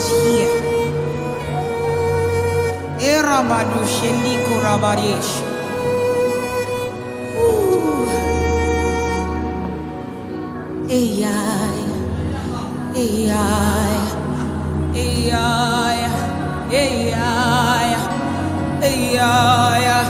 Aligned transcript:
is 0.00 0.08
here. 0.24 0.56
Eramadu 3.12 3.82
shendiko 3.96 4.54
rabadesh. 4.64 5.32
Ooh. 7.36 8.08
AI, 10.88 11.78
AI, 12.96 13.98
AI, 14.94 15.98
AI, 16.72 17.90
AI, 18.82 20.09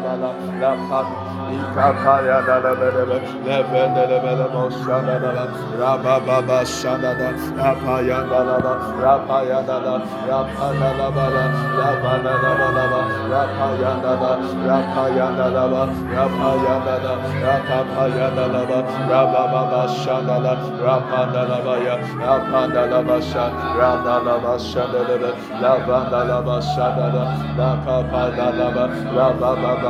shana 0.00 0.16
laba 0.16 0.34
laba, 0.60 0.60
lapana 0.60 1.30
Ikapaya 1.50 2.46
da 2.46 2.60
da 2.60 2.74
da 2.74 2.90
da 2.90 3.04
da, 3.06 3.18
levende 3.44 4.08
da 4.08 4.18
da 4.20 4.34
da 4.36 4.48
da, 4.48 4.70
shanda 4.70 5.18
da 5.20 5.32
da, 5.32 5.44
raba 5.78 6.20
baba 6.26 6.64
shanda 6.64 7.14
da, 7.18 7.30
rapaya 7.58 8.20
da 8.28 8.44
da 8.44 8.58
da, 8.60 8.72
rapaya 9.02 9.66
da 9.66 9.80
da, 9.80 9.94
rapaya 10.28 10.86
da 10.86 11.10
da 11.10 11.20
da, 11.20 11.44
rapaya 11.80 12.22
da 12.22 12.50
da 12.54 12.70
da, 12.70 13.00
rapaya 13.30 14.02
da 14.02 14.16
da, 14.16 14.32
rapaya 14.66 15.28
da 15.36 15.50
da 15.50 15.68
da, 15.68 15.86
rapaya 16.14 16.84
da 16.84 16.98
da, 17.02 17.14
rapaya 17.42 18.28
da 18.36 18.48
da 18.48 18.64
da, 18.66 18.78
raba 19.10 19.42
baba 19.52 19.88
shanda 19.88 20.38
da, 20.42 20.54
rapanda 20.78 21.42
da 21.48 21.60
da 21.64 21.76
ya, 21.84 21.96
rapanda 22.22 22.90
da 22.90 23.02
da 23.02 23.20
sha, 23.20 23.44
randa 23.78 24.22
da 24.24 24.38
da 24.38 24.54
shanda 24.58 25.02
da 25.08 25.16
da, 25.18 25.30
lavanda 25.60 26.20
da 26.28 26.40
da 26.42 26.60
shanda 26.62 27.06
da, 27.10 27.22
rakapa 27.58 28.36
da 28.36 28.50
da 28.52 28.70
da, 28.70 28.84
raba 29.16 29.50
baba 29.56 29.58
shanda 29.58 29.78
da 29.80 29.89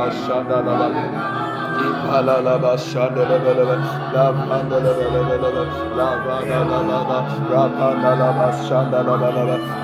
ra 9.47 9.80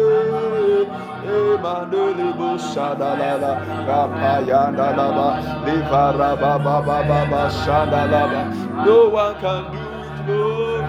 No 8.85 9.09
one 9.09 9.35
can 9.41 9.63
do 10.25 10.77
it, 10.77 10.85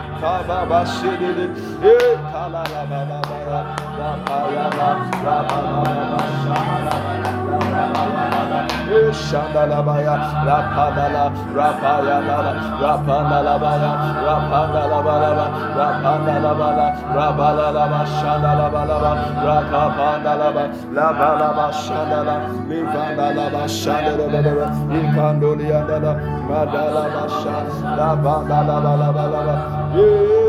Shandalabaya, 9.13 10.15
Rapadala, 10.47 11.25
Rapayala, 11.57 12.39
Rapandalabaya, 12.83 13.91
Rapandalabala, 14.27 15.47
Rapandalabala, 15.77 16.87
Rabalaba, 17.17 18.01
Shandalabalaba, 18.19 19.13
Rakapandalaba, 19.47 20.65
Labalaba, 20.93 21.67
Shandala, 21.73 22.37
Livandalaba, 22.69 23.63
Shandalaba, 23.69 24.67
Ikanduliandala, 24.93 26.13
Madalaba, 26.49 27.23
Shandalabalabalaba. 27.41 29.55
Yeah. 29.95 30.42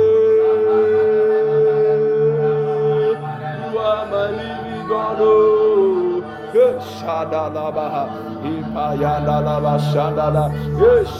Shadalabaha, 6.80 8.04
Ipayandalaba 8.44 9.78
Shandala, 9.92 10.52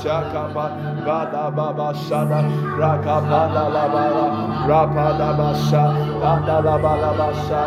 Shakapa, 0.02 0.66
Badababa 1.06 1.94
Shada, 1.94 2.42
Rakapandalabala, 2.80 4.26
Rapadabasha, 4.68 5.84
Pandalabalabasha, 6.22 7.62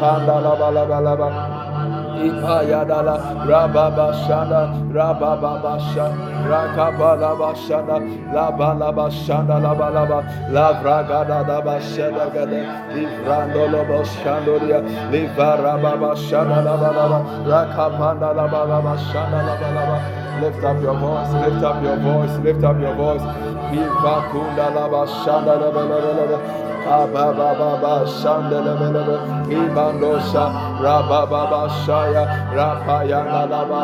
Pandalabalabasha, 0.00 1.59
ikayadala 2.28 3.14
rababa 3.50 4.08
shada 4.26 4.62
rababa 4.96 5.52
basha 5.62 6.06
rakabala 6.50 7.30
bashada 7.40 7.96
labala 8.34 8.88
bashada 8.98 9.56
labalaba 9.64 10.18
lavragada 10.54 11.46
da 11.46 11.58
bashada 11.66 12.26
gada 12.34 12.60
livrando 12.94 13.62
lobo 13.72 14.02
shandoria 14.04 14.80
livarababa 15.12 16.12
shada 16.28 16.58
labalaba 16.68 17.18
rakabanda 17.52 18.30
labalaba 18.38 18.94
shada 19.10 19.40
labalaba 19.48 20.20
Lift 20.40 20.64
up 20.64 20.80
your 20.80 20.94
voice, 20.98 21.28
lift 21.34 21.62
up 21.64 21.82
your 21.82 21.96
voice, 21.98 22.38
lift 22.42 22.64
up 22.64 22.80
your 22.80 22.94
voice. 22.94 23.20
Ivakunda 23.76 24.72
laba 24.74 25.04
shanda 25.20 25.54
laba 25.60 25.82
laba 25.84 26.12
laba. 26.16 26.69
Shandele 28.20 28.74
Belebe 28.78 29.16
Ibandosha 29.50 30.44
Rababa 30.80 31.68
Shaya 31.84 32.24
Rapayanda 32.54 33.48
Laba 33.50 33.82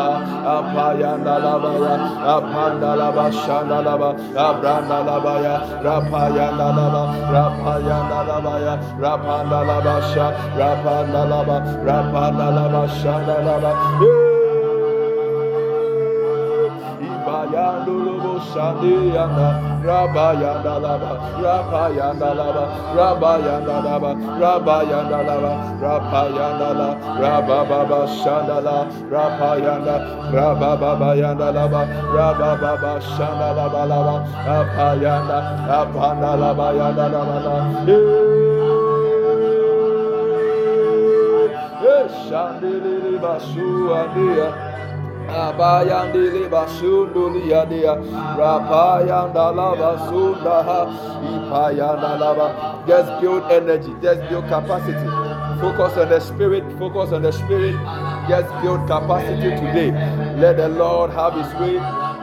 Apayanda 0.55 1.35
Labaya 1.45 1.95
Apanda 2.35 2.91
Laba 2.97 3.27
Shanda 3.33 3.79
Laba 3.85 4.11
Abranda 4.35 4.99
Labaya 5.07 5.55
Rapayanda 5.83 6.69
Laba 6.77 7.03
Rapayanda 7.33 8.19
Labaya 8.29 8.75
Rapanda 8.99 10.15
Sha 10.15 10.27
Rapanda 10.57 11.23
Laba 11.31 11.57
Rapanda 11.85 12.47
Laba 12.57 12.83
Shanda 13.01 13.37
Laba 13.45 14.36
Mandulubu 17.77 18.41
Sandiyanda, 18.53 19.49
Rabayanda 19.85 20.75
Lava, 20.81 21.13
Rabayanda 21.43 22.31
Lava, 22.35 22.65
Rabayanda 22.97 23.77
Lava, 23.85 24.11
Rabayanda 24.41 25.21
Lava, 25.29 25.53
Rabayanda 25.81 26.71
Lava, 26.79 26.97
Rabababa 27.21 28.01
Shandala, 28.21 28.77
Rapayanda, 29.11 29.97
Rabababa 30.33 31.11
Yanda 31.17 31.49
Lava, 31.53 31.83
Rabababa 32.17 32.93
Shandalava 33.13 33.83
Lava, 33.87 34.17
Apayanda, 34.57 35.39
Apanda 35.69 36.33
Lava 36.41 36.67
Yanda 36.73 37.07
Lava. 37.13 37.57
Shandili 42.27 43.21
Basu 43.21 43.91
Andia 43.95 44.76
Abayandele 45.29 46.49
basunduli 46.49 47.51
yadia, 47.51 47.97
rapayanda 48.39 49.55
lava 49.55 49.99
sundaha, 50.09 50.87
ipayanda 51.23 52.19
lava. 52.21 52.85
Just 52.87 53.21
build 53.21 53.43
energy, 53.51 53.93
just 54.01 54.21
build 54.29 54.47
capacity. 54.49 55.07
Focus 55.61 55.97
on 55.99 56.09
the 56.09 56.21
spirit, 56.21 56.65
focus 56.79 57.13
on 57.13 57.23
the 57.23 57.33
spirit. 57.33 57.75
Just 58.29 58.49
build 58.63 58.87
capacity 58.87 59.51
today. 59.57 59.91
Let 60.39 60.57
the 60.59 60.69
Lord 60.69 61.11
have 61.11 61.35
his 61.35 61.53
way. 61.61 61.75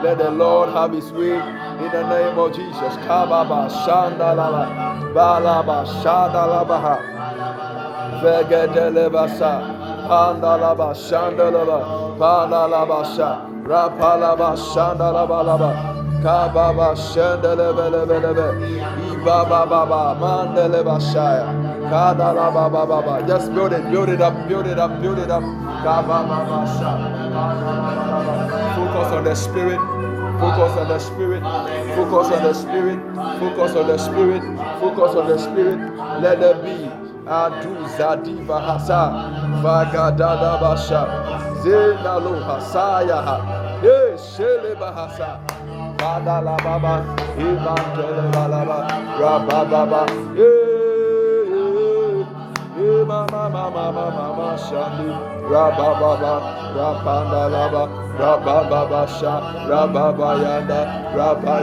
Let 0.03 0.17
the 0.17 0.31
Lord 0.31 0.69
have 0.69 0.93
his 0.93 1.11
way 1.11 1.33
in 1.35 1.91
the 1.91 2.03
name 2.07 2.37
of 2.37 2.53
Jesus. 2.55 2.95
Kababa 3.07 3.69
shandalaba, 3.83 5.13
balaba 5.13 5.85
shadalabaha, 6.01 6.97
vegedelebasa. 8.21 9.83
Pandalaba 10.03 10.93
Shandalaba 10.93 12.12
Pandalaba 12.23 13.03
Sha 13.03 13.43
Rapalaba 13.67 14.55
Shandalaba 14.55 15.69
Kababa 16.23 16.95
Shandalebelebelebe 16.95 18.47
Ibaba 19.11 19.67
Baba 19.67 20.15
Mandeleba 20.15 20.95
Shaya 21.11 21.51
Kadalaba 21.91 22.71
Baba 22.71 23.27
Just 23.27 23.53
build 23.53 23.73
it, 23.73 23.83
build 23.91 24.07
it 24.07 24.21
up, 24.21 24.47
build 24.47 24.67
it 24.67 24.79
up, 24.79 25.01
build 25.01 25.19
it 25.19 25.29
up 25.29 25.43
Kababa 25.83 26.63
Sha 26.79 26.95
ba. 26.95 28.73
Focus 28.77 29.11
on 29.11 29.23
the 29.25 29.35
spirit 29.35 29.79
Focus 30.39 30.77
on 30.77 30.87
the 30.87 30.99
spirit. 30.99 31.43
Focus 31.95 32.31
on 32.33 32.43
the 32.43 32.53
spirit. 32.53 32.99
Focus 33.39 33.75
on 33.75 33.87
the 33.87 33.97
spirit. 33.97 34.41
Focus 34.81 35.15
on 35.15 35.27
the 35.29 35.37
spirit. 35.37 35.79
Let 36.21 36.39
there 36.41 36.55
be 36.55 36.92
aduza 37.27 38.15
diva 38.23 38.59
hasa 38.61 39.01
vagadada 39.63 40.57
basha 40.61 41.01
zenalo 41.63 42.35
hasaya 42.47 43.15
ha 43.15 43.37
eshele 43.83 44.75
bahasa 44.79 45.39
badala 45.97 46.57
baba 46.63 46.95
ibantele 47.39 48.23
balaba 48.33 48.77
rabababa 49.19 50.05
eh 50.37 50.82
Mama 52.83 53.49
mama 53.49 53.81
mama 53.81 54.57
shandi. 54.59 55.07
Rabba 55.49 55.87
baba, 55.99 56.33
rabba 58.19 58.89
da 58.89 59.05
sha, 59.07 59.33
rabba 59.69 60.29
yanda 60.43 60.67
da, 60.67 60.79
rabba 61.15 61.55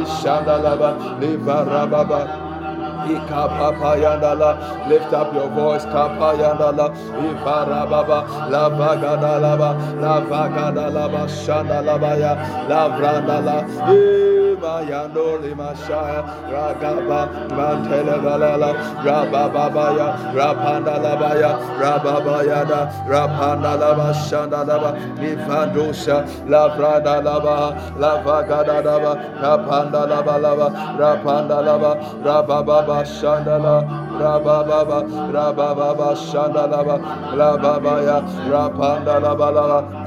Ishadalaba, 0.03 1.19
Levarababa. 1.19 2.50
Lift 4.89 5.13
up 5.13 5.33
your 5.33 5.49
voice. 5.49 5.85
Kapayandala. 5.85 6.87
Iparababa. 7.27 8.19
Lavagadalaba. 8.51 9.69
Lavagadalaba. 10.01 11.21
Shandalabaya. 11.27 12.31
Lavrandala. 12.69 13.57
Mayando 14.61 15.41
Limashaya 15.41 16.21
Ragaba 16.53 17.21
Mantelevalala 17.49 18.71
Rabababaya 19.01 20.07
Rapandalabaya 20.37 21.51
Rababayada 21.81 22.79
Rapandalaba 23.09 24.13
Shandalaba 24.29 24.91
Nifandosha 25.17 26.17
Lavradalaba 26.45 27.57
Lavagadadaba 27.97 29.11
Rapandalabalaba 29.41 30.67
Rapandalaba 31.01 31.91
Rabababa 32.23 32.90
Shandala 32.99 33.75
Rabababa 34.19 34.99
Rabababa 35.35 36.09
Shandalaba 36.27 36.95
Rababaya 37.39 38.17
Rapandalabalaba 38.51 40.00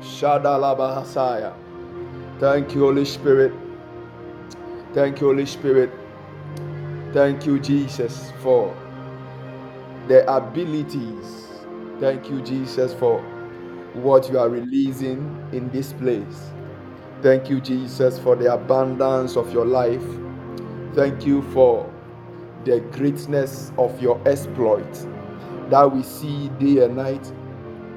Shadalabahasaya. 0.00 1.54
Thank 2.38 2.74
you, 2.74 2.82
Holy 2.82 3.04
Spirit. 3.04 3.52
Thank 4.94 5.20
you, 5.20 5.28
Holy 5.28 5.46
Spirit. 5.46 5.90
Thank 7.12 7.46
you, 7.46 7.58
Jesus, 7.58 8.32
for 8.42 8.74
the 10.08 10.30
abilities. 10.32 11.48
Thank 12.00 12.30
you, 12.30 12.40
Jesus, 12.42 12.94
for 12.94 13.20
what 13.94 14.30
you 14.30 14.38
are 14.38 14.48
releasing 14.48 15.20
in 15.52 15.70
this 15.70 15.92
place. 15.94 16.50
Thank 17.22 17.50
you, 17.50 17.60
Jesus, 17.60 18.18
for 18.18 18.36
the 18.36 18.52
abundance 18.52 19.36
of 19.36 19.52
your 19.52 19.66
life. 19.66 20.04
Thank 20.94 21.26
you 21.26 21.42
for 21.52 21.92
the 22.64 22.80
greatness 22.92 23.72
of 23.78 24.00
your 24.00 24.20
exploit 24.28 24.92
that 25.70 25.90
we 25.90 26.02
see 26.02 26.48
day 26.60 26.84
and 26.84 26.96
night. 26.96 27.32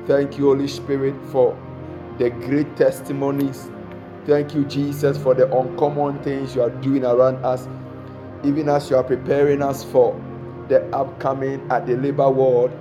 Thank 0.07 0.37
you, 0.37 0.45
Holy 0.45 0.67
Spirit, 0.67 1.15
for 1.31 1.57
the 2.21 2.29
great 2.29 2.77
testimonies. 2.77 3.71
Thank 4.27 4.53
you, 4.53 4.63
Jesus, 4.65 5.17
for 5.17 5.33
the 5.33 5.51
uncommon 5.57 6.21
things 6.21 6.53
you 6.53 6.61
are 6.61 6.69
doing 6.69 7.03
around 7.03 7.43
us, 7.43 7.67
even 8.43 8.69
as 8.69 8.91
you 8.91 8.95
are 8.97 9.03
preparing 9.03 9.63
us 9.63 9.83
for 9.83 10.13
the 10.69 10.85
upcoming 10.95 11.59
at 11.71 11.87
the 11.87 11.95
labor 11.97 12.29
world. 12.29 12.71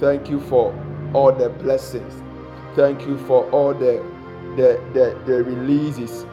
Thank 0.00 0.28
you 0.28 0.40
for 0.40 0.74
all 1.14 1.30
the 1.30 1.48
blessings. 1.48 2.12
Thank 2.74 3.06
you 3.06 3.18
for 3.18 3.48
all 3.52 3.72
the 3.72 4.04
the, 4.56 4.82
the, 4.92 5.16
the 5.26 5.44
releases, 5.44 6.26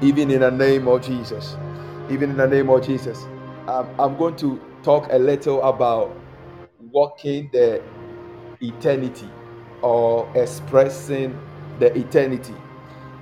even 0.00 0.30
in 0.30 0.40
the 0.40 0.50
name 0.50 0.88
of 0.88 1.02
Jesus. 1.02 1.58
Even 2.08 2.30
in 2.30 2.36
the 2.38 2.46
name 2.48 2.70
of 2.70 2.86
Jesus. 2.86 3.26
I'm 3.68 4.16
going 4.16 4.36
to 4.36 4.58
talk 4.82 5.08
a 5.12 5.18
little 5.18 5.62
about 5.62 6.16
walking 6.90 7.50
the 7.52 7.82
eternity 8.62 9.28
or 9.82 10.26
expressing 10.34 11.38
the 11.80 11.96
eternity 11.98 12.54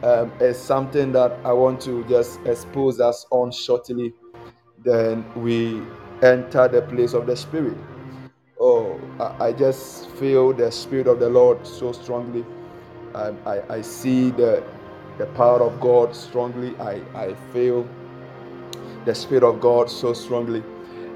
um, 0.04 0.32
is 0.40 0.58
something 0.58 1.12
that 1.12 1.38
I 1.44 1.52
want 1.54 1.80
to 1.82 2.04
just 2.06 2.40
expose 2.46 3.00
us 3.00 3.26
on 3.32 3.52
shortly. 3.52 4.14
Then 4.84 5.24
we 5.36 5.82
enter 6.22 6.68
the 6.68 6.82
place 6.82 7.14
of 7.14 7.26
the 7.26 7.36
Spirit. 7.36 7.78
Oh, 8.60 9.00
I, 9.20 9.48
I 9.48 9.52
just 9.54 10.10
feel 10.12 10.52
the 10.54 10.72
Spirit 10.72 11.08
of 11.08 11.20
the 11.20 11.30
Lord 11.30 11.66
so 11.66 11.92
strongly. 11.92 12.46
I, 13.14 13.34
I, 13.46 13.74
I 13.76 13.82
see 13.82 14.30
the 14.30 14.64
the 15.18 15.26
power 15.28 15.62
of 15.62 15.80
God 15.80 16.16
strongly. 16.16 16.76
I, 16.78 17.02
I 17.14 17.34
feel 17.52 17.86
the 19.06 19.14
Spirit 19.14 19.44
of 19.44 19.60
God 19.60 19.90
so 19.90 20.12
strongly. 20.14 20.62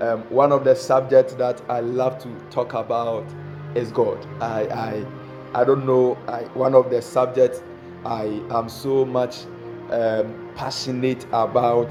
Um, 0.00 0.22
one 0.30 0.52
of 0.52 0.64
the 0.64 0.74
subjects 0.76 1.34
that 1.34 1.62
I 1.68 1.80
love 1.80 2.18
to 2.22 2.28
talk 2.50 2.74
about 2.74 3.26
is 3.74 3.92
God. 3.92 4.18
I 4.42 4.62
I, 4.66 5.06
I 5.54 5.64
don't 5.64 5.86
know. 5.86 6.16
I, 6.28 6.42
one 6.54 6.74
of 6.74 6.90
the 6.90 7.02
subjects 7.02 7.62
I 8.04 8.24
am 8.50 8.68
so 8.68 9.04
much 9.04 9.44
um, 9.90 10.50
passionate 10.56 11.24
about 11.32 11.90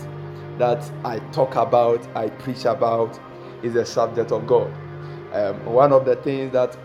that 0.57 0.89
I 1.05 1.19
talk 1.31 1.55
about, 1.55 2.05
I 2.15 2.29
preach 2.29 2.65
about, 2.65 3.19
is 3.63 3.73
the 3.73 3.85
subject 3.85 4.31
of 4.31 4.47
God. 4.47 4.71
Um, 5.33 5.65
one 5.65 5.93
of 5.93 6.05
the 6.05 6.15
things 6.17 6.53
that, 6.53 6.75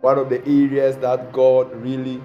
one 0.00 0.18
of 0.18 0.30
the 0.30 0.40
areas 0.46 0.96
that 0.98 1.32
God 1.32 1.74
really 1.76 2.22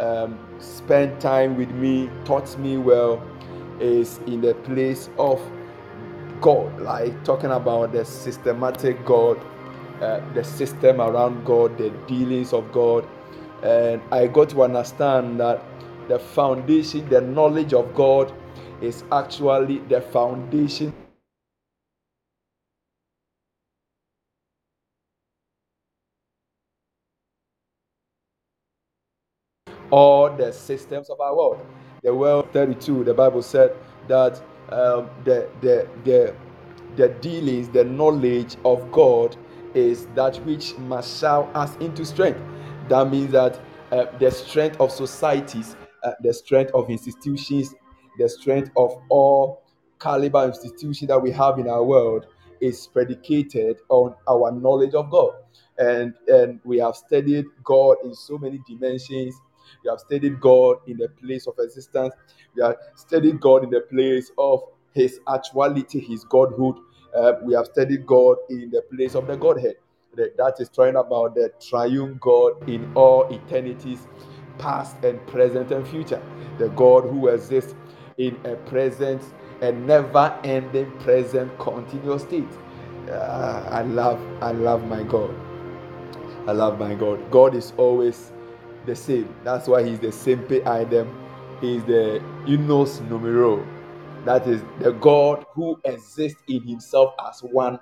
um, 0.00 0.38
spent 0.58 1.20
time 1.20 1.56
with 1.56 1.70
me, 1.70 2.10
taught 2.24 2.58
me 2.58 2.78
well, 2.78 3.22
is 3.80 4.18
in 4.26 4.40
the 4.40 4.54
place 4.54 5.10
of 5.18 5.40
God, 6.40 6.80
like 6.80 7.24
talking 7.24 7.50
about 7.50 7.92
the 7.92 8.04
systematic 8.04 9.04
God, 9.04 9.38
uh, 10.02 10.20
the 10.34 10.44
system 10.44 11.00
around 11.00 11.44
God, 11.44 11.78
the 11.78 11.90
dealings 12.06 12.52
of 12.52 12.70
God. 12.72 13.08
And 13.62 14.02
I 14.12 14.26
got 14.28 14.50
to 14.50 14.62
understand 14.62 15.40
that 15.40 15.62
the 16.08 16.18
foundation, 16.18 17.08
the 17.08 17.20
knowledge 17.20 17.74
of 17.74 17.94
God 17.94 18.32
is 18.82 19.04
actually 19.12 19.78
the 19.88 20.00
foundation 20.00 20.92
all 29.90 30.30
the 30.30 30.52
systems 30.52 31.10
of 31.10 31.20
our 31.20 31.36
world. 31.36 31.66
The 32.02 32.14
world 32.14 32.48
32, 32.52 33.04
the 33.04 33.14
Bible 33.14 33.42
said 33.42 33.76
that 34.08 34.40
um, 34.70 35.10
the, 35.24 35.48
the, 35.60 35.88
the, 36.04 36.34
the 36.96 37.08
dealings, 37.08 37.68
the 37.68 37.84
knowledge 37.84 38.56
of 38.64 38.90
God 38.92 39.36
is 39.74 40.06
that 40.14 40.36
which 40.44 40.76
marshal 40.78 41.50
us 41.54 41.76
into 41.78 42.04
strength. 42.04 42.40
That 42.88 43.10
means 43.10 43.32
that 43.32 43.58
uh, 43.92 44.06
the 44.18 44.30
strength 44.30 44.80
of 44.80 44.90
societies, 44.90 45.76
uh, 46.02 46.12
the 46.22 46.32
strength 46.32 46.72
of 46.74 46.90
institutions, 46.90 47.74
the 48.18 48.28
strength 48.28 48.70
of 48.76 49.00
all 49.08 49.62
caliber 50.00 50.44
institutions 50.44 51.08
that 51.08 51.20
we 51.20 51.30
have 51.32 51.58
in 51.58 51.68
our 51.68 51.84
world 51.84 52.26
is 52.60 52.86
predicated 52.86 53.78
on 53.88 54.14
our 54.28 54.52
knowledge 54.52 54.94
of 54.94 55.10
God. 55.10 55.32
And, 55.78 56.14
and 56.26 56.60
we 56.64 56.78
have 56.78 56.96
studied 56.96 57.46
God 57.64 57.96
in 58.04 58.14
so 58.14 58.36
many 58.38 58.60
dimensions 58.66 59.34
we 59.84 59.90
have 59.90 60.00
studied 60.00 60.40
God 60.40 60.78
in 60.86 60.96
the 60.96 61.08
place 61.08 61.46
of 61.46 61.54
existence. 61.58 62.14
We 62.54 62.62
have 62.62 62.76
studied 62.94 63.40
God 63.40 63.64
in 63.64 63.70
the 63.70 63.80
place 63.80 64.30
of 64.38 64.62
His 64.94 65.20
actuality, 65.32 66.00
His 66.00 66.24
Godhood. 66.24 66.76
Uh, 67.16 67.32
we 67.42 67.54
have 67.54 67.66
studied 67.66 68.06
God 68.06 68.36
in 68.50 68.70
the 68.70 68.82
place 68.94 69.14
of 69.14 69.26
the 69.26 69.36
Godhead. 69.36 69.76
That 70.36 70.56
is 70.58 70.68
trying 70.68 70.96
about 70.96 71.34
the 71.34 71.52
triune 71.60 72.18
God 72.20 72.68
in 72.68 72.90
all 72.94 73.32
eternities, 73.32 74.06
past 74.58 74.96
and 75.04 75.24
present 75.28 75.70
and 75.70 75.86
future. 75.86 76.20
The 76.58 76.68
God 76.70 77.04
who 77.04 77.28
exists 77.28 77.74
in 78.16 78.36
a 78.44 78.56
present 78.56 79.22
and 79.62 79.86
never-ending 79.86 80.90
present 80.98 81.56
continuous 81.58 82.22
state. 82.22 82.48
Uh, 83.08 83.68
I 83.70 83.82
love, 83.82 84.20
I 84.42 84.52
love 84.52 84.84
my 84.84 85.02
God. 85.04 85.34
I 86.46 86.52
love 86.52 86.78
my 86.78 86.94
God. 86.94 87.30
God 87.30 87.54
is 87.54 87.72
always 87.76 88.32
the 88.86 88.96
same. 88.96 89.34
That's 89.44 89.68
why 89.68 89.82
he's 89.84 90.00
the 90.00 90.12
simple 90.12 90.66
item. 90.68 91.14
He's 91.60 91.84
the 91.84 92.22
unos 92.46 93.00
numero. 93.08 93.66
That 94.24 94.46
is 94.46 94.62
the 94.80 94.92
God 94.92 95.44
who 95.54 95.80
exists 95.84 96.42
in 96.48 96.62
himself 96.62 97.14
as 97.28 97.40
one, 97.42 97.78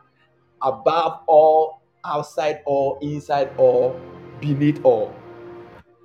above 0.62 1.20
all, 1.26 1.82
outside 2.06 2.62
all, 2.66 2.98
inside 3.02 3.50
all, 3.58 4.00
beneath 4.40 4.84
all. 4.84 5.14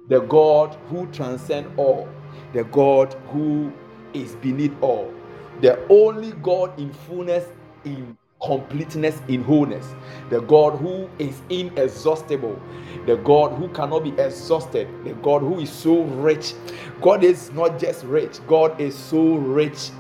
The 0.09 0.21
God 0.21 0.75
who 0.89 1.05
transcends 1.07 1.69
all. 1.77 2.09
The 2.53 2.65
God 2.65 3.13
who 3.31 3.71
is 4.13 4.35
beneath 4.35 4.73
all. 4.81 5.13
The 5.61 5.79
only 5.89 6.31
God 6.43 6.77
in 6.79 6.91
fullness, 6.91 7.45
in 7.85 8.17
completeness, 8.43 9.21
in 9.27 9.43
wholeness. 9.43 9.95
The 10.29 10.41
God 10.41 10.79
who 10.79 11.09
is 11.19 11.41
inexhaustible. 11.49 12.59
The 13.05 13.17
God 13.17 13.53
who 13.53 13.69
cannot 13.69 14.03
be 14.03 14.11
exhausted. 14.21 14.87
The 15.05 15.13
God 15.15 15.41
who 15.41 15.59
is 15.59 15.71
so 15.71 16.03
rich. 16.03 16.53
God 17.01 17.23
is 17.23 17.51
not 17.51 17.79
just 17.79 18.03
rich, 18.05 18.39
God 18.47 18.81
is 18.81 18.95
so 18.95 19.35
rich. 19.35 19.91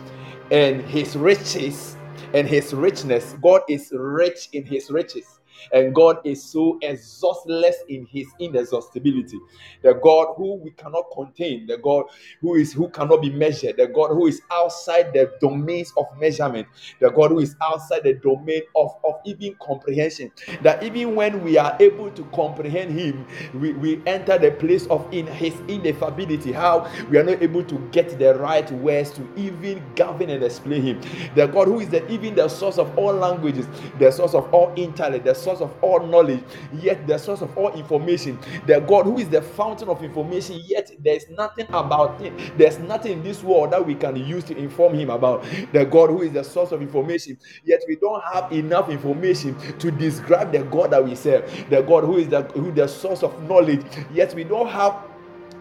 And 0.51 0.81
his 0.81 1.15
riches 1.15 1.95
and 2.33 2.47
his 2.47 2.73
richness. 2.73 3.35
God 3.41 3.61
is 3.69 3.93
rich 3.95 4.49
in 4.51 4.65
his 4.65 4.91
riches. 4.91 5.39
And 5.73 5.93
God 5.93 6.17
is 6.25 6.43
so 6.43 6.79
exhaustless 6.81 7.77
in 7.89 8.05
his 8.05 8.27
inexhaustibility. 8.39 9.39
The 9.83 9.93
God 9.93 10.33
who 10.35 10.55
we 10.55 10.71
cannot 10.71 11.05
contain, 11.13 11.67
the 11.67 11.77
God 11.77 12.05
who 12.41 12.55
is 12.55 12.73
who 12.73 12.89
cannot 12.89 13.21
be 13.21 13.29
measured, 13.29 13.77
the 13.77 13.87
God 13.87 14.09
who 14.09 14.27
is 14.27 14.41
outside 14.51 15.13
the 15.13 15.31
domains 15.41 15.93
of 15.97 16.05
measurement, 16.19 16.67
the 16.99 17.09
God 17.09 17.31
who 17.31 17.39
is 17.39 17.55
outside 17.61 18.03
the 18.03 18.13
domain 18.13 18.61
of, 18.75 18.95
of 19.03 19.15
even 19.25 19.55
comprehension. 19.61 20.31
That 20.61 20.83
even 20.83 21.15
when 21.15 21.43
we 21.43 21.57
are 21.57 21.75
able 21.79 22.11
to 22.11 22.23
comprehend 22.33 22.97
him, 22.97 23.25
we, 23.53 23.73
we 23.73 24.01
enter 24.05 24.37
the 24.37 24.51
place 24.51 24.87
of 24.87 25.07
in 25.11 25.27
his 25.27 25.53
ineffability. 25.67 26.53
How 26.53 26.89
we 27.09 27.17
are 27.17 27.23
not 27.23 27.41
able 27.41 27.63
to 27.65 27.75
get 27.91 28.17
the 28.17 28.35
right 28.35 28.69
words 28.71 29.11
to 29.11 29.27
even 29.35 29.83
govern 29.95 30.29
and 30.29 30.43
explain 30.43 30.81
him. 30.83 31.01
The 31.35 31.47
God 31.47 31.67
who 31.67 31.79
is 31.79 31.89
the 31.89 32.09
even 32.11 32.35
the 32.35 32.47
source 32.47 32.77
of 32.77 32.97
all 32.97 33.13
languages, 33.13 33.67
the 33.99 34.11
source 34.11 34.33
of 34.33 34.51
all 34.53 34.71
intellect, 34.75 35.25
the 35.25 35.33
source 35.33 35.50
of 35.59 35.75
all 35.81 35.99
knowledge, 36.05 36.43
yet 36.73 37.05
the 37.07 37.17
source 37.17 37.41
of 37.41 37.57
all 37.57 37.73
information. 37.73 38.39
The 38.67 38.79
God 38.79 39.05
who 39.05 39.17
is 39.17 39.27
the 39.27 39.41
fountain 39.41 39.89
of 39.89 40.03
information, 40.03 40.61
yet 40.65 40.91
there's 40.99 41.27
nothing 41.31 41.65
about 41.69 42.21
him. 42.21 42.37
There's 42.57 42.79
nothing 42.79 43.13
in 43.13 43.23
this 43.23 43.43
world 43.43 43.71
that 43.71 43.85
we 43.85 43.95
can 43.95 44.15
use 44.15 44.43
to 44.45 44.57
inform 44.57 44.93
him 44.93 45.09
about. 45.09 45.43
The 45.73 45.83
God 45.83 46.11
who 46.11 46.21
is 46.21 46.31
the 46.31 46.43
source 46.43 46.71
of 46.71 46.81
information, 46.81 47.37
yet 47.65 47.81
we 47.87 47.95
don't 47.97 48.23
have 48.33 48.51
enough 48.53 48.89
information 48.89 49.57
to 49.79 49.91
describe 49.91 50.51
the 50.51 50.63
God 50.63 50.91
that 50.91 51.03
we 51.03 51.15
serve. 51.15 51.49
The 51.69 51.81
God 51.81 52.03
who 52.03 52.17
is 52.17 52.29
the 52.29 52.43
who 52.43 52.71
the 52.71 52.87
source 52.87 53.23
of 53.23 53.41
knowledge, 53.43 53.83
yet 54.13 54.33
we 54.33 54.43
don't 54.43 54.69
have 54.69 54.95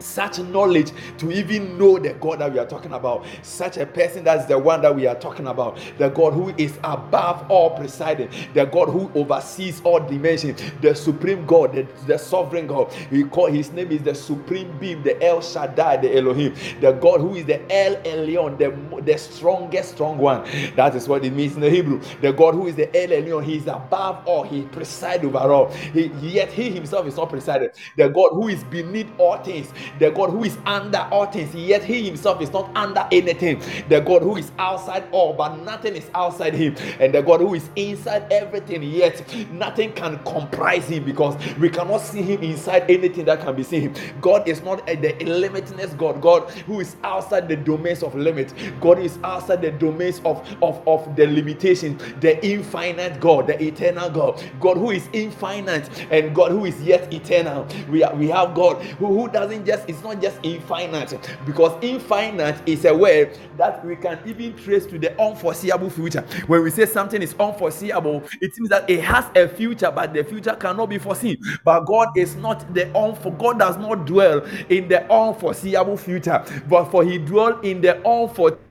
such 0.00 0.38
knowledge 0.38 0.92
to 1.18 1.30
even 1.30 1.78
know 1.78 1.98
the 1.98 2.14
God 2.14 2.40
that 2.40 2.52
we 2.52 2.58
are 2.58 2.66
talking 2.66 2.92
about. 2.92 3.24
Such 3.42 3.76
a 3.78 3.86
person 3.86 4.24
that's 4.24 4.46
the 4.46 4.58
one 4.58 4.82
that 4.82 4.94
we 4.94 5.06
are 5.06 5.14
talking 5.14 5.46
about. 5.46 5.78
The 5.98 6.08
God 6.08 6.32
who 6.34 6.50
is 6.56 6.78
above 6.84 7.50
all 7.50 7.70
presiding, 7.76 8.30
the 8.54 8.64
God 8.66 8.88
who 8.88 9.10
oversees 9.14 9.80
all 9.84 10.00
dimensions, 10.00 10.60
the 10.80 10.94
supreme 10.94 11.46
God, 11.46 11.74
the, 11.74 11.86
the 12.06 12.18
sovereign 12.18 12.66
God. 12.66 12.92
We 13.10 13.24
call 13.24 13.46
his 13.46 13.72
name 13.72 13.90
is 13.92 14.02
the 14.02 14.14
supreme 14.14 14.76
being, 14.78 15.02
the 15.02 15.22
El 15.22 15.40
Shaddai, 15.40 15.98
the 15.98 16.16
Elohim, 16.16 16.54
the 16.80 16.92
God 16.92 17.20
who 17.20 17.34
is 17.36 17.46
the 17.46 17.60
El 17.72 17.96
Elyon, 18.02 18.58
the, 18.58 19.02
the 19.02 19.18
strongest 19.18 19.92
strong 19.92 20.18
one. 20.18 20.44
That 20.76 20.94
is 20.94 21.08
what 21.08 21.24
it 21.24 21.32
means 21.32 21.54
in 21.54 21.60
the 21.60 21.70
Hebrew. 21.70 22.00
The 22.20 22.32
God 22.32 22.54
who 22.54 22.66
is 22.66 22.76
the 22.76 22.88
El 22.96 23.08
Elyon, 23.10 23.44
he 23.44 23.56
is 23.56 23.66
above 23.66 24.26
all, 24.26 24.42
he 24.44 24.62
presides 24.62 25.24
over 25.24 25.38
all. 25.38 25.68
He, 25.72 26.06
yet 26.20 26.50
he 26.50 26.70
himself 26.70 27.06
is 27.06 27.16
not 27.16 27.30
presided. 27.30 27.72
The 27.96 28.08
God 28.08 28.30
who 28.30 28.48
is 28.48 28.64
beneath 28.64 29.08
all 29.18 29.38
things 29.38 29.72
the 29.98 30.10
God 30.10 30.30
who 30.30 30.44
is 30.44 30.56
under 30.66 30.98
all 31.10 31.26
things, 31.26 31.54
yet 31.54 31.82
he 31.84 32.04
himself 32.06 32.40
is 32.40 32.52
not 32.52 32.70
under 32.74 33.06
anything, 33.12 33.60
the 33.88 34.00
God 34.00 34.22
who 34.22 34.36
is 34.36 34.50
outside 34.58 35.04
all, 35.12 35.32
but 35.32 35.56
nothing 35.64 35.96
is 35.96 36.10
outside 36.14 36.54
him, 36.54 36.74
and 37.00 37.14
the 37.14 37.22
God 37.22 37.40
who 37.40 37.54
is 37.54 37.68
inside 37.76 38.30
everything, 38.32 38.82
yet 38.82 39.22
nothing 39.52 39.92
can 39.92 40.18
comprise 40.24 40.88
him 40.88 41.04
because 41.04 41.36
we 41.58 41.68
cannot 41.68 41.98
see 41.98 42.22
him 42.22 42.42
inside 42.42 42.90
anything 42.90 43.24
that 43.26 43.40
can 43.40 43.54
be 43.54 43.62
seen. 43.62 43.94
God 44.20 44.48
is 44.48 44.62
not 44.62 44.86
the 44.86 45.14
limitless 45.24 45.92
God, 45.94 46.20
God 46.20 46.50
who 46.66 46.80
is 46.80 46.96
outside 47.04 47.48
the 47.48 47.56
domains 47.56 48.02
of 48.02 48.14
limit, 48.14 48.52
God 48.80 48.98
is 48.98 49.18
outside 49.24 49.62
the 49.62 49.70
domains 49.70 50.20
of, 50.24 50.46
of, 50.62 50.86
of 50.86 51.16
the 51.16 51.26
limitation, 51.26 51.98
the 52.20 52.44
infinite 52.46 53.20
God, 53.20 53.46
the 53.46 53.62
eternal 53.62 54.10
God, 54.10 54.42
God 54.60 54.76
who 54.76 54.90
is 54.90 55.08
infinite 55.12 55.88
and 56.10 56.34
God 56.34 56.50
who 56.52 56.64
is 56.64 56.80
yet 56.82 57.12
eternal. 57.12 57.66
We, 57.88 58.02
are, 58.02 58.14
we 58.14 58.28
have 58.28 58.54
God 58.54 58.82
who, 58.82 59.06
who 59.06 59.28
doesn't 59.28 59.64
just 59.66 59.79
it's 59.88 60.02
not 60.02 60.20
just 60.20 60.38
infinite 60.42 61.18
because 61.46 61.72
infinite 61.82 62.56
is 62.66 62.84
a 62.84 62.94
word 62.94 63.38
that 63.56 63.84
we 63.84 63.96
can 63.96 64.18
even 64.26 64.56
trace 64.56 64.86
to 64.86 64.98
the 64.98 65.18
unforeseeable 65.20 65.90
future. 65.90 66.22
When 66.46 66.62
we 66.62 66.70
say 66.70 66.86
something 66.86 67.22
is 67.22 67.34
unforeseeable, 67.38 68.22
it 68.40 68.52
means 68.58 68.70
that 68.70 68.88
it 68.88 69.02
has 69.02 69.26
a 69.36 69.48
future, 69.48 69.90
but 69.90 70.12
the 70.12 70.24
future 70.24 70.56
cannot 70.56 70.88
be 70.88 70.98
foreseen. 70.98 71.36
But 71.64 71.80
God 71.86 72.16
is 72.16 72.36
not 72.36 72.72
the 72.74 72.86
unfor 72.86 73.38
God 73.38 73.58
does 73.58 73.76
not 73.76 74.06
dwell 74.06 74.44
in 74.68 74.88
the 74.88 75.10
unforeseeable 75.12 75.96
future, 75.96 76.44
but 76.68 76.86
for 76.86 77.04
He 77.04 77.18
dwell 77.18 77.60
in 77.60 77.80
the 77.80 77.96
unforeseeable 78.06 78.69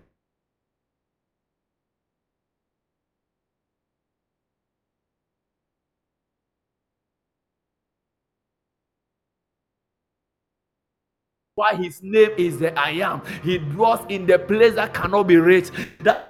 why 11.60 11.76
his 11.76 12.02
name 12.02 12.30
is 12.38 12.58
the 12.58 12.72
I 12.80 12.92
am. 12.92 13.22
He 13.44 13.58
dwells 13.58 14.06
in 14.08 14.26
the 14.26 14.40
place 14.40 14.76
that 14.76 14.94
cannot 14.94 15.24
be 15.24 15.36
reached. 15.36 15.74
That 16.00 16.29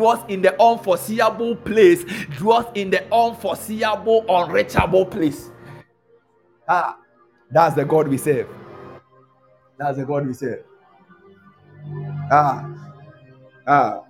dwells 0.00 0.24
in 0.28 0.40
the 0.40 0.58
unforeseeable 0.60 1.56
place, 1.56 2.04
dwells 2.38 2.64
in 2.74 2.88
the 2.88 3.02
unforeseeable, 3.12 4.24
unreachable 4.30 5.04
place. 5.04 5.50
Ah, 6.66 6.96
that's 7.50 7.74
the 7.74 7.84
God 7.84 8.08
we 8.08 8.16
serve. 8.16 8.48
That's 9.76 9.98
the 9.98 10.06
God 10.06 10.26
we 10.26 10.32
serve. 10.32 10.64
Ah, 12.32 12.66
ah. 13.66 14.00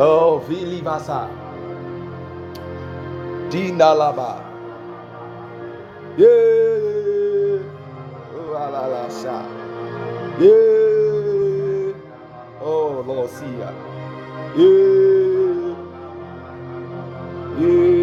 Oh, 0.00 0.42
Vili 0.48 0.80
Vasa. 0.80 1.30
Dinalaba. 3.50 4.42
Yeah. 6.16 7.62
Oh, 8.34 8.50
la 8.50 8.86
la. 8.86 9.08
Yeah. 10.40 10.97
Oh, 12.60 13.04
Lord, 13.06 13.30
see 13.30 13.46
ya. 13.58 13.72
Yeah. 14.56 15.76
Yeah. 17.60 17.97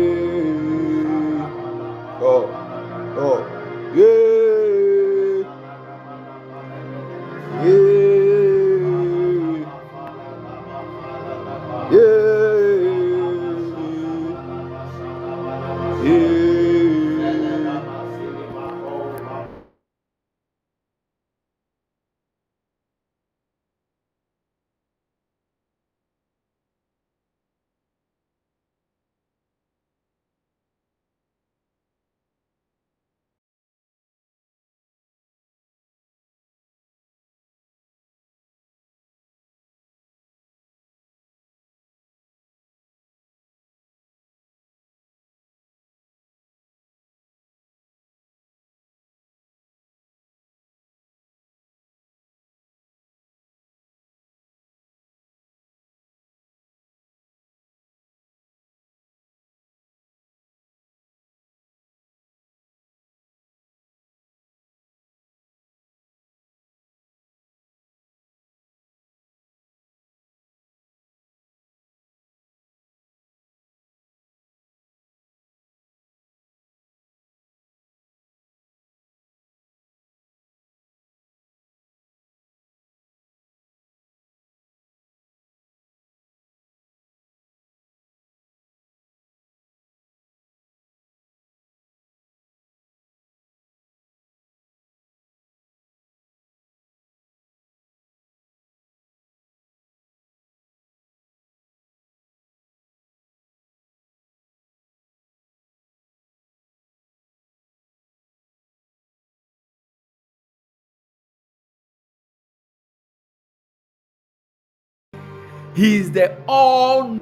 He 115.75 115.97
is 115.97 116.11
the 116.11 116.37
all 116.47 117.19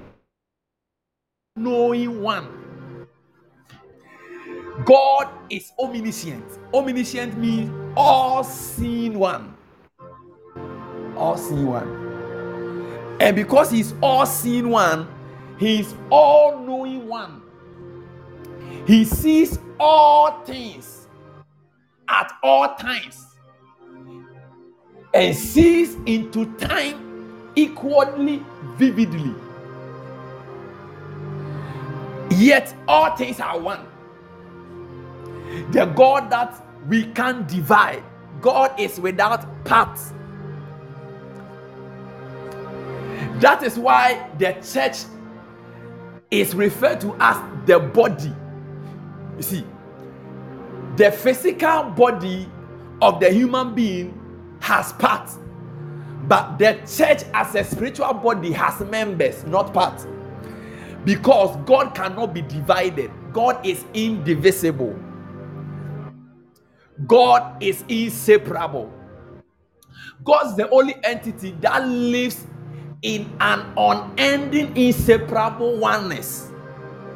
knowing 1.55 2.21
one. 2.21 3.07
God 4.85 5.27
is 5.49 5.71
omniscient. 5.79 6.45
Omniscient 6.71 7.35
means 7.35 7.71
all 7.97 8.43
seeing 8.43 9.17
one. 9.17 9.55
All 11.17 11.35
seeing 11.35 11.65
one. 11.65 13.17
And 13.19 13.35
because 13.35 13.71
he's 13.71 13.95
all 14.01 14.27
seeing 14.27 14.69
one, 14.69 15.07
he's 15.57 15.95
all 16.11 16.59
knowing 16.59 17.07
one. 17.07 17.41
He 18.85 19.03
sees 19.03 19.57
all 19.79 20.43
things 20.43 21.07
at 22.07 22.31
all 22.43 22.75
times 22.75 23.25
and 25.13 25.35
sees 25.35 25.95
into 26.05 26.45
time 26.57 27.02
equally 27.55 28.43
vividly. 28.75 29.33
Yet 32.31 32.75
all 32.87 33.15
things 33.15 33.39
are 33.39 33.59
one. 33.59 33.85
The 35.71 35.85
God 35.85 36.29
that 36.31 36.65
we 36.87 37.05
can't 37.07 37.47
divide, 37.47 38.03
God 38.41 38.77
is 38.79 38.99
without 38.99 39.45
parts. 39.65 40.13
That 43.39 43.61
is 43.63 43.77
why 43.77 44.29
the 44.39 44.53
church 44.73 45.03
is 46.31 46.55
referred 46.55 47.01
to 47.01 47.15
as 47.19 47.37
the 47.65 47.79
body. 47.79 48.33
You 49.37 49.43
see, 49.43 49.63
the 50.95 51.11
physical 51.11 51.83
body 51.83 52.49
of 53.01 53.19
the 53.19 53.29
human 53.31 53.75
being 53.75 54.19
has 54.59 54.93
parts, 54.93 55.37
but 56.27 56.57
the 56.57 56.73
church 56.87 57.23
as 57.33 57.55
a 57.55 57.63
spiritual 57.63 58.13
body 58.13 58.51
has 58.53 58.79
members, 58.81 59.43
not 59.45 59.73
parts. 59.73 60.07
Because 61.05 61.55
God 61.65 61.93
cannot 61.95 62.33
be 62.33 62.41
divided, 62.43 63.11
God 63.33 63.65
is 63.65 63.85
indivisible, 63.93 64.97
God 67.07 67.61
is 67.61 67.83
inseparable. 67.89 68.91
God's 70.23 70.55
the 70.55 70.69
only 70.69 70.95
entity 71.03 71.51
that 71.61 71.87
lives 71.87 72.47
in 73.01 73.29
an 73.41 73.73
unending, 73.77 74.75
inseparable 74.77 75.77
oneness, 75.77 76.51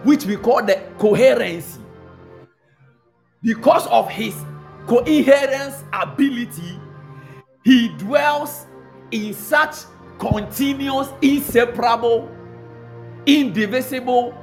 which 0.04 0.26
we 0.26 0.36
call 0.36 0.64
the 0.66 0.82
coherency. 1.00 1.82
Because 3.42 3.88
of 3.88 4.10
his 4.10 4.36
coherence 4.88 5.84
ability, 5.94 6.80
he 7.64 7.90
dwells 7.98 8.67
in 9.12 9.34
such 9.34 9.76
continuous, 10.20 11.10
inseparable, 11.22 12.30
indivisible, 13.26 14.34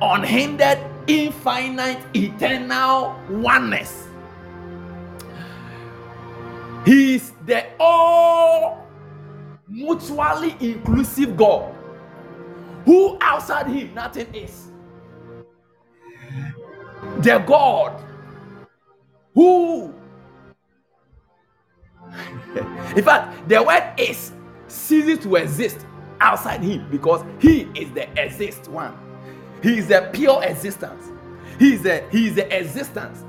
unhindered, 0.00 0.78
infinite, 1.06 1.98
eternal 2.14 3.16
oneness. 3.30 4.06
He 6.84 7.16
is 7.16 7.32
the 7.46 7.64
all 7.78 8.86
mutually 9.68 10.56
inclusive 10.60 11.36
God 11.36 11.74
who 12.84 13.18
outside 13.20 13.66
him 13.66 13.94
nothing 13.94 14.34
is. 14.34 14.68
The 17.20 17.38
God 17.38 18.02
who 19.34 19.94
in 22.96 23.02
fact, 23.04 23.48
the 23.48 23.62
word 23.62 23.92
is 23.98 24.32
ceases 24.68 25.18
to 25.20 25.36
exist 25.36 25.86
outside 26.20 26.60
him 26.62 26.88
because 26.90 27.24
he 27.40 27.62
is 27.74 27.90
the 27.92 28.08
exist 28.22 28.68
one. 28.68 28.96
He 29.62 29.78
is 29.78 29.88
the 29.88 30.08
pure 30.12 30.42
existence. 30.44 31.10
He 31.58 31.74
is 31.74 31.82
the 31.82 32.04
he 32.10 32.28
is 32.28 32.34
the 32.34 32.56
existence. 32.56 33.24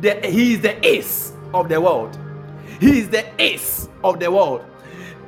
The, 0.00 0.20
he 0.26 0.54
is 0.54 0.60
the 0.60 0.84
is 0.86 1.32
of 1.52 1.68
the 1.68 1.80
world. 1.80 2.18
He 2.80 2.98
is 2.98 3.08
the 3.08 3.24
is 3.42 3.88
of 4.02 4.18
the 4.18 4.30
world. 4.30 4.64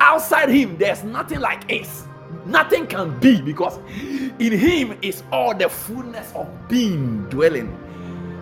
Outside 0.01 0.49
him, 0.49 0.77
there's 0.77 1.05
nothing 1.05 1.41
like 1.41 1.71
is. 1.71 2.05
Nothing 2.45 2.87
can 2.87 3.19
be 3.21 3.41
because 3.41 3.79
in 4.39 4.53
him 4.53 4.99
is 5.03 5.23
all 5.33 5.55
the 5.55 5.69
fullness 5.69 6.33
of 6.35 6.49
being 6.69 7.29
dwelling. 7.29 7.77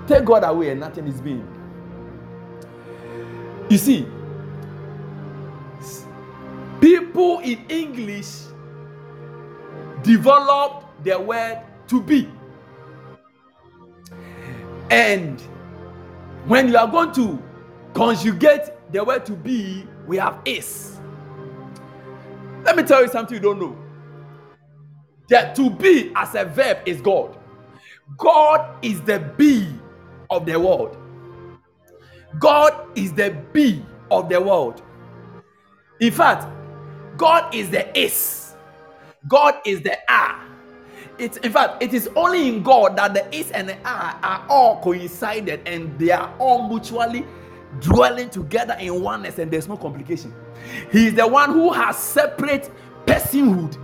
Take 0.06 0.24
God 0.24 0.44
away 0.44 0.70
and 0.70 0.80
nothing 0.80 1.06
is 1.06 1.20
being. 1.20 1.46
You 3.70 3.78
see, 3.78 4.06
people 6.84 7.38
in 7.38 7.64
English 7.70 8.42
develop 10.02 10.84
the 11.02 11.18
word 11.18 11.58
to 11.88 11.98
be. 11.98 12.28
And 14.90 15.40
when 16.44 16.68
you 16.68 16.76
are 16.76 16.86
going 16.86 17.10
to 17.14 17.42
conjugate 17.94 18.68
the 18.92 19.02
word 19.02 19.24
to 19.24 19.32
be, 19.32 19.86
we 20.06 20.18
have 20.18 20.38
is. 20.44 21.00
Let 22.64 22.76
me 22.76 22.82
tell 22.82 23.00
you 23.00 23.08
something 23.08 23.34
you 23.34 23.40
don't 23.40 23.58
know. 23.58 23.78
That 25.30 25.54
to 25.54 25.70
be 25.70 26.12
as 26.14 26.34
a 26.34 26.44
verb 26.44 26.80
is 26.84 27.00
God. 27.00 27.38
God 28.18 28.76
is 28.84 29.00
the 29.00 29.20
be 29.38 29.66
of 30.28 30.44
the 30.44 30.60
world. 30.60 30.98
God 32.38 32.74
is 32.94 33.14
the 33.14 33.30
be 33.54 33.82
of 34.10 34.28
the 34.28 34.38
world. 34.38 34.82
In 35.98 36.12
fact, 36.12 36.46
God 37.16 37.54
is 37.54 37.70
the 37.70 37.98
is. 37.98 38.54
God 39.28 39.54
is 39.64 39.82
the 39.82 39.96
are. 40.12 40.40
It's 41.18 41.36
in 41.38 41.52
fact, 41.52 41.82
it 41.82 41.94
is 41.94 42.08
only 42.16 42.48
in 42.48 42.62
God 42.62 42.96
that 42.96 43.14
the 43.14 43.34
is 43.34 43.50
and 43.52 43.68
the 43.68 43.76
are 43.88 44.18
are 44.22 44.46
all 44.48 44.80
coincided 44.82 45.66
and 45.66 45.96
they 45.98 46.10
are 46.10 46.34
all 46.38 46.68
mutually 46.68 47.24
dwelling 47.80 48.30
together 48.30 48.76
in 48.80 49.00
oneness 49.02 49.38
and 49.38 49.50
there's 49.50 49.68
no 49.68 49.76
complication. 49.76 50.34
He 50.90 51.06
is 51.08 51.14
the 51.14 51.26
one 51.26 51.52
who 51.52 51.72
has 51.72 51.96
separate 51.96 52.70
personhood, 53.06 53.76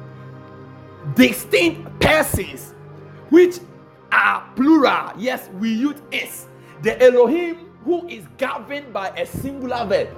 distinct 1.15 2.01
persons, 2.01 2.75
which 3.31 3.59
are 4.13 4.49
plural. 4.57 5.13
Yes, 5.17 5.49
we 5.61 5.73
use 5.73 6.03
is. 6.11 6.47
The 6.83 7.01
Elohim 7.03 7.71
who 7.85 8.07
is 8.09 8.27
governed 8.39 8.93
by 8.93 9.11
a 9.11 9.27
singular 9.27 9.85
verb, 9.87 10.09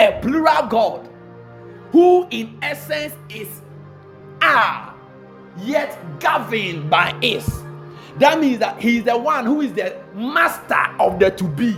a 0.00 0.20
plural 0.20 0.66
God 0.66 1.08
who 1.92 2.26
in 2.30 2.58
essence 2.62 3.14
is 3.28 3.60
are, 4.40 4.94
yet 5.58 5.98
governed 6.18 6.90
by 6.90 7.16
is. 7.22 7.62
That 8.16 8.40
means 8.40 8.58
that 8.58 8.80
he 8.80 8.98
is 8.98 9.04
the 9.04 9.16
one 9.16 9.46
who 9.46 9.60
is 9.60 9.72
the 9.74 10.02
master 10.14 10.82
of 10.98 11.18
the 11.18 11.30
to 11.30 11.44
be. 11.44 11.76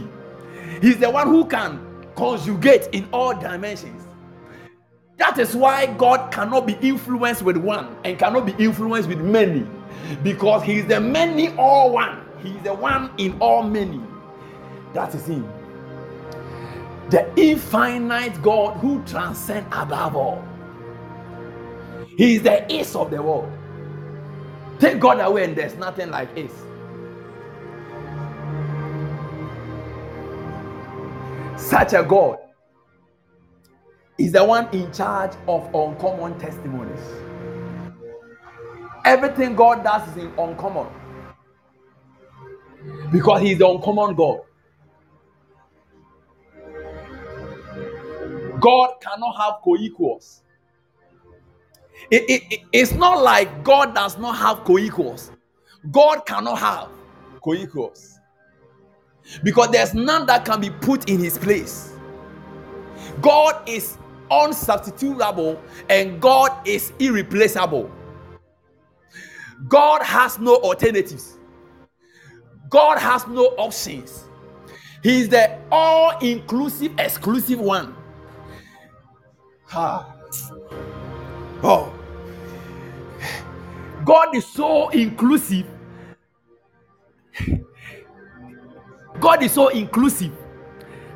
He's 0.81 0.99
the 0.99 1.11
one 1.11 1.29
who 1.29 1.45
can 1.45 1.81
conjugate 2.17 2.89
in 2.93 3.09
all 3.13 3.35
dimensions. 3.35 4.03
That 5.17 5.39
is 5.39 5.55
why 5.55 5.87
God 5.87 6.33
cannot 6.33 6.67
be 6.67 6.75
influenced 6.81 7.43
with 7.43 7.57
one 7.57 7.97
and 8.05 8.19
cannot 8.19 8.47
be 8.47 8.65
influenced 8.65 9.09
with 9.09 9.21
many 9.21 9.67
because 10.23 10.63
he 10.63 10.79
is 10.79 10.87
the 10.87 11.01
many 11.01 11.55
all 11.57 11.93
one. 11.93 12.21
He 12.43 12.51
is 12.51 12.63
the 12.63 12.75
one 12.75 13.11
in 13.19 13.39
all 13.41 13.63
many. 13.63 14.01
That 14.93 15.15
is 15.15 15.27
him 15.27 15.49
the 17.11 17.33
infinite 17.41 18.43
God 18.43 18.79
who 18.79 19.03
transcends 19.05 19.69
above 19.73 20.17
all. 20.17 20.45
He 22.17 22.37
is 22.37 22.43
the 22.43 22.73
ace 22.73 22.95
of 22.97 23.11
the 23.11 23.23
world. 23.23 23.53
Take 24.81 25.01
God 25.01 25.21
away, 25.21 25.45
and 25.45 25.57
there's 25.57 25.77
nothing 25.77 26.11
like 26.11 26.29
is. 26.37 26.53
Such 31.57 31.93
a 31.95 32.03
God 32.03 32.39
is 34.19 34.33
the 34.33 34.45
one 34.45 34.69
in 34.75 34.93
charge 34.93 35.33
of 35.49 35.65
uncommon 35.75 36.39
testimonies. 36.39 37.01
Everything 39.05 39.57
God 39.57 39.85
does 39.85 40.09
is 40.11 40.25
in 40.25 40.33
uncommon 40.39 40.89
because 43.13 43.43
He's 43.43 43.59
the 43.59 43.69
uncommon 43.69 44.15
God. 44.15 44.41
God 48.65 48.95
cannot 49.03 49.37
have 49.37 49.55
co 49.63 49.77
equals. 49.77 50.41
It, 52.11 52.23
it, 52.31 52.43
it, 52.51 52.61
it's 52.73 52.93
not 52.93 53.23
like 53.23 53.63
God 53.63 53.95
does 53.95 54.17
not 54.17 54.39
have 54.39 54.65
co 54.65 54.79
equals. 54.79 55.31
God 55.93 56.25
cannot 56.25 56.59
have 56.61 56.89
co 57.43 57.53
equals 57.53 58.19
because 59.43 59.71
there's 59.71 59.93
none 59.93 60.25
that 60.27 60.47
can 60.47 60.63
be 60.63 60.71
put 60.71 61.11
in 61.11 61.21
his 61.21 61.37
place. 61.37 61.93
God 63.21 63.69
is 63.69 63.99
unsubstitutable 64.31 65.61
and 65.91 66.19
God 66.19 66.67
is 66.67 66.91
irreplaceable. 66.99 67.91
God 69.69 70.03
has 70.03 70.39
no 70.39 70.57
alternatives. 70.57 71.37
God 72.71 72.99
has 72.99 73.27
no 73.27 73.45
options. 73.59 74.25
He 75.03 75.21
is 75.21 75.29
the 75.29 75.59
all 75.71 76.19
inclusive, 76.21 76.95
exclusive 76.99 77.61
one. 77.61 77.95
Ha. 79.69 80.15
Oh, 81.63 81.93
God 84.05 84.35
is 84.37 84.47
so 84.47 84.91
inclusive. 84.91 85.67
God 89.21 89.43
is 89.43 89.53
so 89.53 89.69
inclusive. 89.69 90.33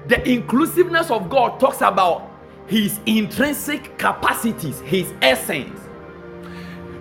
The 0.09 0.29
inclusiveness 0.29 1.11
of 1.11 1.31
God 1.31 1.61
talks 1.61 1.83
about 1.83 2.31
his 2.67 3.01
intrinsic 3.07 3.99
capacities, 3.99 4.81
his 4.81 5.13
essence. 5.23 5.81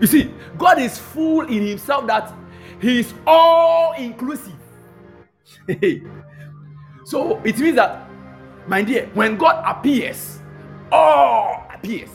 You 0.01 0.07
see, 0.07 0.33
God 0.57 0.79
is 0.79 0.97
full 0.97 1.41
in 1.47 1.67
himself 1.67 2.07
that 2.07 2.33
he 2.81 2.99
is 3.01 3.13
all 3.27 3.93
inclusive. 3.93 4.53
so 7.05 7.39
it 7.43 7.57
means 7.59 7.75
that, 7.77 8.09
my 8.67 8.81
dear, 8.83 9.09
when 9.13 9.37
God 9.37 9.63
appears, 9.65 10.36
all 10.91 11.67
appears. 11.73 12.09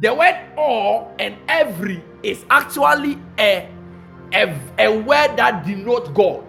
The 0.00 0.14
word 0.14 0.36
all 0.56 1.14
and 1.18 1.36
every 1.48 2.02
is 2.22 2.44
actually 2.50 3.18
a, 3.38 3.68
a, 4.32 4.58
a 4.78 4.98
word 4.98 5.36
that 5.36 5.64
denotes 5.64 6.08
God. 6.10 6.44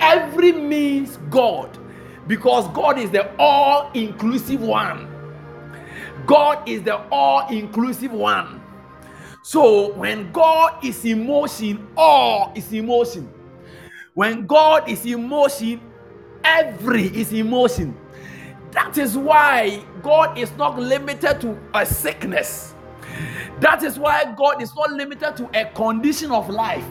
Every 0.00 0.52
means 0.52 1.18
God 1.30 1.78
because 2.26 2.68
God 2.74 2.98
is 2.98 3.10
the 3.10 3.30
all 3.38 3.90
inclusive 3.92 4.60
one. 4.60 5.08
God 6.26 6.68
is 6.68 6.82
the 6.82 6.96
all 7.10 7.48
inclusive 7.48 8.12
one. 8.12 8.60
So 9.42 9.92
when 9.92 10.32
God 10.32 10.84
is 10.84 11.04
in 11.04 11.26
motion, 11.26 11.86
all 11.96 12.52
is 12.56 12.72
in 12.72 12.86
motion. 12.86 13.32
When 14.14 14.46
God 14.46 14.88
is 14.88 15.06
in 15.06 15.28
motion, 15.28 15.80
every 16.42 17.06
is 17.08 17.32
emotion. 17.32 17.96
That 18.76 18.98
is 18.98 19.16
why 19.16 19.82
God 20.02 20.36
is 20.36 20.54
not 20.58 20.78
limited 20.78 21.40
to 21.40 21.58
a 21.72 21.86
sickness. 21.86 22.74
That 23.58 23.82
is 23.82 23.98
why 23.98 24.34
God 24.36 24.60
is 24.60 24.76
not 24.76 24.92
limited 24.92 25.34
to 25.38 25.48
a 25.58 25.64
condition 25.72 26.30
of 26.30 26.50
life 26.50 26.84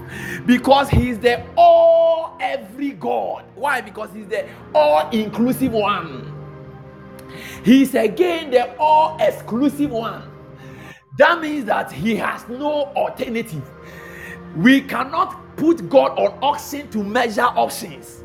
because 0.47 0.89
He 0.89 1.09
is 1.11 1.19
the 1.19 1.45
all 1.55 2.39
every 2.41 2.89
God. 2.89 3.45
Why? 3.53 3.81
Because 3.81 4.09
He's 4.15 4.25
the 4.25 4.49
all 4.73 5.07
inclusive 5.11 5.73
one. 5.73 6.33
He's 7.63 7.93
again 7.93 8.49
the 8.49 8.75
all 8.79 9.15
exclusive 9.19 9.91
one. 9.91 10.23
That 11.19 11.39
means 11.39 11.65
that 11.65 11.91
He 11.91 12.15
has 12.15 12.49
no 12.49 12.85
alternative. 12.95 13.69
We 14.55 14.81
cannot 14.81 15.55
put 15.55 15.87
God 15.87 16.17
on 16.17 16.39
auction 16.41 16.89
to 16.89 17.03
measure 17.03 17.43
options 17.43 18.23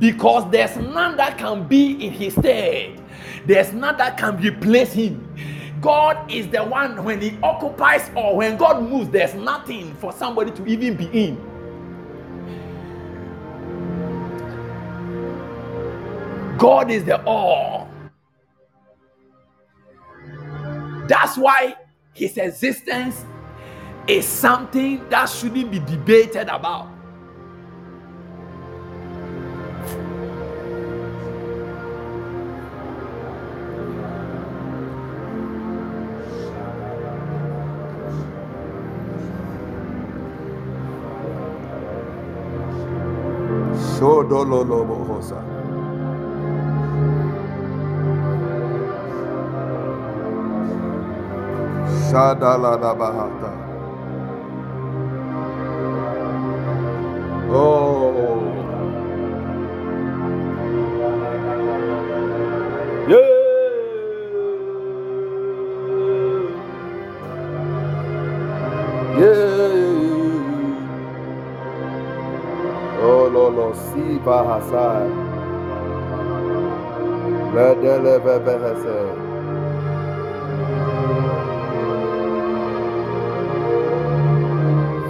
because 0.00 0.50
there's 0.50 0.76
none 0.76 1.16
that 1.16 1.38
can 1.38 1.66
be 1.68 2.06
in 2.06 2.12
His 2.12 2.34
stead, 2.34 3.00
there's 3.46 3.72
none 3.72 3.96
that 3.98 4.18
can 4.18 4.36
replace 4.38 4.92
Him. 4.92 5.34
God 5.80 6.30
is 6.30 6.48
the 6.48 6.64
one 6.64 7.04
when 7.04 7.20
He 7.20 7.38
occupies 7.42 8.10
or 8.16 8.36
when 8.36 8.56
God 8.56 8.82
moves, 8.82 9.10
there's 9.10 9.34
nothing 9.34 9.94
for 9.96 10.12
somebody 10.12 10.50
to 10.52 10.66
even 10.66 10.96
be 10.96 11.06
in. 11.06 11.62
God 16.58 16.90
is 16.90 17.04
the 17.04 17.22
all. 17.24 17.88
That's 21.08 21.36
why 21.38 21.76
His 22.14 22.38
existence 22.38 23.24
is 24.08 24.26
something 24.26 25.08
that 25.10 25.26
shouldn't 25.26 25.70
be 25.70 25.80
debated 25.80 26.48
about. 26.48 26.90
Shadaladabahata. 52.10 53.52
Oh. 57.52 58.65
Si 74.26 74.30
bahasai. 74.30 75.10
Ledele 77.54 78.18
bebehese. 78.18 78.98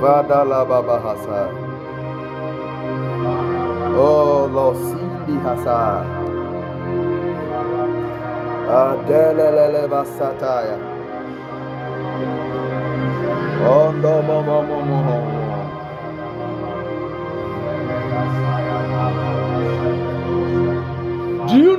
Vadala 0.01 0.64
babahasai. 0.69 1.51
Oh 3.97 4.47
lo 4.53 4.75
sindi 4.75 5.41
hasai. 5.45 6.07
Adelelele 8.69 9.89
basataya. 9.89 10.79
Ondo 13.64 14.14
mo 14.23 14.43
mo 14.43 14.59
mo 14.62 14.79
mo 14.85 14.99
mo. 15.07 15.36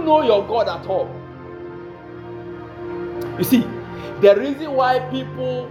Know 0.07 0.21
your 0.21 0.47
God 0.47 0.69
at 0.69 0.87
all? 0.87 1.09
You 3.37 3.43
see, 3.43 3.61
the 4.21 4.35
reason 4.37 4.71
why 4.71 4.99
people 5.11 5.69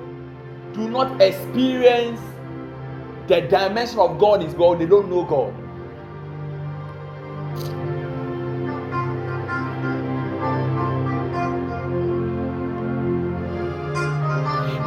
do 0.74 0.88
not 0.88 1.20
experience 1.20 2.20
the 3.28 3.40
dimension 3.40 3.98
of 3.98 4.18
God 4.18 4.42
is 4.42 4.54
God, 4.54 4.78
they 4.78 4.86
don't 4.86 5.08
know 5.10 5.24
God. 5.24 5.54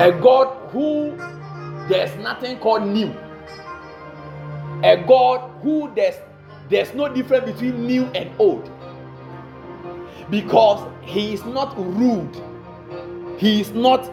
A 0.01 0.11
God 0.21 0.69
who 0.71 1.17
there's 1.89 2.15
nothing 2.23 2.59
called 2.59 2.87
new. 2.87 3.13
A 4.83 4.95
God 5.05 5.51
who 5.61 5.91
there's 5.95 6.15
there's 6.69 6.93
no 6.93 7.09
difference 7.13 7.51
between 7.51 7.85
new 7.85 8.05
and 8.13 8.29
old. 8.39 8.68
Because 10.29 10.87
he 11.01 11.33
is 11.33 11.43
not 11.45 11.75
rude. 11.77 12.35
He 13.37 13.61
is 13.61 13.71
not 13.71 14.11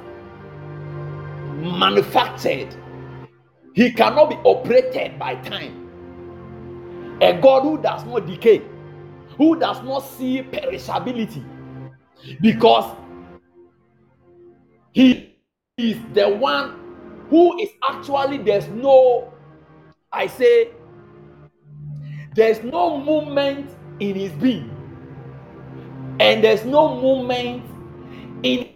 manufactured. 1.57 2.75
He 3.75 3.93
cannot 3.93 4.31
be 4.31 4.37
operated 4.37 5.19
by 5.19 5.35
time. 5.37 7.19
A 7.21 7.33
God 7.41 7.62
who 7.62 7.79
does 7.81 8.05
not 8.05 8.27
decay, 8.27 8.62
who 9.39 9.59
does 9.59 9.83
not 9.83 10.01
see 10.01 10.43
perishability, 10.43 11.43
because 12.43 12.95
he 14.93 15.35
is 15.79 15.97
the 16.12 16.29
one 16.29 16.75
who 17.31 17.59
is 17.59 17.71
actually, 17.89 18.39
there's 18.39 18.69
no, 18.69 19.33
I 20.12 20.27
say, 20.27 20.73
there's 22.35 22.62
no 22.62 23.01
movement 23.01 23.71
in 23.99 24.14
his 24.14 24.33
being, 24.33 24.71
and 26.21 26.43
there's 26.43 26.64
no 26.64 27.01
movement 27.01 27.62
in 28.43 28.69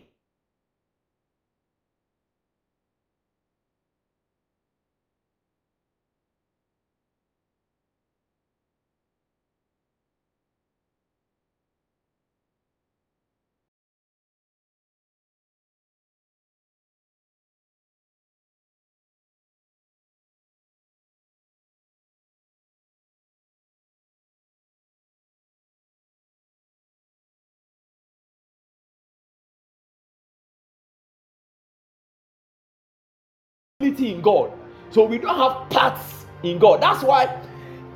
in 33.81 34.21
God. 34.21 34.53
So 34.91 35.05
we 35.05 35.17
don't 35.17 35.37
have 35.37 35.71
parts 35.71 36.27
in 36.43 36.59
God. 36.59 36.83
That's 36.83 37.03
why 37.03 37.41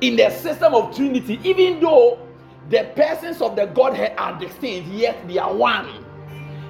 in 0.01 0.15
the 0.15 0.31
system 0.31 0.73
of 0.73 0.95
Trinity, 0.95 1.39
even 1.43 1.79
though 1.79 2.19
the 2.69 2.91
persons 2.95 3.39
of 3.41 3.55
the 3.55 3.67
Godhead 3.67 4.15
are 4.17 4.37
distinct, 4.39 4.89
yet 4.89 5.27
they 5.27 5.37
are 5.37 5.53
one. 5.53 6.03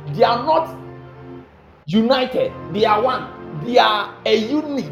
They 0.08 0.24
are 0.24 0.44
not 0.44 0.78
united, 1.86 2.52
they 2.74 2.84
are 2.86 3.02
one. 3.02 3.62
they 3.64 3.78
are 3.78 4.14
a 4.26 4.36
unit. 4.36 4.92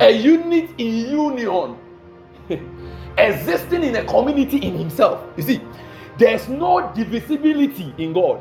A 0.00 0.10
unit 0.10 0.70
in 0.76 1.10
union, 1.10 1.76
existing 3.18 3.84
in 3.84 3.96
a 3.96 4.04
community 4.04 4.58
in 4.58 4.76
himself. 4.76 5.24
You 5.36 5.42
see, 5.44 5.60
there's 6.18 6.48
no 6.48 6.92
divisibility 6.94 7.94
in 7.96 8.12
God. 8.12 8.40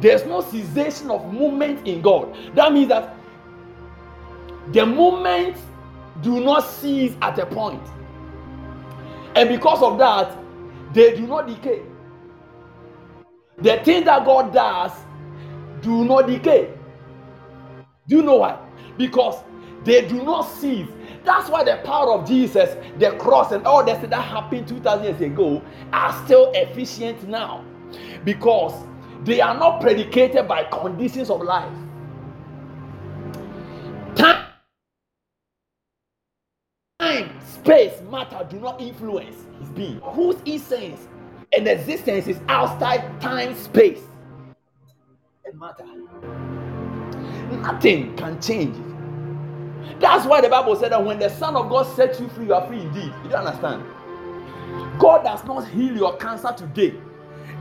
There's 0.00 0.24
no 0.24 0.40
cessation 0.40 1.10
of 1.10 1.32
movement 1.32 1.86
in 1.86 2.02
God. 2.02 2.36
That 2.54 2.72
means 2.72 2.88
that 2.88 3.14
the 4.72 4.84
movements 4.86 5.60
do 6.22 6.40
not 6.40 6.60
cease 6.60 7.14
at 7.22 7.38
a 7.38 7.46
point. 7.46 7.82
And 9.34 9.48
because 9.48 9.82
of 9.82 9.98
that, 9.98 10.36
they 10.92 11.16
do 11.16 11.26
not 11.26 11.46
decay. 11.46 11.82
The 13.58 13.78
things 13.84 14.04
that 14.06 14.24
God 14.24 14.52
does 14.52 14.92
do 15.80 16.04
not 16.04 16.26
decay. 16.26 16.70
Do 18.08 18.16
you 18.16 18.22
know 18.22 18.36
why? 18.36 18.58
Because 18.96 19.42
they 19.84 20.06
do 20.06 20.22
not 20.22 20.42
cease. 20.42 20.88
That's 21.24 21.48
why 21.48 21.64
the 21.64 21.80
power 21.84 22.12
of 22.12 22.26
Jesus, 22.26 22.76
the 22.98 23.12
cross, 23.12 23.52
and 23.52 23.66
all 23.66 23.84
that 23.84 24.08
that 24.08 24.22
happened 24.22 24.68
2000 24.68 25.04
years 25.04 25.20
ago 25.20 25.62
are 25.92 26.24
still 26.24 26.50
efficient 26.54 27.28
now. 27.28 27.64
Because 28.24 28.72
they 29.24 29.40
are 29.40 29.56
not 29.58 29.80
predicated 29.80 30.46
by 30.46 30.64
conditions 30.64 31.30
of 31.30 31.40
life. 31.42 31.72
Time, 34.14 34.44
space, 37.40 38.00
matter 38.10 38.46
do 38.50 38.60
not 38.60 38.80
influence 38.80 39.46
his 39.58 39.68
being. 39.70 40.00
Whose 40.00 40.36
essence 40.46 41.08
and 41.56 41.66
existence 41.66 42.26
is 42.26 42.40
outside 42.48 43.20
time, 43.20 43.54
space, 43.54 44.02
and 45.44 45.58
matter. 45.58 45.86
Nothing 47.62 48.16
can 48.16 48.40
change 48.40 48.76
it. 48.76 50.00
That's 50.00 50.26
why 50.26 50.40
the 50.40 50.48
Bible 50.48 50.76
said 50.76 50.92
that 50.92 51.04
when 51.04 51.18
the 51.18 51.28
Son 51.28 51.56
of 51.56 51.70
God 51.70 51.84
sets 51.94 52.20
you 52.20 52.28
free, 52.28 52.46
you 52.46 52.54
are 52.54 52.66
free 52.66 52.80
indeed. 52.80 53.12
You 53.22 53.30
don't 53.30 53.46
understand? 53.46 53.84
God 54.98 55.24
does 55.24 55.44
not 55.44 55.68
heal 55.68 55.96
your 55.96 56.16
cancer 56.16 56.52
today. 56.56 56.94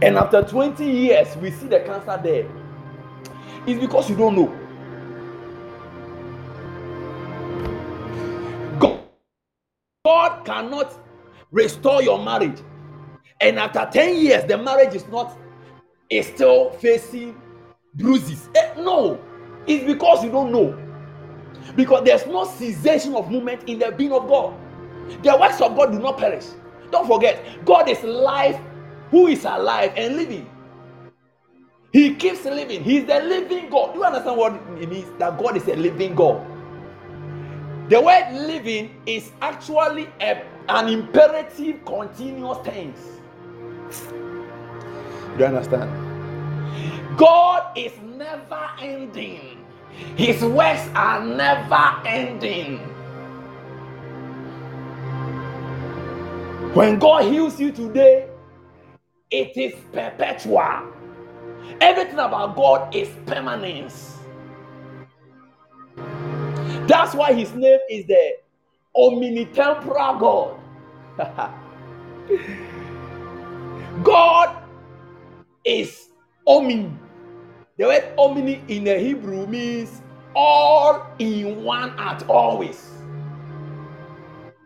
And 0.04 0.18
after 0.18 0.41
20 0.41 0.84
years, 0.84 1.34
we 1.38 1.49
see 1.49 1.68
the 1.68 1.80
cancer 1.80 2.20
there. 2.22 2.45
It's 3.66 3.80
because 3.80 4.10
you 4.10 4.18
don't 4.18 4.36
know. 4.36 4.47
God, 8.80 8.99
God 10.04 10.45
cannot 10.45 10.93
restore 11.51 12.04
your 12.04 12.22
marriage. 12.22 12.60
And 13.39 13.58
after 13.58 13.88
10 13.89 14.18
years 14.18 14.43
the 14.43 14.58
marriage 14.58 14.93
is 14.93 15.08
not 15.08 15.38
is 16.10 16.28
still 16.28 16.72
facing 16.72 17.41
bruises. 17.93 18.49
Eh, 18.56 18.74
no. 18.82 19.18
It's 19.68 19.86
because 19.86 20.22
you 20.22 20.32
don't 20.32 20.51
know. 20.51 20.78
Because 21.78 22.04
there's 22.04 22.26
no 22.28 22.43
cessation 22.43 23.16
of 23.16 23.32
movement 23.32 23.70
in 23.70 23.80
the 23.80 23.93
being 23.93 24.12
of 24.12 24.28
god. 24.28 24.54
The 25.24 25.38
works 25.38 25.62
of 25.62 25.78
god 25.78 25.93
do 25.93 25.99
not 25.99 26.18
perish. 26.18 26.47
Don't 26.91 27.08
forget 27.08 27.64
god 27.64 27.88
is 27.88 28.04
life 28.04 28.60
who 29.14 29.28
is 29.28 29.45
alive 29.45 29.93
and 29.95 30.18
living 30.18 30.49
he 31.93 32.16
keeps 32.16 32.45
living 32.45 32.84
he's 32.84 33.05
the 33.05 33.20
living 33.22 33.70
god 33.70 33.93
do 33.93 33.99
you 33.99 34.05
understand 34.05 34.38
what 34.38 34.53
it 34.82 34.89
means 34.89 35.07
that 35.20 35.38
god 35.38 35.55
is 35.55 35.68
a 35.68 35.76
living 35.76 36.16
god 36.16 36.41
the 37.89 38.01
word 38.01 38.34
living 38.34 38.89
is 39.05 39.32
actually 39.41 40.09
a, 40.22 40.43
an 40.70 40.89
imperative 40.89 41.86
continuous 41.86 42.57
tense 42.66 43.14
you 45.34 45.39
don't 45.39 45.55
understand? 45.55 45.89
God 47.18 47.76
is 47.76 47.91
never 48.18 48.70
ending. 48.80 49.66
His 50.16 50.43
works 50.43 50.88
are 50.95 51.26
never 51.26 52.07
ending. 52.07 52.78
When 56.76 56.99
God 56.99 57.26
heals 57.32 57.59
you 57.59 57.72
today, 57.72 58.30
it 59.34 59.58
is 59.58 59.74
perpetual. 59.92 60.94
Everything 61.82 62.20
about 62.20 62.56
God 62.56 62.96
is 62.96 63.10
permanence. 63.26 64.20
That's 66.88 67.16
why 67.16 67.34
his 67.34 67.52
name 67.54 67.80
is 67.90 68.06
the 68.06 68.34
omnitemporal 68.96 70.20
God. 70.20 70.60
God 74.04 74.56
is 75.66 76.10
omni. 76.46 76.92
The 77.78 77.86
word 77.86 78.14
omni 78.20 78.62
in 78.68 78.84
the 78.84 79.00
Hebrew 79.00 79.48
means 79.48 80.02
all 80.36 81.08
in 81.18 81.64
one 81.64 81.98
at 82.00 82.30
always. 82.30 82.92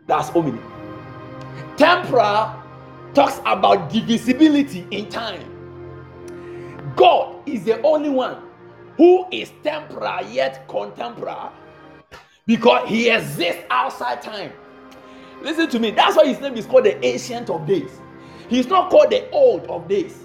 That's 0.06 0.28
omni. 0.36 0.60
Temporal 1.78 2.62
talks 3.14 3.40
about 3.46 3.90
divisibility 3.90 4.86
in 4.90 5.08
time. 5.08 5.54
God 6.96 7.48
is 7.48 7.64
the 7.64 7.80
only 7.82 8.10
one 8.10 8.42
who 8.96 9.26
is 9.30 9.52
temporal 9.62 10.26
yet 10.28 10.66
contemporary 10.68 11.50
because 12.46 12.88
he 12.88 13.10
exists 13.10 13.62
outside 13.70 14.22
time. 14.22 14.52
Listen 15.42 15.68
to 15.70 15.78
me, 15.78 15.92
that's 15.92 16.16
why 16.16 16.26
his 16.26 16.40
name 16.40 16.54
is 16.54 16.66
called 16.66 16.84
the 16.84 17.04
Ancient 17.04 17.48
of 17.50 17.66
Days. 17.66 18.00
He's 18.48 18.66
not 18.66 18.90
called 18.90 19.10
the 19.10 19.30
old 19.30 19.64
of 19.66 19.86
days 19.88 20.24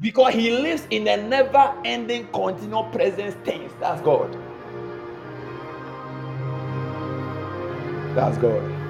because 0.00 0.34
he 0.34 0.50
lives 0.50 0.86
in 0.90 1.06
a 1.08 1.16
never 1.16 1.74
ending 1.84 2.26
continual 2.28 2.84
presence 2.84 3.36
tense. 3.44 3.72
That's 3.80 4.02
God. 4.02 4.32
That's 8.14 8.36
God. 8.38 8.83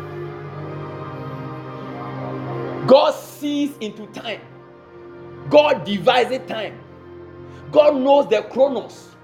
God 2.87 3.13
sees 3.13 3.77
into 3.79 4.07
time. 4.09 4.41
God 5.51 5.85
devises 5.85 6.41
time. 6.49 6.79
God 7.73 7.97
knows 7.97 8.29
the 8.29 8.43
chronos. 8.45 9.17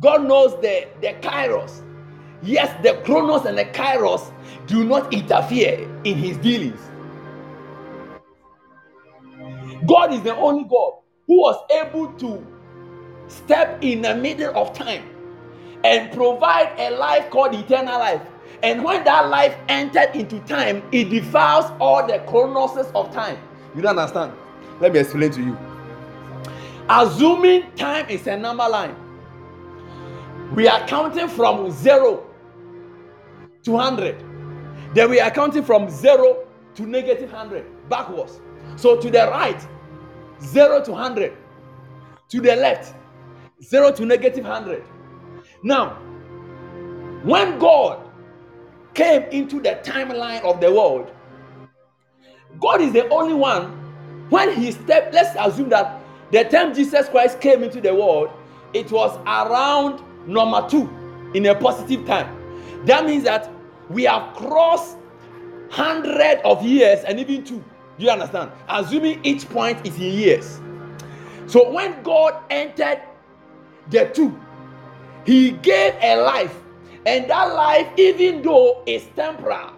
God 0.00 0.24
knows 0.26 0.52
the, 0.62 0.88
the 1.00 1.14
kairos. 1.22 1.82
Yes, 2.42 2.74
the 2.82 3.00
chronos 3.04 3.46
and 3.46 3.58
the 3.58 3.66
kairos 3.66 4.32
do 4.66 4.84
not 4.84 5.12
interfere 5.12 5.88
in 6.04 6.16
his 6.18 6.36
dealings. 6.38 6.80
God 9.86 10.12
is 10.14 10.22
the 10.22 10.36
only 10.36 10.64
God 10.64 10.94
who 11.26 11.38
was 11.40 11.64
able 11.72 12.08
to 12.14 12.46
step 13.28 13.82
in 13.82 14.02
the 14.02 14.14
middle 14.16 14.56
of 14.56 14.74
time 14.74 15.04
and 15.84 16.12
provide 16.12 16.72
a 16.78 16.90
life 16.90 17.30
called 17.30 17.54
eternal 17.54 17.98
life. 17.98 18.22
And 18.62 18.82
when 18.82 19.04
that 19.04 19.28
life 19.28 19.56
entered 19.68 20.10
into 20.14 20.40
time, 20.40 20.82
it 20.92 21.10
defiles 21.10 21.70
all 21.80 22.06
the 22.06 22.18
chronoses 22.20 22.90
of 22.94 23.12
time. 23.12 23.38
You 23.74 23.82
don't 23.82 23.98
understand? 23.98 24.32
Let 24.80 24.92
me 24.92 25.00
explain 25.00 25.30
to 25.32 25.42
you. 25.42 25.58
Assuming 26.88 27.70
time 27.76 28.08
is 28.08 28.26
a 28.26 28.36
number 28.36 28.68
line, 28.68 28.96
we 30.54 30.66
are 30.66 30.86
counting 30.86 31.28
from 31.28 31.70
zero 31.70 32.26
to 33.62 33.72
100. 33.72 34.24
Then 34.94 35.10
we 35.10 35.20
are 35.20 35.30
counting 35.30 35.62
from 35.62 35.90
zero 35.90 36.46
to 36.74 36.86
negative 36.86 37.30
100 37.30 37.88
backwards. 37.88 38.40
So 38.76 39.00
to 39.00 39.10
the 39.10 39.28
right, 39.28 39.60
0 40.42 40.84
to 40.84 40.92
100. 40.92 41.36
To 42.30 42.40
the 42.40 42.56
left, 42.56 42.94
0 43.62 43.92
to 43.92 44.06
negative 44.06 44.44
100. 44.44 44.84
Now, 45.62 45.94
when 47.24 47.58
God 47.58 48.07
came 48.98 49.22
into 49.30 49.60
the 49.60 49.78
timeline 49.84 50.42
of 50.42 50.60
the 50.60 50.72
world, 50.72 51.08
God 52.60 52.80
is 52.80 52.92
the 52.92 53.08
only 53.10 53.34
one. 53.34 53.70
When 54.28 54.52
he 54.52 54.72
stepped, 54.72 55.14
let's 55.14 55.36
assume 55.38 55.68
that 55.68 56.02
the 56.32 56.42
time 56.42 56.74
Jesus 56.74 57.08
Christ 57.08 57.40
came 57.40 57.62
into 57.62 57.80
the 57.80 57.94
world, 57.94 58.28
it 58.74 58.90
was 58.90 59.16
around 59.24 60.02
number 60.26 60.68
two 60.68 60.90
in 61.32 61.46
a 61.46 61.54
positive 61.54 62.04
time. 62.06 62.36
That 62.86 63.06
means 63.06 63.22
that 63.22 63.48
we 63.88 64.02
have 64.02 64.34
crossed 64.34 64.96
hundred 65.70 66.40
of 66.44 66.64
years 66.64 67.04
and 67.04 67.20
even 67.20 67.44
two. 67.44 67.64
Do 67.98 68.04
you 68.04 68.10
understand? 68.10 68.50
Assuming 68.68 69.24
each 69.24 69.48
point 69.48 69.86
is 69.86 69.94
in 69.94 70.12
years. 70.12 70.60
So 71.46 71.70
when 71.70 72.02
God 72.02 72.34
entered 72.50 73.00
the 73.90 74.06
two, 74.12 74.38
he 75.24 75.52
gave 75.52 75.94
a 76.02 76.16
life, 76.16 76.56
and 77.06 77.28
that 77.30 77.54
life, 77.54 77.88
even 77.96 78.42
though 78.42 78.82
it's 78.86 79.06
temporal, 79.16 79.72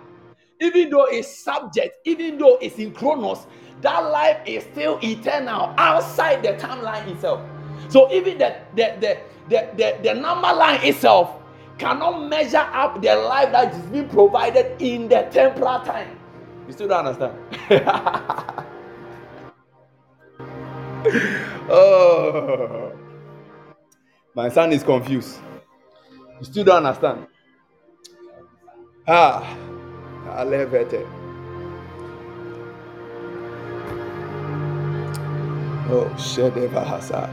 even 0.61 0.91
though 0.91 1.07
it's 1.07 1.43
subject, 1.43 1.95
even 2.05 2.39
though 2.39 2.59
it's 2.61 2.77
in 2.79 2.93
chronos, 2.93 3.47
that 3.83 3.99
life 4.01 4.39
is 4.47 4.65
still 4.65 4.99
eternal 5.03 5.75
outside 5.79 6.43
the 6.43 6.53
timeline 6.55 7.07
itself. 7.09 7.41
So 7.89 8.11
even 8.13 8.39
the 8.39 8.57
the 8.77 8.95
the 9.01 9.19
the, 9.49 9.69
the, 9.77 9.99
the 10.03 10.15
number 10.15 10.53
line 10.53 10.81
itself 10.85 11.37
cannot 11.79 12.29
measure 12.29 12.59
up 12.59 13.01
the 13.03 13.15
life 13.17 13.51
that 13.53 13.75
is 13.75 13.81
being 13.87 14.09
provided 14.09 14.81
in 14.81 15.09
the 15.09 15.23
temporal 15.33 15.81
time. 15.81 16.19
You 16.67 16.73
still 16.73 16.89
don't 16.89 17.07
understand? 17.07 17.37
oh. 21.71 22.93
My 24.35 24.49
son 24.49 24.73
is 24.73 24.83
confused. 24.85 25.39
You 26.41 26.47
still 26.47 26.65
don't 26.65 26.87
understand. 26.87 27.27
Ah, 29.07 29.57
I 30.31 30.43
love 30.45 30.73
it. 30.75 31.07
Oh, 35.93 36.07
Shedeva 36.17 36.85
Hasa. 36.85 37.29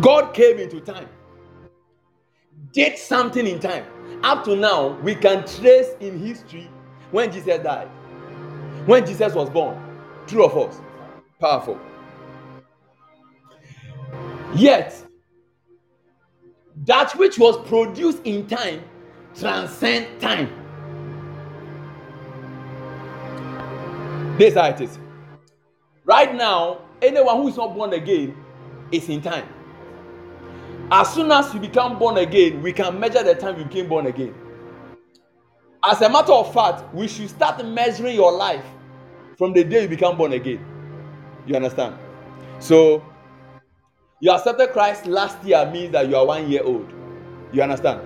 God 0.00 0.32
came 0.34 0.58
into 0.58 0.80
time, 0.80 1.08
did 2.72 2.96
something 2.98 3.46
in 3.46 3.58
time. 3.58 3.84
Up 4.22 4.44
to 4.44 4.56
now, 4.56 4.98
we 5.02 5.14
can 5.14 5.46
trace 5.46 5.96
in 6.00 6.18
history 6.18 6.70
when 7.10 7.32
Jesus 7.32 7.62
died, 7.62 7.88
when 8.86 9.04
Jesus 9.04 9.34
was 9.34 9.50
born. 9.50 9.76
True 10.26 10.44
of 10.44 10.52
false? 10.52 10.80
Powerful. 11.44 11.78
Yet, 14.54 14.96
that 16.86 17.12
which 17.18 17.38
was 17.38 17.58
produced 17.68 18.22
in 18.24 18.46
time 18.46 18.82
transcend 19.38 20.22
time. 20.22 20.48
This 24.38 24.52
is 24.52 24.58
how 24.58 24.68
it 24.68 24.80
is. 24.80 24.98
Right 26.06 26.34
now, 26.34 26.80
anyone 27.02 27.36
who 27.36 27.48
is 27.48 27.58
not 27.58 27.74
born 27.74 27.92
again 27.92 28.34
is 28.90 29.06
in 29.10 29.20
time. 29.20 29.46
As 30.90 31.12
soon 31.12 31.30
as 31.30 31.52
you 31.52 31.60
become 31.60 31.98
born 31.98 32.16
again, 32.16 32.62
we 32.62 32.72
can 32.72 32.98
measure 32.98 33.22
the 33.22 33.34
time 33.34 33.58
you 33.58 33.66
became 33.66 33.86
born 33.90 34.06
again. 34.06 34.34
As 35.84 36.00
a 36.00 36.08
matter 36.08 36.32
of 36.32 36.54
fact, 36.54 36.94
we 36.94 37.06
should 37.06 37.28
start 37.28 37.62
measuring 37.66 38.14
your 38.14 38.32
life 38.32 38.64
from 39.36 39.52
the 39.52 39.62
day 39.62 39.82
you 39.82 39.88
become 39.88 40.16
born 40.16 40.32
again. 40.32 40.73
You 41.46 41.56
understand? 41.56 41.96
So, 42.58 43.04
you 44.20 44.30
accepted 44.30 44.72
Christ 44.72 45.06
last 45.06 45.42
year 45.44 45.68
means 45.70 45.92
that 45.92 46.08
you 46.08 46.16
are 46.16 46.26
one 46.26 46.50
year 46.50 46.62
old. 46.62 46.90
You 47.52 47.62
understand? 47.62 48.00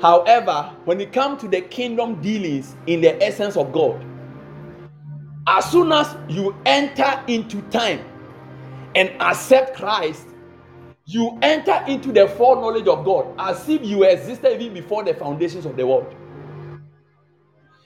However, 0.00 0.72
when 0.84 1.00
it 1.00 1.12
comes 1.12 1.40
to 1.42 1.48
the 1.48 1.60
kingdom 1.60 2.20
dealings 2.20 2.76
in 2.86 3.00
the 3.00 3.22
essence 3.22 3.56
of 3.56 3.72
God, 3.72 4.04
as 5.46 5.70
soon 5.70 5.92
as 5.92 6.16
you 6.28 6.54
enter 6.66 7.22
into 7.26 7.62
time 7.62 8.04
and 8.94 9.10
accept 9.20 9.76
Christ, 9.76 10.26
you 11.04 11.38
enter 11.42 11.84
into 11.88 12.12
the 12.12 12.28
foreknowledge 12.28 12.86
of 12.86 13.04
God 13.04 13.34
as 13.38 13.68
if 13.68 13.84
you 13.84 14.04
existed 14.04 14.60
even 14.60 14.74
before 14.74 15.04
the 15.04 15.14
foundations 15.14 15.66
of 15.66 15.76
the 15.76 15.86
world. 15.86 16.14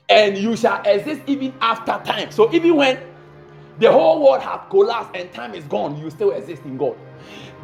And 0.08 0.36
you 0.36 0.56
shall 0.56 0.82
exist 0.84 1.22
even 1.26 1.52
after 1.60 2.00
time. 2.04 2.30
So 2.30 2.52
even 2.52 2.76
when 2.76 2.98
the 3.78 3.90
whole 3.90 4.22
world 4.22 4.42
has 4.42 4.60
collapsed 4.70 5.10
and 5.14 5.32
time 5.32 5.54
is 5.54 5.64
gone, 5.64 5.98
you 5.98 6.10
still 6.10 6.32
exist 6.32 6.62
in 6.64 6.76
God. 6.76 6.96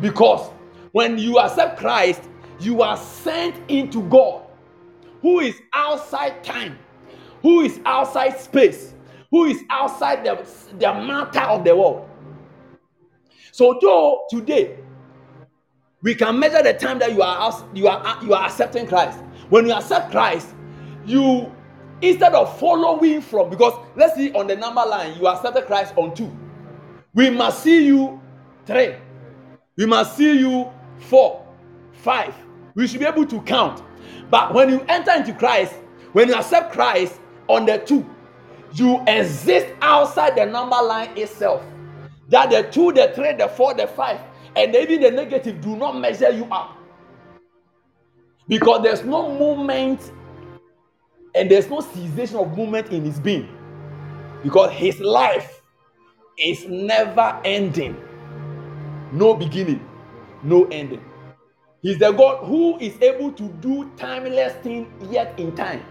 Because 0.01 0.51
when 0.93 1.19
you 1.19 1.39
accept 1.39 1.79
Christ, 1.79 2.23
you 2.61 2.83
are 2.83 2.97
sent 2.97 3.57
into 3.71 4.03
God, 4.09 4.45
who 5.21 5.41
is 5.41 5.61
outside 5.73 6.45
time, 6.45 6.79
who 7.41 7.63
is 7.63 7.81
outside 7.85 8.39
space, 8.39 8.95
who 9.31 9.47
is 9.47 9.63
outside 9.71 10.25
the, 10.25 10.47
the 10.79 10.93
matter 10.93 11.41
of 11.41 11.65
the 11.65 11.75
world. 11.75 12.09
So, 13.53 13.79
though 13.81 14.25
today 14.31 14.79
we 16.03 16.15
can 16.15 16.39
measure 16.39 16.63
the 16.63 16.75
time 16.75 16.99
that 16.99 17.13
you 17.13 17.23
are 17.23 17.69
you 17.75 17.89
are 17.89 18.25
you 18.25 18.35
are 18.35 18.47
accepting 18.47 18.87
Christ. 18.87 19.19
When 19.51 19.67
you 19.67 19.73
accept 19.73 20.11
Christ, 20.11 20.55
you 21.07 21.53
instead 22.03 22.35
of 22.35 22.59
following 22.59 23.21
from 23.21 23.49
because 23.49 23.73
let's 23.97 24.17
see 24.17 24.33
on 24.33 24.49
the 24.49 24.57
number 24.57 24.85
line 24.85 25.17
you 25.19 25.27
accepted 25.29 25.67
Christ 25.67 25.95
on 25.97 26.15
two. 26.15 26.31
We 27.15 27.31
must 27.31 27.63
see 27.63 27.87
you 27.87 28.21
three. 28.67 28.97
We 29.77 29.87
must 29.87 30.17
see 30.17 30.39
you 30.39 30.71
four, 30.99 31.47
five. 31.93 32.35
We 32.75 32.87
should 32.87 33.01
be 33.01 33.07
able 33.07 33.27
to 33.27 33.41
count. 33.43 33.83
But 34.31 34.53
when 34.53 34.71
you 34.71 34.85
enter 34.89 35.13
into 35.13 35.33
Christ, 35.33 35.75
when 36.13 36.29
you 36.29 36.35
accept 36.35 36.73
Christ 36.73 37.21
on 37.49 37.67
the 37.67 37.79
two, 37.79 38.09
you 38.75 39.03
exist 39.07 39.67
outside 39.81 40.37
the 40.37 40.47
number 40.47 40.77
line 40.77 41.17
itself. 41.17 41.63
That 42.29 42.51
the 42.51 42.63
two, 42.71 42.93
the 42.93 43.13
three, 43.15 43.35
the 43.35 43.49
four, 43.49 43.75
the 43.75 43.87
five, 43.87 44.21
and 44.57 44.75
even 44.75 45.03
the 45.03 45.11
negative 45.11 45.61
do 45.61 45.77
not 45.77 45.99
measure 45.99 46.31
you 46.31 46.45
up. 46.47 46.79
Because 48.49 48.83
there's 48.83 49.05
no 49.05 49.39
movement 49.39 50.11
and 51.35 51.51
there's 51.51 51.69
no 51.71 51.81
cessation 51.81 52.37
of 52.37 52.57
movement 52.57 52.89
in 52.91 53.05
his 53.05 53.21
being. 53.21 53.49
Because 54.43 54.73
his 54.73 55.01
life 55.01 55.63
is 56.39 56.67
never 56.69 57.41
ending, 57.45 57.97
no 59.13 59.35
beginning, 59.35 59.87
no 60.43 60.67
ending. 60.67 61.05
He's 61.83 61.99
the 61.99 62.13
God 62.13 62.47
who 62.47 62.79
is 62.81 63.01
able 63.03 63.33
to 63.33 63.45
do 63.61 63.91
timeless 63.97 64.55
things 64.63 64.89
yet 65.11 65.39
in 65.39 65.55
time. 65.57 65.85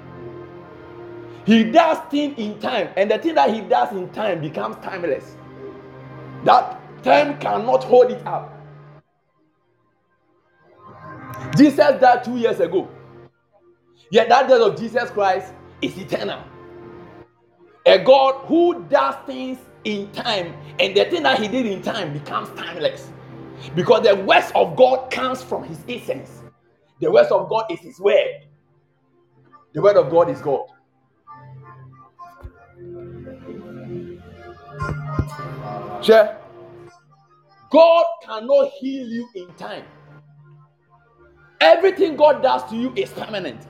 He 1.46 1.66
does 1.66 2.00
things 2.12 2.36
in 2.40 2.60
time, 2.60 2.90
and 2.98 3.12
the 3.12 3.20
thing 3.20 3.36
that 3.36 3.54
he 3.54 3.62
does 3.62 3.92
in 3.94 4.10
time 4.12 4.42
becomes 4.42 4.78
timeless. 4.84 5.36
That 6.46 6.80
time 7.04 7.40
cannot 7.40 7.84
hold 7.84 8.12
it 8.12 8.26
up. 8.28 8.54
Jesus 11.58 12.00
died 12.02 12.24
two 12.24 12.38
years 12.38 12.60
ago. 12.60 12.90
Yet 14.12 14.30
that 14.30 14.50
death 14.50 14.62
of 14.62 14.78
Jesus 14.78 15.10
Christ 15.10 15.54
is 15.82 15.98
eternal. 15.98 16.44
A 17.86 17.98
God 17.98 18.46
who 18.46 18.84
does 18.84 19.16
things 19.26 19.58
in 19.86 20.12
time, 20.12 20.54
and 20.80 20.96
the 20.96 21.06
thing 21.06 21.24
that 21.24 21.40
he 21.40 21.48
did 21.48 21.66
in 21.66 21.82
time 21.82 22.14
becomes 22.14 22.50
timeless. 22.60 23.10
Because 23.74 24.04
the 24.04 24.16
words 24.16 24.52
of 24.54 24.76
God 24.76 25.10
comes 25.12 25.42
from 25.42 25.64
his 25.64 25.80
essence. 25.88 26.44
The 27.00 27.10
words 27.12 27.32
of 27.32 27.50
God 27.50 27.66
is 27.72 27.80
his 27.80 28.00
word. 28.00 28.48
The 29.74 29.82
word 29.82 29.96
of 29.98 30.12
God 30.12 30.30
is 30.30 30.42
God. 30.42 30.68
Sure. 36.04 36.38
God 37.72 38.06
cannot 38.24 38.72
heal 38.80 39.08
you 39.08 39.30
in 39.36 39.54
time. 39.56 39.86
Everything 41.62 42.18
God 42.18 42.44
does 42.44 42.70
to 42.70 42.76
you 42.76 42.94
is 42.96 43.10
permanent. 43.12 43.68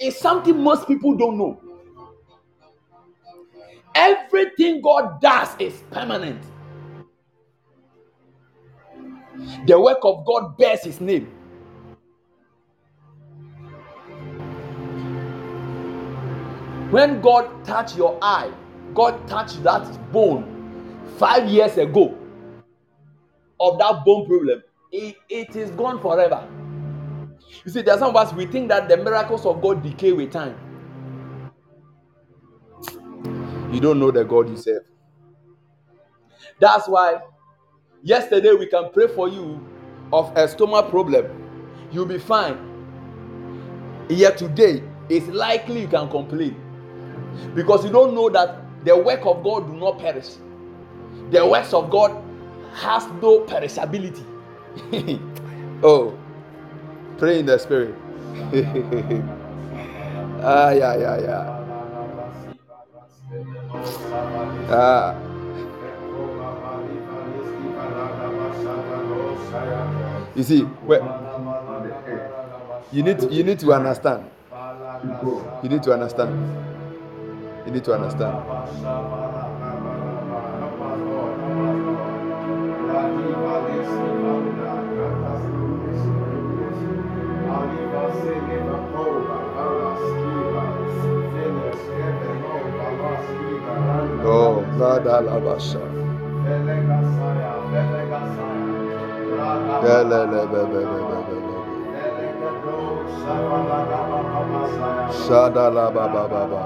Is 0.00 0.18
something 0.18 0.62
most 0.62 0.88
people 0.88 1.16
don't 1.16 1.38
know. 1.38 1.60
Everything 3.94 4.80
God 4.82 5.20
does 5.20 5.48
is 5.60 5.82
permanent. 5.90 6.42
The 9.66 9.80
work 9.80 9.98
of 10.04 10.26
God 10.26 10.56
bears 10.58 10.84
his 10.84 11.00
name. 11.00 11.30
When 16.90 17.20
God 17.20 17.64
touched 17.64 17.96
your 17.96 18.18
eye, 18.22 18.52
God 18.94 19.28
touched 19.28 19.62
that 19.64 19.84
bone 20.12 20.44
five 21.18 21.48
years 21.48 21.78
ago 21.78 22.16
of 23.60 23.78
that 23.78 24.04
bone 24.04 24.26
problem. 24.26 24.62
It, 24.92 25.16
it 25.30 25.56
is 25.56 25.70
gone 25.72 26.00
forever. 26.00 26.48
You 27.64 27.72
see, 27.72 27.82
there 27.82 27.94
are 27.94 27.98
some 27.98 28.10
of 28.10 28.16
us 28.16 28.32
we 28.34 28.46
think 28.46 28.68
that 28.68 28.88
the 28.88 28.96
miracles 28.96 29.46
of 29.46 29.62
God 29.62 29.82
decay 29.82 30.12
with 30.12 30.32
time. 30.32 30.56
You 33.72 33.80
don't 33.80 34.00
know 34.00 34.10
the 34.10 34.24
God 34.24 34.48
you 34.50 34.56
serve. 34.56 34.84
That's 36.60 36.88
why 36.88 37.20
yesterday 38.02 38.52
we 38.54 38.66
can 38.66 38.90
pray 38.92 39.08
for 39.08 39.28
you 39.28 39.64
of 40.12 40.36
a 40.36 40.48
stomach 40.48 40.90
problem. 40.90 41.26
You'll 41.92 42.06
be 42.06 42.18
fine. 42.18 42.82
Yet 44.08 44.38
today, 44.38 44.82
it's 45.08 45.28
likely 45.28 45.82
you 45.82 45.88
can 45.88 46.08
complain 46.10 46.56
because 47.54 47.84
you 47.84 47.90
don't 47.92 48.14
know 48.14 48.30
that 48.30 48.58
the 48.84 48.96
work 48.96 49.26
of 49.26 49.42
God 49.44 49.66
do 49.68 49.74
not 49.76 49.98
perish. 49.98 50.28
The 51.30 51.46
works 51.46 51.74
of 51.74 51.90
God 51.90 52.22
has 52.74 53.06
no 53.22 53.40
perishability. 53.46 54.24
oh, 55.82 56.18
pray 57.20 57.38
in 57.38 57.44
the 57.46 57.58
spirit. 57.58 57.94
ah, 60.40 60.72
yeah, 60.72 60.96
yeah, 60.96 61.16
yeah. 61.20 61.44
Ah. 64.72 65.12
You 70.34 70.42
see, 70.42 70.64
well, 70.88 71.04
you 72.90 73.02
need 73.02 73.18
to, 73.20 73.28
you 73.28 73.44
need 73.44 73.58
to 73.60 73.72
understand. 73.74 74.24
You 75.62 75.68
need 75.68 75.82
to 75.84 75.92
understand. 75.92 76.32
You 77.66 77.72
need 77.72 77.84
to 77.84 77.92
understand. 77.92 78.32
Shandalabasa. 94.30 95.82
Delelebebebebebe. 99.82 101.56
Shadalabababa. 105.26 106.62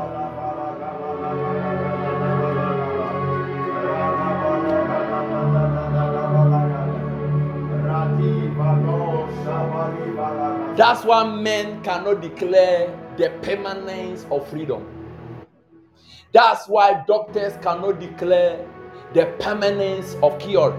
That's 10.76 11.04
why 11.04 11.24
men 11.24 11.82
cannot 11.82 12.20
declare 12.20 12.92
the 13.16 13.30
permanence 13.42 14.26
of 14.30 14.46
freedom. 14.48 14.93
That's 16.34 16.66
why 16.66 17.04
doctors 17.06 17.52
cannot 17.62 18.00
declare 18.00 18.68
the 19.12 19.26
permanence 19.38 20.16
of 20.20 20.36
cure. 20.40 20.72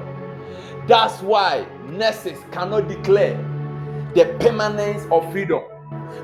That's 0.85 1.21
why 1.21 1.65
nurses 1.87 2.37
cannot 2.51 2.89
declare 2.89 3.37
the 4.15 4.35
permanence 4.41 5.07
of 5.09 5.31
freedom. 5.31 5.63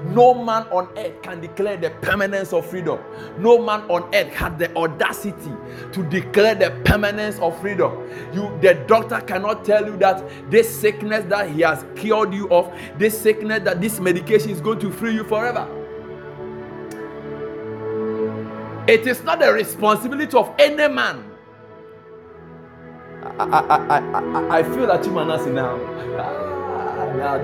No 0.08 0.34
man 0.34 0.64
on 0.64 0.90
earth 0.98 1.22
can 1.22 1.40
declare 1.40 1.78
the 1.78 1.92
permanence 2.02 2.52
of 2.52 2.66
freedom. 2.66 3.00
No 3.38 3.58
man 3.64 3.90
on 3.90 4.14
earth 4.14 4.34
had 4.34 4.60
the 4.60 4.76
audacity 4.76 5.54
to 5.94 6.04
declare 6.10 6.56
the 6.56 6.72
permanence 6.84 7.40
of 7.40 7.58
freedom. 7.62 8.10
You, 8.34 8.58
the 8.62 8.84
doctor 8.86 9.22
cannot 9.22 9.64
tell 9.64 9.86
you 9.86 9.96
that 9.98 10.52
this 10.52 10.70
sickness 10.70 11.24
that 11.30 11.50
he 11.50 11.62
has 11.62 11.86
cured 11.96 12.34
you 12.34 12.50
of, 12.50 12.70
this 12.98 13.18
sickness 13.18 13.64
that 13.64 13.80
this 13.80 14.02
medication 14.02 14.50
is 14.50 14.60
going 14.60 14.80
to 14.80 14.92
free 14.92 15.14
you 15.14 15.24
forever. 15.24 15.81
It 18.92 19.08
is 19.08 19.24
not 19.24 19.40
the 19.40 19.54
responsibility 19.54 20.36
of 20.36 20.54
any 20.60 20.94
man. 20.94 21.24
I, 23.24 23.46
I, 23.46 23.98
I, 23.98 24.60
I, 24.60 24.64
feel 24.64 24.86
that 24.86 25.06
you 25.06 25.12
manasi 25.12 25.54
now. 25.54 25.80
Ah, 26.20 27.38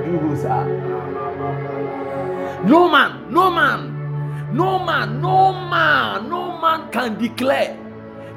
no 2.66 2.90
man, 2.90 3.32
no 3.32 3.50
man, 3.50 4.54
no 4.54 4.80
man, 4.80 5.22
no 5.22 5.54
man, 5.54 6.30
no 6.30 6.60
man 6.60 6.92
can 6.92 7.18
declare 7.18 7.80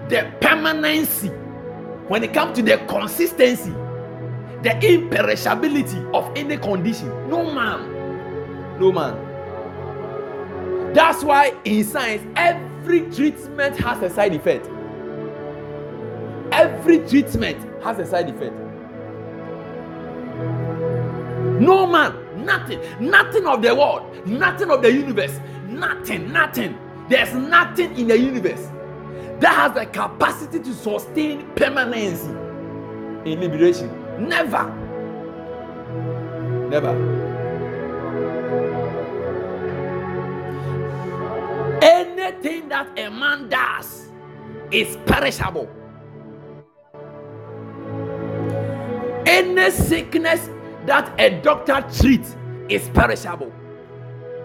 the 0.09 0.33
permanency 0.41 1.31
when 2.07 2.23
it 2.23 2.33
comes 2.33 2.55
to 2.59 2.63
the 2.63 2.77
consistency, 2.87 3.73
the 4.63 4.71
imperishability 4.87 6.15
of 6.15 6.31
any 6.37 6.57
condition. 6.59 7.09
No 7.29 7.43
man, 7.53 8.79
no 8.79 8.93
man. 8.93 9.30
That's 10.95 11.23
why 11.23 11.55
in 11.65 11.85
science, 11.85 12.27
every 12.37 13.03
treatment 13.13 13.77
has 13.79 14.03
a 14.03 14.11
side 14.11 14.35
effect. 14.35 14.67
Every 16.53 16.99
treatment 17.09 17.59
has 17.83 17.99
a 18.01 18.07
side 18.07 18.29
effect. 18.29 18.55
No 21.61 21.87
man, 21.87 22.45
nothing, 22.45 22.81
nothing 22.99 23.47
of 23.47 23.63
the 23.63 23.75
world, 23.75 24.27
nothing 24.27 24.71
of 24.71 24.83
the 24.83 24.93
universe, 24.93 25.39
nothing, 25.69 26.33
nothing. 26.33 26.77
There's 27.09 27.35
nothing 27.35 27.97
in 27.97 28.09
the 28.09 28.19
universe 28.19 28.69
that 29.41 29.55
has 29.55 29.73
the 29.75 29.87
capacity 29.87 30.59
to 30.59 30.75
sustain 30.75 31.47
permanency 31.55 32.31
in 33.31 33.41
liberation. 33.41 34.29
Never. 34.29 34.65
Never. 36.69 37.20
Anything 41.83 42.69
that 42.69 42.99
a 42.99 43.11
man 43.11 43.49
does 43.49 44.11
is 44.71 44.97
perishable. 45.07 45.69
Any 49.27 49.71
sickness 49.71 50.51
that 50.87 51.19
a 51.19 51.41
doctor 51.41 51.85
treats 51.97 52.37
is 52.69 52.89
perishable. 52.91 53.53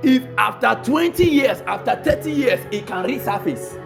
If 0.01 0.23
after 0.37 0.79
20 0.83 1.25
years, 1.25 1.61
after 1.61 1.95
30 1.95 2.31
years, 2.31 2.59
it 2.71 2.87
can 2.87 3.05
resurface. 3.05 3.81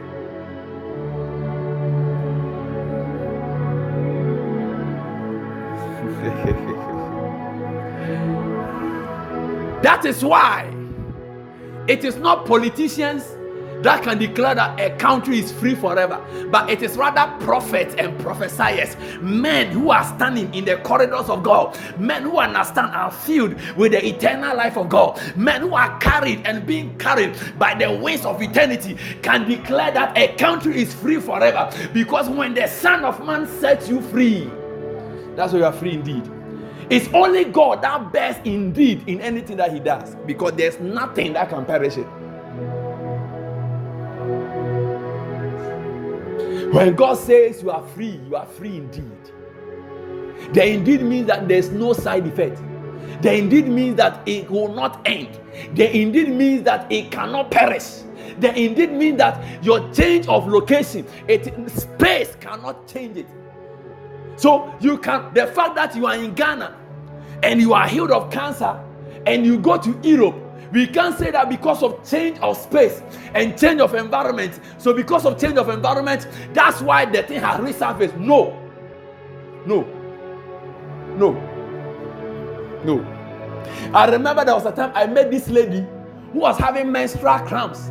that 9.81 10.05
is 10.05 10.23
why 10.23 10.71
it 11.87 12.03
is 12.03 12.17
not 12.17 12.45
politicians 12.45 13.23
that 13.81 14.03
can 14.03 14.17
declare 14.17 14.55
that 14.55 14.79
a 14.79 14.95
country 14.97 15.39
is 15.39 15.51
free 15.51 15.75
forever, 15.75 16.23
but 16.51 16.69
it 16.69 16.81
is 16.81 16.97
rather 16.97 17.33
prophets 17.45 17.95
and 17.95 18.17
prophesiers, 18.19 18.95
men 19.21 19.67
who 19.67 19.89
are 19.91 20.03
standing 20.15 20.53
in 20.53 20.65
the 20.65 20.77
corridors 20.77 21.29
of 21.29 21.43
God, 21.43 21.77
men 21.97 22.23
who 22.23 22.37
understand 22.37 22.91
and 22.93 23.13
filled 23.13 23.55
with 23.77 23.93
the 23.93 24.05
eternal 24.05 24.55
life 24.55 24.77
of 24.77 24.89
God, 24.89 25.19
men 25.37 25.61
who 25.61 25.75
are 25.75 25.97
carried 25.99 26.45
and 26.45 26.65
being 26.65 26.97
carried 26.97 27.37
by 27.57 27.73
the 27.73 27.91
wings 27.91 28.25
of 28.25 28.41
eternity, 28.41 28.97
can 29.21 29.47
declare 29.47 29.91
that 29.91 30.17
a 30.17 30.35
country 30.35 30.81
is 30.81 30.93
free 30.93 31.19
forever. 31.19 31.71
Because 31.93 32.29
when 32.29 32.53
the 32.53 32.67
Son 32.67 33.05
of 33.05 33.25
Man 33.25 33.47
sets 33.47 33.87
you 33.87 34.01
free, 34.01 34.49
that's 35.35 35.53
why 35.53 35.59
you 35.59 35.65
are 35.65 35.73
free 35.73 35.93
indeed. 35.93 36.29
It's 36.89 37.07
only 37.13 37.45
God 37.45 37.81
that 37.83 38.11
bears 38.11 38.35
indeed 38.43 39.07
in 39.07 39.21
anything 39.21 39.57
that 39.57 39.71
He 39.71 39.79
does, 39.79 40.15
because 40.25 40.53
there's 40.53 40.79
nothing 40.79 41.33
that 41.33 41.49
can 41.49 41.65
perish 41.65 41.97
it. 41.97 42.07
When 46.71 46.95
God 46.95 47.15
says 47.15 47.63
you 47.63 47.71
are 47.71 47.83
free, 47.89 48.19
you 48.27 48.35
are 48.35 48.45
free 48.45 48.77
indeed. 48.77 49.31
The 50.53 50.67
indeed 50.67 51.01
means 51.01 51.27
that 51.27 51.47
there's 51.47 51.69
no 51.69 51.93
side 51.93 52.27
effect. 52.27 52.61
The 53.23 53.33
indeed 53.33 53.67
means 53.67 53.97
that 53.97 54.21
it 54.27 54.49
will 54.49 54.73
not 54.73 55.01
end. 55.05 55.39
The 55.75 55.95
indeed 55.95 56.29
means 56.29 56.63
that 56.63 56.91
it 56.91 57.11
cannot 57.11 57.49
perish. 57.49 58.03
The 58.39 58.57
indeed 58.57 58.91
means 58.91 59.17
that 59.17 59.63
your 59.63 59.91
change 59.93 60.27
of 60.27 60.47
location, 60.47 61.07
it 61.27 61.51
space 61.71 62.35
cannot 62.35 62.87
change 62.87 63.17
it. 63.17 63.27
So 64.35 64.73
you 64.79 64.99
can 64.99 65.33
the 65.33 65.47
fact 65.47 65.75
that 65.75 65.95
you 65.95 66.05
are 66.05 66.15
in 66.15 66.33
Ghana 66.35 66.77
and 67.43 67.59
you 67.59 67.73
are 67.73 67.87
healed 67.87 68.11
of 68.11 68.31
cancer 68.31 68.79
and 69.25 69.45
you 69.45 69.57
go 69.59 69.77
to 69.77 69.99
Europe 70.03 70.35
we 70.71 70.85
can't 70.85 71.17
say 71.17 71.31
that 71.31 71.49
because 71.49 71.81
of 71.81 72.07
change 72.07 72.39
of 72.39 72.57
space 72.57 73.01
and 73.33 73.57
change 73.57 73.81
of 73.81 73.95
environment. 73.95 74.59
So, 74.77 74.93
because 74.93 75.25
of 75.25 75.39
change 75.39 75.57
of 75.57 75.69
environment, 75.69 76.27
that's 76.53 76.81
why 76.81 77.05
the 77.05 77.23
thing 77.23 77.41
has 77.41 77.59
resurfaced. 77.59 78.17
No. 78.19 78.55
No. 79.65 79.83
No. 81.17 81.31
No. 82.85 83.15
I 83.93 84.09
remember 84.09 84.45
there 84.45 84.53
was 84.55 84.65
a 84.65 84.71
time 84.71 84.91
I 84.95 85.07
met 85.07 85.31
this 85.31 85.47
lady 85.49 85.85
who 86.31 86.39
was 86.39 86.57
having 86.57 86.91
menstrual 86.91 87.39
cramps. 87.39 87.89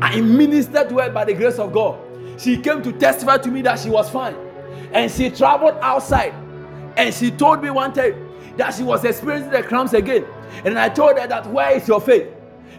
I 0.00 0.20
ministered 0.20 0.90
to 0.90 0.98
her 0.98 1.10
by 1.10 1.24
the 1.24 1.34
grace 1.34 1.58
of 1.58 1.72
God. 1.72 1.98
She 2.38 2.56
came 2.58 2.82
to 2.82 2.92
testify 2.92 3.38
to 3.38 3.50
me 3.50 3.62
that 3.62 3.80
she 3.80 3.90
was 3.90 4.08
fine. 4.10 4.36
And 4.92 5.10
she 5.10 5.30
traveled 5.30 5.76
outside. 5.80 6.34
And 6.96 7.12
she 7.12 7.30
told 7.30 7.62
me 7.62 7.70
one 7.70 7.92
time 7.92 8.28
that 8.56 8.74
she 8.74 8.82
was 8.82 9.04
experiencing 9.04 9.50
the 9.50 9.62
cramps 9.62 9.92
again. 9.92 10.24
And 10.64 10.78
I 10.78 10.88
told 10.88 11.18
her 11.18 11.26
that, 11.26 11.46
where 11.48 11.76
is 11.76 11.86
your 11.88 12.00
faith? 12.00 12.28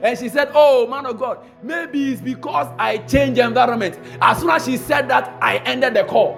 And 0.01 0.17
she 0.17 0.30
said, 0.30 0.51
Oh, 0.53 0.88
man 0.88 1.05
of 1.05 1.20
God, 1.20 1.39
maybe 1.61 2.13
it's 2.13 2.22
because 2.22 2.67
I 2.78 2.99
changed 2.99 3.39
environment. 3.39 3.99
As 4.22 4.39
soon 4.39 4.49
as 4.49 4.65
she 4.65 4.78
said 4.78 5.09
that, 5.09 5.38
I 5.41 5.57
ended 5.57 5.93
the 5.93 6.05
call. 6.05 6.38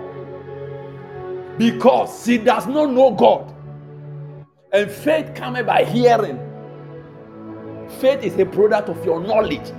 Because 1.57 2.25
she 2.25 2.37
does 2.37 2.65
not 2.65 2.89
know 2.91 3.11
God. 3.11 3.53
And 4.73 4.89
faith 4.89 5.35
comes 5.35 5.61
by 5.63 5.83
hearing. 5.83 6.39
Faith 7.99 8.23
is 8.23 8.39
a 8.39 8.45
product 8.45 8.89
of 8.89 9.03
your 9.05 9.19
knowledge. 9.19 9.71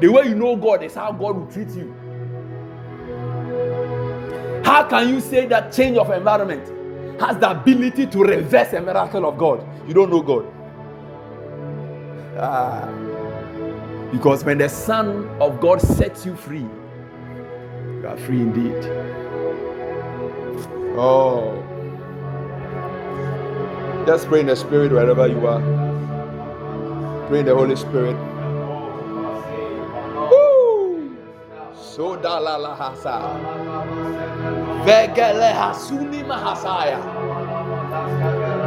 The 0.00 0.08
way 0.08 0.28
you 0.28 0.34
know 0.34 0.56
God 0.56 0.82
is 0.82 0.94
how 0.94 1.12
God 1.12 1.36
will 1.36 1.46
treat 1.46 1.70
you. 1.70 1.94
How 4.64 4.84
can 4.84 5.08
you 5.08 5.20
say 5.20 5.46
that 5.46 5.72
change 5.72 5.96
of 5.96 6.10
environment 6.10 6.68
has 7.20 7.38
the 7.38 7.50
ability 7.50 8.06
to 8.08 8.18
reverse 8.18 8.72
a 8.74 8.80
miracle 8.80 9.24
of 9.26 9.38
God? 9.38 9.66
You 9.88 9.94
don't 9.94 10.10
know 10.10 10.20
God. 10.20 10.52
Ah. 12.38 12.88
Because 14.12 14.44
when 14.44 14.58
the 14.58 14.68
Son 14.68 15.26
of 15.40 15.60
God 15.60 15.80
sets 15.80 16.26
you 16.26 16.36
free, 16.36 16.66
you 18.00 18.06
are 18.06 18.16
free 18.18 18.40
indeed. 18.40 18.76
Oh. 20.98 21.62
Just 24.06 24.28
pray 24.28 24.40
in 24.40 24.46
the 24.46 24.56
Spirit 24.56 24.92
wherever 24.92 25.26
you 25.26 25.46
are. 25.46 25.60
Pray 27.28 27.40
in 27.40 27.46
the 27.46 27.54
Holy 27.54 27.74
Spirit. 27.74 28.16
Woo! 30.30 31.16
So 31.74 32.16
dalala 32.16 32.76
hasa. 32.76 33.32
Vegele 34.84 35.52
hasuni. 35.52 36.06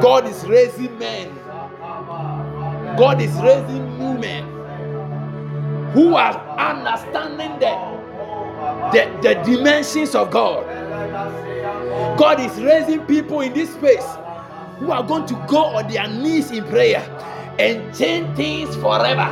God 0.01 0.27
is 0.27 0.45
raising 0.45 0.97
men 0.97 1.29
God 2.97 3.21
is 3.21 3.33
raising 3.41 3.99
women 3.99 4.71
who 5.93 6.15
are 6.15 6.35
understanding 6.57 7.59
the 7.59 7.97
the, 8.91 9.19
the 9.21 9.33
dimensions 9.45 10.15
of 10.15 10.31
God. 10.31 10.65
God 12.17 12.39
is 12.39 12.61
raising 12.61 13.01
people 13.05 13.41
in 13.41 13.53
this 13.53 13.73
space 13.73 14.05
who 14.79 14.91
are 14.91 15.03
going 15.03 15.25
to 15.27 15.35
go 15.47 15.65
on 15.65 15.91
their 15.91 16.07
knees 16.07 16.51
in 16.51 16.63
prayer 16.65 17.01
and 17.59 17.95
change 17.95 18.35
things 18.35 18.75
forever. 18.77 19.27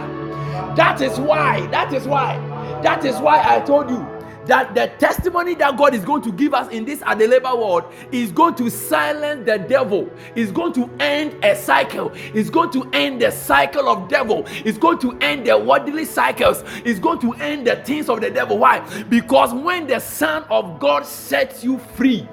That 0.76 1.01
is 1.01 1.20
why, 1.20 1.68
that 1.68 1.93
is 1.93 2.08
why, 2.08 2.38
that 2.84 3.05
is 3.05 3.18
why 3.18 3.43
I 3.43 3.62
told 3.62 3.89
you 3.89 4.05
that 4.47 4.73
the 4.75 4.87
testimony 4.99 5.55
that 5.55 5.77
God 5.77 5.93
is 5.93 6.03
going 6.03 6.21
to 6.23 6.31
give 6.31 6.53
us 6.53 6.71
in 6.71 6.85
this 6.85 6.99
Adeleba 7.01 7.57
world 7.57 7.85
is 8.11 8.31
going 8.31 8.55
to 8.55 8.69
silence 8.69 9.45
the 9.45 9.57
devil, 9.57 10.09
is 10.35 10.51
going 10.51 10.73
to 10.73 10.89
end 10.99 11.43
a 11.43 11.55
cycle, 11.55 12.11
is 12.33 12.49
going 12.49 12.71
to 12.71 12.89
end 12.93 13.21
the 13.21 13.31
cycle 13.31 13.87
of 13.87 14.09
devil, 14.09 14.45
is 14.65 14.77
going 14.77 14.99
to 14.99 15.17
end 15.19 15.45
the 15.45 15.57
worldly 15.57 16.05
cycles, 16.05 16.63
is 16.83 16.99
going 16.99 17.19
to 17.19 17.33
end 17.33 17.67
the 17.67 17.75
things 17.77 18.09
of 18.09 18.21
the 18.21 18.29
devil. 18.29 18.57
Why? 18.57 18.79
Because 19.03 19.53
when 19.53 19.87
the 19.87 19.99
Son 19.99 20.43
of 20.49 20.79
God 20.79 21.05
sets 21.05 21.63
you 21.63 21.77
free, 21.95 22.27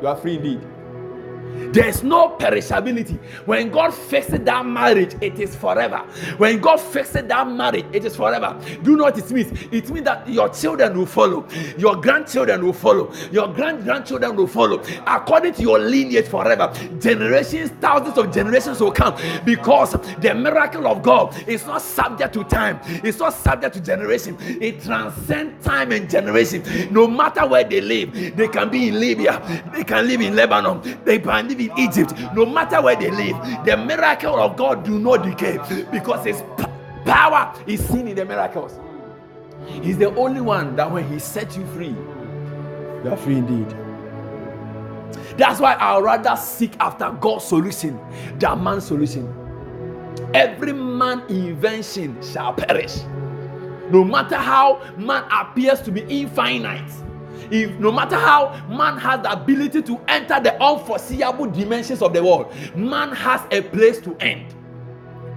you 0.00 0.08
are 0.08 0.16
free 0.16 0.36
indeed. 0.36 0.60
There's 1.72 2.02
no 2.02 2.30
perishability. 2.30 3.18
When 3.46 3.70
God 3.70 3.92
fixes 3.92 4.40
that 4.40 4.64
marriage, 4.66 5.14
it 5.20 5.38
is 5.38 5.54
forever. 5.54 5.98
When 6.38 6.60
God 6.60 6.80
fixes 6.80 7.24
that 7.28 7.48
marriage, 7.48 7.84
it 7.92 8.04
is 8.04 8.16
forever. 8.16 8.58
Do 8.82 8.96
not 8.96 9.18
it 9.18 9.30
means? 9.30 9.52
It 9.70 9.90
means 9.90 10.06
that 10.06 10.26
your 10.28 10.48
children 10.48 10.96
will 10.96 11.06
follow, 11.06 11.46
your 11.76 11.96
grandchildren 11.96 12.64
will 12.64 12.72
follow, 12.72 13.12
your 13.30 13.52
grand 13.52 13.84
grandchildren 13.84 14.34
will 14.34 14.46
follow, 14.46 14.82
according 15.06 15.54
to 15.54 15.62
your 15.62 15.78
lineage 15.78 16.26
forever. 16.26 16.72
Generations, 16.98 17.70
thousands 17.80 18.16
of 18.16 18.32
generations 18.32 18.80
will 18.80 18.92
come 18.92 19.14
because 19.44 19.92
the 19.92 20.34
miracle 20.34 20.86
of 20.86 21.02
God 21.02 21.36
is 21.46 21.66
not 21.66 21.82
subject 21.82 22.32
to 22.34 22.44
time, 22.44 22.80
it's 23.04 23.18
not 23.18 23.34
subject 23.34 23.74
to 23.74 23.80
generation, 23.80 24.36
it 24.40 24.82
transcends 24.82 25.64
time 25.64 25.92
and 25.92 26.08
generation. 26.08 26.62
No 26.90 27.06
matter 27.06 27.46
where 27.46 27.64
they 27.64 27.80
live, 27.80 28.36
they 28.36 28.48
can 28.48 28.70
be 28.70 28.88
in 28.88 28.98
Libya, 28.98 29.62
they 29.74 29.84
can 29.84 30.06
live 30.08 30.20
in 30.20 30.34
Lebanon, 30.34 30.80
they 31.04 31.18
can 31.18 31.37
live 31.42 31.60
in 31.60 31.78
Egypt, 31.78 32.14
no 32.34 32.46
matter 32.46 32.80
where 32.82 32.96
they 32.96 33.10
live, 33.10 33.36
the 33.64 33.76
miracle 33.76 34.38
of 34.38 34.56
God 34.56 34.84
do 34.84 34.98
not 34.98 35.22
decay 35.22 35.58
because 35.90 36.24
His 36.24 36.42
power 37.04 37.54
is 37.66 37.86
seen 37.88 38.08
in 38.08 38.16
the 38.16 38.24
miracles. 38.24 38.78
He's 39.82 39.98
the 39.98 40.14
only 40.16 40.40
one 40.40 40.76
that 40.76 40.90
when 40.90 41.10
He 41.10 41.18
set 41.18 41.56
you 41.56 41.66
free, 41.66 41.94
you 43.04 43.10
are 43.10 43.16
free 43.16 43.36
indeed. 43.36 43.68
That's 45.36 45.60
why 45.60 45.74
I'd 45.74 46.02
rather 46.02 46.36
seek 46.36 46.76
after 46.80 47.10
God's 47.20 47.44
solution 47.44 47.98
than 48.38 48.62
man's 48.62 48.84
solution. 48.84 49.32
Every 50.34 50.72
man 50.72 51.22
invention 51.28 52.20
shall 52.22 52.52
perish. 52.52 52.98
No 53.90 54.04
matter 54.04 54.36
how 54.36 54.82
man 54.98 55.24
appears 55.30 55.80
to 55.82 55.92
be 55.92 56.02
infinite, 56.02 56.90
if 57.50 57.70
no 57.78 57.90
matter 57.90 58.16
how 58.16 58.52
man 58.68 58.98
has 58.98 59.22
the 59.22 59.32
ability 59.32 59.82
to 59.82 60.00
enter 60.08 60.40
the 60.40 60.60
unforeseeable 60.62 61.46
dimensions 61.50 62.02
of 62.02 62.12
the 62.12 62.22
world, 62.22 62.52
man 62.76 63.12
has 63.12 63.40
a 63.50 63.62
place 63.62 64.00
to 64.02 64.16
end. 64.16 64.54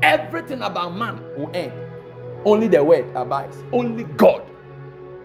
Everything 0.01 0.61
about 0.61 0.95
man 0.95 1.21
will 1.37 1.49
end. 1.53 1.73
Only 2.45 2.67
the 2.67 2.83
word 2.83 3.05
abides. 3.15 3.57
Only 3.71 4.03
God 4.03 4.43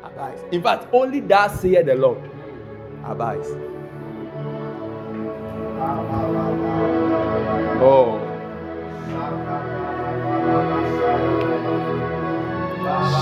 abides. 0.02 0.42
In 0.52 0.62
fact, 0.62 0.86
only 0.92 1.20
that 1.20 1.58
saith 1.58 1.86
the 1.86 1.94
Lord 1.94 2.18
abides. 3.04 3.48
Oh. 7.78 8.22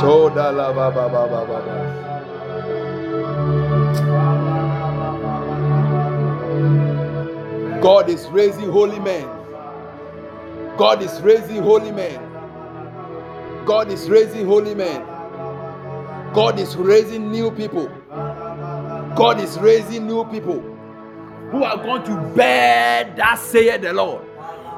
Soda 0.01 0.53
la 0.53 0.73
ba 0.73 0.91
ba 0.91 1.09
ba 1.09 1.27
ba 1.29 1.45
ba. 1.47 2.14
God 7.83 8.09
is 8.09 8.27
raising 8.29 8.71
holy 8.71 8.99
men. 8.99 9.29
God 10.77 11.03
is 11.03 11.21
raising 11.21 11.63
holy 11.63 11.93
men. 11.93 12.21
God 13.67 13.91
is 13.91 14.09
raising 14.09 14.47
holy 14.47 14.75
men. 14.75 15.03
God 16.33 16.59
is 16.59 16.77
raising 16.77 17.31
new 17.31 17.51
people. 17.51 17.89
God 18.09 19.41
is 19.41 19.59
raising 19.59 20.07
new 20.07 20.25
people 20.25 20.61
who 21.51 21.63
are 21.63 21.77
going 21.77 22.03
to 22.05 22.17
bear 22.35 23.15
that 23.17 23.39
saith 23.39 23.83
the 23.83 23.93
Lord 23.93 24.25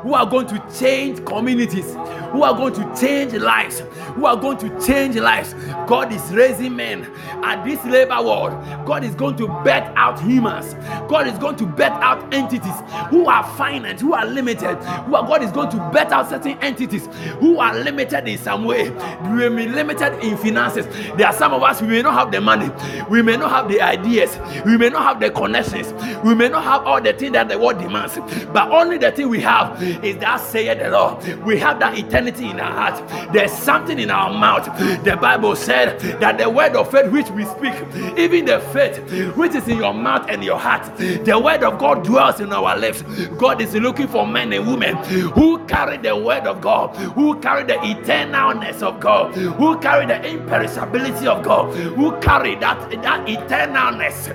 who 0.07 0.14
are 0.14 0.24
going 0.24 0.46
to 0.46 0.64
change 0.78 1.24
communities, 1.24 1.92
who 2.30 2.44
are 2.44 2.54
going 2.54 2.72
to 2.72 2.94
change 3.00 3.32
lives, 3.32 3.80
who 4.14 4.24
are 4.24 4.36
going 4.36 4.57
to 4.57 4.68
change 4.86 5.16
lives. 5.16 5.52
God 5.88 6.12
is 6.12 6.22
raising 6.30 6.76
men 6.76 7.11
at 7.42 7.64
this 7.64 7.84
labor 7.84 8.22
world. 8.22 8.52
God 8.86 9.02
is 9.02 9.16
going 9.16 9.36
to 9.38 9.48
bet 9.64 9.92
out 9.96 10.20
humans. 10.20 10.74
God 11.09 11.26
is 11.26 11.36
going 11.38 11.57
to 11.57 11.66
bet 11.66 11.90
out 11.90 12.32
entities 12.32 12.72
who 13.11 13.26
are 13.26 13.42
finite, 13.57 14.00
who 14.00 14.14
are 14.14 14.24
limited. 14.24 14.76
Who 14.76 15.16
are, 15.16 15.26
God 15.26 15.42
is 15.42 15.50
going 15.50 15.70
to 15.70 15.90
bet 15.92 16.12
out 16.12 16.28
certain 16.28 16.57
entities 16.59 17.09
who 17.40 17.59
are 17.59 17.76
limited 17.76 18.28
in 18.28 18.38
some 18.38 18.64
way. 18.64 18.90
We 18.90 19.48
may 19.48 19.66
be 19.66 19.72
limited 19.72 20.24
in 20.24 20.36
finances. 20.36 20.86
There 21.16 21.26
are 21.26 21.32
some 21.32 21.52
of 21.52 21.64
us 21.64 21.82
we 21.82 21.88
may 21.88 22.02
not 22.02 22.14
have 22.14 22.30
the 22.30 22.40
money, 22.40 22.70
we 23.11 23.22
may 23.22 23.36
not 23.36 23.50
have 23.50 23.68
the 23.68 23.80
ideas, 23.80 24.38
we 24.64 24.76
may 24.76 24.88
not 24.88 25.02
have 25.02 25.18
the 25.18 25.30
connections, 25.30 25.92
we 26.22 26.32
may 26.36 26.48
not 26.48 26.62
have 26.62 26.86
all 26.86 27.00
the 27.00 27.12
things 27.12 27.32
that 27.32 27.48
the 27.48 27.59
world 27.59 27.80
demands, 27.80 28.18
but 28.52 28.70
only 28.70 28.98
the 28.98 29.11
thing 29.11 29.28
we 29.28 29.40
have 29.40 29.95
is 30.03 30.16
that 30.18 30.40
saith 30.40 30.78
the 30.78 30.90
Lord. 30.90 31.24
We 31.44 31.59
have 31.59 31.78
that 31.80 31.99
eternity 31.99 32.51
in 32.51 32.61
our 32.61 32.72
heart. 32.90 33.32
There's 33.32 33.53
something 33.53 33.99
in 33.99 34.11
our 34.11 34.32
mouth. 34.32 34.66
The 35.05 35.16
Bible 35.16 35.57
said 35.57 36.01
that 36.20 36.38
the 36.38 36.49
word 36.49 36.76
of 36.76 36.90
faith 36.90 37.11
which 37.11 37.30
we 37.30 37.44
speak, 37.44 37.74
even 38.18 38.44
the 38.47 38.61
faith 38.72 38.99
which 39.36 39.55
is 39.55 39.66
in 39.68 39.78
your 39.78 39.94
mouth 39.94 40.26
and 40.28 40.42
your 40.44 40.59
heart, 40.59 40.97
the 40.99 41.38
word 41.42 41.62
of 41.62 41.78
God 41.78 42.05
dwells 42.05 42.40
in 42.40 42.53
our 42.53 42.76
lips. 42.76 43.03
God 43.38 43.61
is 43.61 43.74
looking 43.74 44.09
for 44.09 44.26
men 44.26 44.53
and 44.53 44.66
women 44.66 44.97
who 45.32 45.64
carry 45.66 45.97
the 45.99 46.16
word 46.16 46.47
of 46.47 46.61
God, 46.61 46.97
who 46.97 47.38
carry 47.40 47.64
the 47.64 47.74
eternalness 47.74 48.82
of 48.82 49.01
God, 49.01 49.34
who 49.34 49.78
carry 49.78 50.07
the 50.07 50.14
imperishability 50.14 51.26
of 51.26 51.42
God, 51.44 51.74
who 51.74 52.18
carry 52.20 52.55
that, 52.57 52.90
that 53.03 53.26
eternalness 53.26 54.26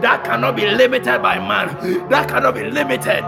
that 0.00 0.24
cannot 0.24 0.56
be 0.56 0.66
limited 0.66 1.22
by 1.22 1.38
man, 1.38 2.08
that 2.08 2.28
cannot 2.28 2.54
be 2.54 2.64
limited 2.70 3.22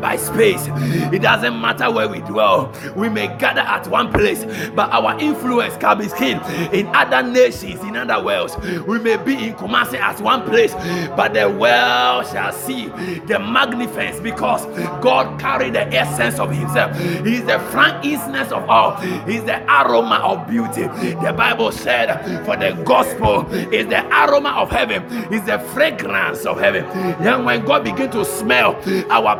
by 0.00 0.16
space. 0.16 0.68
It 1.12 1.22
doesn't 1.22 1.60
matter 1.60 1.90
where 1.90 2.08
we 2.08 2.20
dwell. 2.20 2.72
We 2.94 3.08
may 3.08 3.28
gather 3.38 3.60
at 3.60 3.86
one 3.88 4.12
place, 4.12 4.44
but 4.74 4.90
our 4.90 5.18
influence 5.18 5.76
can 5.76 5.98
be 5.98 6.08
seen 6.08 6.40
in 6.72 6.86
other 6.94 7.22
nations, 7.22 7.80
in 7.82 7.96
other 7.96 8.22
worlds. 8.24 8.56
We 8.86 8.98
may 8.98 9.16
be 9.16 9.34
in 9.48 9.54
Kumasi 9.54 9.98
at 9.98 10.20
one 10.20 10.42
place, 10.42 10.74
but 11.16 11.34
the 11.34 11.48
world 11.48 12.26
shall 12.26 12.52
see 12.52 12.88
the 13.26 13.38
magnificence 13.38 14.20
because 14.20 14.64
God 15.00 15.40
carried 15.40 15.74
the 15.74 15.86
essence 15.94 16.38
of 16.38 16.50
Himself. 16.50 16.98
He 16.98 17.36
is 17.36 17.44
the 17.44 17.58
frankincense 17.70 18.52
of 18.52 18.68
all. 18.68 18.96
He 19.26 19.36
is 19.36 19.44
the 19.44 19.62
aroma 19.64 20.20
of 20.22 20.48
beauty. 20.48 20.82
The 21.22 21.32
Bible 21.36 21.72
said, 21.72 22.44
"For 22.44 22.56
the 22.56 22.72
gospel 22.84 23.46
is 23.52 23.86
the 23.86 24.04
aroma 24.06 24.50
of 24.50 24.70
heaven, 24.70 25.02
is 25.32 25.42
the 25.42 25.58
fragrance 25.74 26.44
of 26.46 26.60
heaven." 26.60 26.84
And 26.84 27.44
when 27.44 27.64
God 27.64 27.84
begin 27.84 28.10
to 28.10 28.24
smell 28.24 28.76
our 29.10 29.36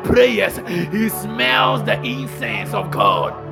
prayers 0.55 0.93
he 0.93 1.09
smells 1.09 1.85
the 1.85 2.01
incense 2.03 2.73
of 2.75 2.91
God. 2.91 3.46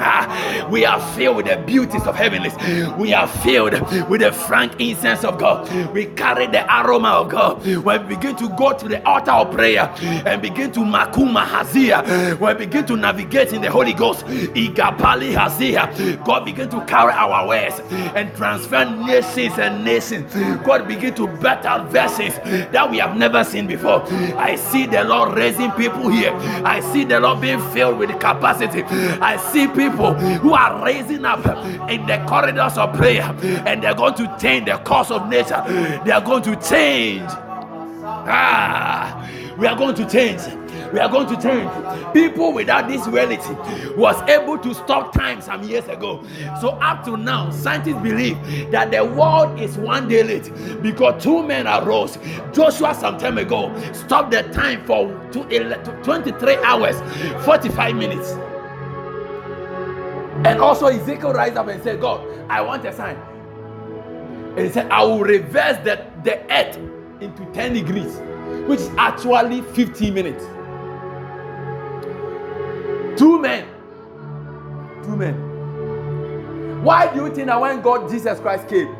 Ah, 0.00 0.66
we 0.70 0.84
are 0.84 1.00
filled 1.14 1.36
with 1.36 1.46
the 1.46 1.56
beauties 1.66 2.06
of 2.06 2.14
heavenlies. 2.14 2.54
We 2.98 3.12
are 3.14 3.26
filled 3.26 3.74
with 4.08 4.20
the 4.20 4.32
frank 4.32 4.72
incense 4.80 5.24
of 5.24 5.38
God. 5.38 5.68
We 5.92 6.06
carry 6.06 6.46
the 6.46 6.64
aroma 6.80 7.08
of 7.08 7.28
God. 7.30 7.66
When 7.84 8.06
we 8.06 8.14
begin 8.16 8.36
to 8.36 8.48
go 8.50 8.72
to 8.72 8.88
the 8.88 9.04
altar 9.06 9.32
of 9.32 9.52
prayer 9.54 9.92
and 10.26 10.40
begin 10.42 10.72
to 10.72 10.80
makuma 10.80 11.44
hazia, 11.44 12.38
when 12.38 12.56
we 12.58 12.66
begin 12.66 12.86
to 12.86 12.96
navigate 12.96 13.52
in 13.52 13.62
the 13.62 13.70
Holy 13.70 13.92
Ghost, 13.92 14.24
igapali 14.26 15.32
hazia, 15.34 16.24
God 16.24 16.44
begin 16.44 16.68
to 16.70 16.84
carry 16.86 17.12
our 17.12 17.46
ways 17.48 17.80
and 18.14 18.34
transfer 18.36 18.84
nations 18.84 19.58
and 19.58 19.84
nations. 19.84 20.32
God 20.64 20.86
begin 20.86 21.14
to 21.14 21.26
better 21.26 21.82
verses 21.88 22.34
that 22.72 22.90
we 22.90 22.98
have 22.98 23.16
never 23.16 23.44
seen 23.44 23.66
before. 23.66 24.02
I 24.36 24.56
see 24.56 24.86
the 24.86 25.04
Lord 25.04 25.36
raising 25.36 25.70
people 25.72 26.08
here. 26.08 26.32
I 26.64 26.80
see 26.80 27.04
the 27.04 27.20
Lord 27.20 27.40
being 27.40 27.60
filled 27.72 27.98
with 27.98 28.10
capacity. 28.20 28.82
I 29.20 29.36
see 29.52 29.66
people 29.68 29.87
people 29.90 30.14
who 30.14 30.54
are 30.54 30.84
raising 30.84 31.24
up 31.24 31.44
in 31.90 32.06
the 32.06 32.24
corridors 32.28 32.76
of 32.76 32.94
prayer 32.94 33.34
and 33.66 33.82
they're 33.82 33.94
going 33.94 34.14
to 34.14 34.36
change 34.40 34.66
the 34.66 34.76
course 34.78 35.10
of 35.10 35.28
nature. 35.28 35.62
They 36.04 36.10
are 36.10 36.20
going 36.20 36.42
to 36.44 36.56
change. 36.56 37.24
Ah, 38.30 39.28
we 39.58 39.66
are 39.66 39.76
going 39.76 39.94
to 39.94 40.08
change. 40.08 40.40
We 40.92 41.00
are 41.00 41.08
going 41.08 41.26
to 41.28 41.42
change. 41.42 42.14
People 42.14 42.52
without 42.52 42.88
this 42.88 43.06
reality 43.06 43.54
was 43.94 44.16
able 44.28 44.58
to 44.58 44.74
stop 44.74 45.12
time 45.12 45.42
some 45.42 45.62
years 45.62 45.86
ago. 45.88 46.24
So 46.60 46.70
up 46.70 47.04
to 47.04 47.16
now, 47.16 47.50
scientists 47.50 48.02
believe 48.02 48.38
that 48.70 48.90
the 48.90 49.04
world 49.04 49.60
is 49.60 49.76
one 49.76 50.08
day 50.08 50.22
late 50.22 50.50
because 50.82 51.22
two 51.22 51.42
men 51.46 51.66
arose. 51.66 52.16
Joshua 52.52 52.94
some 52.94 53.18
time 53.18 53.36
ago 53.36 53.74
stopped 53.92 54.30
the 54.30 54.44
time 54.44 54.84
for 54.86 55.08
23 55.32 56.56
hours, 56.56 56.96
45 57.44 57.96
minutes. 57.96 58.34
And 60.44 60.60
also 60.60 60.86
Ezekiel 60.86 61.32
rise 61.32 61.56
up 61.56 61.66
and 61.68 61.82
said, 61.82 62.00
God, 62.00 62.26
I 62.48 62.60
want 62.60 62.84
a 62.84 62.92
sign. 62.92 63.16
And 64.56 64.60
he 64.60 64.68
said, 64.70 64.88
I 64.90 65.02
will 65.02 65.20
reverse 65.20 65.76
the, 65.84 66.06
the 66.22 66.40
earth 66.52 66.76
into 67.20 67.44
10 67.52 67.72
degrees, 67.72 68.16
which 68.68 68.80
is 68.80 68.90
actually 68.96 69.62
15 69.62 70.14
minutes. 70.14 70.44
Two 73.18 73.40
men. 73.40 73.66
Two 75.02 75.16
men. 75.16 76.82
Why 76.84 77.12
do 77.12 77.24
you 77.24 77.34
think 77.34 77.48
that 77.48 77.60
when 77.60 77.82
God, 77.82 78.08
Jesus 78.08 78.38
Christ 78.38 78.68
came, 78.68 78.94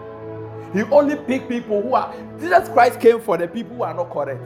he 0.72 0.82
only 0.82 1.16
picked 1.16 1.48
people 1.48 1.80
who 1.80 1.94
are, 1.94 2.12
Jesus 2.40 2.68
Christ 2.68 3.00
came 3.00 3.20
for 3.20 3.38
the 3.38 3.46
people 3.46 3.76
who 3.76 3.82
are 3.84 3.94
not 3.94 4.10
correct. 4.10 4.42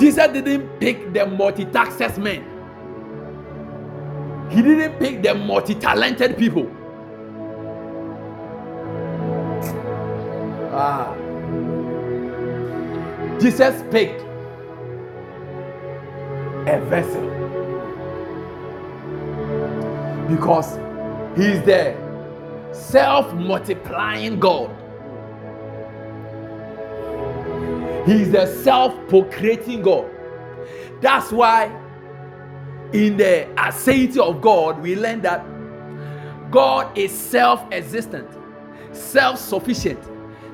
Jesus 0.00 0.26
didn't 0.32 0.80
pick 0.80 1.12
the 1.12 1.24
multi-taxes 1.24 2.18
men. 2.18 2.51
He 4.52 4.60
didn't 4.60 4.98
pick 4.98 5.22
the 5.22 5.34
multi-talented 5.34 6.36
people. 6.36 6.70
Ah. 10.74 11.14
Jesus 13.40 13.82
picked 13.90 14.20
a 16.68 16.80
vessel 16.90 17.28
because 20.28 20.76
he 21.34 21.46
is 21.46 21.62
the 21.64 21.96
self-multiplying 22.72 24.38
God. 24.38 24.70
He 28.06 28.22
is 28.22 28.32
the 28.32 28.46
self-procreating 28.62 29.80
God. 29.82 30.10
That's 31.00 31.32
why 31.32 31.81
in 32.92 33.16
the 33.16 33.48
aseity 33.56 34.18
of 34.18 34.40
God 34.40 34.80
we 34.82 34.96
learn 34.96 35.22
that 35.22 35.44
God 36.50 36.96
is 36.96 37.10
self-existent, 37.10 38.28
self-sufficient, 38.92 39.98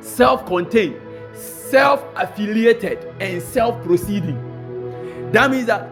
self-contained, 0.01 0.97
self-affiliated, 1.35 3.05
and 3.21 3.43
self-proceeding. 3.43 5.31
That 5.33 5.51
means 5.51 5.67
that 5.67 5.91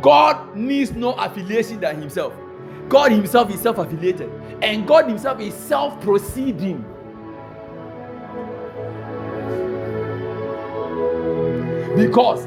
God 0.00 0.56
needs 0.56 0.92
no 0.92 1.12
affiliation 1.12 1.80
than 1.80 2.00
Himself. 2.00 2.32
God 2.88 3.12
Himself 3.12 3.50
is 3.50 3.60
self 3.60 3.76
affiliated, 3.76 4.30
and 4.62 4.88
God 4.88 5.06
Himself 5.06 5.38
is 5.40 5.52
self 5.52 6.00
proceeding. 6.00 6.82
Because 11.96 12.46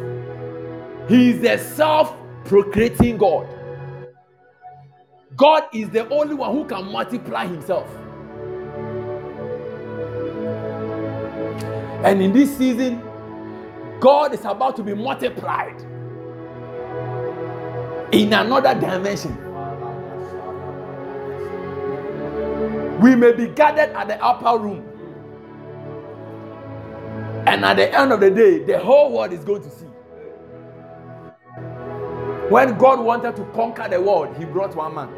He 1.08 1.32
is 1.32 1.42
the 1.42 1.58
self 1.58 2.16
procreating 2.46 3.18
God. 3.18 3.48
God 5.36 5.64
is 5.74 5.90
the 5.92 6.08
only 6.10 6.36
one 6.36 6.54
who 6.54 6.66
can 6.66 6.86
multiply 6.92 7.48
Himself. 7.48 7.88
And 11.90 12.22
in 12.22 12.34
this 12.34 12.58
season, 12.58 13.04
God 14.00 14.34
is 14.34 14.46
about 14.46 14.76
to 14.78 14.84
be 14.84 14.94
multiplied 14.94 15.82
in 18.14 18.34
another 18.34 18.76
dimension. 18.80 19.38
We 23.02 23.16
may 23.16 23.34
be 23.34 23.48
gathered 23.48 23.96
at 23.96 24.08
the 24.08 24.24
upper 24.24 24.58
room, 24.64 24.86
and 27.34 27.66
at 27.66 27.76
the 27.78 27.94
end 27.98 28.14
of 28.14 28.22
the 28.22 28.32
day, 28.32 28.60
the 28.64 28.80
whole 28.80 29.14
world 29.14 29.34
is 29.34 29.44
going 29.46 29.64
to 29.64 29.70
see. 29.72 29.88
When 32.50 32.78
God 32.78 33.00
wanted 33.00 33.36
to 33.38 33.46
conquer 33.54 33.88
the 33.90 34.02
world, 34.02 34.36
He 34.38 34.46
brought 34.46 34.76
one 34.76 34.96
man. 34.96 35.10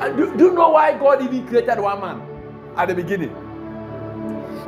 And 0.00 0.16
do, 0.16 0.36
do 0.36 0.44
you 0.44 0.52
know 0.52 0.70
why 0.70 0.96
God 0.96 1.22
even 1.22 1.46
created 1.46 1.80
one 1.80 2.00
man 2.00 2.22
at 2.76 2.88
the 2.88 2.94
beginning? 2.94 3.34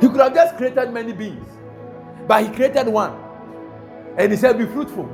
He 0.01 0.09
could 0.09 0.21
have 0.21 0.35
just 0.35 0.57
created 0.57 0.93
many 0.93 1.13
beings. 1.13 1.47
But 2.27 2.45
he 2.47 2.53
created 2.55 2.89
one. 2.89 3.17
And 4.17 4.33
he 4.33 4.37
said, 4.39 4.59
Be 4.59 4.67
fruitful. 4.67 5.09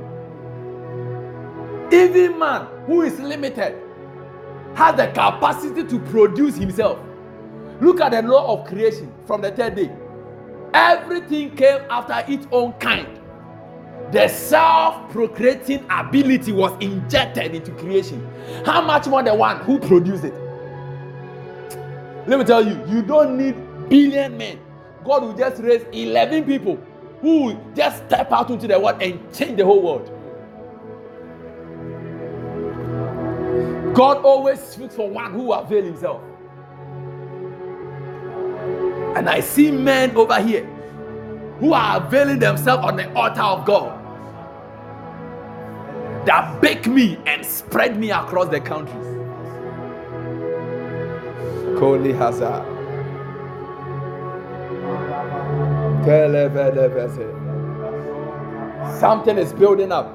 Even 1.91 2.39
man 2.39 2.67
who 2.85 3.01
is 3.03 3.19
limited 3.19 3.75
has 4.75 4.95
the 4.95 5.07
capacity 5.07 5.83
to 5.83 5.99
produce 5.99 6.55
himself. 6.57 6.99
Look 7.81 8.01
at 8.01 8.11
the 8.11 8.21
law 8.21 8.53
of 8.59 8.67
creation 8.67 9.13
from 9.25 9.41
the 9.41 9.51
third 9.51 9.75
day. 9.75 9.91
Everything 10.73 11.55
came 11.55 11.79
after 11.89 12.23
its 12.31 12.47
own 12.51 12.73
kind. 12.73 13.16
The 14.11 14.29
self 14.29 15.11
procreating 15.11 15.85
ability 15.89 16.53
was 16.53 16.71
injected 16.81 17.53
into 17.53 17.71
creation. 17.71 18.25
How 18.65 18.81
much 18.81 19.07
more 19.07 19.21
the 19.21 19.35
one 19.35 19.57
who 19.61 19.79
produced 19.79 20.23
it? 20.23 20.33
Let 22.25 22.39
me 22.39 22.45
tell 22.45 22.65
you, 22.65 22.81
you 22.87 23.01
don't 23.01 23.37
need 23.37 23.55
billion 23.89 24.37
men. 24.37 24.59
God 25.03 25.23
will 25.23 25.33
just 25.33 25.61
raise 25.61 25.85
11 25.91 26.45
people 26.45 26.77
who 27.21 27.43
will 27.43 27.73
just 27.75 28.05
step 28.05 28.31
out 28.31 28.49
into 28.49 28.67
the 28.67 28.79
world 28.79 29.01
and 29.01 29.33
change 29.33 29.57
the 29.57 29.65
whole 29.65 29.81
world. 29.81 30.13
God 33.93 34.23
always 34.23 34.59
speaks 34.61 34.95
for 34.95 35.09
one 35.09 35.33
who 35.33 35.51
avail 35.51 35.83
himself. 35.83 36.21
And 39.17 39.29
I 39.29 39.39
see 39.39 39.71
men 39.71 40.15
over 40.15 40.39
here 40.41 40.65
who 41.59 41.73
are 41.73 41.97
availing 42.05 42.39
themselves 42.39 42.85
on 42.85 42.97
the 42.97 43.11
altar 43.13 43.41
of 43.41 43.65
God 43.65 43.96
that 46.27 46.61
bake 46.61 46.85
me 46.87 47.17
and 47.25 47.45
spread 47.45 47.97
me 47.97 48.11
across 48.11 48.49
the 48.49 48.59
countries. 48.59 49.05
Koli 51.79 52.11
Hazard. 52.11 52.65
Something 58.99 59.37
is 59.37 59.53
building 59.53 59.93
up. 59.93 60.13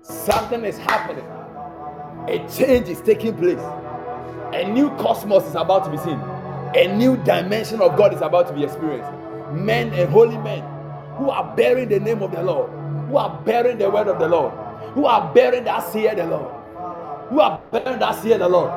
Something 0.00 0.64
is 0.64 0.78
happening. 0.78 1.24
A 2.26 2.38
change 2.48 2.88
is 2.88 3.02
taking 3.02 3.36
place. 3.36 3.60
A 4.54 4.66
new 4.70 4.88
cosmos 4.96 5.44
is 5.44 5.54
about 5.54 5.84
to 5.84 5.90
be 5.90 5.98
seen. 5.98 6.18
A 6.76 6.96
new 6.96 7.18
dimension 7.24 7.82
of 7.82 7.94
God 7.98 8.14
is 8.14 8.22
about 8.22 8.48
to 8.48 8.54
be 8.54 8.64
experienced. 8.64 9.10
Men 9.52 9.92
and 9.92 10.08
holy 10.08 10.38
men 10.38 10.62
who 11.18 11.28
are 11.28 11.54
bearing 11.54 11.90
the 11.90 12.00
name 12.00 12.22
of 12.22 12.32
the 12.32 12.42
Lord, 12.42 12.70
who 13.10 13.18
are 13.18 13.38
bearing 13.44 13.76
the 13.76 13.90
word 13.90 14.08
of 14.08 14.18
the 14.18 14.28
Lord, 14.28 14.54
who 14.98 15.06
are 15.06 15.32
bearing 15.32 15.62
that 15.62 15.94
here 15.94 16.12
the 16.12 16.26
Lord, 16.26 16.52
who 17.28 17.38
are 17.38 17.60
bearing 17.70 18.00
that 18.00 18.20
here 18.24 18.36
the 18.36 18.48
Lord. 18.48 18.68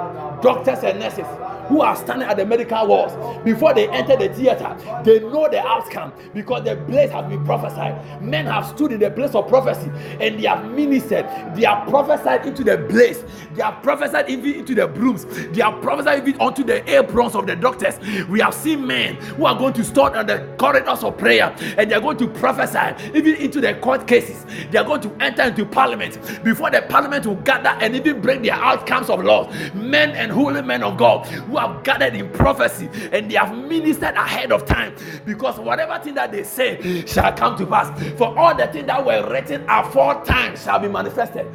Doctors 0.44 0.84
and 0.84 1.00
nurses 1.00 1.26
who 1.72 1.82
are 1.82 1.96
standing 1.96 2.28
at 2.28 2.36
the 2.38 2.46
medical 2.46 2.86
walls 2.86 3.14
before 3.44 3.74
they 3.74 3.88
enter 3.90 4.16
the 4.18 4.28
theater 4.34 4.76
they 5.04 5.20
know 5.20 5.48
the 5.50 5.60
outcome 5.66 6.12
because 6.34 6.64
the 6.66 6.76
place 6.88 7.10
has 7.12 7.28
been 7.30 7.44
prophesied. 7.46 8.22
Men 8.22 8.46
have 8.46 8.68
stood 8.68 8.92
in 8.92 9.00
the 9.00 9.10
place 9.10 9.34
of 9.36 9.48
prophecy 9.48 9.90
and 10.20 10.38
they 10.38 10.48
have 10.48 10.70
ministered. 10.72 11.26
They 11.56 11.66
have 11.66 11.88
prophesied 11.88 12.46
into 12.46 12.64
the 12.64 12.78
place 12.90 13.24
they 13.56 13.64
have 13.64 13.82
prophesied 13.84 14.30
even 14.30 14.56
into 14.56 14.76
the 14.76 14.88
brooms. 14.88 15.26
They 15.26 15.62
have 15.62 15.82
prophesied 15.82 16.28
even 16.28 16.40
onto 16.40 16.64
the 16.64 16.88
aprons 16.94 17.36
of 17.36 17.48
the 17.48 17.56
doctors. 17.56 18.00
We 18.28 18.40
have 18.42 18.54
seen 18.54 18.86
men 18.88 19.16
who 19.16 19.46
are 19.46 19.58
going 19.58 19.74
to 19.74 19.84
stand 19.84 20.16
on 20.16 20.28
the 20.28 20.48
corridors 20.58 21.04
of 21.04 21.18
prayer 21.18 21.56
and 21.78 21.90
they 21.90 21.96
are 21.96 22.02
going 22.02 22.18
to 22.18 22.28
prophesy 22.28 23.10
even 23.14 23.36
into 23.36 23.62
the 23.62 23.76
court 23.76 24.08
cases. 24.08 24.46
They 24.72 24.78
are 24.78 24.86
going 24.86 25.02
to 25.02 25.12
enter 25.20 25.44
into 25.44 25.66
parliament. 25.66 26.20
Before 26.44 26.70
the 26.70 26.82
parliament 26.84 27.26
will 27.26 27.36
gather 27.36 27.70
and 27.82 27.96
even 27.96 28.22
bring 28.22 28.42
their 28.42 28.54
outcomes 28.54 29.10
of 29.10 29.24
laws 29.24 29.54
men 29.74 30.12
and 30.12 30.32
holy 30.32 30.62
men 30.62 30.84
of 30.84 30.98
god 30.98 31.26
who 31.28 31.58
have 31.62 31.84
gathered 31.84 32.16
in 32.16 32.30
prophecy 32.32 32.90
and 33.12 33.30
they 33.30 33.36
have 33.36 33.56
ministered 33.56 34.16
ahead 34.16 34.52
of 34.52 34.66
time 34.66 34.96
because 35.26 35.60
whatever 35.60 36.00
thing 36.04 36.16
that 36.16 36.32
they 36.32 36.44
say 36.44 37.06
shall 37.06 37.32
come 37.34 37.58
to 37.58 37.66
pass. 37.66 37.90
For 38.18 38.38
all 38.38 38.56
the 38.56 38.68
things 38.68 38.88
that 38.88 39.06
were 39.06 39.30
written 39.30 39.64
aforetime 39.70 40.58
shall 40.58 40.80
be 40.80 40.88
manifested. 40.88 41.48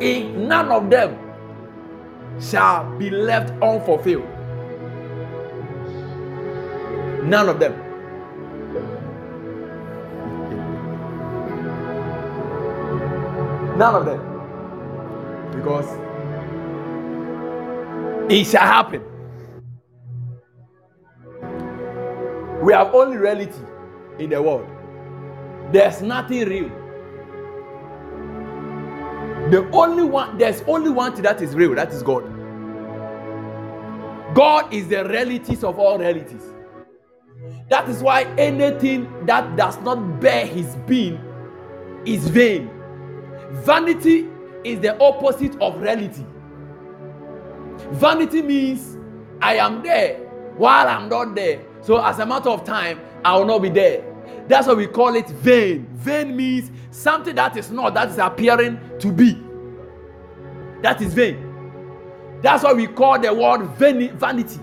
In 0.00 0.46
none 0.48 0.70
of 0.70 0.90
them 0.90 1.18
shall 2.40 2.96
be 2.98 3.10
left 3.10 3.50
unfulfilled. 3.62 4.26
None 7.24 7.48
of 7.48 7.58
them. 7.58 7.74
None 13.76 13.94
of 13.94 14.06
them. 14.06 14.20
Because 15.52 16.07
it 18.28 18.46
shall 18.46 18.62
happen. 18.62 19.02
We 22.62 22.72
have 22.72 22.94
only 22.94 23.16
reality 23.16 23.60
in 24.18 24.30
the 24.30 24.42
world. 24.42 24.68
There's 25.72 26.02
nothing 26.02 26.48
real. 26.48 26.70
The 29.50 29.68
only 29.72 30.02
one, 30.04 30.38
there's 30.38 30.62
only 30.66 30.90
one 30.90 31.12
thing 31.14 31.22
that 31.22 31.40
is 31.40 31.54
real, 31.54 31.74
that 31.76 31.92
is 31.92 32.02
God. 32.02 32.24
God 34.34 34.72
is 34.74 34.88
the 34.88 35.04
realities 35.08 35.64
of 35.64 35.78
all 35.78 35.98
realities. 35.98 36.42
That 37.70 37.88
is 37.88 38.02
why 38.02 38.24
anything 38.36 39.26
that 39.26 39.56
does 39.56 39.78
not 39.80 40.20
bear 40.20 40.46
his 40.46 40.76
being 40.86 41.20
is 42.04 42.28
vain. 42.28 42.70
Vanity 43.64 44.28
is 44.64 44.80
the 44.80 44.98
opposite 45.00 45.60
of 45.60 45.80
reality. 45.80 46.24
Vanity 47.92 48.42
means 48.42 48.96
I 49.40 49.56
am 49.56 49.82
there 49.82 50.18
while 50.56 50.88
I'm 50.88 51.08
not 51.08 51.34
there. 51.34 51.64
So, 51.82 52.04
as 52.04 52.18
a 52.18 52.26
matter 52.26 52.50
of 52.50 52.64
time, 52.64 53.00
I 53.24 53.36
will 53.36 53.46
not 53.46 53.60
be 53.60 53.68
there. 53.68 54.04
That's 54.48 54.66
why 54.66 54.74
we 54.74 54.86
call 54.86 55.14
it 55.14 55.28
vain. 55.28 55.86
Vain 55.94 56.36
means 56.36 56.70
something 56.90 57.34
that 57.36 57.56
is 57.56 57.70
not, 57.70 57.94
that 57.94 58.08
is 58.08 58.18
appearing 58.18 58.80
to 58.98 59.12
be. 59.12 59.40
That 60.82 61.00
is 61.02 61.14
vain. 61.14 61.44
That's 62.42 62.64
why 62.64 62.72
we 62.72 62.86
call 62.86 63.18
the 63.18 63.32
word 63.32 63.66
vanity. 63.66 64.60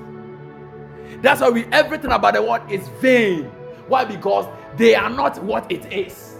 That's 1.21 1.41
why 1.41 1.49
we 1.49 1.65
everything 1.65 2.11
about 2.11 2.33
the 2.33 2.41
word 2.41 2.69
is 2.71 2.87
vain. 2.99 3.45
Why? 3.87 4.05
Because 4.05 4.47
they 4.77 4.95
are 4.95 5.09
not 5.09 5.43
what 5.43 5.71
it 5.71 5.91
is. 5.91 6.35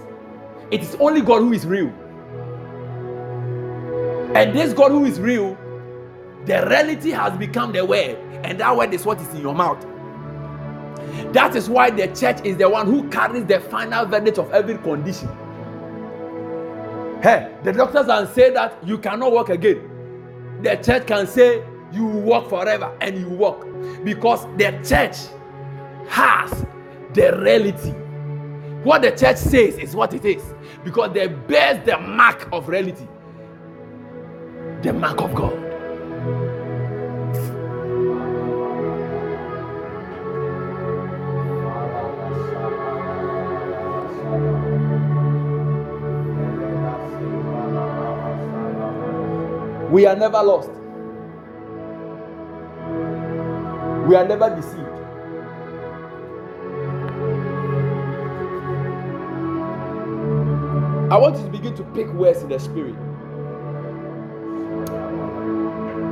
It 0.70 0.82
is 0.82 0.96
only 0.96 1.20
God 1.20 1.40
who 1.40 1.52
is 1.52 1.66
real. 1.66 1.92
And 4.34 4.54
this 4.54 4.72
God 4.72 4.90
who 4.90 5.04
is 5.04 5.20
real, 5.20 5.56
the 6.46 6.64
reality 6.66 7.10
has 7.10 7.36
become 7.38 7.72
the 7.72 7.84
word, 7.84 8.16
and 8.44 8.58
that 8.60 8.76
word 8.76 8.94
is 8.94 9.04
what 9.04 9.20
is 9.20 9.28
in 9.34 9.40
your 9.40 9.54
mouth. 9.54 9.84
That 11.32 11.56
is 11.56 11.68
why 11.68 11.90
the 11.90 12.06
church 12.08 12.44
is 12.44 12.56
the 12.56 12.68
one 12.68 12.86
who 12.86 13.08
carries 13.10 13.44
the 13.46 13.60
final 13.60 14.06
verdict 14.06 14.38
of 14.38 14.52
every 14.52 14.78
condition. 14.78 15.28
Hey, 17.22 17.52
the 17.64 17.72
doctors 17.72 18.06
can 18.06 18.32
say 18.32 18.50
that 18.52 18.78
you 18.86 18.98
cannot 18.98 19.32
walk 19.32 19.48
again. 19.48 20.60
The 20.62 20.76
church 20.76 21.06
can 21.06 21.26
say 21.26 21.64
you 21.92 22.04
walk 22.06 22.48
forever 22.48 22.96
and 23.00 23.18
you 23.18 23.28
walk 23.28 23.66
because 24.04 24.44
the 24.56 24.70
church 24.86 25.16
has 26.08 26.64
the 27.14 27.36
reality. 27.40 27.90
What 28.84 29.02
the 29.02 29.10
church 29.10 29.38
says 29.38 29.78
is 29.78 29.96
what 29.96 30.14
it 30.14 30.24
is 30.24 30.42
because 30.84 31.12
they 31.12 31.26
bears 31.26 31.84
the 31.84 31.98
mark 31.98 32.48
of 32.52 32.68
reality, 32.68 33.06
the 34.82 34.92
mark 34.92 35.20
of 35.22 35.34
God. 35.34 35.65
We 49.90 50.04
are 50.04 50.16
never 50.16 50.42
lost. 50.42 50.70
We 54.08 54.16
are 54.16 54.26
never 54.26 54.54
deceived. 54.54 54.80
I 61.10 61.16
want 61.18 61.36
you 61.36 61.44
to 61.44 61.50
begin 61.50 61.74
to 61.76 61.84
pick 61.94 62.12
words 62.14 62.42
in 62.42 62.48
the 62.48 62.58
spirit. 62.58 62.96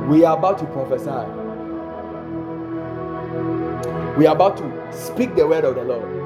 We 0.07 0.23
are 0.23 0.37
about 0.37 0.57
to 0.59 0.65
prophesy. 0.67 1.09
We 4.17 4.25
are 4.27 4.35
about 4.35 4.55
to 4.57 4.93
speak 4.93 5.35
the 5.35 5.45
word 5.45 5.65
of 5.65 5.75
the 5.75 5.83
Lord. 5.83 6.25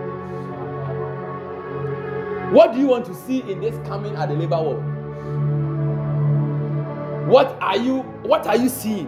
What 2.54 2.74
do 2.74 2.80
you 2.80 2.88
want 2.88 3.06
to 3.08 3.16
see 3.16 3.41
in 3.52 3.60
this 3.60 3.76
coming 3.88 4.16
at 4.16 4.30
the 4.30 4.36
labor 4.36 4.62
world? 4.62 4.99
What 7.30 7.61
are 7.61 7.77
you 7.77 7.99
what 8.23 8.47
are 8.47 8.57
you 8.57 8.69
seeing? 8.69 9.05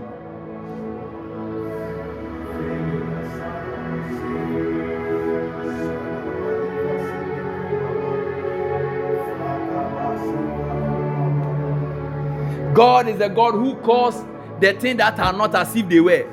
God 12.76 13.08
is 13.08 13.20
a 13.22 13.28
God 13.28 13.54
who 13.54 13.74
calls 13.78 14.24
the 14.60 14.74
things 14.80 14.98
that 14.98 15.18
are 15.20 15.34
not 15.34 15.56
as 15.56 15.76
if 15.76 15.90
they 15.90 16.00
were. 16.00 16.30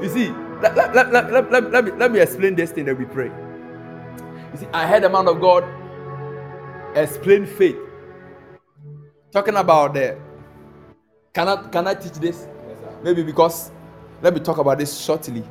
You 0.00 0.08
see, 0.08 0.28
let, 0.62 0.76
let, 0.76 0.94
let, 0.94 1.12
let, 1.12 1.32
let, 1.32 1.50
let, 1.50 1.70
let, 1.72 1.84
me, 1.84 1.90
let 1.90 2.12
me 2.12 2.20
explain 2.20 2.54
this 2.54 2.70
thing 2.70 2.84
that 2.84 2.96
we 2.96 3.06
pray. 3.06 3.32
You 4.52 4.58
see, 4.60 4.66
I 4.72 4.86
heard 4.86 5.02
a 5.02 5.10
man 5.10 5.26
of 5.26 5.40
God 5.40 5.64
explain 6.96 7.44
faith, 7.44 7.76
talking 9.32 9.56
about 9.56 9.94
the 9.94 10.27
can 11.32 11.48
I 11.48 11.56
can 11.68 11.86
I 11.86 11.94
teach 11.94 12.14
this? 12.14 12.46
Yes, 12.68 12.78
Maybe 13.02 13.22
because 13.22 13.70
let 14.22 14.34
me 14.34 14.40
talk 14.40 14.58
about 14.58 14.78
this 14.78 14.98
shortly. 14.98 15.44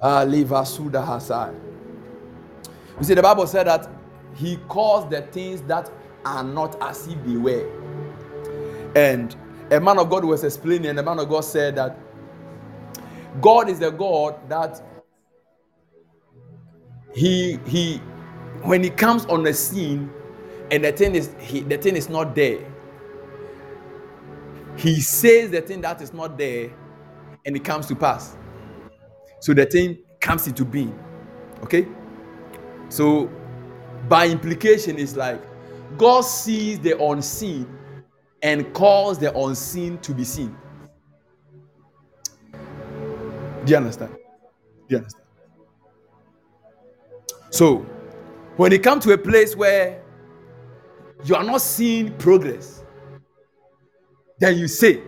Hasai. 0.00 1.54
You 2.98 3.04
see, 3.04 3.14
the 3.14 3.22
Bible 3.22 3.46
said 3.46 3.66
that 3.66 3.88
he 4.34 4.56
calls 4.68 5.08
the 5.10 5.22
things 5.22 5.62
that 5.62 5.90
are 6.24 6.44
not 6.44 6.80
as 6.82 7.06
if 7.08 7.24
they 7.24 7.36
were. 7.36 7.68
And 8.94 9.34
a 9.70 9.80
man 9.80 9.98
of 9.98 10.10
God 10.10 10.24
was 10.24 10.44
explaining, 10.44 10.86
and 10.86 10.98
the 10.98 11.02
man 11.02 11.18
of 11.18 11.28
God 11.28 11.40
said 11.40 11.76
that 11.76 11.98
God 13.40 13.68
is 13.68 13.78
the 13.78 13.90
God 13.90 14.36
that 14.48 14.82
he 17.14 17.58
he 17.66 17.98
when 18.62 18.82
he 18.82 18.90
comes 18.90 19.24
on 19.26 19.42
the 19.42 19.54
scene 19.54 20.10
and 20.70 20.84
the 20.84 20.92
thing 20.92 21.14
is 21.14 21.34
he, 21.38 21.60
the 21.60 21.78
thing 21.78 21.96
is 21.96 22.08
not 22.08 22.34
there 22.34 22.58
he 24.78 25.00
says 25.00 25.50
the 25.50 25.60
thing 25.60 25.80
that 25.80 26.00
is 26.00 26.14
not 26.14 26.38
there 26.38 26.70
and 27.44 27.56
it 27.56 27.64
comes 27.64 27.86
to 27.86 27.96
pass. 27.96 28.36
So 29.40 29.52
the 29.52 29.66
thing 29.66 29.98
comes 30.20 30.46
into 30.46 30.64
being. 30.64 30.96
Okay? 31.62 31.86
So 32.88 33.30
by 34.08 34.28
implication, 34.28 34.98
it's 34.98 35.16
like 35.16 35.42
God 35.96 36.20
sees 36.20 36.78
the 36.78 37.00
unseen 37.02 37.66
and 38.42 38.72
calls 38.72 39.18
the 39.18 39.36
unseen 39.36 39.98
to 39.98 40.14
be 40.14 40.24
seen. 40.24 40.56
Do 43.64 43.72
you 43.72 43.76
understand? 43.76 44.12
Do 44.14 44.20
you 44.88 44.96
understand? 44.98 45.24
So 47.50 47.78
when 48.56 48.70
you 48.70 48.78
come 48.78 49.00
to 49.00 49.12
a 49.12 49.18
place 49.18 49.56
where 49.56 50.02
you 51.24 51.34
are 51.34 51.42
not 51.42 51.62
seeing 51.62 52.16
progress, 52.18 52.77
then 54.40 54.58
you 54.58 54.68
say, 54.68 55.02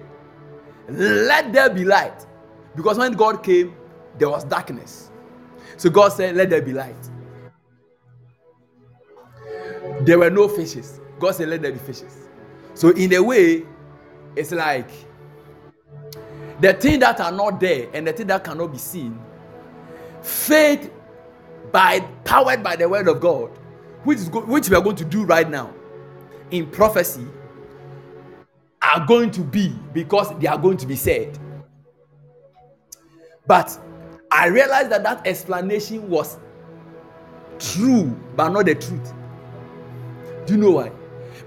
Let 0.88 1.52
there 1.52 1.70
be 1.70 1.84
light. 1.84 2.26
Because 2.76 2.98
when 2.98 3.12
God 3.14 3.42
came, 3.42 3.74
there 4.18 4.30
was 4.30 4.44
darkness. 4.44 5.10
So 5.78 5.90
God 5.90 6.10
said, 6.10 6.36
Let 6.36 6.50
there 6.50 6.62
be 6.62 6.72
light. 6.74 7.10
There 10.02 10.18
were 10.18 10.30
no 10.30 10.48
fishes. 10.48 11.00
God 11.20 11.32
said, 11.34 11.48
Let 11.50 11.62
there 11.62 11.72
be 11.72 11.78
fishes. 11.78 12.28
So, 12.74 12.90
in 12.90 13.12
a 13.14 13.22
way, 13.22 13.64
it's 14.36 14.52
like 14.52 14.90
the 16.60 16.74
things 16.74 17.00
that 17.00 17.20
are 17.20 17.32
not 17.32 17.60
there 17.60 17.88
and 17.94 18.06
the 18.06 18.12
things 18.14 18.28
that 18.28 18.44
cannot 18.44 18.72
be 18.72 18.78
seen, 18.78 19.18
faith 20.22 20.92
by 21.72 22.00
powered 22.24 22.62
by 22.62 22.76
the 22.76 22.88
word 22.88 23.08
of 23.08 23.20
God, 23.20 23.50
which 24.04 24.18
is 24.18 24.28
go- 24.30 24.42
which 24.46 24.70
we 24.70 24.76
are 24.76 24.82
going 24.82 24.96
to 24.96 25.04
do 25.06 25.24
right 25.24 25.48
now 25.50 25.72
in 26.50 26.70
prophecy 26.70 27.26
are 28.94 29.06
going 29.06 29.30
to 29.32 29.40
be 29.40 29.74
because 29.92 30.36
they 30.38 30.46
are 30.46 30.58
going 30.58 30.76
to 30.78 30.86
be 30.86 30.96
said. 30.96 31.38
But 33.46 33.78
I 34.30 34.46
realized 34.46 34.90
that 34.90 35.02
that 35.02 35.26
explanation 35.26 36.08
was 36.08 36.38
true, 37.58 38.06
but 38.36 38.50
not 38.50 38.66
the 38.66 38.74
truth. 38.74 39.12
Do 40.46 40.54
you 40.54 40.60
know 40.60 40.70
why? 40.72 40.92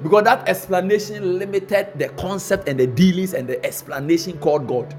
Because 0.02 0.24
that 0.24 0.48
explanation 0.48 1.39
limited 1.39 1.98
the 1.98 2.10
concept 2.10 2.68
and 2.68 2.80
the 2.80 2.88
dealings 2.88 3.34
and 3.34 3.48
the 3.48 3.64
explanation 3.66 4.38
called 4.39 4.68
God. 4.68 4.96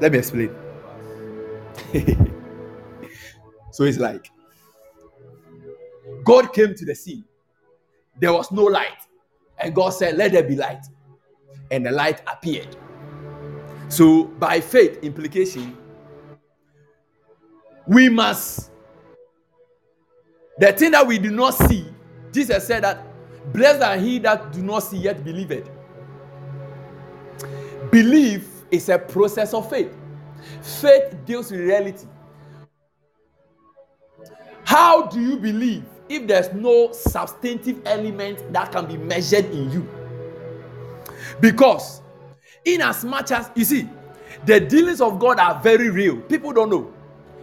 Let 0.00 0.12
me 0.12 0.18
explain. 0.18 0.54
so 3.72 3.84
it's 3.84 3.98
like 3.98 4.30
God 6.24 6.52
came 6.52 6.74
to 6.74 6.84
the 6.84 6.94
scene, 6.94 7.24
there 8.18 8.32
was 8.32 8.52
no 8.52 8.64
light. 8.64 8.98
And 9.60 9.74
God 9.74 9.90
said, 9.90 10.16
Let 10.16 10.32
there 10.32 10.42
be 10.42 10.56
light. 10.56 10.86
And 11.70 11.86
the 11.86 11.90
light 11.90 12.20
appeared. 12.26 12.76
So, 13.88 14.24
by 14.24 14.60
faith 14.60 15.02
implication, 15.02 15.76
we 17.86 18.08
must, 18.08 18.70
the 20.58 20.72
thing 20.72 20.92
that 20.92 21.06
we 21.06 21.18
do 21.18 21.30
not 21.30 21.54
see, 21.54 21.86
Jesus 22.32 22.66
said 22.66 22.84
that, 22.84 23.06
Blessed 23.52 23.82
are 23.82 23.96
he 23.96 24.18
that 24.20 24.52
do 24.52 24.62
not 24.62 24.80
see 24.80 24.98
yet 24.98 25.24
believe 25.24 25.50
it. 25.50 25.66
Belief 27.90 28.48
is 28.70 28.88
a 28.88 28.98
process 28.98 29.54
of 29.54 29.68
faith. 29.68 29.92
Faith 30.62 31.16
deals 31.24 31.50
with 31.50 31.60
reality. 31.60 32.06
How 34.64 35.06
do 35.06 35.20
you 35.20 35.36
believe? 35.36 35.84
If 36.10 36.26
there's 36.26 36.52
no 36.52 36.90
substantive 36.92 37.80
element 37.86 38.52
that 38.52 38.72
can 38.72 38.84
be 38.84 38.96
measured 38.96 39.44
in 39.46 39.70
you. 39.70 39.88
Because, 41.40 42.02
in 42.64 42.82
as 42.82 43.04
much 43.04 43.30
as 43.30 43.48
you 43.54 43.64
see, 43.64 43.88
the 44.44 44.58
dealings 44.58 45.00
of 45.00 45.20
God 45.20 45.38
are 45.38 45.60
very 45.60 45.88
real, 45.88 46.16
people 46.22 46.52
don't 46.52 46.68
know. 46.68 46.92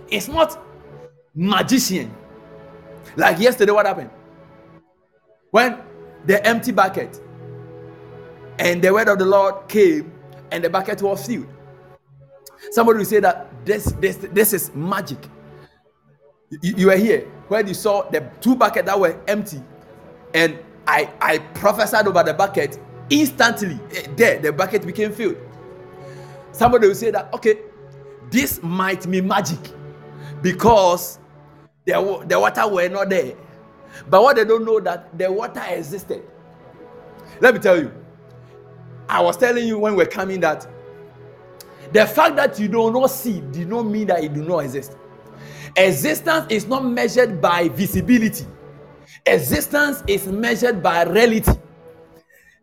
It's 0.09 0.27
not 0.27 0.59
magician. 1.33 2.13
Like 3.15 3.39
yesterday, 3.39 3.71
what 3.71 3.85
happened? 3.85 4.09
When 5.51 5.79
the 6.25 6.45
empty 6.45 6.73
bucket, 6.73 7.21
and 8.59 8.81
the 8.81 8.91
word 8.91 9.07
of 9.07 9.17
the 9.17 9.25
Lord 9.25 9.69
came, 9.69 10.11
and 10.51 10.61
the 10.61 10.69
bucket 10.69 11.01
was 11.01 11.25
filled. 11.25 11.47
Somebody 12.71 12.97
will 12.99 13.05
say 13.05 13.21
that 13.21 13.65
this 13.65 13.85
this 14.01 14.17
this 14.17 14.51
is 14.51 14.75
magic. 14.75 15.19
You, 16.49 16.75
you 16.77 16.87
were 16.87 16.97
here 16.97 17.21
when 17.49 17.67
you 17.67 17.73
saw 17.73 18.09
the 18.09 18.21
two 18.41 18.55
buckets 18.55 18.85
that 18.87 18.99
were 18.99 19.19
empty, 19.27 19.61
and 20.33 20.59
I 20.87 21.11
I 21.21 21.39
prophesied 21.39 22.07
over 22.07 22.23
the 22.23 22.33
bucket 22.33 22.79
instantly. 23.09 23.79
eh, 23.95 24.07
There, 24.15 24.39
the 24.39 24.53
bucket 24.53 24.85
became 24.85 25.11
filled. 25.13 25.37
Somebody 26.51 26.87
will 26.87 26.95
say 26.95 27.11
that 27.11 27.33
okay, 27.33 27.59
this 28.31 28.61
might 28.63 29.09
be 29.09 29.21
magic 29.21 29.59
because 30.41 31.19
the, 31.85 32.25
the 32.27 32.39
water 32.39 32.67
were 32.67 32.89
not 32.89 33.09
there. 33.09 33.35
But 34.09 34.23
what 34.23 34.35
they 34.37 34.45
don't 34.45 34.65
know 34.65 34.79
that 34.81 35.17
the 35.17 35.31
water 35.31 35.63
existed. 35.69 36.23
Let 37.41 37.53
me 37.55 37.59
tell 37.59 37.77
you. 37.79 37.91
I 39.09 39.21
was 39.21 39.37
telling 39.37 39.67
you 39.67 39.79
when 39.79 39.95
we're 39.95 40.05
coming 40.07 40.39
that 40.41 40.67
the 41.93 42.05
fact 42.05 42.35
that 42.37 42.59
you 42.59 42.67
do 42.67 42.91
not 42.91 43.07
see 43.07 43.41
did 43.51 43.69
not 43.69 43.83
mean 43.83 44.07
that 44.07 44.23
it 44.23 44.33
do 44.33 44.43
not 44.43 44.59
exist. 44.59 44.97
Existence 45.75 46.45
is 46.49 46.67
not 46.67 46.85
measured 46.85 47.41
by 47.41 47.69
visibility. 47.69 48.45
Existence 49.25 50.03
is 50.07 50.27
measured 50.27 50.81
by 50.81 51.03
reality. 51.03 51.51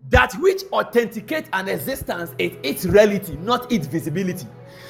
That 0.09 0.33
which 0.35 0.63
authenticates 0.73 1.49
an 1.53 1.69
existence 1.69 2.35
is 2.39 2.53
its 2.63 2.85
reality, 2.85 3.37
not 3.37 3.71
its 3.73 3.87
visibility. 3.87 4.47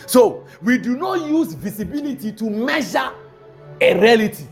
So 0.06 0.46
we 0.62 0.78
do 0.78 0.96
not 0.96 1.28
use 1.28 1.54
visibility 1.54 2.32
to 2.32 2.50
measure 2.50 3.12
a 3.80 4.00
reality, 4.00 4.44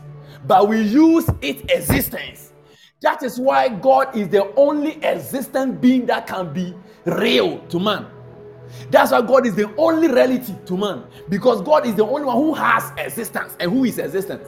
but 0.45 0.67
we 0.67 0.81
use 0.81 1.29
its 1.41 1.61
existence. 1.73 2.53
That 3.01 3.23
is 3.23 3.39
why 3.39 3.69
God 3.69 4.15
is 4.15 4.29
the 4.29 4.53
only 4.55 5.03
existent 5.03 5.81
being 5.81 6.05
that 6.05 6.27
can 6.27 6.53
be 6.53 6.73
real 7.05 7.59
to 7.67 7.79
man. 7.79 8.07
That's 8.89 9.11
why 9.11 9.21
God 9.21 9.45
is 9.45 9.55
the 9.55 9.73
only 9.75 10.07
reality 10.07 10.53
to 10.65 10.77
man 10.77 11.03
because 11.29 11.61
God 11.61 11.85
is 11.85 11.95
the 11.95 12.05
only 12.05 12.25
one 12.25 12.37
who 12.37 12.53
has 12.53 12.91
existence 12.97 13.55
and 13.59 13.71
who 13.71 13.85
is 13.85 13.99
existent. 13.99 14.43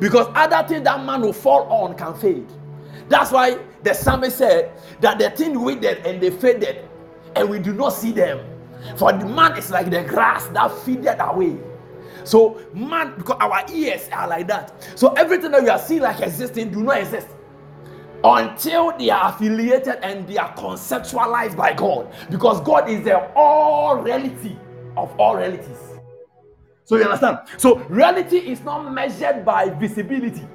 Because 0.00 0.26
other 0.34 0.66
things 0.66 0.84
that 0.84 1.04
man 1.04 1.20
will 1.20 1.32
fall 1.32 1.62
on 1.70 1.96
can 1.96 2.14
fade. 2.14 2.46
That's 3.08 3.30
why 3.30 3.58
the 3.82 3.94
psalmist 3.94 4.38
said 4.38 4.72
that 5.00 5.18
the 5.18 5.30
thing 5.30 5.60
withered 5.60 5.98
and 5.98 6.20
they 6.20 6.30
faded, 6.30 6.88
and 7.36 7.48
we 7.48 7.58
do 7.58 7.72
not 7.72 7.90
see 7.90 8.12
them. 8.12 8.40
For 8.96 9.12
the 9.12 9.26
man 9.26 9.56
is 9.56 9.70
like 9.70 9.90
the 9.90 10.02
grass 10.02 10.46
that 10.48 10.72
faded 10.78 11.16
away. 11.20 11.56
So 12.24 12.60
man, 12.74 13.14
because 13.16 13.36
our 13.40 13.64
ears 13.72 14.08
are 14.12 14.28
like 14.28 14.48
that. 14.48 14.88
So 14.98 15.12
everything 15.12 15.52
that 15.52 15.62
we 15.62 15.68
are 15.68 15.78
seeing 15.78 16.02
like 16.02 16.20
existing 16.20 16.72
do 16.72 16.82
not 16.82 16.98
exist 16.98 17.28
until 18.26 18.96
they 18.98 19.10
are 19.10 19.30
affiliated 19.32 19.98
and 20.02 20.26
they 20.26 20.36
are 20.36 20.52
conceptualized 20.54 21.56
by 21.56 21.72
God. 21.72 22.12
Because 22.30 22.60
God 22.60 22.88
is 22.88 23.04
the 23.04 23.32
all 23.34 23.96
reality 23.96 24.56
of 24.96 25.14
all 25.18 25.36
realities. 25.36 25.78
So 26.84 26.96
you 26.96 27.04
understand? 27.04 27.38
So 27.58 27.78
reality 27.88 28.38
is 28.38 28.62
not 28.62 28.92
measured 28.92 29.44
by 29.44 29.70
visibility, 29.70 30.46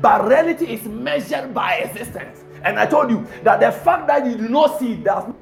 but 0.00 0.26
reality 0.26 0.66
is 0.66 0.84
measured 0.84 1.52
by 1.52 1.74
existence. 1.76 2.44
And 2.62 2.78
I 2.78 2.86
told 2.86 3.10
you 3.10 3.26
that 3.42 3.60
the 3.60 3.72
fact 3.72 4.06
that 4.08 4.26
you 4.26 4.36
do 4.36 4.48
not 4.48 4.78
see 4.78 4.94
does 4.94 5.26
not 5.26 5.36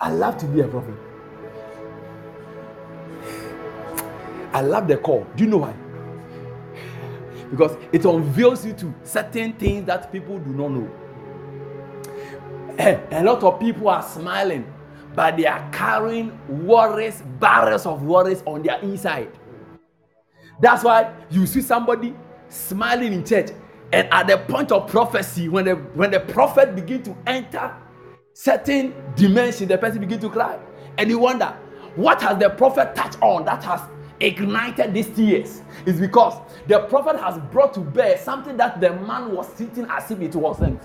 I 0.00 0.10
love 0.10 0.36
to 0.38 0.46
be 0.46 0.60
a 0.60 0.68
prophet. 0.68 0.94
I 4.52 4.60
love 4.62 4.88
the 4.88 4.96
call. 4.96 5.26
Do 5.36 5.44
you 5.44 5.50
know 5.50 5.58
why? 5.58 5.74
Because 7.50 7.76
it 7.92 8.04
unveils 8.04 8.64
you 8.66 8.72
to 8.74 8.94
certain 9.04 9.52
things 9.54 9.86
that 9.86 10.12
people 10.12 10.38
do 10.38 10.50
not 10.50 10.70
know. 10.70 10.90
A 12.78 13.22
lot 13.22 13.42
of 13.42 13.60
people 13.60 13.88
are 13.88 14.02
smiling, 14.02 14.64
but 15.14 15.36
they 15.36 15.46
are 15.46 15.68
carrying 15.70 16.38
worries, 16.66 17.22
barrels 17.38 17.86
of 17.86 18.02
worries 18.02 18.42
on 18.46 18.62
their 18.62 18.78
inside. 18.80 19.30
That's 20.60 20.84
why 20.84 21.12
you 21.30 21.46
see 21.46 21.60
somebody 21.62 22.14
smiling 22.48 23.12
in 23.12 23.24
church, 23.24 23.50
and 23.92 24.08
at 24.12 24.26
the 24.28 24.38
point 24.38 24.72
of 24.72 24.88
prophecy, 24.88 25.48
when 25.48 25.64
the 25.66 25.74
when 25.74 26.10
the 26.10 26.20
prophet 26.20 26.74
begin 26.74 27.02
to 27.02 27.16
enter 27.26 27.74
certain 28.32 28.94
dimension, 29.16 29.68
the 29.68 29.78
person 29.78 30.00
begin 30.00 30.20
to 30.20 30.30
cry, 30.30 30.58
and 30.98 31.10
you 31.10 31.18
wonder 31.18 31.56
what 31.96 32.22
has 32.22 32.38
the 32.38 32.50
prophet 32.50 32.94
touched 32.94 33.20
on 33.20 33.44
that 33.44 33.62
has 33.64 33.80
ignited 34.20 34.94
these 34.94 35.08
tears. 35.08 35.62
Is 35.86 36.00
because 36.00 36.40
the 36.66 36.80
prophet 36.80 37.18
has 37.20 37.38
brought 37.50 37.74
to 37.74 37.80
bear 37.80 38.18
something 38.18 38.56
that 38.58 38.80
the 38.80 38.92
man 38.92 39.32
was 39.34 39.48
sitting 39.54 39.86
as 39.90 40.10
if 40.10 40.20
it 40.20 40.34
wasn't. 40.34 40.82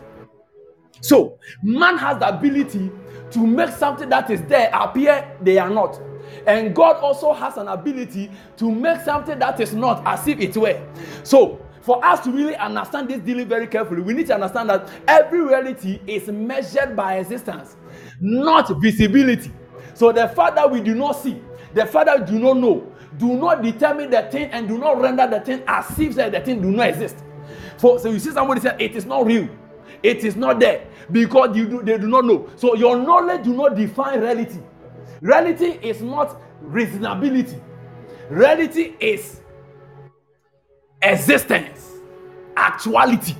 So, 1.02 1.38
man 1.62 1.98
has 1.98 2.20
the 2.20 2.30
ability 2.30 2.90
to 3.32 3.40
make 3.46 3.70
something 3.70 4.10
that 4.10 4.30
is 4.30 4.42
there 4.44 4.72
appear 4.74 5.38
they 5.42 5.58
are 5.58 5.70
not. 5.70 6.00
And 6.48 6.76
God 6.76 6.98
also 6.98 7.34
has 7.34 7.58
an 7.58 7.68
ability 7.68 8.32
to 8.58 8.72
make 8.72 9.02
something 9.02 9.38
that 9.40 9.60
is 9.60 9.74
not 9.74 10.02
as 10.06 10.28
if 10.28 10.40
it 10.40 10.56
were. 10.58 10.82
So, 11.24 11.65
for 11.86 12.04
us 12.04 12.20
to 12.22 12.32
really 12.32 12.56
understand 12.56 13.10
this 13.10 13.20
dealing 13.22 13.48
very 13.48 13.68
carefully, 13.68 14.02
we 14.02 14.14
need 14.16 14.26
to 14.26 14.34
understand 14.34 14.70
that 14.72 14.90
every 15.08 15.42
reality 15.42 16.02
is 16.08 16.28
measured 16.28 16.96
by 16.96 17.18
existence, 17.20 17.76
not 18.20 18.72
visibility. 18.82 19.52
So, 19.94 20.12
the 20.12 20.28
fact 20.30 20.56
that 20.56 20.70
we 20.70 20.82
do 20.82 20.96
not 20.96 21.12
see, 21.14 21.40
the 21.76 21.86
fact 21.86 22.08
that 22.08 22.20
we 22.22 22.26
do 22.26 22.40
not 22.40 22.58
know, 22.58 22.92
do 23.20 23.36
not 23.38 23.62
determine 23.62 24.10
the 24.10 24.24
thing 24.32 24.50
and 24.50 24.68
do 24.68 24.80
not 24.80 25.00
render 25.00 25.28
the 25.28 25.40
thing 25.42 25.62
as 25.68 25.98
if 26.00 26.16
the 26.16 26.42
thing 26.42 26.60
do 26.60 26.72
not 26.72 26.88
exist. 26.90 27.18
For 27.78 28.00
so 28.00 28.10
you 28.10 28.18
see 28.20 28.32
somebody 28.32 28.62
say 28.62 28.76
it 28.80 28.96
is 28.96 29.06
not 29.06 29.26
real. 29.26 29.48
It 30.02 30.24
is 30.24 30.36
not 30.36 30.60
there 30.60 30.88
because 31.12 31.56
you 31.56 31.68
do, 31.68 31.84
they 31.84 31.98
do 32.00 32.08
not 32.08 32.26
know. 32.26 32.50
So 32.56 32.76
your 32.76 32.98
knowledge 32.98 33.44
do 33.44 33.54
not 33.54 33.76
define 33.76 34.22
reality. 34.22 34.60
Reality 35.22 35.78
is 35.82 36.02
not 36.02 36.42
reasonability. 36.64 37.62
Reality 38.30 38.96
is 39.00 39.42
existence, 41.02 41.92
actuality. 42.58 43.36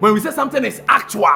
When 0.00 0.14
we 0.14 0.20
say 0.20 0.30
something 0.30 0.64
is 0.64 0.80
actual, 0.88 1.28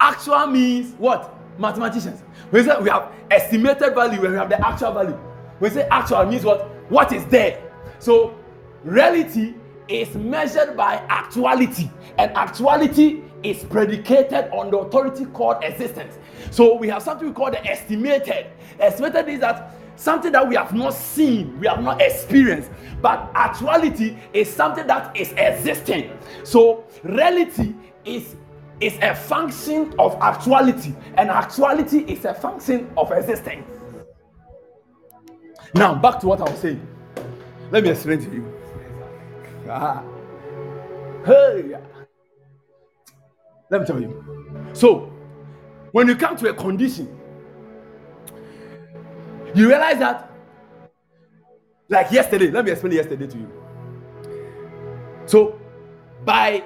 actual 0.00 0.46
means 0.46 0.94
what? 0.98 1.32
Mathematicians. 1.58 2.22
We 2.50 2.62
say 2.62 2.76
we 2.80 2.90
have 2.90 3.12
estimated 3.30 3.94
value 3.94 4.20
when 4.20 4.32
we 4.32 4.36
have 4.36 4.48
the 4.48 4.66
actual 4.66 4.92
value. 4.92 5.18
We 5.60 5.70
say 5.70 5.86
actual 5.90 6.26
means 6.26 6.44
what? 6.44 6.68
What 6.90 7.12
is 7.12 7.24
there. 7.26 7.62
So 7.98 8.38
reality 8.84 9.54
is 9.88 10.14
measured 10.14 10.76
by 10.76 10.96
actuality, 11.08 11.88
and 12.18 12.30
actuality 12.32 13.22
is 13.42 13.62
predicated 13.64 14.50
on 14.52 14.70
the 14.70 14.78
authority 14.78 15.24
called 15.26 15.62
existence. 15.62 16.18
So 16.50 16.76
we 16.76 16.88
have 16.88 17.02
something 17.02 17.28
we 17.28 17.34
call 17.34 17.50
the 17.50 17.64
estimated. 17.64 18.48
Estimated 18.80 19.28
is 19.28 19.40
that 19.40 19.72
something 19.96 20.32
that 20.32 20.46
we 20.46 20.54
have 20.56 20.74
not 20.74 20.94
seen, 20.94 21.58
we 21.60 21.66
have 21.66 21.82
not 21.82 22.00
experienced, 22.00 22.70
but 23.02 23.30
actuality 23.34 24.16
is 24.32 24.48
something 24.48 24.86
that 24.86 25.16
is 25.16 25.32
existing. 25.32 26.16
So 26.44 26.84
reality 27.02 27.74
is 28.04 28.36
is 28.78 28.98
a 29.00 29.14
function 29.14 29.94
of 29.98 30.14
actuality, 30.20 30.94
and 31.16 31.30
actuality 31.30 32.00
is 32.00 32.26
a 32.26 32.34
function 32.34 32.90
of 32.98 33.10
existence. 33.10 33.66
Now, 35.74 35.94
back 35.94 36.20
to 36.20 36.26
what 36.26 36.40
I 36.40 36.44
was 36.44 36.58
saying. 36.60 36.86
Let 37.70 37.84
me 37.84 37.90
explain 37.90 38.18
to 38.20 38.30
you. 38.30 38.52
Ah. 39.68 40.02
Hey. 41.26 41.74
Let 43.68 43.80
me 43.80 43.86
tell 43.86 44.00
you. 44.00 44.24
So, 44.74 45.12
when 45.90 46.06
you 46.06 46.14
come 46.14 46.36
to 46.36 46.48
a 46.48 46.54
condition, 46.54 47.15
you 49.56 49.68
realize 49.68 49.98
that, 49.98 50.30
like 51.88 52.12
yesterday, 52.12 52.50
let 52.50 52.64
me 52.64 52.72
explain 52.72 52.92
yesterday 52.92 53.26
to 53.26 53.38
you. 53.38 53.50
So, 55.24 55.58
by 56.24 56.62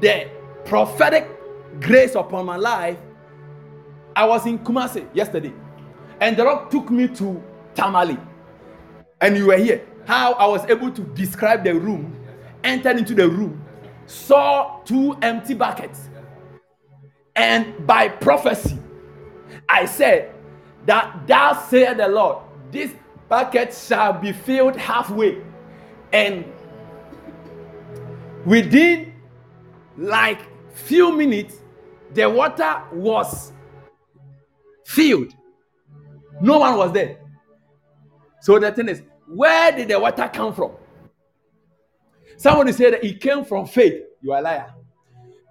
the 0.00 0.28
prophetic 0.66 1.26
grace 1.80 2.14
upon 2.14 2.44
my 2.44 2.56
life, 2.56 2.98
I 4.14 4.26
was 4.26 4.44
in 4.44 4.58
Kumasi 4.58 5.08
yesterday, 5.14 5.54
and 6.20 6.36
the 6.36 6.44
Lord 6.44 6.70
took 6.70 6.90
me 6.90 7.08
to 7.08 7.42
Tamale, 7.74 8.18
and 9.22 9.36
you 9.38 9.46
were 9.46 9.56
here. 9.56 9.86
How 10.06 10.34
I 10.34 10.46
was 10.46 10.64
able 10.66 10.90
to 10.90 11.02
describe 11.02 11.64
the 11.64 11.74
room, 11.74 12.14
entered 12.62 12.98
into 12.98 13.14
the 13.14 13.26
room, 13.26 13.64
saw 14.06 14.80
two 14.84 15.16
empty 15.22 15.54
buckets, 15.54 16.10
and 17.36 17.86
by 17.86 18.08
prophecy, 18.08 18.78
I 19.68 19.86
said 19.86 20.34
that 20.86 21.26
thou 21.26 21.52
said 21.68 21.98
the 21.98 22.08
Lord, 22.08 22.38
this 22.70 22.92
bucket 23.28 23.74
shall 23.74 24.12
be 24.12 24.32
filled 24.32 24.76
halfway, 24.76 25.42
and 26.12 26.44
within 28.44 29.12
like 29.96 30.40
few 30.72 31.12
minutes 31.12 31.56
the 32.14 32.28
water 32.28 32.82
was 32.92 33.52
filled. 34.84 35.32
No 36.40 36.58
one 36.58 36.76
was 36.76 36.92
there. 36.92 37.18
So 38.40 38.58
the 38.58 38.72
thing 38.72 38.88
is 38.88 39.02
where 39.26 39.70
did 39.72 39.88
the 39.88 40.00
water 40.00 40.28
come 40.32 40.54
from? 40.54 40.72
Somebody 42.36 42.72
said 42.72 42.94
it 42.94 43.20
came 43.20 43.44
from 43.44 43.66
faith. 43.66 44.02
You 44.22 44.32
are 44.32 44.38
a 44.38 44.42
liar. 44.42 44.74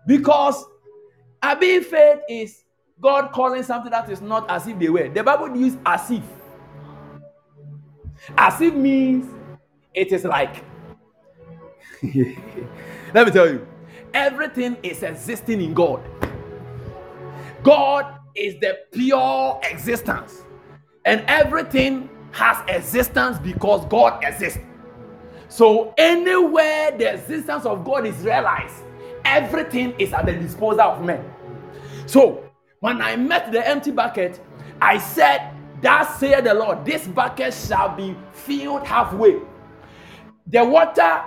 Because 0.08 0.66
mean 1.60 1.84
faith 1.84 2.20
is 2.28 2.64
god 3.02 3.32
calling 3.32 3.64
something 3.64 3.92
that 3.92 4.10
is 4.10 4.22
not 4.22 4.50
as 4.50 4.68
if 4.68 4.78
they 4.80 4.90
were 4.90 5.10
the 5.10 5.24
bible 5.24 5.56
uses 5.56 5.80
as 5.86 6.12
if 6.12 6.24
as 8.38 8.62
if 8.62 8.74
means 8.74 9.26
it 9.94 10.12
is 10.12 10.26
like 10.26 10.64
let 13.14 13.26
me 13.26 13.32
tell 13.32 13.50
you 13.50 13.66
everything 14.14 14.78
is 14.84 15.04
existing 15.04 15.62
in 15.62 15.74
God. 15.74 16.02
God 17.64 18.20
is 18.36 18.60
the 18.60 18.80
pure 18.92 19.60
existence, 19.64 20.44
and 21.06 21.24
everything 21.28 22.10
has 22.32 22.58
existence 22.68 23.38
because 23.40 23.86
God 23.88 24.24
exists. 24.24 24.60
So, 25.50 25.94
anywhere 25.98 26.92
the 26.98 27.14
existence 27.14 27.66
of 27.66 27.84
God 27.84 28.06
is 28.06 28.16
realized, 28.18 28.84
everything 29.26 29.94
is 30.00 30.14
at 30.14 30.26
the 30.26 30.34
disposal 30.34 30.82
of 30.82 31.04
men. 31.04 31.26
So, 32.06 32.49
when 32.80 33.02
I 33.02 33.16
met 33.16 33.52
the 33.52 33.66
empty 33.68 33.92
bucket, 33.92 34.40
I 34.82 34.98
said, 34.98 35.52
Thus 35.82 36.20
saith 36.20 36.44
the 36.44 36.54
Lord, 36.54 36.86
this 36.86 37.08
bucket 37.08 37.54
shall 37.54 37.96
be 37.96 38.16
filled 38.34 38.86
halfway. 38.86 39.40
The 40.48 40.64
water 40.66 41.24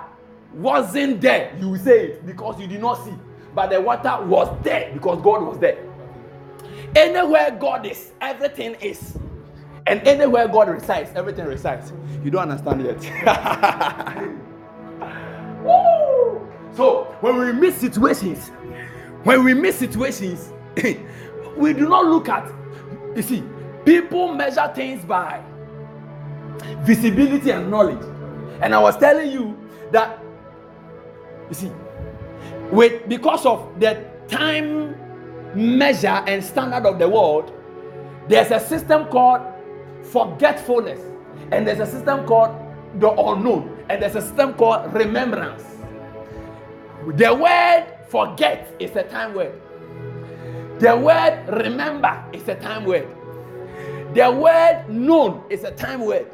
wasn't 0.55 1.21
there, 1.23 1.57
you 1.59 1.77
say 1.79 2.07
it 2.09 2.27
because 2.27 2.61
you 2.61 2.67
did 2.67 2.81
not 2.81 3.05
see. 3.05 3.15
But 3.55 3.71
the 3.71 3.81
water 3.81 4.19
was 4.25 4.49
there 4.63 4.91
because 4.93 5.23
God 5.23 5.43
was 5.43 5.59
there. 5.59 5.79
Anywhere 6.97 7.51
God 7.59 7.87
is, 7.87 8.13
everything 8.21 8.75
is. 8.81 9.17
And 9.87 10.07
anywhere 10.07 10.49
God 10.49 10.69
resides, 10.69 11.11
everything 11.17 11.47
resides. 11.47 11.93
You 12.23 12.31
don't 12.31 12.51
understand 12.51 12.85
yet. 12.85 14.29
So 16.77 17.05
when 17.21 17.37
we 17.37 17.53
miss 17.53 17.77
situations, 17.77 18.49
when 19.25 19.45
we 19.45 19.55
miss 19.55 19.79
situations, 19.79 20.53
we 21.57 21.73
do 21.73 21.89
not 21.89 22.07
look 22.07 22.29
at, 22.29 22.51
you 23.15 23.23
see, 23.23 23.43
people 23.85 24.35
measure 24.35 24.71
things 24.75 25.05
by 25.05 25.43
visibility 26.81 27.51
and 27.51 27.71
knowledge. 27.71 28.05
And 28.61 28.75
I 28.75 28.79
was 28.79 28.97
telling 28.97 29.31
you 29.31 29.59
that 29.91 30.23
you 31.49 31.55
see, 31.55 31.73
with 32.71 33.09
because 33.09 33.45
of 33.45 33.79
the 33.79 34.05
time 34.29 34.97
measure 35.55 36.23
and 36.27 36.43
standard 36.43 36.87
of 36.87 36.99
the 36.99 37.09
world, 37.09 37.53
there's 38.29 38.51
a 38.51 38.61
system 38.61 39.07
called 39.07 39.43
forgetfulness, 40.03 41.01
and 41.51 41.67
there's 41.67 41.81
a 41.81 41.87
system 41.87 42.25
called 42.27 42.57
the 42.99 43.11
unknown, 43.11 43.85
and 43.91 44.03
there's 44.03 44.15
a 44.15 44.23
system 44.23 44.55
called 44.55 44.95
remembrance. 44.95 45.65
The 47.07 47.35
word 47.35 47.87
forget 48.09 48.75
is 48.79 48.95
a 48.97 49.03
time 49.03 49.35
word. 49.35 49.61
The 50.83 50.97
word 50.97 51.45
remember 51.65 52.25
is 52.33 52.49
a 52.49 52.57
time 52.57 52.85
word. 52.87 53.07
The 54.15 54.29
word 54.29 54.87
known 54.89 55.45
is 55.49 55.63
a 55.63 55.71
time 55.71 56.01
word. 56.01 56.27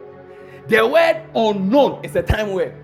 The 0.68 0.86
word 0.86 1.22
unknown 1.36 2.02
is 2.02 2.16
a 2.16 2.22
time 2.22 2.54
word. 2.54 2.74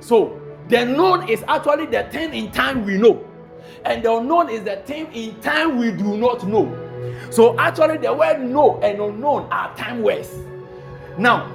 So 0.00 0.38
the 0.68 0.84
known 0.84 1.26
is 1.26 1.42
actually 1.48 1.86
the 1.86 2.02
thing 2.12 2.34
in 2.34 2.52
time 2.52 2.84
we 2.84 2.98
know, 2.98 3.26
and 3.86 4.02
the 4.02 4.14
unknown 4.14 4.50
is 4.50 4.64
the 4.64 4.76
thing 4.84 5.10
in 5.14 5.40
time 5.40 5.78
we 5.78 5.92
do 5.92 6.18
not 6.18 6.46
know. 6.46 6.68
So 7.30 7.58
actually, 7.58 7.96
the 7.96 8.12
word 8.12 8.40
know 8.42 8.78
and 8.82 9.00
unknown 9.00 9.50
are 9.50 9.74
time 9.78 10.02
words. 10.02 10.30
Now, 11.16 11.50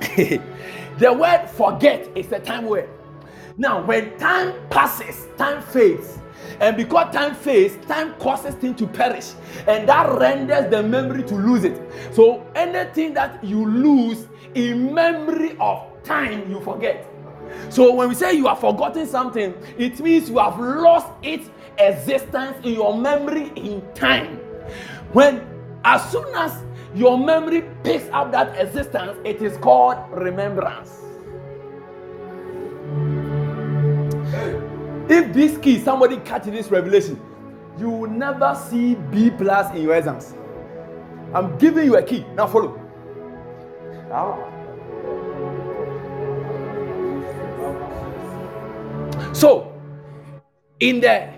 the 0.16 1.12
word 1.18 1.46
forget 1.48 2.06
is 2.14 2.30
a 2.30 2.38
time 2.38 2.66
word. 2.66 2.90
Now, 3.56 3.82
when 3.82 4.18
time 4.18 4.52
passes, 4.68 5.28
time 5.38 5.62
fades. 5.62 6.19
And 6.60 6.76
because 6.76 7.12
time 7.14 7.34
fades, 7.34 7.84
time 7.86 8.14
causes 8.14 8.54
things 8.54 8.78
to 8.78 8.86
perish. 8.86 9.32
And 9.66 9.88
that 9.88 10.18
renders 10.18 10.70
the 10.70 10.82
memory 10.82 11.22
to 11.24 11.34
lose 11.34 11.64
it. 11.64 11.80
So 12.12 12.46
anything 12.54 13.14
that 13.14 13.42
you 13.42 13.66
lose 13.66 14.28
in 14.54 14.94
memory 14.94 15.56
of 15.58 15.86
time, 16.02 16.50
you 16.50 16.60
forget. 16.60 17.06
So 17.70 17.94
when 17.94 18.08
we 18.08 18.14
say 18.14 18.34
you 18.34 18.46
have 18.46 18.60
forgotten 18.60 19.06
something, 19.06 19.54
it 19.78 19.98
means 20.00 20.28
you 20.28 20.38
have 20.38 20.58
lost 20.58 21.08
its 21.22 21.50
existence 21.78 22.58
in 22.64 22.74
your 22.74 22.96
memory 22.96 23.52
in 23.56 23.82
time. 23.94 24.36
When 25.12 25.46
as 25.84 26.10
soon 26.10 26.34
as 26.34 26.62
your 26.94 27.16
memory 27.16 27.64
picks 27.82 28.08
up 28.12 28.32
that 28.32 28.58
existence, 28.60 29.16
it 29.24 29.40
is 29.40 29.56
called 29.56 29.98
remembrance. 30.10 30.98
If 35.10 35.32
this 35.34 35.58
key, 35.58 35.80
somebody 35.80 36.18
catch 36.18 36.44
this 36.44 36.70
revelation, 36.70 37.20
you 37.78 37.90
will 37.90 38.08
never 38.10 38.56
see 38.70 38.94
B 38.94 39.30
plus 39.30 39.74
in 39.74 39.82
your 39.82 39.96
exams. 39.96 40.34
I'm 41.34 41.58
giving 41.58 41.84
you 41.84 41.96
a 41.96 42.02
key. 42.02 42.24
Now 42.36 42.46
follow. 42.46 42.78
Ah. 44.12 44.38
So, 49.32 49.72
in 50.78 51.00
the 51.00 51.28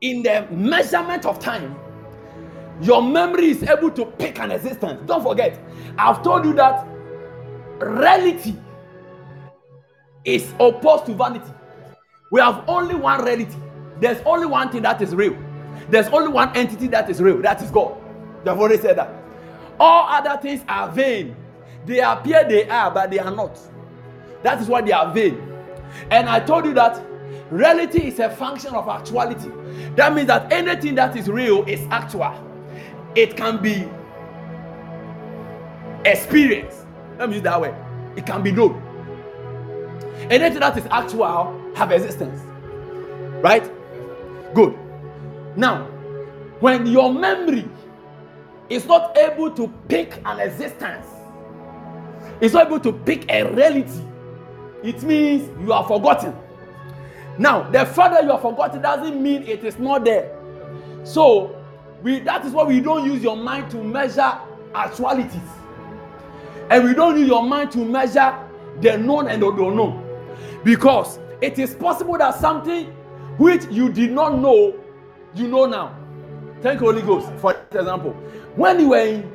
in 0.00 0.22
the 0.22 0.46
measurement 0.50 1.26
of 1.26 1.38
time, 1.38 1.76
your 2.80 3.02
memory 3.02 3.50
is 3.50 3.62
able 3.64 3.90
to 3.90 4.06
pick 4.06 4.38
an 4.38 4.50
existence. 4.50 5.02
Don't 5.06 5.22
forget, 5.22 5.60
I've 5.98 6.22
told 6.22 6.46
you 6.46 6.54
that 6.54 6.86
reality 7.80 8.54
is 10.24 10.50
opposed 10.58 11.04
to 11.06 11.14
vanity. 11.14 11.52
We 12.34 12.40
have 12.40 12.64
only 12.66 12.96
one 12.96 13.24
reality. 13.24 13.54
There's 14.00 14.20
only 14.26 14.46
one 14.46 14.68
thing 14.68 14.82
that 14.82 15.00
is 15.00 15.14
real. 15.14 15.38
There's 15.88 16.08
only 16.08 16.32
one 16.32 16.50
entity 16.56 16.88
that 16.88 17.08
is 17.08 17.22
real. 17.22 17.40
That 17.40 17.62
is 17.62 17.70
God. 17.70 17.96
They've 18.42 18.58
already 18.58 18.82
said 18.82 18.98
that. 18.98 19.14
All 19.78 20.08
other 20.08 20.42
things 20.42 20.64
are 20.66 20.90
vain. 20.90 21.36
They 21.86 22.00
appear 22.00 22.44
they 22.48 22.68
are, 22.68 22.90
but 22.90 23.12
they 23.12 23.20
are 23.20 23.30
not. 23.30 23.56
That 24.42 24.60
is 24.60 24.66
why 24.66 24.80
they 24.80 24.90
are 24.90 25.14
vain. 25.14 25.48
And 26.10 26.28
I 26.28 26.40
told 26.40 26.64
you 26.64 26.74
that 26.74 27.00
reality 27.52 28.08
is 28.08 28.18
a 28.18 28.30
function 28.30 28.74
of 28.74 28.88
actuality. 28.88 29.52
That 29.94 30.12
means 30.12 30.26
that 30.26 30.52
anything 30.52 30.96
that 30.96 31.16
is 31.16 31.28
real 31.28 31.64
is 31.66 31.86
actual. 31.92 32.34
It 33.14 33.36
can 33.36 33.62
be 33.62 33.88
experienced. 36.04 36.84
Let 37.16 37.28
me 37.28 37.36
use 37.36 37.44
that 37.44 37.60
way. 37.60 37.72
It 38.16 38.26
can 38.26 38.42
be 38.42 38.50
known. 38.50 38.82
Anything 40.30 40.58
that 40.58 40.76
is 40.76 40.86
actual 40.90 41.60
have 41.74 41.92
existence. 41.92 42.40
Right? 43.42 43.70
Good. 44.54 44.78
Now, 45.56 45.84
when 46.60 46.86
your 46.86 47.12
memory 47.12 47.68
is 48.68 48.86
not 48.86 49.16
able 49.18 49.50
to 49.52 49.68
pick 49.88 50.20
an 50.24 50.40
existence, 50.40 51.06
it's 52.40 52.54
not 52.54 52.66
able 52.66 52.80
to 52.80 52.92
pick 52.92 53.30
a 53.30 53.44
reality, 53.52 54.00
it 54.82 55.02
means 55.02 55.48
you 55.60 55.72
are 55.72 55.86
forgotten. 55.86 56.34
Now, 57.38 57.62
the 57.64 57.84
that 57.84 58.24
you 58.24 58.32
are 58.32 58.40
forgotten 58.40 58.82
doesn't 58.82 59.20
mean 59.20 59.42
it 59.42 59.64
is 59.64 59.78
not 59.78 60.04
there. 60.04 60.36
So, 61.04 61.56
we 62.02 62.20
that 62.20 62.44
is 62.44 62.52
why 62.52 62.64
we 62.64 62.80
don't 62.80 63.04
use 63.04 63.22
your 63.22 63.36
mind 63.36 63.70
to 63.72 63.82
measure 63.82 64.38
actualities. 64.74 65.40
And 66.70 66.84
we 66.84 66.94
don't 66.94 67.18
use 67.18 67.28
your 67.28 67.42
mind 67.42 67.72
to 67.72 67.78
measure 67.78 68.38
the 68.80 68.96
known 68.96 69.28
and 69.28 69.42
the 69.42 69.48
unknown. 69.48 70.02
Because 70.64 71.18
it 71.40 71.58
is 71.58 71.74
possible 71.74 72.16
that 72.18 72.34
something 72.34 72.86
which 73.38 73.64
you 73.70 73.90
did 73.90 74.12
not 74.12 74.38
know, 74.38 74.74
you 75.34 75.48
know 75.48 75.66
now. 75.66 75.96
Thank 76.62 76.80
you, 76.80 76.86
Holy 76.86 77.02
Ghost. 77.02 77.30
For 77.40 77.54
example, 77.72 78.12
when 78.56 78.80
you 78.80 78.90
were 78.90 78.98
in 78.98 79.33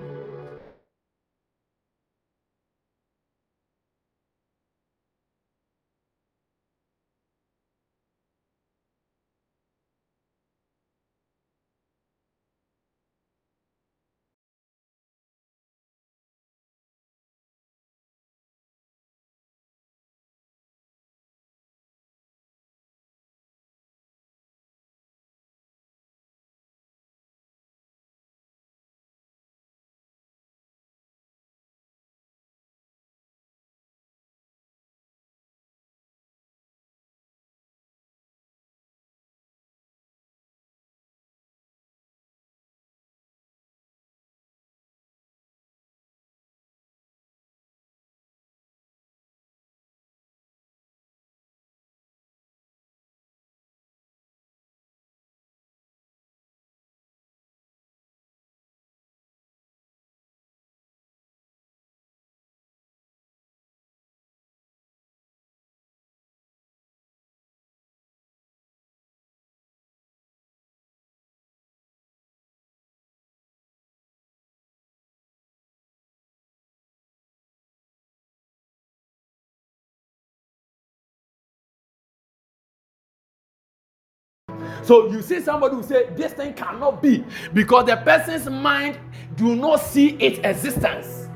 So 84.83 85.09
you 85.11 85.21
see 85.21 85.41
somebody 85.41 85.75
who 85.75 85.83
say 85.83 86.09
this 86.15 86.33
thing 86.33 86.53
cannot 86.53 87.01
be 87.01 87.23
because 87.53 87.85
the 87.85 87.97
person's 87.97 88.49
mind 88.49 88.97
do 89.35 89.55
not 89.55 89.77
see 89.77 90.09
its 90.17 90.39
existence. 90.39 91.29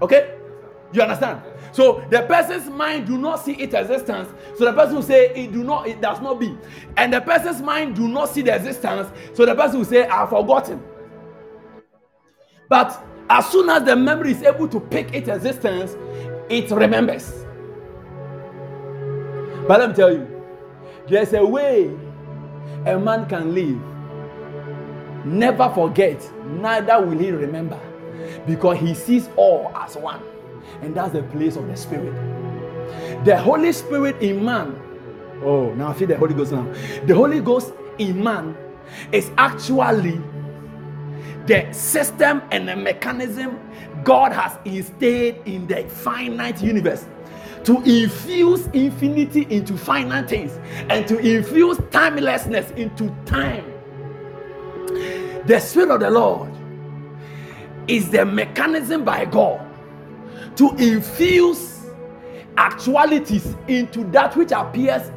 Okay? 0.00 0.38
You 0.92 1.02
understand? 1.02 1.42
So 1.72 2.04
the 2.10 2.22
person's 2.22 2.68
mind 2.68 3.06
do 3.06 3.16
not 3.16 3.42
see 3.42 3.52
its 3.54 3.74
existence. 3.74 4.28
So 4.58 4.66
the 4.66 4.72
person 4.74 4.96
will 4.96 5.02
say 5.02 5.30
it 5.30 5.52
do 5.52 5.64
not, 5.64 5.88
it 5.88 6.00
does 6.00 6.20
not 6.20 6.38
be. 6.38 6.56
And 6.96 7.12
the 7.12 7.20
person's 7.20 7.62
mind 7.62 7.96
do 7.96 8.08
not 8.08 8.28
see 8.28 8.42
the 8.42 8.54
existence. 8.54 9.08
So 9.34 9.46
the 9.46 9.54
person 9.54 9.78
will 9.78 9.86
say, 9.86 10.06
I've 10.06 10.28
forgotten. 10.28 10.82
But 12.68 13.04
as 13.30 13.46
soon 13.48 13.70
as 13.70 13.84
the 13.84 13.96
memory 13.96 14.32
is 14.32 14.42
able 14.42 14.68
to 14.68 14.80
pick 14.80 15.14
its 15.14 15.28
existence, 15.28 15.96
it 16.50 16.70
remembers. 16.70 17.30
But 19.66 19.80
let 19.80 19.90
me 19.90 19.94
tell 19.94 20.12
you, 20.12 20.28
there's 21.08 21.32
a 21.32 21.44
way 21.44 21.90
a 22.86 22.98
man 22.98 23.28
can 23.28 23.54
live, 23.54 23.80
never 25.24 25.70
forget, 25.74 26.20
neither 26.46 27.00
will 27.04 27.18
he 27.18 27.30
remember, 27.30 27.80
because 28.46 28.78
he 28.78 28.94
sees 28.94 29.28
all 29.36 29.72
as 29.76 29.96
one. 29.96 30.22
And 30.82 30.94
that's 30.94 31.12
the 31.12 31.22
place 31.24 31.56
of 31.56 31.66
the 31.66 31.76
Spirit. 31.76 32.14
The 33.24 33.36
Holy 33.36 33.72
Spirit 33.72 34.20
in 34.20 34.44
man, 34.44 34.80
oh, 35.42 35.72
now 35.74 35.88
I 35.88 35.94
feel 35.94 36.08
the 36.08 36.16
Holy 36.16 36.34
Ghost 36.34 36.52
now. 36.52 36.64
The 37.06 37.14
Holy 37.14 37.40
Ghost 37.40 37.72
in 37.98 38.22
man 38.22 38.56
is 39.12 39.30
actually 39.38 40.20
the 41.46 41.72
system 41.72 42.42
and 42.50 42.68
the 42.68 42.76
mechanism 42.76 43.58
God 44.04 44.32
has 44.32 44.58
instilled 44.64 45.36
in 45.46 45.66
the 45.66 45.88
finite 45.88 46.62
universe 46.62 47.06
to 47.64 47.80
infuse 47.82 48.66
infinity 48.68 49.46
into 49.50 49.76
finite 49.76 50.28
things 50.28 50.58
and 50.90 51.06
to 51.06 51.18
infuse 51.18 51.78
timelessness 51.90 52.70
into 52.72 53.14
time. 53.24 53.64
The 55.46 55.60
Spirit 55.60 55.90
of 55.90 56.00
the 56.00 56.10
Lord 56.10 56.50
is 57.88 58.10
the 58.10 58.24
mechanism 58.24 59.04
by 59.04 59.24
God 59.24 59.60
to 60.56 60.70
infuse 60.76 61.86
actualities 62.56 63.54
into 63.68 64.04
that 64.10 64.36
which 64.36 64.52
appears 64.52 65.10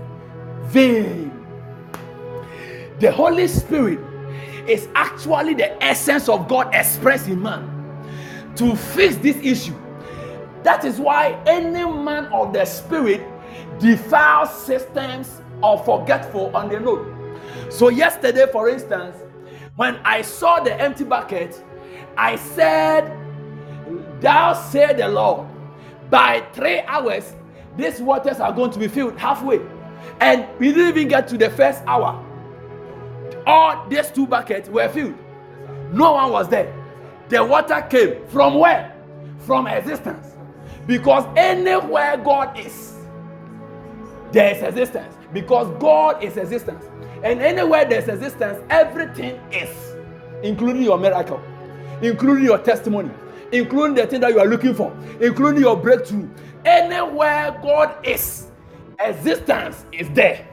vain. 0.66 1.32
The 3.00 3.12
Holy 3.12 3.48
Spirit 3.48 4.00
is 4.68 4.88
actually 4.96 5.54
the 5.54 5.84
essence 5.84 6.30
of 6.30 6.48
God 6.48 6.74
expressed 6.74 7.28
in 7.28 7.42
man 7.42 7.72
to 8.56 8.76
fix 8.76 9.16
this 9.18 9.38
issue 9.38 9.76
that 10.66 10.84
is 10.84 11.00
why 11.00 11.40
any 11.46 11.86
man 11.86 12.26
of 12.34 12.52
the 12.52 12.66
spirit 12.66 13.22
defiles 13.80 14.50
systems 14.50 15.42
or 15.62 15.78
forgetful 15.84 16.56
on 16.56 16.70
the 16.70 16.80
note. 16.80 17.08
So, 17.70 17.90
yesterday, 17.90 18.48
for 18.52 18.68
instance, 18.68 19.16
when 19.76 19.98
I 19.98 20.24
saw 20.24 20.60
the 20.60 20.74
empty 20.82 21.04
bucket, 21.04 21.64
I 22.18 22.36
said, 22.38 23.16
Thou 24.20 24.54
said 24.54 24.98
the 24.98 25.08
Lord, 25.08 25.48
by 26.10 26.44
three 26.54 26.82
hours, 26.82 27.36
these 27.78 28.02
waters 28.02 28.40
are 28.40 28.52
going 28.52 28.72
to 28.72 28.80
be 28.80 28.88
filled 28.88 29.20
halfway. 29.20 29.62
And 30.20 30.48
we 30.60 30.72
didn't 30.72 30.98
even 30.98 31.08
get 31.10 31.28
to 31.28 31.38
the 31.38 31.52
first 31.52 31.84
hour. 31.86 32.24
All 33.46 33.88
these 33.88 34.10
two 34.10 34.26
buckets 34.26 34.68
were 34.68 34.90
filled. 34.90 35.16
No 35.92 36.14
one 36.14 36.32
was 36.32 36.50
there. 36.50 36.74
The 37.30 37.44
water 37.44 37.86
came 37.88 38.26
from 38.28 38.56
where? 38.56 38.96
From 39.40 39.68
existence. 39.68 40.35
Because 40.88 41.26
anywhere 41.36 42.18
God 42.18 42.58
is, 42.60 42.94
there 44.32 44.56
is 44.56 44.62
existence. 44.62 45.16
Because 45.34 45.68
God 45.80 46.24
is 46.24 46.38
existence. 46.38 46.86
And 47.24 47.42
anywhere 47.42 47.86
there's 47.86 48.08
existence, 48.08 48.60
everything 48.70 49.40
is, 49.52 49.70
including 50.44 50.84
your 50.84 50.98
miracle, 50.98 51.42
including 52.02 52.46
your 52.46 52.60
testimony, 52.60 53.12
including 53.52 53.96
the 53.96 54.06
thing 54.06 54.22
that 54.22 54.32
you 54.32 54.40
are 54.40 54.48
looking 54.48 54.76
for, 54.76 54.96
including 55.20 55.62
your 55.62 55.76
breakthrough. 55.76 56.30
Anywhere 56.66 57.60
God 57.64 58.06
is, 58.06 58.48
existence 59.00 59.86
is 59.92 60.10
there. 60.12 60.48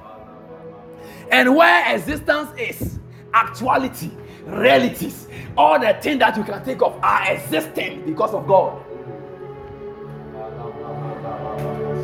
And 1.30 1.54
where 1.56 1.94
existence 1.94 2.50
is, 2.58 2.98
actuality, 3.34 4.10
realities, 4.46 5.28
all 5.56 5.78
the 5.78 5.96
things 6.00 6.18
that 6.20 6.36
you 6.36 6.44
can 6.44 6.62
think 6.64 6.82
of 6.82 6.98
are 7.02 7.32
existing 7.32 8.04
because 8.06 8.32
of 8.34 8.46
God. 8.46 8.82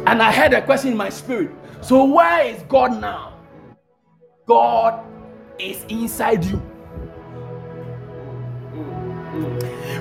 And 0.06 0.22
I 0.22 0.30
had 0.30 0.54
a 0.54 0.62
question 0.62 0.92
in 0.92 0.96
my 0.96 1.10
spirit. 1.10 1.50
So, 1.80 2.04
where 2.04 2.44
is 2.46 2.62
God 2.62 3.00
now? 3.00 3.34
God 4.46 5.04
is 5.58 5.84
inside 5.88 6.44
you. 6.44 6.56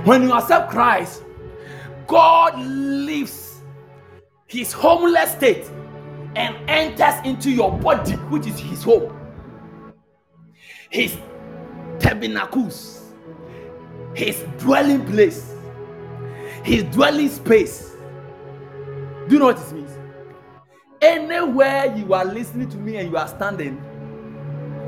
When 0.06 0.24
you 0.24 0.34
accept 0.34 0.72
Christ, 0.72 1.24
God 2.08 2.58
leaves 2.60 3.62
his 4.48 4.72
homeless 4.72 5.32
state 5.32 5.70
and 6.36 6.56
enters 6.70 7.26
into 7.26 7.52
your 7.52 7.72
body, 7.78 8.14
which 8.30 8.48
is 8.48 8.58
his 8.60 8.84
home. 8.84 9.14
His 10.90 11.18
tabernacles, 12.00 13.12
his 14.14 14.46
dwelling 14.58 15.06
place, 15.06 15.54
his 16.64 16.84
dwelling 16.86 17.30
space. 17.30 17.92
Do 19.28 19.34
you 19.34 19.40
know 19.40 19.46
what 19.48 19.60
it 19.60 19.72
means? 19.74 19.87
Anywhere 21.02 21.96
you 21.96 22.14
are 22.14 22.26
listening 22.26 22.70
to 22.70 22.78
me 22.78 22.98
and 22.98 23.12
you 23.12 23.18
are 23.18 23.28
standing, 23.28 23.82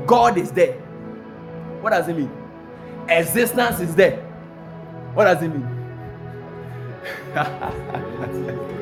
God 0.06 0.36
is 0.36 0.50
there. 0.50 0.72
What 1.80 1.90
does 1.90 2.08
it 2.08 2.16
mean? 2.16 2.30
Existence 3.08 3.80
is 3.80 3.94
there. 3.94 4.16
What 5.14 5.24
does 5.24 5.42
it 5.42 5.48
mean? 5.48 5.76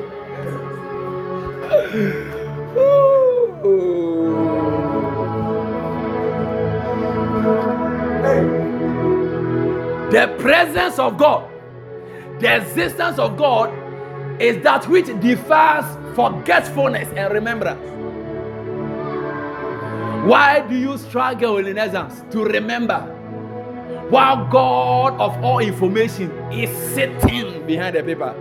the 10.11 10.35
presence 10.39 10.97
of 10.97 11.17
God, 11.17 11.49
the 12.39 12.55
existence 12.57 13.19
of 13.19 13.37
God 13.37 13.71
is 14.41 14.63
that 14.63 14.87
which 14.87 15.05
defies 15.21 15.85
forgetfulness 16.19 17.07
and 17.15 17.33
remembrance. 17.33 17.79
Why 20.27 20.59
do 20.67 20.75
you 20.75 20.97
struggle 20.97 21.65
in 21.65 21.77
essence 21.77 22.25
to 22.31 22.43
remember 22.43 22.99
while 24.09 24.45
God 24.49 25.13
of 25.13 25.41
all 25.41 25.59
information 25.59 26.29
is 26.51 26.69
sitting 26.93 27.65
behind 27.65 27.95
the 27.95 28.03
paper? 28.03 28.35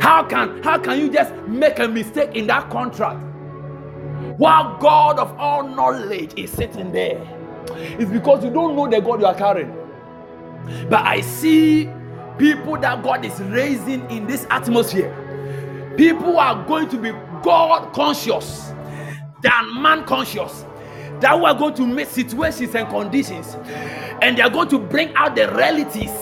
How 0.00 0.24
can 0.24 0.60
how 0.64 0.78
can 0.78 0.98
you 0.98 1.10
just 1.12 1.32
make 1.46 1.78
a 1.78 1.86
mistake 1.86 2.34
in 2.34 2.48
that 2.48 2.68
contract 2.70 3.20
while 4.36 4.78
God 4.78 5.20
of 5.20 5.38
all 5.38 5.62
knowledge 5.62 6.32
is 6.36 6.50
sitting 6.50 6.90
there? 6.90 7.24
It's 8.00 8.10
because 8.10 8.42
you 8.42 8.50
don't 8.50 8.74
know 8.74 8.88
the 8.88 9.00
God 9.00 9.20
you 9.20 9.26
are 9.26 9.34
carrying. 9.34 9.72
But 10.90 11.06
I 11.06 11.20
see 11.20 11.88
people 12.36 12.78
that 12.78 13.04
God 13.04 13.24
is 13.24 13.40
raising 13.42 14.10
in 14.10 14.26
this 14.26 14.44
atmosphere. 14.50 15.14
People 15.98 16.38
are 16.38 16.64
going 16.64 16.88
to 16.90 16.96
be 16.96 17.10
God 17.42 17.92
conscious 17.92 18.72
than 19.42 19.82
man 19.82 20.04
conscious. 20.04 20.64
That 21.18 21.36
we 21.36 21.46
are 21.46 21.54
going 21.54 21.74
to 21.74 21.84
make 21.84 22.06
situations 22.06 22.72
and 22.76 22.88
conditions, 22.88 23.56
and 24.22 24.38
they 24.38 24.42
are 24.42 24.48
going 24.48 24.68
to 24.68 24.78
bring 24.78 25.12
out 25.16 25.34
the 25.34 25.48
realities 25.48 26.12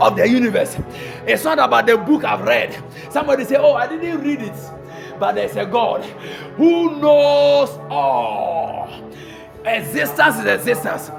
of 0.00 0.16
the 0.16 0.28
universe. 0.28 0.76
It's 1.24 1.44
not 1.44 1.60
about 1.60 1.86
the 1.86 1.96
book 1.96 2.24
I've 2.24 2.40
read. 2.40 2.76
Somebody 3.10 3.44
say, 3.44 3.56
Oh, 3.56 3.74
I 3.74 3.86
didn't 3.86 4.20
read 4.20 4.42
it. 4.42 4.56
But 5.20 5.36
there's 5.36 5.54
a 5.54 5.64
God 5.66 6.02
who 6.56 6.98
knows 7.00 7.70
all. 7.88 8.90
Existence 9.64 10.40
is 10.40 10.44
existence. 10.44 11.10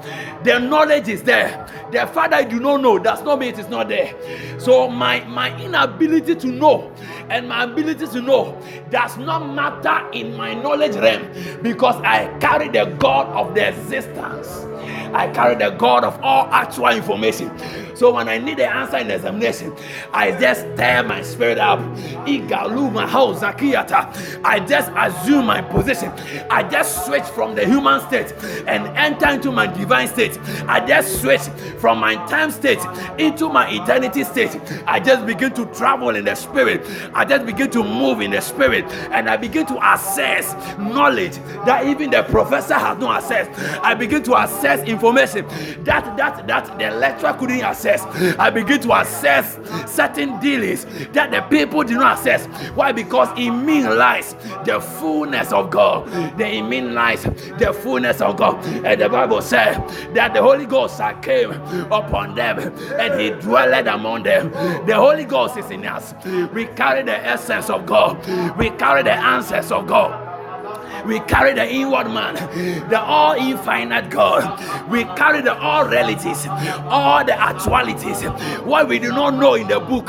The 0.44 0.60
knowledge 0.60 1.08
is 1.08 1.22
there. 1.22 1.66
The 1.90 2.06
fact 2.06 2.32
I 2.32 2.44
do 2.44 2.60
not 2.60 2.80
know 2.80 2.98
does 2.98 3.22
not 3.22 3.40
mean 3.40 3.54
it 3.54 3.58
is 3.58 3.68
not 3.68 3.88
there. 3.88 4.14
So 4.60 4.88
my 4.88 5.24
my 5.24 5.58
inability 5.60 6.36
to 6.36 6.46
know 6.46 6.92
and 7.30 7.48
my 7.48 7.64
ability 7.64 8.06
to 8.06 8.20
know 8.20 8.60
does 8.90 9.16
not 9.18 9.46
matter 9.54 10.08
in 10.12 10.36
my 10.36 10.54
knowledge 10.54 10.96
realm 10.96 11.26
because 11.62 11.96
I 11.96 12.26
carry 12.38 12.68
the 12.68 12.86
God 12.98 13.26
of 13.28 13.54
the 13.54 13.68
existence. 13.68 14.48
I 15.14 15.28
carry 15.32 15.54
the 15.54 15.70
God 15.70 16.04
of 16.04 16.20
all 16.22 16.46
actual 16.50 16.88
information. 16.88 17.50
So 17.96 18.12
when 18.12 18.28
I 18.28 18.36
need 18.36 18.58
the 18.58 18.68
answer 18.70 18.98
in 18.98 19.08
the 19.08 19.14
examination, 19.14 19.74
I 20.12 20.32
just 20.32 20.60
stir 20.60 21.02
my 21.04 21.22
spirit 21.22 21.56
up. 21.56 21.80
I 24.44 24.64
just 24.68 24.90
assume 24.94 25.46
my 25.46 25.62
position. 25.62 26.12
I 26.50 26.62
just 26.64 27.06
switch 27.06 27.24
from 27.24 27.54
the 27.54 27.64
human 27.64 28.00
state 28.02 28.34
and 28.66 28.86
enter 28.98 29.30
into 29.30 29.50
my 29.50 29.66
divine 29.66 30.08
state. 30.08 30.38
I 30.68 30.84
just 30.86 31.22
switch 31.22 31.40
from 31.78 31.98
my 31.98 32.16
time 32.26 32.50
state 32.50 32.80
into 33.18 33.48
my 33.48 33.70
eternity 33.70 34.24
state. 34.24 34.60
I 34.86 35.00
just 35.00 35.24
begin 35.24 35.54
to 35.54 35.64
travel 35.66 36.10
in 36.10 36.26
the 36.26 36.34
spirit. 36.34 36.86
I 37.16 37.24
just 37.24 37.46
begin 37.46 37.70
to 37.70 37.82
move 37.82 38.20
in 38.20 38.30
the 38.32 38.40
spirit 38.40 38.84
and 39.10 39.28
I 39.28 39.36
begin 39.36 39.66
to 39.66 39.94
assess 39.94 40.54
knowledge 40.78 41.36
that 41.64 41.86
even 41.86 42.10
the 42.10 42.22
professor 42.24 42.74
has 42.74 42.98
no 42.98 43.10
access. 43.10 43.48
I 43.82 43.94
begin 43.94 44.22
to 44.24 44.42
assess 44.42 44.86
information 44.86 45.46
that 45.84 46.16
that 46.16 46.46
that 46.46 46.78
the 46.78 46.90
lecturer 46.90 47.32
couldn't 47.34 47.62
access 47.62 47.86
access. 47.86 48.36
I 48.38 48.50
begin 48.50 48.80
to 48.82 49.00
assess 49.00 49.58
certain 49.90 50.38
dealings 50.40 50.84
that 51.12 51.30
the 51.30 51.42
people 51.42 51.82
did 51.84 51.96
not 51.96 52.18
access. 52.18 52.46
Why? 52.74 52.92
Because 52.92 53.28
in 53.38 53.64
me 53.64 53.86
lies 53.86 54.34
the 54.64 54.80
fullness 54.80 55.52
of 55.52 55.70
God. 55.70 56.08
The 56.38 56.46
in 56.48 56.68
me 56.68 56.80
lies 56.82 57.22
the 57.22 57.72
fullness 57.82 58.20
of 58.20 58.36
God. 58.36 58.64
And 58.84 59.00
the 59.00 59.08
Bible 59.08 59.42
said 59.42 59.74
that 60.14 60.34
the 60.34 60.42
Holy 60.42 60.66
Ghost 60.66 61.00
came 61.22 61.52
upon 61.52 62.34
them 62.34 62.58
and 62.98 63.20
he 63.20 63.30
dwelled 63.30 63.86
among 63.86 64.22
them. 64.24 64.50
The 64.86 64.94
Holy 64.94 65.24
Ghost 65.24 65.56
is 65.56 65.70
in 65.70 65.86
us. 65.86 66.14
We 66.52 66.66
carry 66.66 67.02
the 67.06 67.16
essence 67.26 67.70
of 67.70 67.86
God. 67.86 68.18
We 68.56 68.70
carry 68.70 69.02
the 69.02 69.12
answers 69.12 69.72
of 69.72 69.86
God. 69.86 70.25
We 71.06 71.20
carry 71.20 71.54
the 71.54 71.68
inward 71.68 72.08
man, 72.08 72.34
the 72.88 73.00
all 73.00 73.34
infinite 73.34 74.10
God. 74.10 74.90
We 74.90 75.04
carry 75.04 75.40
the 75.40 75.56
all 75.56 75.86
realities, 75.86 76.46
all 76.88 77.24
the 77.24 77.40
actualities. 77.40 78.24
What 78.64 78.88
we 78.88 78.98
do 78.98 79.10
not 79.10 79.34
know 79.34 79.54
in 79.54 79.68
the 79.68 79.80
book 79.80 80.08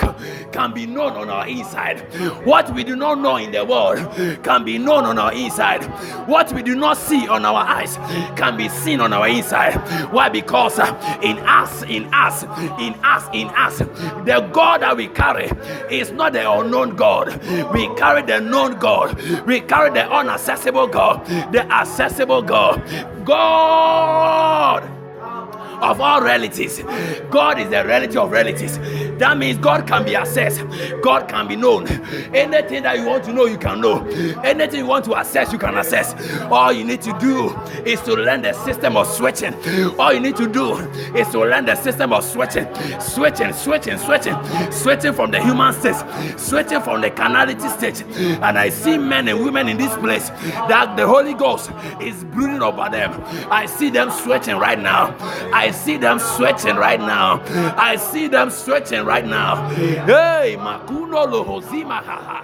can 0.52 0.74
be 0.74 0.86
known 0.86 1.14
on 1.14 1.30
our 1.30 1.48
inside. 1.48 1.99
What 2.45 2.74
we 2.74 2.84
do 2.84 2.95
not 2.95 3.19
know 3.19 3.36
in 3.38 3.52
the 3.52 3.64
world 3.64 3.99
can 4.44 4.64
be 4.64 4.78
known 4.78 5.06
on 5.06 5.19
our 5.19 5.34
inside. 5.34 5.84
What 6.28 6.52
we 6.53 6.64
do 6.64 6.76
not 6.76 6.98
see 6.98 7.28
on 7.28 7.45
our 7.45 7.64
eyes 7.64 7.98
can 8.36 8.57
be 8.57 8.68
seen 8.69 8.99
on 8.99 9.14
our 9.14 9.28
inside. 9.28 9.76
Why? 10.11 10.30
Because 10.30 10.80
in 11.22 11.38
us, 11.40 11.84
in 11.84 12.11
us, 12.14 12.44
in 12.80 12.94
us, 13.03 13.30
in 13.34 13.48
us, 13.49 13.78
the 14.26 14.49
God 14.52 14.82
that 14.82 14.98
we 14.98 15.07
carry 15.07 15.52
is 15.91 16.11
not 16.11 16.34
the 16.34 16.49
unknown 16.49 16.95
God. 16.95 17.40
We 17.74 17.88
carry 17.95 18.24
the 18.24 18.40
known 18.40 18.80
God. 18.80 19.19
We 19.45 19.61
carry 19.61 19.91
the 19.91 20.02
unaccessible 20.02 20.86
God, 20.88 21.26
the 21.51 21.61
accessible 21.72 22.41
God. 22.41 22.81
God 23.26 24.97
of 25.81 26.01
all 26.01 26.21
realities. 26.21 26.81
God 27.29 27.59
is 27.59 27.69
the 27.69 27.83
reality 27.83 28.17
of 28.17 28.31
realities. 28.31 28.77
That 29.17 29.37
means 29.37 29.57
God 29.57 29.87
can 29.87 30.05
be 30.05 30.13
assessed, 30.13 30.63
God 31.01 31.27
can 31.27 31.47
be 31.47 31.55
known. 31.55 31.87
Anything 32.35 32.83
that 32.83 32.97
you 32.97 33.05
want 33.05 33.23
to 33.25 33.33
know, 33.33 33.45
you 33.45 33.57
can 33.57 33.81
know. 33.81 34.05
Anything 34.43 34.81
you 34.81 34.85
want 34.85 35.05
to 35.05 35.19
assess, 35.19 35.51
you 35.51 35.57
can 35.57 35.77
assess. 35.77 36.13
All 36.51 36.71
you 36.71 36.83
need 36.83 37.01
to 37.01 37.17
do 37.19 37.49
is 37.85 37.99
to 38.01 38.13
learn 38.13 38.43
the 38.43 38.53
system 38.53 38.95
of 38.95 39.07
switching. 39.07 39.53
All 39.99 40.13
you 40.13 40.19
need 40.19 40.35
to 40.37 40.47
do 40.47 40.75
is 41.15 41.27
to 41.29 41.39
learn 41.39 41.65
the 41.65 41.75
system 41.75 42.13
of 42.13 42.23
switching, 42.23 42.67
switching, 42.99 43.53
switching, 43.53 43.97
switching, 43.97 44.35
switching 44.71 45.13
from 45.13 45.31
the 45.31 45.41
human 45.41 45.73
state, 45.73 45.95
switching 46.37 46.81
from 46.81 47.01
the 47.01 47.09
carnality 47.09 47.67
state. 47.69 48.03
And 48.17 48.57
I 48.57 48.69
see 48.69 48.97
men 48.97 49.27
and 49.27 49.43
women 49.43 49.67
in 49.67 49.77
this 49.77 49.95
place 49.97 50.29
that 50.29 50.95
the 50.95 51.07
Holy 51.07 51.33
Ghost 51.33 51.71
is 52.01 52.23
brooding 52.25 52.61
over 52.61 52.87
them. 52.89 53.19
I 53.49 53.65
see 53.65 53.89
them 53.89 54.11
switching 54.11 54.57
right 54.57 54.79
now. 54.79 55.15
I 55.53 55.66
I 55.68 55.72
see 55.72 55.98
them 55.98 56.18
sweating 56.18 56.77
right 56.77 56.99
now. 56.99 57.41
I 57.76 57.98
see 57.98 58.30
them 58.30 58.49
sweating 58.49 59.03
right 59.03 59.26
now. 59.26 59.68
Hey, 59.76 60.56
Makuno 60.57 61.27
Lohozima 61.27 62.02
Haha. 62.02 62.41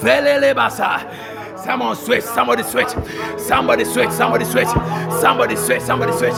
Velele. 0.00 1.37
Someone 1.68 1.96
switch, 1.96 2.24
somebody 2.24 2.62
switch, 2.62 2.88
somebody 3.36 3.84
switch, 3.84 4.10
somebody 4.10 4.46
switch, 4.46 4.68
somebody 5.20 5.54
switch, 5.54 5.82
somebody 5.82 6.12
switch. 6.12 6.32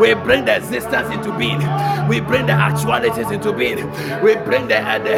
We 0.00 0.14
bring 0.14 0.46
the 0.46 0.56
existence 0.56 1.14
into 1.14 1.36
being. 1.36 1.60
We 2.08 2.20
bring 2.20 2.46
the 2.46 2.52
actualities 2.52 3.30
into 3.30 3.52
being. 3.52 3.90
We 4.22 4.36
bring 4.36 4.68
the, 4.68 4.78
uh, 4.80 4.98
the, 4.98 5.16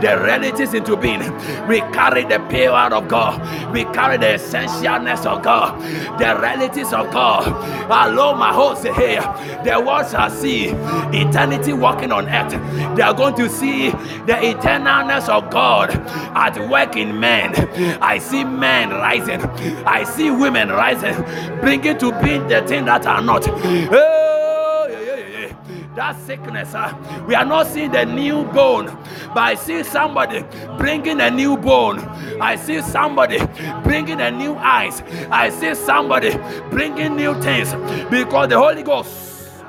the 0.00 0.20
realities 0.20 0.74
into 0.74 0.96
being. 0.96 1.20
We 1.68 1.80
carry 1.92 2.24
the 2.24 2.40
power 2.50 2.92
of 2.92 3.06
God. 3.06 3.40
We 3.72 3.84
carry 3.84 4.16
the 4.16 4.26
essentialness 4.38 5.24
of 5.26 5.42
God. 5.44 5.80
The 6.18 6.40
realities 6.40 6.92
of 6.92 7.12
God. 7.12 7.44
Aloma 7.88 8.52
Hose 8.52 8.82
here. 8.96 9.22
The 9.62 10.08
shall 10.10 10.30
see 10.30 10.70
eternity 11.16 11.72
walking 11.74 12.10
on 12.10 12.28
earth. 12.28 12.96
They 12.96 13.02
are 13.02 13.14
going 13.14 13.34
to 13.36 13.48
see 13.48 13.90
the 13.90 14.34
eternalness 14.42 15.28
of 15.28 15.50
God 15.50 15.59
at 15.60 16.68
work 16.68 16.96
in 16.96 17.18
men. 17.20 17.54
I 18.02 18.18
see 18.18 18.44
men 18.44 18.90
rising. 18.90 19.40
I 19.86 20.04
see 20.04 20.30
women 20.30 20.68
rising, 20.68 21.14
bringing 21.60 21.98
to 21.98 22.12
being 22.22 22.46
the 22.48 22.62
things 22.66 22.86
that 22.86 23.06
are 23.06 23.22
not. 23.22 23.48
Oh, 23.48 24.88
yeah, 24.90 25.00
yeah, 25.00 25.48
yeah. 25.48 25.54
That 25.94 26.18
sickness, 26.20 26.74
uh, 26.74 26.94
we 27.26 27.34
are 27.34 27.44
not 27.44 27.66
seeing 27.66 27.90
the 27.90 28.04
new 28.04 28.44
bone, 28.44 28.86
but 29.34 29.38
I 29.38 29.54
see 29.54 29.82
somebody 29.82 30.44
bringing 30.78 31.20
a 31.20 31.30
new 31.30 31.56
bone. 31.56 31.98
I 32.40 32.56
see 32.56 32.80
somebody 32.80 33.38
bringing 33.82 34.20
a 34.20 34.30
new 34.30 34.54
eyes. 34.54 35.02
I 35.30 35.50
see 35.50 35.74
somebody 35.74 36.36
bringing 36.70 37.16
new 37.16 37.34
things 37.42 37.74
because 38.10 38.48
the 38.48 38.58
Holy 38.58 38.82
Ghost 38.82 39.62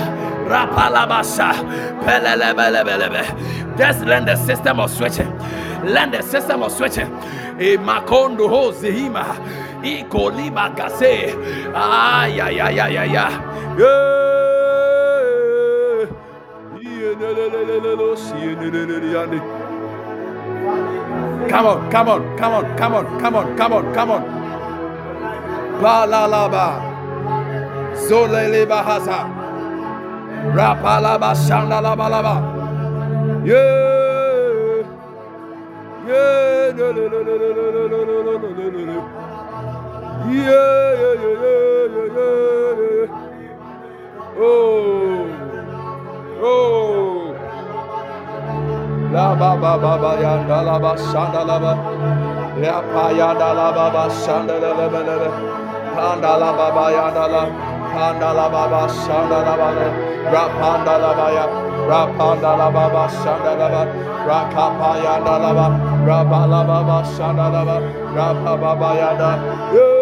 Rapalabasha, 0.48 1.52
Pelelebelebelebe. 2.02 3.76
Just 3.76 4.00
learn 4.04 4.24
the 4.24 4.36
system 4.36 4.80
of 4.80 4.90
switching. 4.90 5.30
Learn 5.84 6.10
the 6.10 6.22
system 6.22 6.62
of 6.62 6.72
switching. 6.72 7.08
Makondo 7.58 8.48
ho 8.48 8.72
zihima. 8.72 9.36
E 9.84 10.04
kolima 10.04 10.74
kase. 10.76 11.34
Ah, 11.74 12.24
ya, 12.26 12.48
ya, 12.48 12.68
ya, 12.68 12.86
ya, 12.86 13.04
ya. 13.04 13.28
Come 21.48 21.66
on, 21.66 21.90
come 21.90 22.08
on, 22.08 22.36
come 22.36 22.54
on, 22.54 22.76
come 22.76 22.94
on, 22.94 23.20
come 23.20 23.36
on, 23.36 23.56
come 23.56 23.72
on, 23.72 23.94
come 23.94 24.10
on. 24.10 24.22
Ba 25.80 26.06
la 26.06 26.26
la 26.26 26.48
ba. 26.48 26.87
Zolele 28.06 28.62
bahasa. 28.68 29.26
Rapalaba 30.54 31.34
shandala 31.34 31.92
balaba. 31.96 32.36
Yeah. 33.44 33.98
Yeah, 36.08 36.72
no, 36.74 36.90
no, 36.92 37.04
no, 37.08 37.20
no, 37.20 37.34
no, 37.36 37.48
no, 37.52 37.64
no, 37.68 38.00
no, 38.08 38.22
no, 38.22 38.34
no, 38.38 38.70
no, 38.70 38.80
no. 38.88 38.98
Yeah, 40.32 40.88
yeah, 41.00 41.14
yeah, 41.22 41.36
yeah, 41.44 41.84
yeah, 41.94 42.08
yeah, 42.16 42.80
yeah. 42.80 44.40
Oh, 44.40 45.28
oh. 46.42 47.34
La 49.12 49.34
ba 49.34 49.50
ba 49.56 49.72
ba 49.76 49.92
ba 49.98 50.12
ya 50.20 50.34
da 50.48 50.58
la 50.62 50.78
ba 50.78 50.92
shanda 50.96 51.42
la 51.44 51.58
ba. 51.58 51.72
Ya 52.62 52.80
pa 52.92 53.04
ya 53.12 53.34
da 53.34 53.52
la 53.52 53.68
ba 53.72 53.86
ba 53.92 54.04
shanda 54.08 54.56
la 54.60 54.70
la 54.78 54.86
la 54.88 55.00
la. 55.02 55.30
La 55.96 56.16
pa 56.16 56.16
da 56.22 56.32
la 56.36 56.50
ba. 56.56 56.66
Ba 56.72 56.84
ya 56.90 57.10
da. 57.10 57.26
Yeah. 57.26 57.44
La 57.44 57.77
Rapandalababa 57.88 58.84
Shandalabaya 58.88 59.88
Rapandalabaya 60.28 61.44
Rapandalababa 61.88 63.04
Shandalaba 63.08 63.82
Rakapayandalaba. 64.28 65.66
Rabalababa 66.04 66.98
Shandalaba 67.16 67.76
Rapababa 68.12 68.90
Yanda 69.00 69.97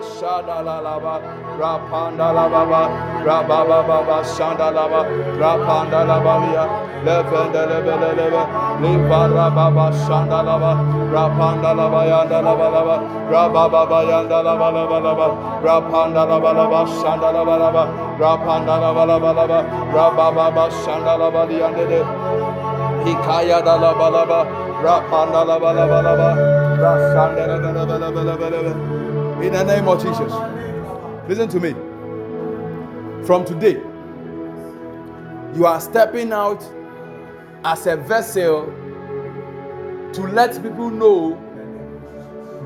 Shadalalaba, 0.00 1.20
Rapandalababa, 1.60 2.82
Rabababa, 3.24 4.18
Shandalaba, 4.24 5.00
Rapandalabalia, 5.38 6.64
Levendelebelebe, 7.04 8.42
Liparababa, 8.80 9.86
Shandalaba, 10.04 10.72
Rapandalaba, 11.12 12.00
Yandalabalaba, 12.10 12.96
Rabababa, 13.30 13.98
Yandalabalabalaba, 14.10 15.26
Rapandalabalaba, 15.62 16.80
Shandalabalaba, 17.00 17.82
Rapandalabalabalaba, 18.18 19.58
Rabababa, 19.94 20.64
Shandalabaliandede, 20.82 22.00
Ikaya 23.06 23.58
Dalabalaba, 23.62 24.40
Rapandalabalabalaba, 24.82 26.28
Rasandalabalabalabalaba. 26.80 28.99
In 29.42 29.54
the 29.54 29.62
name 29.62 29.88
of 29.88 30.02
Jesus. 30.02 30.32
Listen 31.26 31.48
to 31.48 31.60
me. 31.60 31.72
From 33.26 33.46
today, 33.46 33.80
you 35.56 35.64
are 35.64 35.80
stepping 35.80 36.30
out 36.30 36.62
as 37.64 37.86
a 37.86 37.96
vessel 37.96 38.66
to 40.12 40.22
let 40.32 40.62
people 40.62 40.90
know 40.90 41.38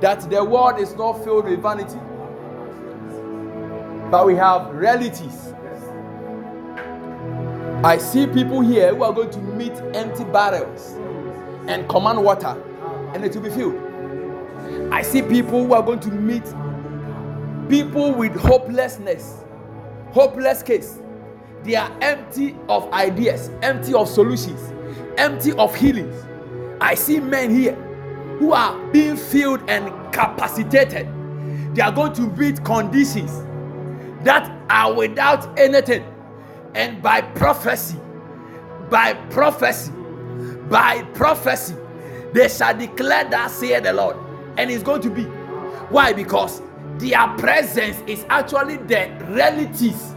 that 0.01 0.29
the 0.29 0.43
world 0.45 0.81
is 0.81 0.97
not 0.97 1.23
filled 1.23 1.45
with 1.45 1.63
vanity, 1.63 1.99
but 4.11 4.27
we 4.27 4.35
have 4.35 4.75
realities. 4.75 5.55
I 7.85 7.99
see 7.99 8.27
people 8.27 8.63
here 8.63 8.93
who 8.93 9.05
are 9.05 9.13
going 9.13 9.31
to 9.31 9.39
meet 9.39 9.75
empty 9.95 10.25
barrels 10.25 10.95
and 11.69 11.89
command 11.89 12.25
water, 12.25 12.61
and 13.15 13.25
it 13.25 13.33
will 13.37 13.43
be 13.43 13.51
filled. 13.51 13.81
I 14.93 15.03
see 15.03 15.23
people 15.23 15.65
who 15.67 15.75
are 15.75 15.83
going 15.83 16.01
to 16.01 16.11
meet 16.11 16.45
people 17.69 18.13
with 18.13 18.35
hopelessness, 18.35 19.45
hopeless 20.13 20.63
case. 20.63 21.01
They 21.63 21.77
are 21.77 21.91
empty 22.01 22.57
of 22.69 22.93
ideas, 22.93 23.51
empty 23.63 23.95
of 23.95 24.09
solutions, 24.09 24.73
empty 25.17 25.53
of 25.53 25.75
healings. 25.75 26.15
I 26.81 26.95
see 26.95 27.21
men 27.21 27.51
here 27.55 27.75
who 28.39 28.53
are 28.53 28.79
being 28.91 29.17
filled 29.17 29.63
and 29.69 29.87
capacitated. 30.13 31.09
They 31.75 31.83
are 31.83 31.93
going 31.93 32.13
to 32.15 32.23
meet 32.23 32.63
conditions 32.65 33.33
that 34.25 34.51
are 34.69 34.93
without 34.93 35.59
anything. 35.59 36.05
And 36.75 37.01
by 37.03 37.23
prophecy, 37.23 37.99
by 38.91 39.15
prophecy, 39.31 39.93
by 40.69 41.03
prophecy, 41.15 41.75
they 42.33 42.49
shall 42.49 42.77
declare 42.77 43.25
that, 43.31 43.51
say 43.51 43.79
the 43.81 43.93
Lord. 43.93 44.17
And 44.59 44.71
it's 44.71 44.83
going 44.83 45.03
to 45.03 45.11
be. 45.11 45.23
Why? 45.91 46.13
Because 46.13 46.61
their 47.05 47.29
presence 47.37 48.03
is 48.07 48.25
actually 48.31 48.79
the 48.79 49.11
realities 49.29 50.15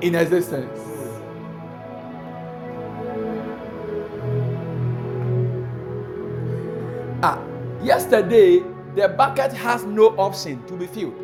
in 0.00 0.16
existence. 0.16 0.80
Ah, 7.22 7.40
yesterday 7.82 8.58
the 8.96 9.08
bucket 9.16 9.52
has 9.52 9.84
no 9.84 10.08
option 10.18 10.64
to 10.66 10.74
be 10.74 10.88
filled 10.88 11.14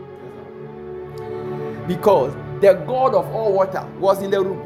because 1.89 2.33
the 2.61 2.75
God 2.87 3.15
of 3.15 3.27
all 3.35 3.53
water 3.53 3.85
was 3.99 4.23
in 4.23 4.31
the 4.31 4.41
room. 4.41 4.65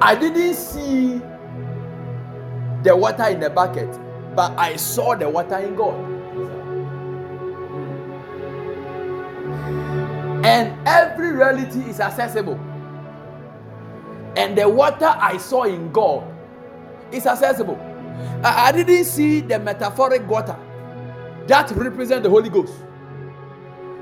I 0.00 0.14
didn't 0.14 0.54
see 0.54 1.20
the 2.82 2.96
water 2.96 3.24
in 3.24 3.40
the 3.40 3.50
bucket, 3.50 3.90
but 4.34 4.58
I 4.58 4.76
saw 4.76 5.14
the 5.14 5.28
water 5.28 5.58
in 5.58 5.74
God. 5.74 6.19
And 10.44 10.88
every 10.88 11.32
reality 11.32 11.80
is 11.80 12.00
accessible. 12.00 12.58
And 14.36 14.56
the 14.56 14.68
water 14.68 15.06
I 15.06 15.36
saw 15.38 15.64
in 15.64 15.92
God 15.92 16.24
is 17.12 17.26
accessible. 17.26 17.78
I, 18.44 18.68
I 18.68 18.72
didn't 18.72 19.04
see 19.04 19.40
the 19.40 19.58
metaphoric 19.58 20.26
water 20.28 20.56
that 21.46 21.70
represent 21.72 22.22
the 22.22 22.30
Holy 22.30 22.48
Ghost. 22.48 22.72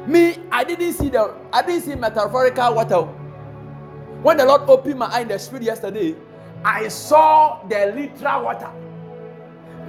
Me, 0.07 0.37
I 0.53 0.65
didn't 0.65 0.93
see 0.95 1.09
the 1.09 1.35
I 1.53 1.63
didn't 1.63 1.83
see 1.83 1.95
metaphorical 1.95 2.75
water. 2.75 3.03
When 4.23 4.37
the 4.37 4.45
Lord 4.47 4.63
opened 4.63 4.99
my 4.99 5.07
eye 5.07 5.21
in 5.21 5.29
the 5.29 5.39
spirit 5.39 5.65
yesterday, 5.65 6.17
I 6.65 6.89
saw 6.89 7.63
the 7.69 7.93
literal 7.95 8.45
water. 8.45 8.71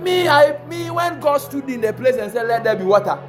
Me, 0.02 0.28
I 0.28 0.66
me 0.68 0.90
when 0.90 1.20
God 1.20 1.38
stood 1.38 1.70
in 1.70 1.82
the 1.82 1.94
place 1.94 2.16
and 2.16 2.32
said, 2.32 2.48
Let 2.48 2.64
there 2.64 2.76
be 2.76 2.86
water. 2.86 3.20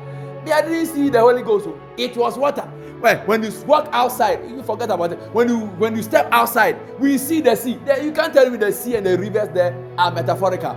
Me, 0.45 0.53
I 0.53 0.63
didn't 0.63 0.87
see 0.87 1.11
the 1.11 1.21
Holy 1.21 1.43
Ghost. 1.43 1.69
It 1.99 2.17
was 2.17 2.39
water. 2.39 2.71
Well, 3.01 3.17
when 3.25 3.43
you 3.43 3.51
walk 3.65 3.89
outside, 3.93 4.47
you 4.49 4.63
forget 4.63 4.91
about 4.91 5.13
it. 5.13 5.19
When 5.33 5.49
you 5.49 5.59
when 5.79 5.97
you 5.97 6.03
step 6.03 6.29
outside, 6.31 6.77
we 7.01 7.17
see 7.17 7.41
the 7.41 7.55
sea. 7.57 7.79
You 8.03 8.13
can't 8.13 8.33
tell 8.33 8.51
me 8.51 8.59
the 8.59 8.71
sea 8.73 8.97
and 8.97 9.07
the 9.07 9.17
rivers 9.17 9.49
there 9.55 9.75
are 9.97 10.13
metaphorical. 10.13 10.75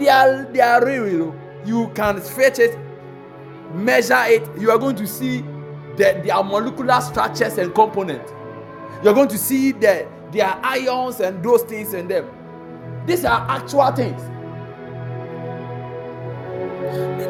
They 0.00 0.08
are 0.08 0.44
they 0.52 0.60
are 0.60 0.84
real. 0.84 1.34
You 1.64 1.88
can 1.94 2.20
fetch 2.20 2.58
it, 2.58 2.76
measure 3.74 4.24
it. 4.26 4.42
You 4.58 4.72
are 4.72 4.78
going 4.78 4.96
to 4.96 5.06
see 5.06 5.42
the, 5.96 6.20
their 6.24 6.42
molecular 6.42 7.00
structures 7.00 7.58
and 7.58 7.72
components. 7.72 8.32
You're 9.04 9.14
going 9.14 9.28
to 9.28 9.38
see 9.38 9.70
the 9.70 10.08
their 10.32 10.58
ions 10.64 11.20
and 11.20 11.44
those 11.44 11.62
things 11.62 11.94
in 11.94 12.08
them. 12.08 12.28
These 13.06 13.24
are 13.24 13.46
actual 13.48 13.92
things. 13.92 14.20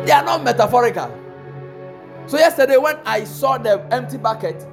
They 0.07 0.13
are 0.13 0.25
not 0.25 0.43
metaphorical. 0.43 1.22
So 2.27 2.39
yesterday 2.39 2.77
when 2.77 2.97
I 3.05 3.25
saw 3.25 3.59
the 3.59 3.81
empty 3.93 4.17
bucket, 4.17 4.67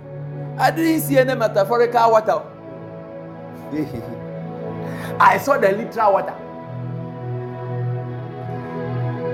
I 0.57 0.71
didn't 0.71 1.01
see 1.01 1.17
any 1.17 1.35
metaphorical 1.35 2.11
water. 2.11 2.41
I 5.19 5.37
saw 5.37 5.57
the 5.57 5.71
literal 5.71 6.13
water. 6.13 6.35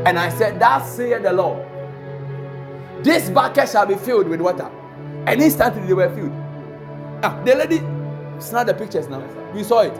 And 0.06 0.20
I 0.20 0.30
said, 0.30 0.60
Thus 0.60 0.96
saith 0.96 1.24
the 1.24 1.34
Lord. 1.34 1.66
This 3.04 3.30
bucket 3.30 3.70
shall 3.70 3.86
be 3.86 3.96
filled 3.96 4.28
with 4.28 4.40
water. 4.42 4.70
And 5.28 5.42
instantly 5.42 5.86
they 5.88 5.94
were 5.94 6.14
filled. 6.16 6.32
Ah, 7.24 7.42
the 7.44 7.56
lady 7.56 7.80
snap 8.40 8.68
the 8.68 8.74
pictures 8.74 9.08
now. 9.08 9.20
We 9.54 9.64
saw 9.64 9.82
it. 9.82 9.94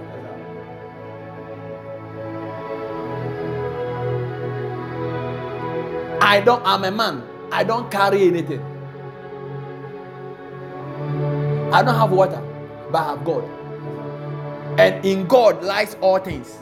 I 6.22 6.42
don't, 6.42 6.62
I'm 6.66 6.84
a 6.84 6.92
man. 6.92 7.35
I 7.52 7.64
don't 7.64 7.90
carry 7.92 8.24
anything. 8.28 8.62
I 11.74 11.84
don't 11.84 11.96
have 11.96 12.12
water, 12.12 12.42
but 12.92 13.00
I 13.02 13.10
have 13.12 13.26
God. 13.26 13.44
And 14.80 15.06
in 15.06 15.28
God 15.28 15.64
lies 15.64 15.96
all 16.02 16.20
things. 16.20 16.58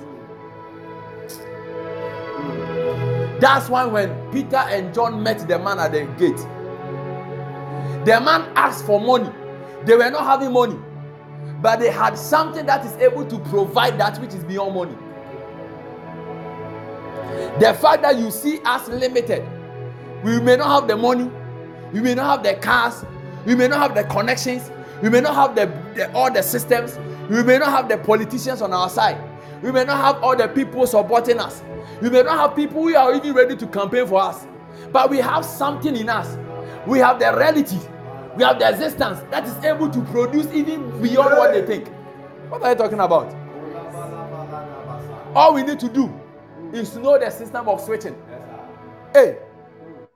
That's 3.40 3.70
why 3.70 3.86
when 3.86 4.10
Peter 4.32 4.58
and 4.58 4.94
John 4.94 5.22
met 5.22 5.48
the 5.48 5.60
man 5.60 5.80
at 5.80 5.92
the 5.92 6.06
gate, 6.18 6.38
the 8.06 8.20
man 8.22 8.52
asked 8.56 8.86
for 8.86 9.00
money. 9.02 9.30
They 9.86 9.96
were 9.98 10.10
not 10.10 10.26
having 10.26 10.54
money, 10.54 10.80
but 11.62 11.80
they 11.80 11.90
had 11.92 12.18
something 12.18 12.66
that 12.66 12.86
is 12.86 12.94
able 12.98 13.26
to 13.26 13.40
provide 13.40 14.00
that 14.00 14.20
which 14.20 14.34
is 14.34 14.44
beyond 14.44 14.76
money. 14.76 14.96
The 17.60 17.74
fact 17.76 18.02
that 18.04 18.18
you 18.18 18.32
see 18.32 18.60
us 18.66 18.88
limited 18.88 19.46
we 20.24 20.40
may 20.40 20.56
not 20.56 20.82
have 20.82 20.88
the 20.88 20.96
money, 20.96 21.30
we 21.92 22.00
may 22.02 22.16
not 22.16 22.26
have 22.26 22.44
the 22.44 22.60
cars, 22.62 23.06
we 23.46 23.56
may 23.56 23.68
not 23.68 23.80
have 23.80 23.96
the 23.96 24.04
connections, 24.12 24.72
we 25.02 25.10
may 25.10 25.22
not 25.22 25.36
have 25.36 25.56
the, 25.56 25.66
the, 25.96 26.12
all 26.14 26.32
the 26.32 26.42
systems, 26.42 26.98
we 27.30 27.44
may 27.44 27.58
not 27.58 27.70
have 27.70 27.90
the 27.90 27.98
politicians 27.98 28.62
on 28.62 28.74
our 28.74 28.90
side, 28.90 29.18
we 29.62 29.72
may 29.72 29.84
not 29.84 29.98
have 29.98 30.24
all 30.24 30.36
the 30.36 30.48
people 30.48 30.88
supporting 30.88 31.40
us, 31.40 31.62
we 32.02 32.10
may 32.10 32.24
not 32.24 32.38
have 32.38 32.56
people 32.56 32.82
who 32.84 32.96
are 32.96 33.14
even 33.14 33.34
ready 33.34 33.56
to 33.56 33.68
campaign 33.68 34.08
for 34.08 34.22
us, 34.22 34.48
but 34.92 35.10
we 35.10 35.18
have 35.18 35.44
something 35.44 35.96
in 35.96 36.10
us. 36.10 36.38
We 36.86 37.00
have 37.00 37.20
the 37.20 37.34
reality, 37.36 37.80
We 38.36 38.44
have 38.44 38.60
the 38.60 38.70
existence 38.70 39.22
that 39.30 39.46
is 39.46 39.56
able 39.64 39.90
to 39.90 40.02
produce 40.06 40.48
even 40.54 41.02
beyond 41.02 41.38
what 41.38 41.54
they 41.54 41.66
think. 41.66 41.88
What 42.50 42.64
are 42.64 42.70
you 42.70 42.76
talking 42.76 43.00
about? 43.00 43.34
All 45.36 45.54
we 45.54 45.64
need 45.64 45.80
to 45.80 45.90
do 45.90 46.12
is 46.74 46.96
know 46.98 47.18
the 47.20 47.30
system 47.30 47.68
of 47.70 47.80
switching. 47.82 48.16
Hey, 49.14 49.38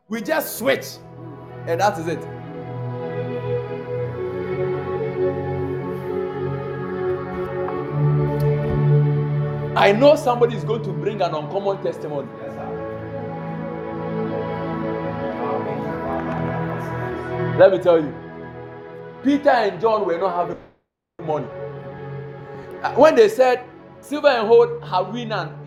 we 0.10 0.22
just 0.22 0.58
switch, 0.58 0.86
and 1.68 1.82
that 1.82 1.98
is 2.00 2.08
it. 2.08 2.24
I 9.78 9.92
know 9.92 10.16
somebody 10.16 10.56
is 10.56 10.64
going 10.64 10.84
to 10.84 10.92
bring 10.92 11.22
an 11.22 11.36
uncommon 11.36 11.84
testimony. 11.84 12.30
Let 17.58 17.72
me 17.72 17.80
tell 17.80 18.00
you, 18.00 18.14
Peter 19.24 19.50
and 19.50 19.82
John 19.82 20.06
were 20.06 20.18
not 20.18 20.36
having 20.36 20.58
money. 21.26 21.48
Uh, 22.82 22.94
when 22.94 23.16
they 23.16 23.28
said 23.28 23.64
silver 24.00 24.28
and 24.28 24.48
gold 24.48 24.84
have 24.84 25.14
we 25.14 25.26
none, 25.26 25.58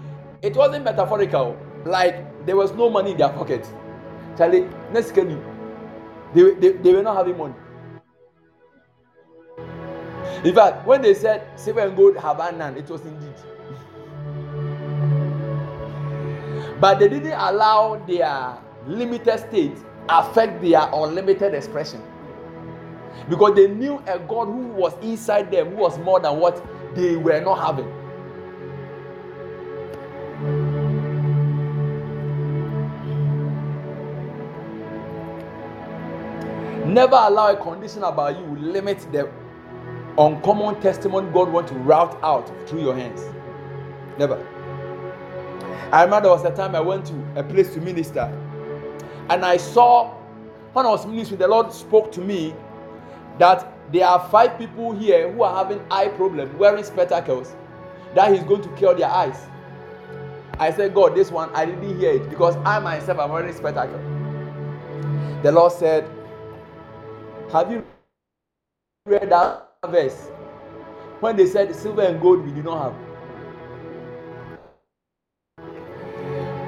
it 0.40 0.56
wasn't 0.56 0.84
metaphorical. 0.84 1.58
Like 1.84 2.46
there 2.46 2.56
was 2.56 2.72
no 2.72 2.88
money 2.88 3.10
in 3.10 3.16
their 3.16 3.28
pocket. 3.28 3.68
Charlie, 4.40 4.66
next? 4.90 5.12
They, 5.12 6.54
they, 6.54 6.72
they 6.72 6.94
were 6.94 7.02
not 7.02 7.14
having 7.14 7.36
money. 7.36 7.54
In 10.42 10.54
fact, 10.54 10.86
when 10.86 11.02
they 11.02 11.12
said 11.12 11.46
silver 11.56 11.80
and 11.80 11.94
gold 11.94 12.16
have 12.16 12.40
I 12.40 12.50
none, 12.50 12.74
it 12.78 12.88
was 12.88 13.02
indeed. 13.02 13.34
But 16.80 17.00
they 17.00 17.08
didn't 17.08 17.34
allow 17.38 17.96
their 18.06 18.56
limited 18.86 19.40
state 19.40 19.76
affect 20.08 20.62
their 20.62 20.88
unlimited 20.90 21.52
expression 21.52 22.02
because 23.28 23.54
they 23.54 23.68
knew 23.68 24.02
a 24.06 24.18
God 24.20 24.46
who 24.46 24.68
was 24.68 24.94
inside 25.02 25.50
them, 25.50 25.74
who 25.74 25.82
was 25.82 25.98
more 25.98 26.18
than 26.18 26.38
what 26.40 26.64
they 26.94 27.14
were 27.16 27.42
not 27.42 27.56
having. 27.56 27.99
Never 36.90 37.14
allow 37.14 37.52
a 37.52 37.56
condition 37.56 38.02
about 38.02 38.36
you 38.36 38.44
limit 38.56 38.98
the 39.12 39.30
uncommon 40.18 40.80
testimony 40.80 41.30
God 41.30 41.48
wants 41.48 41.70
to 41.70 41.78
route 41.78 42.18
out 42.20 42.50
through 42.68 42.82
your 42.82 42.96
hands. 42.96 43.22
Never. 44.18 44.44
I 45.92 46.02
remember 46.02 46.22
there 46.28 46.36
was 46.36 46.44
a 46.44 46.50
time 46.50 46.74
I 46.74 46.80
went 46.80 47.06
to 47.06 47.26
a 47.36 47.44
place 47.44 47.72
to 47.74 47.80
minister 47.80 48.22
and 49.28 49.44
I 49.44 49.56
saw 49.56 50.16
when 50.72 50.84
I 50.84 50.88
was 50.90 51.06
ministering, 51.06 51.38
the 51.38 51.46
Lord 51.46 51.72
spoke 51.72 52.10
to 52.10 52.20
me 52.20 52.54
that 53.38 53.72
there 53.92 54.06
are 54.06 54.28
five 54.28 54.58
people 54.58 54.90
here 54.90 55.30
who 55.30 55.44
are 55.44 55.64
having 55.64 55.80
eye 55.92 56.08
problem, 56.08 56.58
wearing 56.58 56.82
spectacles, 56.82 57.54
that 58.16 58.32
He's 58.32 58.42
going 58.42 58.62
to 58.62 58.68
cure 58.70 58.94
their 58.94 59.08
eyes. 59.08 59.46
I 60.58 60.72
said, 60.72 60.92
God, 60.92 61.14
this 61.14 61.30
one 61.30 61.50
I 61.54 61.66
didn't 61.66 62.00
hear 62.00 62.14
it 62.14 62.28
because 62.30 62.56
I 62.64 62.80
myself 62.80 63.20
am 63.20 63.30
wearing 63.30 63.54
spectacles. 63.54 64.02
The 65.44 65.52
Lord 65.52 65.72
said, 65.72 66.10
Have 67.52 67.72
you 67.72 67.84
read 69.06 69.28
that 69.30 69.72
verse 69.88 70.28
when 71.18 71.36
they 71.36 71.46
said 71.46 71.74
silver 71.74 72.02
and 72.02 72.20
gold 72.20 72.44
we 72.44 72.52
do 72.52 72.62
not 72.62 72.92
have? 72.92 72.94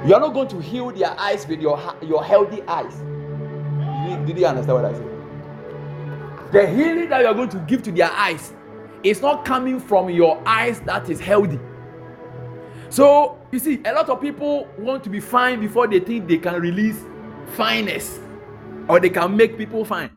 You 0.05 0.13
are 0.13 0.19
not 0.19 0.33
going 0.33 0.49
to 0.49 0.59
heal 0.59 0.91
their 0.91 1.17
eyes 1.17 1.47
with 1.47 1.61
your, 1.61 1.81
your 2.01 2.21
healthy 2.21 2.61
eyes. 2.63 2.93
Did 4.27 4.37
you, 4.37 4.45
understand 4.45 4.73
what 4.75 4.85
I 4.85 4.93
said? 4.93 5.07
The 6.51 6.67
healing 6.67 7.07
that 7.09 7.21
you 7.21 7.27
are 7.27 7.33
going 7.33 7.49
to 7.49 7.59
give 7.59 7.81
to 7.83 7.91
their 7.91 8.11
eyes 8.11 8.51
is 9.03 9.21
not 9.21 9.45
coming 9.45 9.79
from 9.79 10.09
your 10.09 10.41
eyes 10.45 10.81
that 10.81 11.09
is 11.09 11.21
healthy. 11.21 11.59
So, 12.89 13.39
you 13.53 13.59
see, 13.59 13.81
a 13.85 13.93
lot 13.93 14.09
of 14.09 14.19
people 14.19 14.67
want 14.77 15.05
to 15.05 15.09
be 15.09 15.21
fine 15.21 15.61
before 15.61 15.87
they 15.87 16.01
think 16.01 16.27
they 16.27 16.37
can 16.37 16.61
release 16.61 17.05
fineness 17.55 18.19
or 18.89 18.99
they 18.99 19.09
can 19.09 19.37
make 19.37 19.57
people 19.57 19.85
fine. 19.85 20.09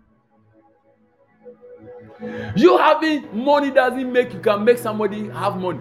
You 2.56 2.78
having 2.78 3.44
money 3.44 3.70
doesn't 3.70 4.12
make 4.12 4.32
you 4.32 4.40
can 4.40 4.64
make 4.64 4.78
somebody 4.78 5.28
have 5.28 5.56
money. 5.56 5.80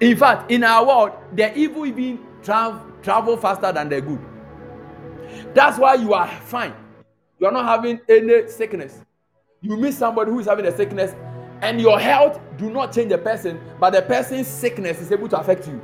In 0.00 0.16
fact, 0.16 0.50
in 0.50 0.64
our 0.64 0.86
world, 0.86 1.12
the 1.34 1.56
evil 1.58 1.84
even 1.86 2.20
travel, 2.42 3.36
faster 3.36 3.72
than 3.72 3.88
the 3.88 4.00
good. 4.00 4.20
That's 5.54 5.78
why 5.78 5.94
you 5.94 6.14
are 6.14 6.28
fine. 6.28 6.74
You 7.38 7.46
are 7.46 7.52
not 7.52 7.64
having 7.64 8.00
any 8.08 8.48
sickness. 8.48 9.00
You 9.60 9.76
meet 9.76 9.94
somebody 9.94 10.30
who 10.30 10.38
is 10.38 10.46
having 10.46 10.66
a 10.66 10.76
sickness, 10.76 11.14
and 11.62 11.80
your 11.80 11.98
health 11.98 12.40
do 12.56 12.70
not 12.70 12.92
change 12.92 13.08
the 13.10 13.18
person, 13.18 13.60
but 13.80 13.90
the 13.90 14.02
person's 14.02 14.46
sickness 14.46 15.00
is 15.00 15.10
able 15.10 15.28
to 15.28 15.38
affect 15.38 15.66
you. 15.66 15.80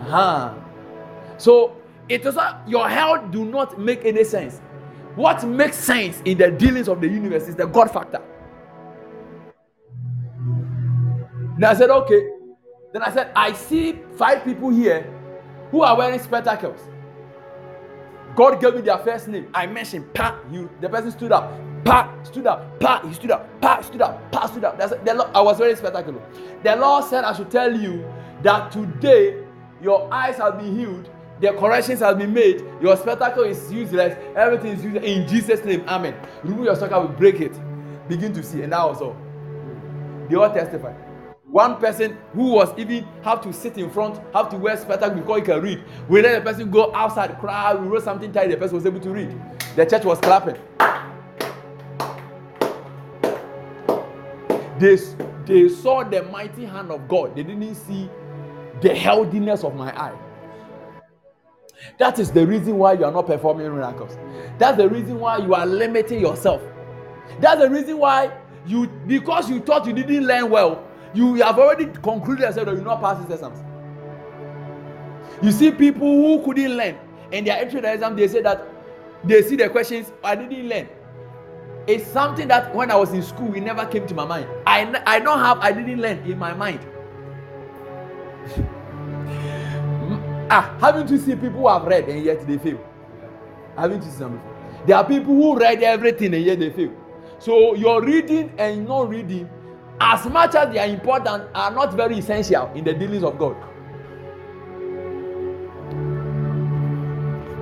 Uh-huh. 0.00 0.54
So 1.38 1.76
it 2.08 2.24
is 2.24 2.36
not 2.36 2.62
your 2.68 2.88
health 2.88 3.32
do 3.32 3.44
not 3.44 3.80
make 3.80 4.04
any 4.04 4.22
sense. 4.22 4.60
What 5.16 5.42
makes 5.44 5.78
sense 5.78 6.22
in 6.26 6.38
the 6.38 6.50
dealings 6.50 6.88
of 6.88 7.00
the 7.00 7.08
universe 7.08 7.48
is 7.48 7.56
the 7.56 7.66
God 7.66 7.90
factor. 7.90 8.22
Now 11.58 11.70
I 11.70 11.74
said, 11.74 11.88
okay, 11.88 12.28
then 12.92 13.02
I 13.02 13.12
said, 13.12 13.32
I 13.34 13.54
see 13.54 13.98
five 14.16 14.44
people 14.44 14.68
here 14.68 15.10
who 15.70 15.82
are 15.82 15.96
wearing 15.96 16.20
spectacles. 16.20 16.80
God 18.34 18.60
gave 18.60 18.74
me 18.74 18.82
their 18.82 18.98
first 18.98 19.28
name. 19.28 19.48
I 19.54 19.66
mentioned 19.66 20.12
Pa. 20.12 20.38
You, 20.52 20.70
the 20.82 20.88
person 20.90 21.10
stood 21.10 21.32
up. 21.32 21.50
Pa 21.84 22.12
stood 22.22 22.46
up. 22.46 22.78
Pa 22.78 23.00
he 23.06 23.14
stood 23.14 23.30
up. 23.30 23.60
Pa 23.62 23.80
stood 23.80 24.02
up. 24.02 24.30
Pa 24.30 24.46
stood 24.46 24.64
up. 24.64 24.78
That's 24.78 24.92
the 25.02 25.14
Lord, 25.14 25.30
I 25.34 25.40
was 25.40 25.58
wearing 25.58 25.76
spectacle. 25.76 26.22
The 26.62 26.76
Lord 26.76 27.04
said 27.04 27.24
I 27.24 27.32
should 27.32 27.50
tell 27.50 27.74
you 27.74 28.04
that 28.42 28.70
today 28.70 29.42
your 29.80 30.12
eyes 30.12 30.36
have 30.36 30.58
been 30.58 30.76
healed. 30.76 31.08
The 31.40 31.52
corrections 31.52 32.00
have 32.00 32.18
been 32.18 32.32
made. 32.32 32.64
Your 32.80 32.96
spectacle 32.96 33.44
is 33.44 33.70
useless. 33.72 34.16
Everything 34.36 34.72
is 34.72 34.84
useless. 34.84 35.04
In 35.04 35.28
Jesus' 35.28 35.64
name, 35.64 35.84
Amen. 35.88 36.14
Remove 36.42 36.66
your 36.66 36.76
spectacle, 36.76 37.08
we 37.08 37.14
break 37.16 37.40
it. 37.40 37.52
Begin 38.08 38.32
to 38.34 38.42
see, 38.42 38.62
and 38.62 38.72
that 38.72 38.78
all. 38.78 39.16
They 40.30 40.36
all 40.36 40.52
testify. 40.52 40.92
One 41.50 41.76
person 41.78 42.16
who 42.34 42.52
was 42.52 42.76
even 42.78 43.04
have 43.22 43.40
to 43.42 43.52
sit 43.52 43.78
in 43.78 43.90
front, 43.90 44.20
have 44.34 44.50
to 44.50 44.56
wear 44.56 44.76
spectacle 44.76 45.18
before 45.18 45.36
he 45.38 45.42
can 45.42 45.62
read. 45.62 45.84
We 46.08 46.22
let 46.22 46.44
the 46.44 46.50
person 46.50 46.70
go 46.70 46.94
outside, 46.94 47.38
cry. 47.38 47.74
We 47.74 47.86
wrote 47.86 48.04
something 48.04 48.32
tight. 48.32 48.50
The 48.50 48.56
person 48.56 48.76
was 48.76 48.86
able 48.86 49.00
to 49.00 49.10
read. 49.10 49.40
The 49.76 49.86
church 49.86 50.04
was 50.04 50.18
clapping. 50.20 50.56
They, 54.78 54.96
they 55.46 55.68
saw 55.68 56.04
the 56.04 56.24
mighty 56.24 56.64
hand 56.66 56.90
of 56.90 57.08
God. 57.08 57.36
They 57.36 57.42
didn't 57.44 57.74
see 57.76 58.10
the 58.82 58.94
healthiness 58.94 59.64
of 59.64 59.74
my 59.74 59.90
eye. 59.98 60.14
That 61.98 62.18
is 62.18 62.30
the 62.30 62.46
reason 62.46 62.78
why 62.78 62.94
you 62.94 63.04
are 63.04 63.12
not 63.12 63.26
performing 63.26 63.66
miracles. 63.72 64.16
That's 64.58 64.76
the 64.76 64.88
reason 64.88 65.18
why 65.18 65.38
you 65.38 65.54
are 65.54 65.66
limiting 65.66 66.20
yourself. 66.20 66.62
That's 67.40 67.60
the 67.60 67.70
reason 67.70 67.98
why 67.98 68.32
you, 68.66 68.86
because 69.06 69.50
you 69.50 69.60
thought 69.60 69.86
you 69.86 69.92
didn't 69.92 70.26
learn 70.26 70.50
well, 70.50 70.84
you 71.14 71.34
have 71.36 71.58
already 71.58 71.86
concluded 71.86 72.42
yourself 72.42 72.66
that 72.66 72.76
you 72.76 72.82
not 72.82 73.00
pass 73.00 73.22
these 73.22 73.34
exams. 73.34 73.62
You 75.42 75.52
see 75.52 75.70
people 75.70 76.06
who 76.06 76.42
couldn't 76.44 76.76
learn 76.76 76.98
and 77.32 77.46
they 77.46 77.50
are 77.50 77.58
entering 77.58 77.82
the 77.82 77.92
exam, 77.92 78.16
they 78.16 78.28
say 78.28 78.42
that 78.42 78.66
they 79.24 79.42
see 79.42 79.56
the 79.56 79.68
questions, 79.68 80.12
I 80.22 80.34
didn't 80.34 80.68
learn. 80.68 80.88
It's 81.86 82.06
something 82.06 82.48
that 82.48 82.74
when 82.74 82.90
I 82.90 82.96
was 82.96 83.12
in 83.12 83.22
school, 83.22 83.54
it 83.54 83.60
never 83.60 83.86
came 83.86 84.06
to 84.06 84.14
my 84.14 84.24
mind. 84.24 84.48
I, 84.66 85.02
I 85.06 85.20
don't 85.20 85.38
have, 85.38 85.58
I 85.58 85.72
didn't 85.72 86.00
learn 86.00 86.18
in 86.18 86.38
my 86.38 86.52
mind. 86.52 86.80
Ah, 90.50 90.76
haven't 90.80 91.10
you 91.10 91.18
seen 91.18 91.38
people 91.38 91.60
who 91.60 91.68
have 91.68 91.84
read 91.84 92.08
and 92.08 92.24
yet 92.24 92.46
they 92.46 92.58
fail? 92.58 92.78
Haven't 93.76 94.02
you 94.02 94.10
seen 94.10 94.20
them 94.20 94.32
before? 94.38 94.56
There 94.86 94.96
are 94.96 95.04
people 95.06 95.34
who 95.34 95.58
read 95.58 95.82
everything 95.82 96.34
and 96.34 96.44
yet 96.44 96.58
they 96.58 96.70
fail. 96.70 96.92
So 97.38 97.74
your 97.74 98.02
reading 98.02 98.52
and 98.58 98.86
not 98.86 99.08
reading 99.08 99.48
as 100.00 100.26
much 100.26 100.54
as 100.54 100.72
they 100.72 100.78
are 100.78 100.86
important, 100.86 101.44
are 101.54 101.70
not 101.70 101.94
very 101.94 102.18
essential 102.18 102.70
in 102.74 102.84
the 102.84 102.92
dealings 102.92 103.24
of 103.24 103.38
God. 103.38 103.56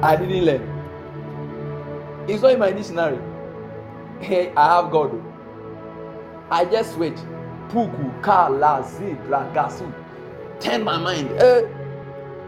I 0.02 0.16
didn't 0.16 0.44
learn. 0.44 0.70
It's 2.28 2.42
not 2.42 2.52
in 2.52 2.58
my 2.58 2.72
dictionary. 2.72 3.18
Hey, 4.20 4.52
I 4.56 4.76
have 4.76 4.90
God. 4.90 5.22
I 6.50 6.64
just 6.64 6.94
switch. 6.94 7.16
Puku, 7.68 8.22
kala, 8.22 8.84
zebra, 8.86 9.50
gasu. 9.54 9.92
Turn 10.60 10.84
my 10.84 10.98
mind. 10.98 11.30
Eh, 11.40 11.62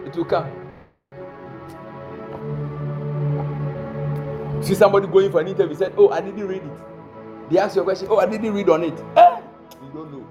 it 0.06 0.16
will 0.16 0.24
come. 0.24 0.50
See 4.62 4.74
somebody 4.74 5.06
going 5.08 5.30
for 5.30 5.40
an 5.40 5.48
interview 5.48 5.76
said, 5.76 5.92
Oh, 5.96 6.10
I 6.10 6.20
didn't 6.20 6.46
read 6.46 6.62
it. 6.62 7.50
They 7.50 7.58
ask 7.58 7.76
you 7.76 7.82
a 7.82 7.84
question, 7.84 8.08
Oh, 8.10 8.18
I 8.18 8.26
didn't 8.26 8.54
read 8.54 8.68
on 8.68 8.84
it. 8.84 8.98
Eh, 9.16 9.40
you 9.82 9.90
don't 9.92 10.12
know. 10.12 10.26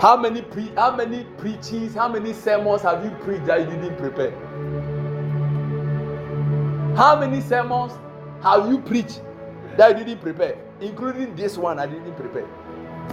How 0.00 0.16
many 0.16 0.42
pre 0.42 0.66
how 0.76 0.94
many 0.94 1.24
preachings, 1.38 1.94
how 1.94 2.08
many 2.08 2.34
sermons 2.34 2.82
have 2.82 3.02
you 3.04 3.10
preached 3.24 3.46
that 3.46 3.60
you 3.60 3.66
didn't 3.66 3.96
prepare? 3.96 4.32
How 6.96 7.18
many 7.18 7.40
sermons 7.40 7.92
have 8.42 8.68
you 8.70 8.78
preached 8.78 9.22
that 9.78 9.98
you 9.98 10.04
didn't 10.04 10.20
prepare? 10.20 10.58
Including 10.80 11.34
this 11.34 11.56
one, 11.56 11.78
I 11.78 11.86
didn't 11.86 12.14
prepare. 12.14 12.46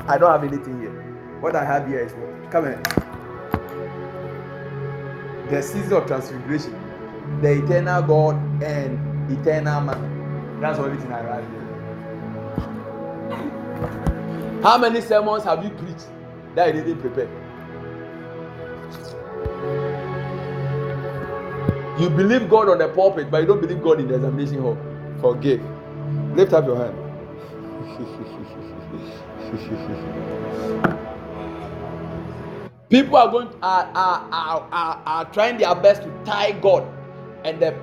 I 0.07 0.17
don't 0.17 0.31
have 0.31 0.43
anything 0.43 0.81
here. 0.81 0.91
What 1.39 1.55
I 1.55 1.63
have 1.63 1.87
here 1.87 1.99
is 1.99 2.11
what? 2.13 2.51
Come 2.51 2.65
here. 2.65 3.12
The 5.53 5.61
season 5.61 5.93
of 5.93 6.07
transfiguration, 6.07 6.73
the 7.43 7.63
eternal 7.63 8.01
God 8.01 8.63
and 8.63 8.97
eternal 9.31 9.81
man. 9.81 10.59
That's 10.59 10.79
the 10.79 10.85
only 10.85 10.99
thing 10.99 11.13
I 11.13 11.21
have 11.21 11.47
here. 11.47 11.63
How 14.63 14.79
many 14.79 14.99
sermons 14.99 15.43
have 15.43 15.63
you 15.63 15.69
preached 15.69 16.07
that 16.55 16.73
you 16.73 16.81
didn't 16.81 17.01
prepare? 17.01 17.29
You 21.99 22.09
believe 22.09 22.49
God 22.49 22.69
on 22.69 22.79
the 22.79 22.87
pulpit, 22.87 23.29
but 23.29 23.41
you 23.41 23.45
don't 23.45 23.61
believe 23.61 23.83
God 23.83 23.99
in 23.99 24.07
the 24.07 24.15
examination 24.15 24.59
hall. 24.59 24.77
Forgive. 25.21 25.61
Lift 26.35 26.53
up 26.53 26.65
your 26.65 26.77
hand. 26.77 26.97
People 32.89 33.17
are 33.17 33.31
going 33.31 33.47
are, 33.63 33.85
are, 33.95 34.29
are, 34.31 34.69
are, 34.71 35.03
are 35.05 35.25
trying 35.33 35.57
their 35.57 35.73
best 35.75 36.03
to 36.03 36.11
tie 36.25 36.51
God 36.51 36.87
and 37.43 37.59
the 37.61 37.75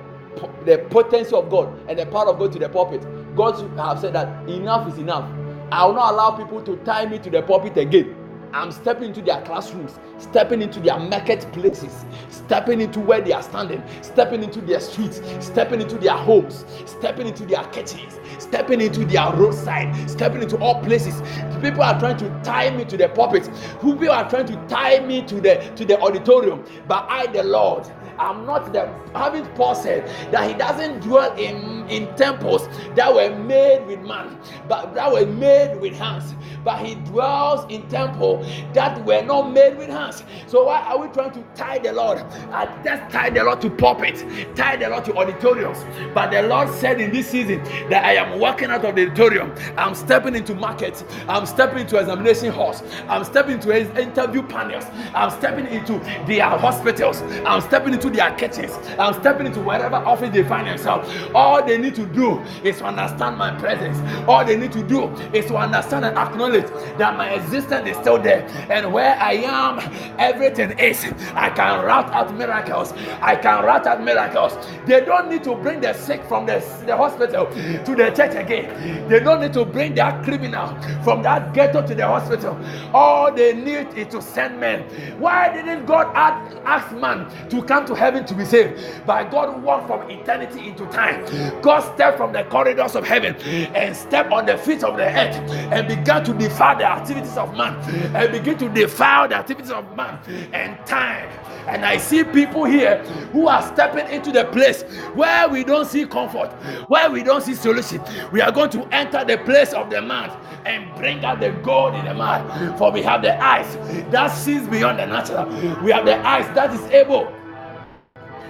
the 0.65 0.79
potency 0.89 1.35
of 1.35 1.49
God 1.49 1.77
and 1.89 1.99
the 1.99 2.05
power 2.05 2.29
of 2.29 2.39
God 2.39 2.53
to 2.53 2.59
the 2.59 2.69
pulpit. 2.69 3.01
God 3.35 3.59
have 3.77 3.99
said 3.99 4.13
that 4.13 4.47
enough 4.49 4.87
is 4.91 4.97
enough. 4.97 5.29
I 5.71 5.85
will 5.85 5.93
not 5.93 6.13
allow 6.13 6.31
people 6.31 6.61
to 6.63 6.77
tie 6.77 7.05
me 7.05 7.19
to 7.19 7.29
the 7.29 7.41
pulpit 7.41 7.77
again. 7.77 8.15
I'm 8.53 8.71
stepping 8.71 9.05
into 9.05 9.21
their 9.21 9.41
classrooms, 9.43 9.97
stepping 10.17 10.61
into 10.61 10.79
their 10.79 10.99
marketplaces, 10.99 12.05
stepping 12.29 12.81
into 12.81 12.99
where 12.99 13.21
they 13.21 13.31
are 13.31 13.41
standing, 13.41 13.83
stepping 14.01 14.43
into 14.43 14.61
their 14.61 14.79
streets, 14.79 15.21
stepping 15.39 15.81
into 15.81 15.97
their 15.97 16.17
homes, 16.17 16.65
stepping 16.85 17.27
into 17.27 17.45
their 17.45 17.63
kitchens, 17.65 18.19
stepping 18.39 18.81
into 18.81 19.05
their 19.05 19.31
roadside, 19.33 20.09
stepping 20.09 20.41
into 20.41 20.57
all 20.57 20.81
places. 20.83 21.21
People 21.61 21.83
are 21.83 21.97
trying 21.99 22.17
to 22.17 22.29
tie 22.43 22.69
me 22.75 22.83
to 22.85 22.97
the 22.97 23.07
pulpit. 23.09 23.49
People 23.81 24.11
are 24.11 24.29
trying 24.29 24.47
to 24.47 24.55
tie 24.67 24.99
me 24.99 25.21
to 25.23 25.39
the 25.39 25.55
to 25.75 25.85
the 25.85 25.99
auditorium. 26.01 26.63
But 26.87 27.05
I, 27.09 27.27
the 27.27 27.43
Lord, 27.43 27.87
I'm 28.21 28.45
not 28.45 28.71
the 28.71 28.87
having 29.15 29.45
Paul 29.55 29.73
said 29.73 30.07
that 30.31 30.47
he 30.47 30.53
doesn't 30.53 30.99
dwell 30.99 31.35
in, 31.37 31.89
in 31.89 32.15
temples 32.15 32.67
that 32.95 33.13
were 33.13 33.35
made 33.35 33.85
with 33.87 34.01
man, 34.01 34.39
but 34.69 34.93
that 34.93 35.11
were 35.11 35.25
made 35.25 35.81
with 35.81 35.93
hands. 35.97 36.35
But 36.63 36.85
he 36.85 36.93
dwells 36.95 37.65
in 37.71 37.87
temple 37.89 38.45
that 38.73 39.03
were 39.05 39.23
not 39.23 39.51
made 39.51 39.75
with 39.77 39.89
hands. 39.89 40.23
So 40.45 40.65
why 40.65 40.81
are 40.81 40.99
we 40.99 41.07
trying 41.07 41.31
to 41.31 41.43
tie 41.55 41.79
the 41.79 41.91
Lord? 41.91 42.19
I 42.51 42.67
just 42.83 43.11
tie 43.11 43.31
the 43.31 43.43
Lord 43.43 43.59
to 43.61 43.69
pulpit, 43.71 44.23
tie 44.55 44.75
the 44.75 44.89
Lord 44.89 45.03
to 45.05 45.15
auditoriums. 45.15 45.79
But 46.13 46.29
the 46.29 46.43
Lord 46.43 46.69
said 46.69 47.01
in 47.01 47.11
this 47.11 47.27
season 47.27 47.63
that 47.89 48.05
I 48.05 48.13
am 48.13 48.39
walking 48.39 48.69
out 48.69 48.85
of 48.85 48.95
the 48.95 49.07
auditorium. 49.07 49.55
I'm 49.75 49.95
stepping 49.95 50.35
into 50.35 50.53
markets. 50.53 51.03
I'm 51.27 51.47
stepping 51.47 51.79
into 51.79 51.97
examination 51.97 52.51
halls. 52.51 52.83
I'm 53.07 53.23
stepping 53.23 53.55
into 53.55 53.75
interview 53.99 54.43
panels. 54.43 54.85
I'm 55.15 55.31
stepping 55.31 55.65
into 55.65 55.93
their 56.27 56.45
hospitals. 56.45 57.21
I'm 57.43 57.61
stepping 57.61 57.95
into 57.95 58.10
their 58.11 58.31
kitchens. 58.35 58.71
I'm 58.99 59.13
stepping 59.15 59.47
into 59.47 59.61
whatever 59.61 59.97
office 59.97 60.31
they 60.31 60.43
find 60.43 60.67
themselves. 60.67 61.09
All 61.33 61.65
they 61.65 61.77
need 61.77 61.95
to 61.95 62.05
do 62.05 62.39
is 62.63 62.77
to 62.79 62.85
understand 62.85 63.37
my 63.37 63.57
presence. 63.59 63.97
All 64.27 64.45
they 64.45 64.57
need 64.57 64.71
to 64.73 64.83
do 64.83 65.07
is 65.33 65.45
to 65.47 65.55
understand 65.57 66.05
and 66.05 66.17
acknowledge 66.17 66.67
that 66.97 67.17
my 67.17 67.31
existence 67.33 67.89
is 67.89 67.97
still 67.97 68.19
there. 68.19 68.47
And 68.69 68.91
where 68.93 69.15
I 69.15 69.33
am, 69.33 69.79
everything 70.19 70.77
is. 70.79 71.05
I 71.35 71.49
can 71.49 71.83
route 71.85 72.11
out 72.11 72.35
miracles. 72.35 72.93
I 73.21 73.35
can 73.35 73.63
route 73.63 73.87
out 73.87 74.03
miracles. 74.03 74.53
They 74.85 75.03
don't 75.03 75.29
need 75.29 75.43
to 75.45 75.55
bring 75.55 75.81
the 75.81 75.93
sick 75.93 76.23
from 76.25 76.45
the, 76.45 76.59
the 76.85 76.95
hospital 76.95 77.45
to 77.47 77.95
the 77.95 78.11
church 78.11 78.35
again. 78.35 79.07
They 79.07 79.19
don't 79.19 79.41
need 79.41 79.53
to 79.53 79.65
bring 79.65 79.95
that 79.95 80.23
criminal 80.23 80.67
from 81.03 81.21
that 81.23 81.53
ghetto 81.53 81.85
to 81.85 81.95
the 81.95 82.05
hospital. 82.05 82.57
All 82.93 83.33
they 83.33 83.53
need 83.53 83.87
is 83.95 84.07
to 84.09 84.21
send 84.21 84.59
men. 84.59 84.83
Why 85.19 85.51
didn't 85.53 85.85
God 85.85 86.11
ask 86.15 86.91
man 86.95 87.29
to 87.49 87.61
come 87.63 87.85
to 87.85 87.95
heaven 88.01 88.25
to 88.25 88.33
be 88.33 88.43
saved. 88.43 89.05
But 89.05 89.29
God 89.31 89.53
who 89.53 89.61
walked 89.61 89.87
from 89.87 90.09
eternity 90.09 90.67
into 90.67 90.85
time. 90.87 91.23
God 91.61 91.81
stepped 91.93 92.17
from 92.17 92.33
the 92.33 92.43
corridors 92.45 92.95
of 92.95 93.05
heaven 93.05 93.35
and 93.75 93.95
stepped 93.95 94.31
on 94.31 94.45
the 94.45 94.57
feet 94.57 94.83
of 94.83 94.97
the 94.97 95.05
earth 95.05 95.35
and 95.71 95.87
began 95.87 96.23
to 96.25 96.33
defile 96.33 96.77
the 96.77 96.85
activities 96.85 97.37
of 97.37 97.55
man 97.55 97.75
and 98.15 98.31
begin 98.31 98.57
to 98.57 98.69
defile 98.69 99.27
the 99.27 99.35
activities 99.35 99.71
of 99.71 99.95
man 99.95 100.19
and 100.53 100.83
time. 100.85 101.29
And 101.67 101.85
I 101.85 101.97
see 101.97 102.23
people 102.23 102.65
here 102.65 103.03
who 103.31 103.47
are 103.47 103.61
stepping 103.61 104.07
into 104.11 104.31
the 104.31 104.45
place 104.45 104.81
where 105.13 105.47
we 105.47 105.63
don't 105.63 105.85
see 105.85 106.05
comfort, 106.07 106.49
where 106.87 107.09
we 107.11 107.21
don't 107.21 107.43
see 107.43 107.53
solution. 107.53 108.01
We 108.31 108.41
are 108.41 108.51
going 108.51 108.71
to 108.71 108.83
enter 108.93 109.23
the 109.23 109.37
place 109.37 109.73
of 109.73 109.91
the 109.91 110.01
man 110.01 110.31
and 110.65 110.93
bring 110.95 111.23
out 111.23 111.39
the 111.39 111.51
gold 111.63 111.93
in 111.93 112.05
the 112.05 112.15
man. 112.15 112.77
For 112.77 112.91
we 112.91 113.03
have 113.03 113.21
the 113.21 113.39
eyes 113.41 113.75
that 114.09 114.29
sees 114.29 114.67
beyond 114.67 114.99
the 114.99 115.05
natural. 115.05 115.45
We 115.83 115.91
have 115.91 116.05
the 116.05 116.17
eyes 116.25 116.47
that 116.55 116.73
is 116.73 116.81
able 116.91 117.31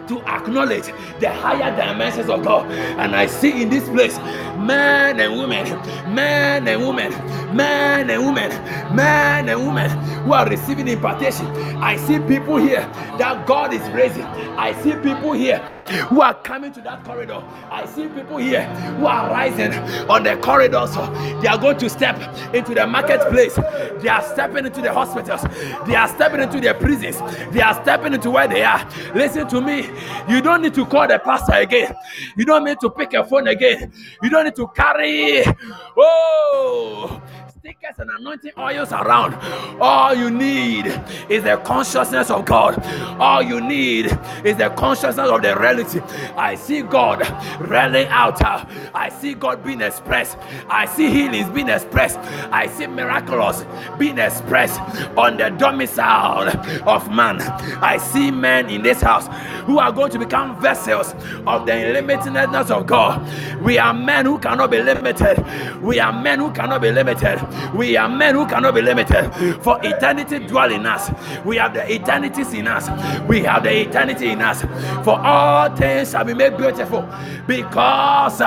to 0.08 0.22
acknowledge 0.22 0.86
the 1.20 1.30
higher 1.30 1.76
dimensions 1.76 2.30
of 2.30 2.44
God. 2.44 2.72
And 2.72 3.16
I 3.16 3.26
see 3.26 3.62
in 3.62 3.70
this 3.70 3.88
place 3.90 4.18
men 4.58 5.20
and 5.20 5.40
women, 5.40 5.66
men 6.14 6.68
and 6.68 6.82
women, 6.88 7.12
men 7.56 8.10
and 8.10 8.26
women, 8.26 8.50
men 8.96 9.50
and 9.50 9.68
women 9.68 9.90
who 10.24 10.34
are 10.34 10.48
receiving 10.48 10.88
impartation. 10.88 11.48
I 11.78 11.98
see 11.98 12.20
people 12.20 12.58
here 12.58 12.82
that 13.18 13.46
God 13.48 13.74
is 13.74 13.82
raising. 13.90 14.24
I 14.24 14.74
see 14.82 14.94
people 14.96 15.34
here 15.34 15.68
who 15.90 16.22
are 16.22 16.34
coming 16.34 16.72
to 16.74 16.82
that 16.82 17.04
corridor. 17.04 17.44
I 17.70 17.86
see 17.86 18.08
people 18.08 18.38
here 18.38 18.66
who 18.98 19.06
are 19.06 19.30
rising 19.30 19.74
on 20.10 20.24
the 20.24 20.38
corridors. 20.38 20.96
They 21.42 21.48
are 21.48 21.58
going 21.58 21.78
to 21.78 21.90
step 21.90 22.18
into 22.54 22.74
the 22.74 22.88
marketplace. 22.88 23.56
They 24.02 24.10
are 24.10 24.22
stepping 24.22 24.66
into 24.66 24.82
the 24.82 24.94
hospitals. 24.94 25.42
They 25.86 25.96
are 25.96 26.08
stepping 26.08 26.42
into 26.42 26.60
their 26.60 26.74
prisons. 26.74 27.20
They 27.52 27.62
are 27.62 27.74
stepping 27.82 28.14
into 28.14 28.32
where 28.32 28.48
they 28.48 28.64
are. 28.64 28.88
Listen 29.14 29.48
to 29.50 29.62
me. 29.62 29.90
You 30.28 30.42
don't 30.42 30.62
need 30.62 30.74
to 30.76 30.86
call 30.86 31.08
the 31.08 31.20
pastor 31.20 31.54
again. 31.54 31.96
You 32.36 32.46
don't 32.46 32.64
need 32.64 32.80
to 32.82 32.90
pick 32.90 33.14
a 33.14 33.24
phone 33.24 33.48
again. 33.48 33.92
You 34.22 34.30
don't 34.30 34.46
need 34.46 34.56
to 34.56 34.68
carry. 34.70 35.44
Oh, 35.98 37.22
stickers 37.62 38.00
and 38.00 38.10
anointing 38.10 38.52
oils 38.58 38.92
around. 38.92 39.36
All 39.80 40.16
you 40.16 40.32
need 40.32 40.88
is 41.30 41.44
the 41.44 41.58
consciousness 41.64 42.32
of 42.32 42.44
God. 42.46 42.84
All 43.20 43.44
you 43.44 43.62
need 43.62 44.08
is 44.44 44.58
the 44.58 44.70
consciousness 44.76 45.30
of 45.30 45.44
the 45.44 45.56
reality. 45.56 46.00
I 46.36 46.56
see 46.56 46.82
God 46.82 47.22
railing 47.62 48.08
out. 48.08 48.42
I 48.96 49.10
see 49.10 49.36
God 49.36 49.64
being 49.64 49.82
expressed. 49.82 50.40
I 50.70 50.88
see 50.88 51.12
healings 51.12 51.50
being 51.52 51.70
expressed. 51.70 52.18
I 52.52 52.66
see 52.66 52.88
miracles 52.88 53.64
being 54.00 54.18
expressed 54.18 54.80
on 55.16 55.38
the 55.38 55.50
domicile 55.52 56.50
of 56.90 57.12
man. 57.12 57.42
I 57.84 57.98
see 57.98 58.32
men 58.32 58.72
in 58.72 58.82
this 58.82 59.02
house 59.02 59.28
who 59.68 59.78
are 59.78 59.92
going 59.92 60.12
to 60.14 60.20
become 60.20 60.60
vessels 60.60 61.14
of 61.46 61.68
the 61.68 61.74
unlimitedness 61.74 62.72
of 62.72 62.88
God. 62.88 63.22
We 63.62 63.78
are 63.78 63.94
men 63.94 64.26
who 64.26 64.40
cannot 64.40 64.72
be 64.72 64.82
limited. 64.82 65.46
We 65.84 66.00
are 66.00 66.12
men 66.12 66.40
who 66.40 66.52
cannot 66.52 66.82
be 66.82 66.92
limited. 66.92 67.38
We 67.76 67.98
are 67.98 68.10
men 68.10 68.36
who 68.36 68.46
cannot 68.46 68.76
be 68.76 68.82
limited. 68.82 69.32
For 69.64 69.80
eternity 69.84 70.40
dwell 70.40 70.72
in 70.72 70.86
us. 70.86 71.12
We 71.46 71.58
have 71.58 71.74
the 71.74 71.92
eternities 71.92 72.54
in 72.54 72.68
us. 72.68 72.90
We 73.28 73.42
have 73.44 73.64
the 73.64 73.82
eternity 73.82 74.30
in 74.30 74.42
us. 74.42 74.62
For 75.04 75.20
all 75.20 75.76
things 75.76 76.12
shall 76.12 76.24
be 76.26 76.34
made 76.34 76.58
beautiful 76.58 77.08
because 77.48 78.42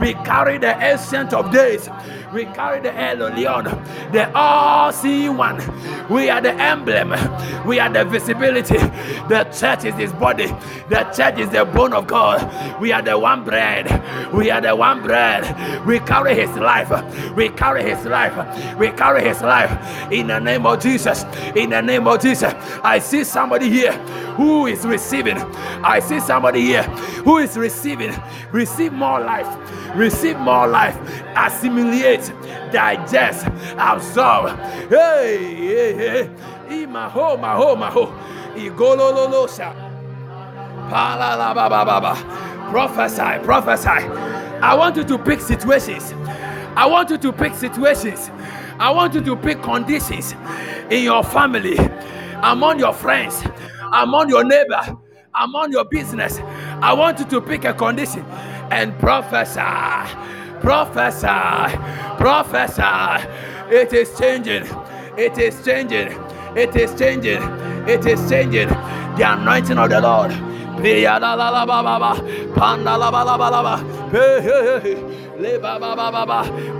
we 0.00 0.14
carry 0.14 0.58
the 0.58 0.76
ancient 0.82 1.32
of 1.32 1.52
days. 1.52 1.88
We 2.36 2.44
carry 2.44 2.80
the 2.80 2.94
El 2.94 3.16
Elyon, 3.16 3.64
the 4.12 4.30
all-seeing 4.36 5.38
one. 5.38 5.56
We 6.10 6.28
are 6.28 6.42
the 6.42 6.52
emblem. 6.52 7.14
We 7.66 7.78
are 7.78 7.88
the 7.88 8.04
visibility. 8.04 8.76
The 8.76 9.48
church 9.58 9.86
is 9.86 9.94
His 9.94 10.12
body. 10.12 10.48
The 10.90 11.04
church 11.16 11.38
is 11.38 11.48
the 11.48 11.64
bone 11.64 11.94
of 11.94 12.06
God. 12.06 12.78
We 12.78 12.92
are 12.92 13.00
the 13.00 13.18
one 13.18 13.42
bread. 13.42 13.86
We 14.34 14.50
are 14.50 14.60
the 14.60 14.76
one 14.76 15.02
bread. 15.02 15.86
We 15.86 15.98
carry 16.00 16.34
His 16.34 16.54
life. 16.56 16.90
We 17.34 17.48
carry 17.48 17.82
His 17.82 18.04
life. 18.04 18.36
We 18.78 18.90
carry 18.90 19.24
His 19.24 19.40
life. 19.40 20.12
In 20.12 20.26
the 20.26 20.38
name 20.38 20.66
of 20.66 20.82
Jesus. 20.82 21.24
In 21.54 21.70
the 21.70 21.80
name 21.80 22.06
of 22.06 22.20
Jesus. 22.20 22.52
I 22.84 22.98
see 22.98 23.24
somebody 23.24 23.70
here 23.70 23.92
who 24.36 24.66
is 24.66 24.84
receiving. 24.84 25.38
I 25.38 26.00
see 26.00 26.20
somebody 26.20 26.60
here 26.60 26.82
who 27.24 27.38
is 27.38 27.56
receiving. 27.56 28.14
Receive 28.52 28.92
more 28.92 29.20
life. 29.20 29.48
Receive 29.96 30.38
more 30.38 30.66
life. 30.66 30.94
Assimilate, 31.34 32.25
digest, 32.72 33.46
absorb. 33.78 34.58
Hey, 34.88 35.54
hey, 35.54 35.94
hey. 35.94 36.30
Imaho, 36.68 37.38
maho, 37.38 37.76
maho. 37.76 38.12
Igolololosha. 38.54 39.74
Prophesy, 42.70 43.44
prophesy. 43.44 43.88
I 43.88 44.74
want 44.74 44.96
you 44.96 45.04
to 45.04 45.18
pick 45.18 45.40
situations. 45.40 46.12
I 46.76 46.86
want 46.86 47.10
you 47.10 47.18
to 47.18 47.32
pick 47.32 47.54
situations. 47.54 48.30
I 48.78 48.90
want 48.90 49.14
you 49.14 49.22
to 49.22 49.36
pick 49.36 49.62
conditions 49.62 50.34
in 50.90 51.04
your 51.04 51.24
family, 51.24 51.76
among 52.42 52.78
your 52.78 52.92
friends, 52.92 53.42
among 53.92 54.28
your 54.28 54.44
neighbor, 54.44 54.96
among 55.34 55.72
your 55.72 55.84
business. 55.84 56.38
I 56.82 56.92
want 56.92 57.18
you 57.18 57.24
to 57.26 57.40
pick 57.40 57.64
a 57.64 57.72
condition 57.72 58.24
and 58.70 58.98
prophesy. 58.98 59.60
Prophesy. 60.66 61.78
Prophesy. 62.18 63.28
It 63.70 63.92
is 63.92 64.18
changing. 64.18 64.64
It 65.16 65.38
is 65.38 65.64
changing. 65.64 66.08
It 66.56 66.74
is 66.74 66.92
changing. 66.98 67.40
It 67.86 68.04
is 68.04 68.28
changing. 68.28 68.70
The 69.16 69.22
anointing 69.24 69.78
of 69.78 69.90
the 69.90 70.00
Lord. 70.00 70.32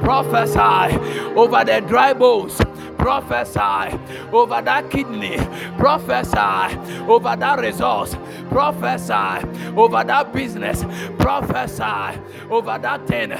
Prophesy 0.02 0.96
over 1.36 1.64
the 1.64 1.80
dry 1.86 2.12
bones 2.12 2.60
prophesy 3.06 3.96
over 4.32 4.60
that 4.60 4.90
kidney, 4.90 5.36
prophesy 5.78 6.76
over 7.06 7.36
that 7.36 7.60
resource, 7.60 8.16
prophesy 8.50 9.46
over 9.76 10.02
that 10.02 10.32
business, 10.32 10.84
prophesy 11.16 12.18
over 12.50 12.76
that 12.78 13.06
thing. 13.06 13.30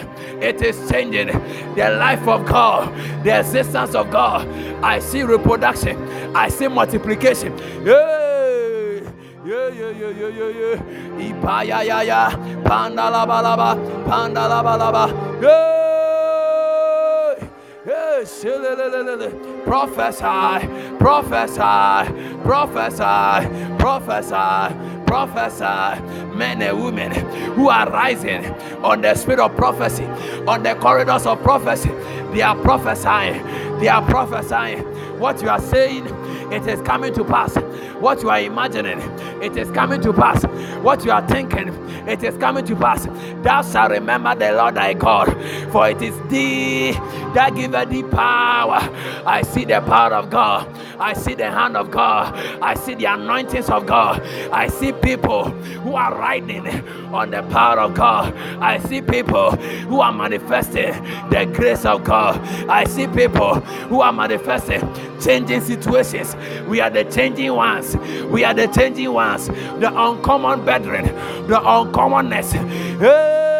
It 0.40 0.62
is 0.62 0.88
changing 0.88 1.26
the 1.74 1.96
life 1.98 2.28
of 2.28 2.46
God, 2.46 2.94
the 3.24 3.40
existence 3.40 3.96
of 3.96 4.08
God. 4.12 4.46
I 4.84 5.00
see 5.00 5.24
reproduction, 5.24 5.96
I 6.36 6.48
see 6.48 6.68
multiplication. 6.68 7.52
Yeah. 7.84 8.22
Yeah, 9.44 9.68
yeah, 9.68 9.90
yeah, 9.90 10.10
yeah, 10.10 10.28
yeah, 10.28 10.50
yeah. 10.60 11.22
Ipa 11.26 11.66
ya 11.66 11.80
ya 11.80 12.00
ya. 12.02 12.30
Panda 12.64 13.10
la 13.10 13.26
ba 13.26 13.42
la 13.42 13.56
ba. 13.56 13.78
Panda 14.06 14.48
la 14.48 14.62
ba 14.62 14.76
la 14.76 14.90
ba. 14.90 15.04
Yeah. 15.40 16.35
Prophesy, 19.64 20.66
prophesy, 20.98 21.58
prophesy, 22.42 23.76
prophesy, 23.78 24.74
prophesy. 25.06 26.02
Men 26.34 26.62
and 26.62 26.82
women 26.82 27.12
who 27.52 27.68
are 27.68 27.90
rising 27.90 28.46
on 28.82 29.02
the 29.02 29.14
spirit 29.14 29.40
of 29.40 29.54
prophecy, 29.56 30.04
on 30.46 30.62
the 30.62 30.74
corridors 30.76 31.26
of 31.26 31.42
prophecy, 31.42 31.90
they 32.32 32.40
are 32.40 32.56
prophesying. 32.56 33.42
They 33.80 33.88
are 33.88 34.02
prophesying. 34.08 34.80
What 35.18 35.42
you 35.42 35.48
are 35.48 35.60
saying, 35.60 36.06
it 36.52 36.66
is 36.66 36.80
coming 36.82 37.12
to 37.14 37.24
pass. 37.24 37.56
What 38.00 38.22
you 38.22 38.30
are 38.30 38.40
imagining, 38.40 39.00
it 39.42 39.56
is 39.56 39.70
coming 39.70 40.00
to 40.02 40.12
pass. 40.12 40.44
What 40.82 41.04
you 41.04 41.10
are 41.10 41.26
thinking, 41.26 41.68
it 42.06 42.22
is 42.22 42.36
coming 42.36 42.64
to 42.66 42.76
pass. 42.76 43.06
Thou 43.42 43.62
shalt 43.62 43.90
remember 43.90 44.34
the 44.34 44.52
Lord 44.52 44.74
thy 44.74 44.92
God, 44.94 45.32
for 45.72 45.88
it 45.88 46.00
is 46.02 46.14
thee 46.28 46.92
that 47.34 47.54
giveth 47.54 47.90
thee 47.90 48.02
power. 48.02 48.78
I 49.26 49.42
see 49.42 49.64
the 49.64 49.80
power 49.80 50.14
of 50.14 50.30
God. 50.30 50.68
I 50.98 51.12
see 51.14 51.34
the 51.34 51.50
hand 51.50 51.76
of 51.76 51.90
God. 51.90 52.34
I 52.62 52.74
see 52.74 52.94
the 52.94 53.06
anointings 53.06 53.68
of 53.70 53.86
God. 53.86 54.20
I 54.52 54.68
see 54.68 54.92
people 54.92 55.50
who 55.50 55.94
are 55.94 56.14
riding 56.16 56.66
on 57.12 57.30
the 57.30 57.42
power 57.44 57.80
of 57.80 57.94
God. 57.94 58.34
I 58.60 58.78
see 58.78 59.02
people 59.02 59.50
who 59.52 60.00
are 60.00 60.12
manifesting 60.12 60.92
the 61.30 61.50
grace 61.54 61.84
of 61.84 62.04
God. 62.04 62.38
I 62.68 62.84
see 62.84 63.06
people 63.08 63.60
who 63.88 64.00
are 64.00 64.12
manifesting 64.12 64.80
changing 65.20 65.60
situations. 65.60 66.36
We 66.66 66.80
are 66.80 66.90
the 66.90 67.04
changing 67.04 67.52
ones. 67.52 67.96
We 68.30 68.44
are 68.44 68.54
the 68.54 68.66
changing 68.66 69.12
ones. 69.12 69.46
The 69.46 69.88
uncommon 69.88 70.64
brethren, 70.64 71.04
the 71.46 71.56
uncommonness. 71.56 72.52
Hey, 72.98 73.55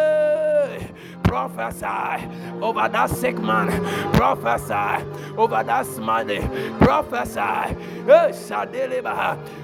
prophesy 1.49 2.27
over 2.61 2.89
that 2.89 3.09
sick 3.09 3.37
man. 3.39 3.69
Prophesy 4.13 5.05
over 5.37 5.63
that 5.63 5.85
smiley. 5.85 6.41
Prophesy. 6.79 7.73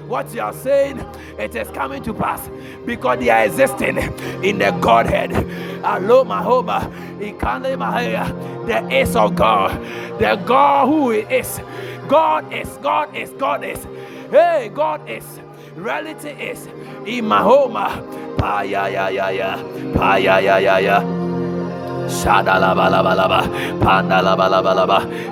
What 0.06 0.34
you 0.34 0.40
are 0.42 0.52
saying, 0.52 1.04
it 1.38 1.54
is 1.54 1.68
coming 1.70 2.02
to 2.04 2.14
pass 2.14 2.48
because 2.84 3.18
they 3.18 3.30
are 3.30 3.44
existing 3.44 3.98
in 4.42 4.58
the 4.58 4.70
Godhead. 4.80 5.30
The 8.66 8.88
ace 8.90 9.14
of 9.16 9.34
God, 9.34 9.70
the 10.18 10.36
God 10.46 10.86
who 10.86 11.10
is. 11.10 11.60
God 12.08 12.52
is, 12.52 12.68
God 12.82 13.14
is, 13.16 13.30
God 13.30 13.64
is. 13.64 13.86
Hey, 14.30 14.70
God 14.74 15.08
is. 15.08 15.24
Reality 15.74 16.28
is. 16.30 16.66
Imahoma. 17.06 18.36
Pa 18.38 18.60
ya 18.62 18.86
ya 18.86 19.08
ya 19.08 19.28
ya. 19.30 19.56
Pa 19.94 20.16
ya 20.16 20.38
ya 20.38 20.58
ya 20.58 20.78
ya. 20.78 21.33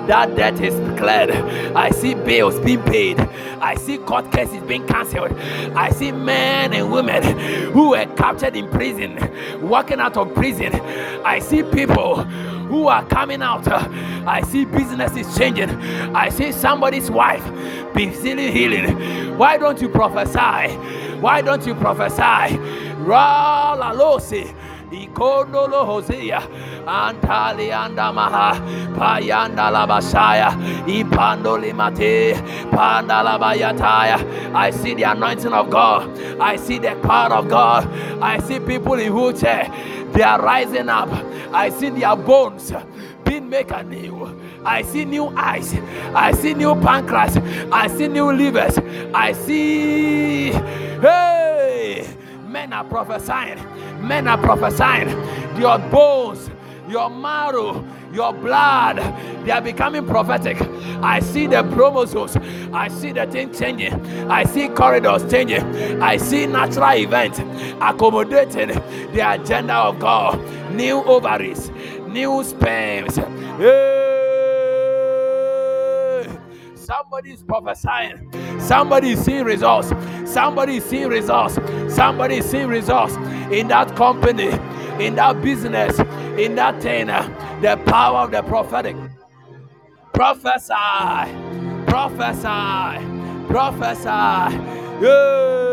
That 0.07 0.35
debt 0.35 0.59
is 0.59 0.73
cleared. 0.99 1.31
I 1.75 1.89
see 1.91 2.13
bills 2.13 2.59
being 2.59 2.81
paid. 2.83 3.19
I 3.19 3.75
see 3.75 3.97
court 3.97 4.31
cases 4.31 4.61
being 4.63 4.85
cancelled. 4.87 5.31
I 5.75 5.89
see 5.91 6.11
men 6.11 6.73
and 6.73 6.91
women 6.91 7.23
who 7.71 7.89
were 7.91 8.05
captured 8.17 8.55
in 8.55 8.69
prison, 8.69 9.17
walking 9.61 9.99
out 9.99 10.17
of 10.17 10.33
prison. 10.33 10.73
I 11.25 11.39
see 11.39 11.63
people 11.63 12.23
who 12.23 12.87
are 12.87 13.05
coming 13.05 13.41
out. 13.41 13.67
I 13.67 14.41
see 14.41 14.65
businesses 14.65 15.37
changing. 15.37 15.69
I 16.15 16.29
see 16.29 16.51
somebody's 16.51 17.09
wife 17.09 17.43
be 17.93 18.07
healing. 18.07 19.37
Why 19.37 19.57
don't 19.57 19.81
you 19.81 19.89
prophesy? 19.89 20.75
Why 21.19 21.41
don't 21.41 21.65
you 21.65 21.75
prophesy? 21.75 22.57
Ralalosi. 23.05 24.53
Ikondolo 24.93 25.85
Hosea, 25.85 26.39
Antali 26.85 27.71
Andamaha, 27.71 28.53
Payanda 28.95 29.71
Labashaya, 29.71 30.51
Ipandoli 30.85 31.73
Mate, 31.73 32.35
Pandalabayataya. 32.69 34.53
I 34.53 34.69
see 34.69 34.93
the 34.93 35.03
anointing 35.03 35.51
of 35.51 35.69
God. 35.69 36.09
I 36.39 36.55
see 36.57 36.77
the 36.77 36.95
power 37.03 37.33
of 37.33 37.49
God. 37.49 37.87
I 38.21 38.39
see 38.39 38.59
people 38.59 38.93
in 38.93 39.13
wheelchair. 39.13 39.71
They 40.13 40.21
are 40.21 40.39
rising 40.39 40.89
up. 40.89 41.09
I 41.51 41.69
see 41.69 41.89
their 41.89 42.15
bones 42.15 42.71
being 43.23 43.49
made 43.49 43.71
anew. 43.71 44.39
I 44.63 44.83
see 44.83 45.05
new 45.05 45.27
eyes. 45.35 45.73
I 46.13 46.33
see 46.33 46.53
new 46.53 46.75
pancreas. 46.75 47.37
I 47.71 47.87
see 47.87 48.07
new 48.07 48.31
livers. 48.31 48.77
I 49.13 49.33
see. 49.33 50.51
Hey! 50.51 52.22
Men 52.53 52.71
are 52.71 52.83
prophesying. 52.83 53.57
Men 54.07 54.27
are 54.27 54.37
prophesying. 54.37 55.09
Your 55.59 55.79
bones, 55.79 56.51
your 56.87 57.09
marrow, 57.09 57.83
your 58.13 58.31
blood, 58.31 58.97
they 59.43 59.49
are 59.49 59.59
becoming 59.59 60.05
prophetic. 60.05 60.61
I 61.01 61.19
see 61.19 61.47
the 61.47 61.63
chromosomes. 61.73 62.37
I 62.71 62.89
see 62.89 63.11
the 63.11 63.25
thing 63.25 63.51
changing. 63.55 63.95
I 64.29 64.43
see 64.43 64.67
corridors 64.67 65.27
changing. 65.31 65.63
I 65.99 66.17
see 66.17 66.45
natural 66.45 66.95
events 66.95 67.39
accommodating 67.81 68.67
the 69.13 69.31
agenda 69.31 69.73
of 69.73 69.97
God. 69.97 70.39
New 70.73 71.03
ovaries, 71.05 71.71
new 72.07 72.43
sperms. 72.43 73.17
Somebody 76.85 77.31
is 77.31 77.43
prophesying. 77.43 78.29
Somebody 78.59 79.11
is 79.11 79.23
seeing 79.23 79.45
results. 79.45 79.93
Somebody 80.29 80.77
is 80.77 80.85
seeing 80.85 81.07
results. 81.07 81.55
Somebody 81.93 82.37
is 82.37 82.45
seeing 82.45 82.67
results 82.67 83.15
in 83.51 83.69
that 83.69 83.95
company, 83.95 84.49
in 85.03 85.15
that 85.15 85.41
business, 85.41 85.97
in 86.37 86.55
that 86.55 86.81
thing. 86.81 87.09
Uh, 87.09 87.23
the 87.61 87.77
power 87.89 88.19
of 88.19 88.31
the 88.31 88.41
prophetic. 88.43 88.97
Prophesy. 90.13 90.73
Prophesy. 91.87 93.05
Prophesy. 93.47 94.57
Yeah. 95.01 95.69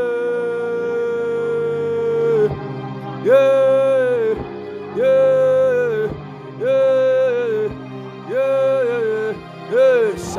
Yeah. 3.24 4.34
Yeah. 4.96 6.12
Yeah. 6.60 7.09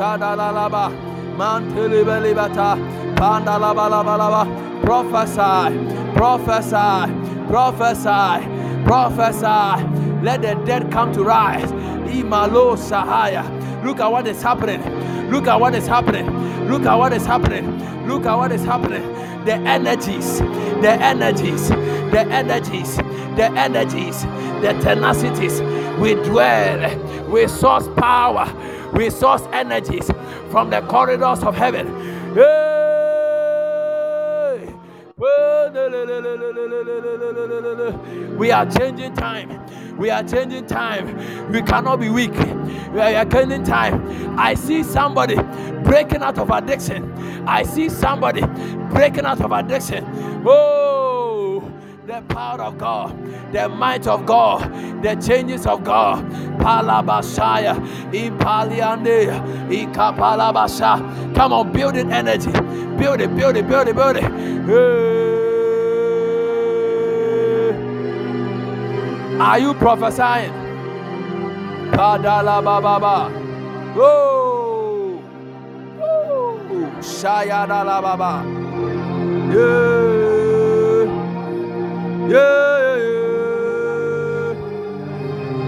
Shadalalaba. 0.02 0.90
Mantilibelibata. 1.38 2.74
Pandalabalabalaba. 3.14 4.82
Prophesy. 4.82 5.70
Prophesy. 6.16 7.46
Prophesy. 7.46 8.84
Prophesy. 8.84 10.22
Let 10.22 10.42
the 10.42 10.54
dead 10.66 10.90
come 10.90 11.12
to 11.12 11.22
rise. 11.22 11.70
Imalo 12.10 12.76
Sahaya. 12.76 13.44
Look 13.84 14.00
at 14.00 14.10
what 14.10 14.26
is 14.26 14.42
happening. 14.42 14.82
Look 15.30 15.46
at 15.46 15.60
what 15.60 15.74
is 15.76 15.86
happening. 15.86 16.26
Look 16.68 16.84
at 16.84 16.96
what 16.96 17.12
is 17.12 17.24
happening. 17.24 18.06
Look 18.08 18.26
at 18.26 18.34
what 18.34 18.50
is 18.50 18.64
happening. 18.64 19.02
The 19.44 19.54
energies, 19.54 20.38
the 20.38 20.92
energies, 21.10 21.68
the 21.68 22.26
energies, 22.30 22.96
the 23.36 23.50
energies, 23.56 24.22
the 24.62 24.72
tenacities. 24.82 25.60
We 26.00 26.14
dwell, 26.14 27.28
we 27.28 27.46
source 27.48 27.88
power, 27.96 28.46
we 28.92 29.10
source 29.10 29.42
energies 29.52 30.10
from 30.50 30.70
the 30.70 30.80
corridors 30.82 31.42
of 31.42 31.54
heaven. 31.54 31.86
We 38.36 38.50
are 38.50 38.66
changing 38.70 39.14
time. 39.14 39.60
We 39.96 40.10
are 40.10 40.22
changing 40.22 40.66
time. 40.66 41.52
We 41.52 41.62
cannot 41.62 42.00
be 42.00 42.08
weak. 42.08 42.32
We 42.92 43.00
are 43.00 43.24
changing 43.24 43.64
time. 43.64 44.38
I 44.38 44.54
see 44.54 44.82
somebody 44.82 45.36
breaking 45.84 46.22
out 46.22 46.38
of 46.38 46.50
addiction. 46.50 47.12
I 47.46 47.62
see 47.62 47.88
somebody 47.88 48.42
breaking 48.90 49.24
out 49.24 49.40
of 49.40 49.52
addiction. 49.52 50.04
Oh, 50.46 51.01
the 52.12 52.20
power 52.34 52.60
of 52.60 52.76
God, 52.76 53.16
the 53.54 53.66
might 53.70 54.06
of 54.06 54.26
God, 54.26 54.60
the 55.02 55.14
changes 55.14 55.66
of 55.66 55.82
God. 55.82 56.22
Palabashaya, 56.60 57.74
Impaliande, 58.12 59.28
Ikapalabasha. 59.70 61.34
Come 61.34 61.54
on, 61.54 61.72
build 61.72 61.96
it 61.96 62.06
energy. 62.08 62.52
Build 62.98 63.22
it, 63.22 63.34
build 63.34 63.56
it, 63.56 63.66
build 63.66 63.88
it, 63.88 63.96
build 63.96 64.16
it. 64.18 64.24
Are 69.40 69.58
you 69.58 69.72
prophesying? 69.72 70.52
Padala 71.92 72.62
Baba. 72.62 73.30
La 77.84 78.00
Baba. 78.00 78.44
Yeah 79.54 79.91
yeah, 82.32 82.96
yeah. 82.96 83.22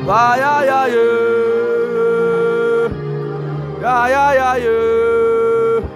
Yeah, 0.05 0.12
ah, 0.12 0.36
yeah, 0.36 0.65
yeah. 0.65 0.86
Yeah, 3.81 3.86
ah, 3.86 4.07
yeah, 4.07 4.32
yeah, 4.35 4.57
yeah. 4.57 5.89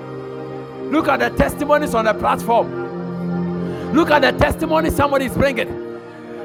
Look 0.90 1.08
at 1.08 1.20
the 1.20 1.30
testimonies 1.30 1.94
on 1.94 2.04
the 2.06 2.14
platform. 2.14 3.92
Look 3.94 4.10
at 4.10 4.20
the 4.22 4.32
testimony 4.32 4.90
somebody 4.90 5.26
is 5.26 5.34
bringing. 5.34 6.00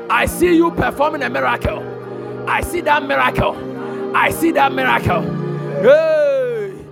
I 0.10 0.26
see 0.26 0.56
you 0.56 0.72
performing 0.72 1.24
a 1.24 1.30
miracle. 1.30 1.82
I 2.50 2.62
see 2.62 2.82
that 2.82 3.04
miracle. 3.06 3.56
I 4.16 4.32
see 4.32 4.52
that 4.52 4.72
miracle. 4.74 5.22
Hey! 5.82 6.86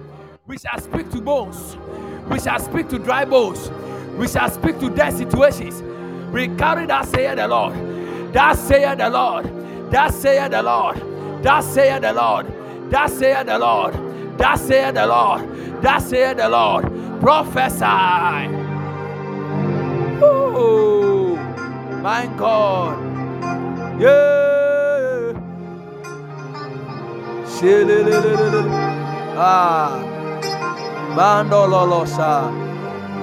We 0.48 0.58
shall 0.58 0.80
speak 0.80 1.12
to 1.12 1.22
bones. 1.22 1.78
We 2.30 2.40
shall 2.40 2.60
speak 2.60 2.90
to 2.90 3.00
dry 3.00 3.26
bones. 3.26 3.70
We 4.18 4.28
shall 4.28 4.50
speak 4.50 4.80
to 4.80 4.90
dead 4.90 5.14
situations 5.14 5.82
we 6.32 6.48
carry 6.56 6.86
that 6.86 7.08
saith 7.08 7.36
the 7.36 7.48
Lord. 7.48 7.74
That 8.34 8.58
saith 8.58 8.98
the 8.98 9.10
Lord. 9.10 9.92
That 9.92 10.14
saith 10.14 10.52
the 10.52 10.64
Lord. 10.64 11.44
That 11.44 11.62
saith 11.62 12.02
the 12.02 12.14
Lord. 12.14 12.48
That 12.90 13.10
saith 13.10 13.46
the 13.46 13.60
Lord. 13.60 14.38
That 14.38 14.58
saith 14.58 14.96
the 14.96 15.08
Lord. 15.08 15.82
That 15.82 16.02
saith 16.02 16.38
the 16.38 16.50
Lord. 16.50 17.20
Prophesy. 17.20 17.84
Oh, 20.24 21.36
my 22.02 22.28
God. 22.38 22.98
Yeah. 24.00 25.34
Ah. 29.38 30.00
Bandololosa. 31.16 32.50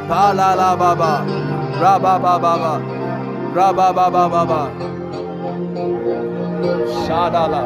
Palala 0.09 0.79
baba. 0.79 2.98
Rababa 3.55 4.11
baba. 4.13 4.29
Baba. 4.29 4.61
Shadala. 7.07 7.63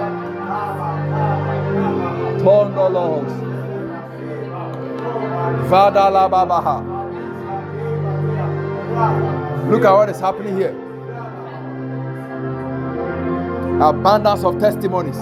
Tondolos. 2.43 3.43
Vadala 5.69 6.29
babaha. 6.29 6.77
Look 9.71 9.85
at 9.85 9.93
what 9.93 10.09
is 10.11 10.21
happening 10.21 10.57
here. 10.57 10.75
Abundance 13.81 14.45
of 14.45 14.59
testimonies. 14.61 15.19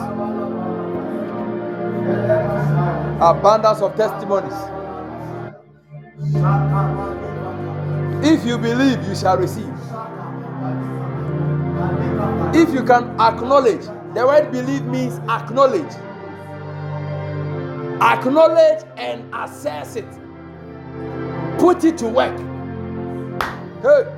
Abundance 3.21 3.81
of 3.81 3.97
testimonies. 3.97 4.59
If 8.23 8.45
you 8.45 8.59
believe, 8.59 9.03
you 9.09 9.15
shall 9.15 9.37
receive. 9.39 9.80
If 12.53 12.75
you 12.75 12.83
can 12.85 13.05
acknowledge, 13.21 13.85
the 14.15 14.27
word 14.27 14.51
believe 14.51 14.85
means 14.87 15.19
acknowledge. 15.29 15.93
Acknowledge 18.03 18.85
and 18.97 19.33
assess 19.33 19.95
it. 19.95 20.09
Put 21.59 21.85
it 21.85 21.97
to 21.99 22.09
work. 22.09 22.37
Hey. 23.83 24.17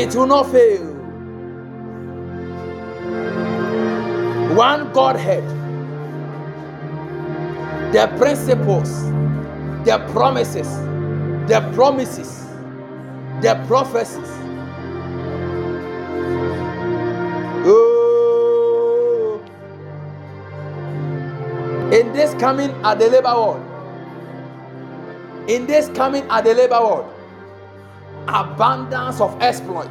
It 0.00 0.14
will 0.14 0.26
not 0.26 0.50
fail. 0.52 0.84
One 4.54 4.92
Godhead. 4.92 5.44
The 7.92 8.06
principles, 8.18 9.02
the 9.84 9.98
promises, 10.12 10.68
the 11.48 11.70
promises, 11.74 12.43
the 13.40 13.54
prophecies. 13.66 14.30
Oh. 17.66 19.40
In 21.92 22.12
this 22.12 22.34
coming 22.40 22.70
at 22.84 22.98
the 22.98 23.08
labor 23.08 23.34
world, 23.34 23.62
in 25.48 25.66
this 25.66 25.88
coming 25.90 26.24
at 26.30 26.44
the 26.44 26.54
labor 26.54 26.80
world, 26.80 27.14
abundance 28.28 29.20
of 29.20 29.40
exploit. 29.42 29.90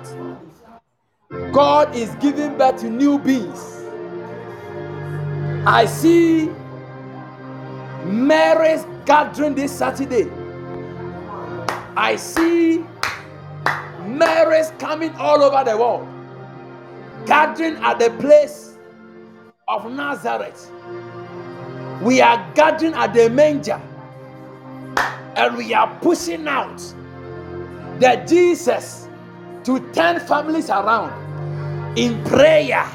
God 1.52 1.96
is 1.96 2.14
giving 2.16 2.58
birth 2.58 2.82
to 2.82 2.90
new 2.90 3.20
beings. 3.20 3.84
I 5.66 5.86
see 5.86 6.50
Mary's 8.06 8.86
gathering 9.06 9.56
this 9.56 9.72
Saturday. 9.72 10.30
I 11.96 12.16
see 12.18 12.84
Mary's 14.18 14.72
coming 14.80 15.14
all 15.16 15.44
over 15.44 15.64
the 15.70 15.78
world, 15.78 16.08
gathering 17.26 17.78
at 17.78 18.00
the 18.00 18.12
place 18.20 18.78
of 19.68 19.92
Nazareth. 19.92 20.72
We 22.02 22.22
are 22.22 22.52
gathering 22.56 22.94
at 22.94 23.14
the 23.14 23.30
manger 23.30 23.82
and 25.36 25.58
we 25.58 25.74
are 25.74 25.88
pushing 26.02 26.48
out 26.48 26.78
the 28.00 28.24
Jesus 28.28 29.08
to 29.64 29.80
turn 29.94 30.20
families 30.20 30.70
around 30.70 31.14
in 31.98 32.24
prayer, 32.26 32.88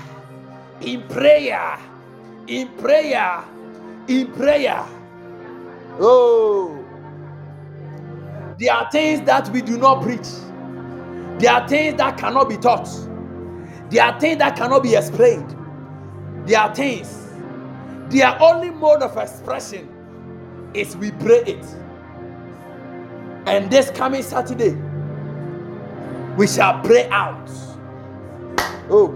in 0.80 1.02
prayer, 1.08 1.78
in 2.46 2.68
prayer, 2.78 3.44
in 4.08 4.26
prayer. 4.32 4.84
Oh, 6.00 6.84
there 8.58 8.74
are 8.74 8.90
things 8.90 9.22
that 9.26 9.48
we 9.50 9.62
do 9.62 9.78
not 9.78 10.02
preach, 10.02 10.28
there 11.38 11.52
are 11.52 11.68
things 11.68 11.96
that 11.98 12.18
cannot 12.18 12.48
be 12.48 12.56
taught, 12.56 12.88
there 13.90 14.04
are 14.04 14.18
things 14.20 14.38
that 14.38 14.56
cannot 14.56 14.82
be 14.82 14.94
explained, 14.96 15.56
there 16.46 16.60
are 16.60 16.74
things. 16.74 17.26
Their 18.10 18.40
only 18.42 18.70
mode 18.70 19.02
of 19.02 19.16
expression 19.18 19.88
is 20.74 20.96
we 20.96 21.10
pray 21.12 21.42
it. 21.46 21.64
And 23.46 23.70
this 23.70 23.90
coming 23.90 24.22
Saturday, 24.22 24.76
we 26.36 26.46
shall 26.46 26.80
pray 26.82 27.08
out. 27.10 27.50
Oh, 28.90 29.14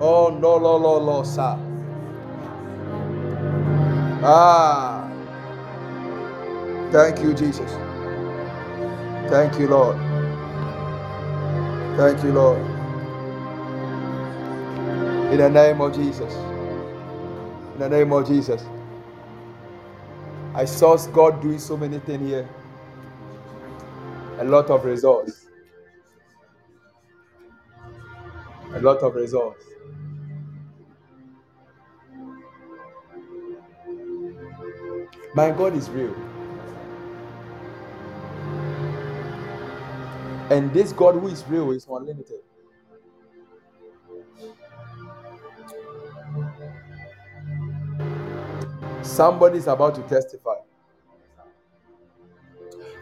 oh 0.00 0.36
no, 0.40 0.58
no, 0.58 0.78
no, 0.78 1.04
no, 1.04 1.22
sir. 1.22 1.58
Ah, 4.24 5.10
thank 6.90 7.20
you, 7.20 7.34
Jesus. 7.34 7.70
Thank 9.30 9.58
you, 9.60 9.68
Lord. 9.68 10.13
Thank 11.96 12.24
you, 12.24 12.32
Lord. 12.32 12.60
In 15.32 15.38
the 15.38 15.50
name 15.50 15.80
of 15.80 15.94
Jesus. 15.94 16.34
In 16.34 17.78
the 17.80 17.88
name 17.88 18.12
of 18.12 18.26
Jesus. 18.28 18.64
I 20.54 20.64
saw 20.64 20.96
God 21.08 21.42
doing 21.42 21.58
so 21.58 21.76
many 21.76 21.98
things 22.00 22.28
here. 22.28 22.48
A 24.38 24.44
lot 24.44 24.70
of 24.70 24.84
results. 24.84 25.46
A 28.74 28.80
lot 28.80 28.98
of 28.98 29.14
results. 29.14 29.64
My 35.34 35.50
God 35.50 35.76
is 35.76 35.90
real. 35.90 36.14
And 40.50 40.72
this 40.72 40.92
God 40.92 41.14
who 41.16 41.28
is 41.28 41.44
real 41.48 41.72
is 41.72 41.86
unlimited. 41.90 42.40
Somebody 49.02 49.58
is 49.58 49.66
about 49.66 49.94
to 49.96 50.02
testify. 50.02 50.56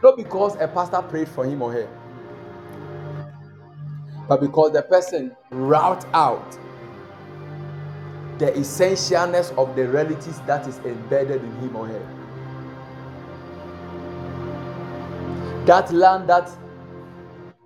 Not 0.03 0.17
because 0.17 0.57
a 0.57 0.69
pastor 0.69 1.03
prayed 1.03 1.29
for 1.29 1.45
him 1.45 1.63
or 1.63 1.73
her, 1.73 1.89
but 4.29 4.41
because 4.41 4.73
the 4.73 4.83
person 4.83 5.35
route 5.51 6.05
out 6.15 6.59
the 8.39 8.47
essentialness 8.53 9.57
of 9.57 9.77
the 9.77 9.89
realities 9.89 10.41
that 10.43 10.67
is 10.67 10.79
embedded 10.79 11.43
in 11.43 11.57
him 11.61 11.77
or 11.77 11.87
her. 11.87 12.33
That 15.67 15.93
land 15.93 16.29
that 16.29 16.51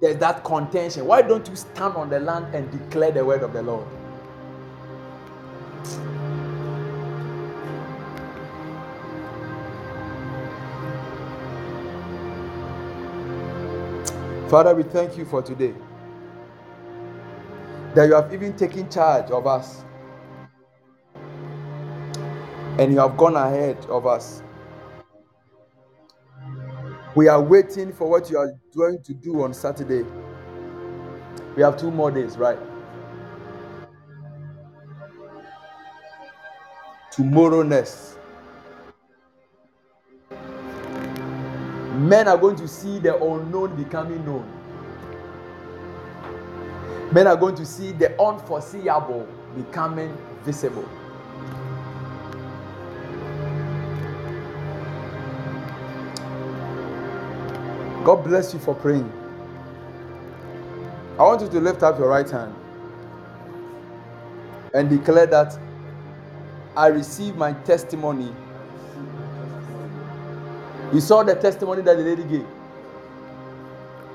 there's 0.00 0.16
that 0.18 0.44
contention. 0.44 1.06
Why 1.06 1.22
don't 1.22 1.48
you 1.48 1.56
stand 1.56 1.94
on 1.96 2.10
the 2.10 2.20
land 2.20 2.54
and 2.54 2.70
declare 2.70 3.12
the 3.12 3.24
word 3.24 3.42
of 3.42 3.52
the 3.52 3.62
Lord? 3.62 3.86
Father, 14.48 14.74
we 14.74 14.84
thank 14.84 15.18
you 15.18 15.24
for 15.24 15.42
today. 15.42 15.74
That 17.94 18.06
you 18.08 18.14
have 18.14 18.32
even 18.32 18.56
taken 18.56 18.88
charge 18.90 19.30
of 19.30 19.46
us. 19.46 19.84
And 22.78 22.92
you 22.92 22.98
have 23.00 23.16
gone 23.16 23.36
ahead 23.36 23.78
of 23.86 24.06
us. 24.06 24.42
We 27.16 27.28
are 27.28 27.40
waiting 27.40 27.94
for 27.94 28.10
what 28.10 28.28
you 28.28 28.36
are 28.36 28.52
going 28.76 29.02
to 29.04 29.14
do 29.14 29.42
on 29.42 29.54
Saturday. 29.54 30.04
We 31.56 31.62
have 31.62 31.78
two 31.78 31.90
more 31.90 32.10
days, 32.10 32.36
right? 32.36 32.58
Tomorrow 37.10 37.62
next. 37.62 38.18
Men 41.94 42.28
are 42.28 42.36
going 42.36 42.56
to 42.56 42.68
see 42.68 42.98
the 42.98 43.16
unknown 43.16 43.82
becoming 43.82 44.22
known. 44.26 44.46
Men 47.12 47.26
are 47.28 47.36
going 47.36 47.54
to 47.54 47.64
see 47.64 47.92
the 47.92 48.20
unforeseeable 48.20 49.26
becoming 49.56 50.14
visible. 50.44 50.86
God 58.06 58.22
bless 58.22 58.54
you 58.54 58.60
for 58.60 58.72
praying. 58.72 59.12
I 61.18 61.24
want 61.24 61.40
you 61.40 61.48
to 61.48 61.58
lift 61.58 61.82
up 61.82 61.98
your 61.98 62.08
right 62.08 62.30
hand 62.30 62.54
and 64.74 64.88
declare 64.88 65.26
that 65.26 65.58
I 66.76 66.86
receive 66.86 67.34
my 67.34 67.52
testimony. 67.64 68.32
You 70.92 71.00
saw 71.00 71.24
the 71.24 71.34
testimony 71.34 71.82
that 71.82 71.96
the 71.96 72.04
lady 72.04 72.22
gave. 72.22 72.46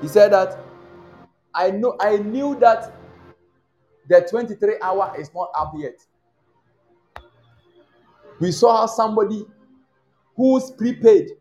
He 0.00 0.08
said 0.08 0.32
that 0.32 0.58
I 1.52 1.70
know 1.70 1.94
I 2.00 2.16
knew 2.16 2.58
that 2.60 2.94
the 4.08 4.22
23 4.22 4.76
hour 4.80 5.12
is 5.18 5.30
not 5.34 5.50
up 5.54 5.74
yet. 5.76 5.98
We 8.40 8.52
saw 8.52 8.74
how 8.74 8.86
somebody 8.86 9.44
who's 10.34 10.70
prepaid 10.70 11.32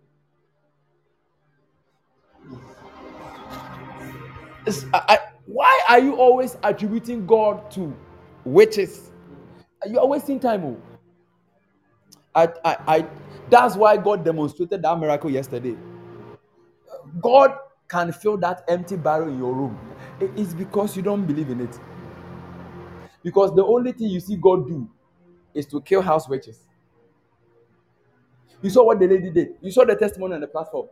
I- 5.10 5.20
why 5.46 5.82
are 5.90 6.00
you 6.00 6.16
always 6.16 6.58
attributing 6.64 7.26
God 7.26 7.72
to 7.72 7.96
witches? 8.46 9.12
You 9.88 10.00
are 10.00 10.08
wasting 10.08 10.40
time? 10.40 10.66
Oh? 10.66 10.78
I, 12.36 12.50
I, 12.66 12.78
I, 12.88 13.08
that's 13.50 13.76
why 13.76 13.98
God 13.98 14.26
demonstrated 14.26 14.82
that 14.84 15.00
miracle 15.00 15.30
yesterday. 15.30 15.76
God 17.22 17.56
can 17.90 18.12
fill 18.14 18.38
that 18.38 18.64
empty 18.68 18.98
barrel 18.98 19.30
in 19.30 19.40
your 19.40 19.54
room. 19.54 19.80
It 20.20 20.32
is 20.38 20.54
because 20.54 20.96
you 20.96 21.04
don't 21.04 21.26
believe 21.26 21.50
in 21.50 21.62
it. 21.62 21.80
Because 23.24 23.56
the 23.56 23.66
only 23.66 23.92
thing 23.94 24.10
you 24.10 24.20
see 24.20 24.38
God 24.38 24.68
do 24.68 24.90
is 25.54 25.66
to 25.68 25.82
kill 25.82 26.02
house 26.02 26.30
witches. 26.30 26.60
You 28.62 28.70
saw 28.70 28.86
what 28.86 29.00
the 29.00 29.08
lady 29.08 29.30
did. 29.32 29.56
You 29.62 29.72
saw 29.72 29.86
the 29.86 29.96
testimony 29.96 30.36
on 30.36 30.42
the 30.42 30.48
platform. 30.48 30.88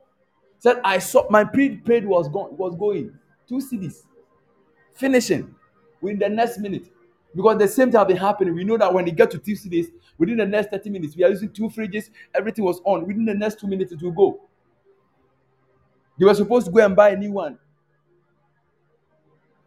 Said 0.59 0.81
I 0.83 0.99
saw 0.99 1.27
my 1.29 1.43
prepaid 1.43 2.05
was 2.05 2.29
gone 2.29 2.57
was 2.57 2.75
going 2.75 3.13
two 3.49 3.57
cedis, 3.57 4.03
finishing 4.93 5.53
within 5.99 6.19
the 6.19 6.29
next 6.29 6.59
minute. 6.59 6.85
Because 7.35 7.57
the 7.57 7.67
same 7.67 7.91
thing 7.91 7.99
have 7.99 8.07
been 8.07 8.17
happening. 8.17 8.53
We 8.55 8.63
know 8.63 8.77
that 8.77 8.93
when 8.93 9.05
they 9.05 9.11
get 9.11 9.31
to 9.31 9.37
two 9.39 9.53
cedis, 9.53 9.87
within 10.17 10.37
the 10.37 10.45
next 10.45 10.69
30 10.71 10.89
minutes, 10.89 11.15
we 11.15 11.23
are 11.23 11.29
using 11.29 11.51
two 11.51 11.69
fridges, 11.69 12.09
everything 12.33 12.63
was 12.63 12.79
on. 12.85 13.05
Within 13.05 13.25
the 13.25 13.33
next 13.33 13.59
two 13.59 13.67
minutes, 13.67 13.91
it 13.91 14.01
will 14.01 14.11
go. 14.11 14.41
They 16.17 16.25
were 16.25 16.33
supposed 16.33 16.67
to 16.67 16.71
go 16.71 16.85
and 16.85 16.95
buy 16.95 17.09
a 17.09 17.15
new 17.15 17.31
one. 17.31 17.57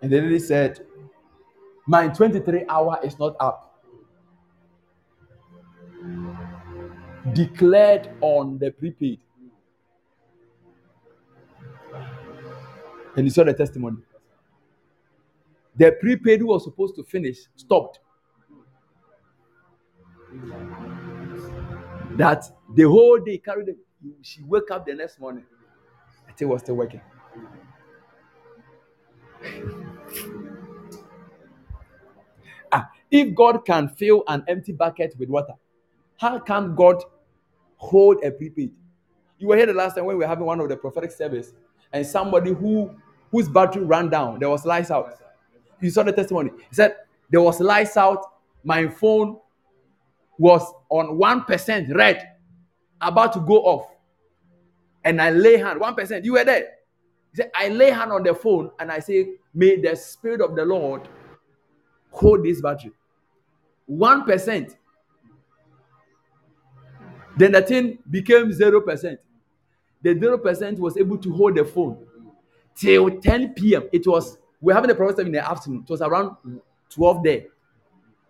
And 0.00 0.10
the 0.10 0.20
lady 0.20 0.38
said, 0.38 0.84
My 1.86 2.08
23 2.08 2.64
hour 2.68 2.98
is 3.02 3.18
not 3.18 3.36
up. 3.40 3.68
Declared 7.32 8.10
on 8.20 8.58
the 8.58 8.70
prepaid. 8.72 9.20
And 13.16 13.26
you 13.26 13.30
saw 13.30 13.44
the 13.44 13.52
testimony. 13.52 13.98
The 15.76 15.92
prepaid 16.00 16.40
who 16.40 16.46
was 16.46 16.64
supposed 16.64 16.94
to 16.96 17.04
finish 17.04 17.38
stopped. 17.56 18.00
That 22.16 22.44
the 22.74 22.84
whole 22.84 23.18
day 23.18 23.38
carried. 23.38 23.74
She 24.22 24.42
woke 24.42 24.70
up 24.70 24.86
the 24.86 24.94
next 24.94 25.18
morning. 25.18 25.44
I 26.28 26.32
think 26.32 26.50
was 26.50 26.62
still 26.62 26.76
working. 26.76 27.00
Ah, 32.74 32.90
if 33.10 33.34
God 33.34 33.66
can 33.66 33.86
fill 33.86 34.24
an 34.28 34.42
empty 34.48 34.72
bucket 34.72 35.14
with 35.18 35.28
water, 35.28 35.52
how 36.16 36.38
can 36.38 36.74
God 36.74 37.02
hold 37.76 38.24
a 38.24 38.30
prepaid? 38.30 38.72
You 39.38 39.48
were 39.48 39.56
here 39.56 39.66
the 39.66 39.74
last 39.74 39.94
time 39.94 40.06
when 40.06 40.16
we 40.16 40.24
were 40.24 40.28
having 40.28 40.46
one 40.46 40.58
of 40.58 40.70
the 40.70 40.76
prophetic 40.78 41.10
service, 41.10 41.52
and 41.92 42.06
somebody 42.06 42.52
who 42.52 42.94
whose 43.30 43.48
battery 43.48 43.84
ran 43.84 44.10
down, 44.10 44.38
there 44.38 44.50
was 44.50 44.64
lights 44.64 44.90
out. 44.90 45.14
You 45.80 45.90
saw 45.90 46.02
the 46.02 46.12
testimony. 46.12 46.50
He 46.68 46.74
said 46.74 46.96
there 47.30 47.40
was 47.40 47.60
lights 47.60 47.96
out. 47.96 48.24
My 48.64 48.88
phone 48.88 49.38
was 50.38 50.62
on 50.90 51.16
one 51.18 51.44
percent 51.44 51.94
red, 51.94 52.36
about 53.00 53.32
to 53.34 53.40
go 53.40 53.58
off, 53.62 53.88
and 55.04 55.20
I 55.20 55.30
lay 55.30 55.56
hand 55.56 55.80
one 55.80 55.94
percent. 55.94 56.24
You 56.24 56.34
were 56.34 56.44
there. 56.44 56.68
He 57.32 57.36
said 57.38 57.50
I 57.54 57.68
lay 57.68 57.90
hand 57.90 58.12
on 58.12 58.22
the 58.22 58.34
phone 58.34 58.70
and 58.78 58.90
I 58.90 58.98
say, 59.00 59.30
May 59.54 59.76
the 59.80 59.96
spirit 59.96 60.40
of 60.40 60.54
the 60.54 60.64
Lord 60.64 61.08
hold 62.10 62.44
this 62.44 62.60
battery. 62.60 62.92
One 63.86 64.24
percent. 64.24 64.76
Then 67.36 67.52
the 67.52 67.62
thing 67.62 67.98
became 68.10 68.52
zero 68.52 68.80
percent. 68.80 69.18
The 70.02 70.18
zero 70.18 70.38
percent 70.38 70.78
was 70.78 70.96
able 70.96 71.18
to 71.18 71.32
hold 71.32 71.56
the 71.56 71.64
phone 71.64 72.06
till 72.74 73.10
10 73.20 73.54
p.m. 73.54 73.88
It 73.92 74.06
was 74.06 74.38
we're 74.60 74.74
having 74.74 74.90
a 74.90 74.94
program 74.94 75.26
in 75.26 75.32
the 75.32 75.48
afternoon. 75.48 75.82
It 75.84 75.90
was 75.90 76.02
around 76.02 76.36
12 76.90 77.24
there. 77.24 77.42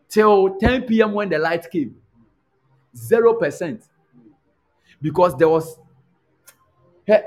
Till 0.09 0.57
10 0.59 0.83
p.m. 0.83 1.13
when 1.13 1.29
the 1.29 1.39
light 1.39 1.71
came. 1.71 1.97
Zero 2.97 3.35
percent. 3.35 3.85
Because 5.01 5.37
there 5.37 5.49
was 5.49 5.79
Hey, 7.05 7.25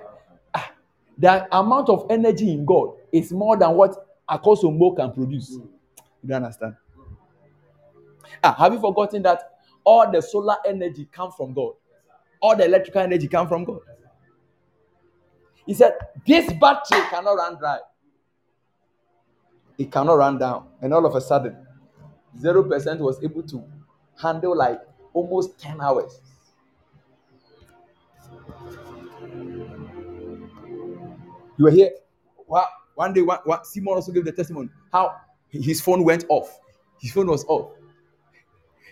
ah, 0.53 0.71
the 1.17 1.47
amount 1.57 1.89
of 1.89 2.05
energy 2.09 2.51
in 2.51 2.65
God 2.65 2.93
is 3.11 3.31
more 3.31 3.57
than 3.57 3.71
what 3.71 4.07
Akosombo 4.29 4.95
can 4.95 5.11
produce. 5.11 5.51
You 5.51 5.69
don't 6.25 6.43
understand? 6.43 6.75
Ah, 8.43 8.55
have 8.57 8.73
you 8.73 8.79
forgotten 8.79 9.21
that 9.23 9.41
all 9.83 10.09
the 10.09 10.21
solar 10.21 10.55
energy 10.65 11.05
comes 11.11 11.35
from 11.35 11.53
God? 11.53 11.73
All 12.41 12.55
the 12.55 12.65
electrical 12.65 13.01
energy 13.01 13.27
comes 13.27 13.49
from 13.49 13.65
God. 13.65 13.79
He 15.65 15.73
said, 15.73 15.93
This 16.25 16.51
battery 16.53 17.01
cannot 17.09 17.33
run 17.33 17.57
dry. 17.57 17.79
It 19.77 19.91
cannot 19.91 20.13
run 20.13 20.37
down. 20.37 20.67
And 20.81 20.93
all 20.93 21.05
of 21.05 21.15
a 21.15 21.21
sudden, 21.21 21.57
0% 22.39 22.99
was 22.99 23.23
able 23.23 23.43
to 23.43 23.63
handle 24.21 24.55
like 24.55 24.81
almost 25.13 25.59
10 25.59 25.81
hours. 25.81 26.21
You 31.57 31.65
were 31.65 31.71
here. 31.71 31.91
Wow. 32.47 32.67
One 32.95 33.13
day, 33.13 33.21
one, 33.21 33.39
one, 33.43 33.63
Simon 33.65 33.95
also 33.95 34.11
gave 34.11 34.25
the 34.25 34.31
testimony 34.31 34.69
how 34.91 35.15
his 35.49 35.81
phone 35.81 36.03
went 36.03 36.25
off. 36.29 36.59
His 36.99 37.11
phone 37.11 37.27
was 37.27 37.43
off. 37.45 37.71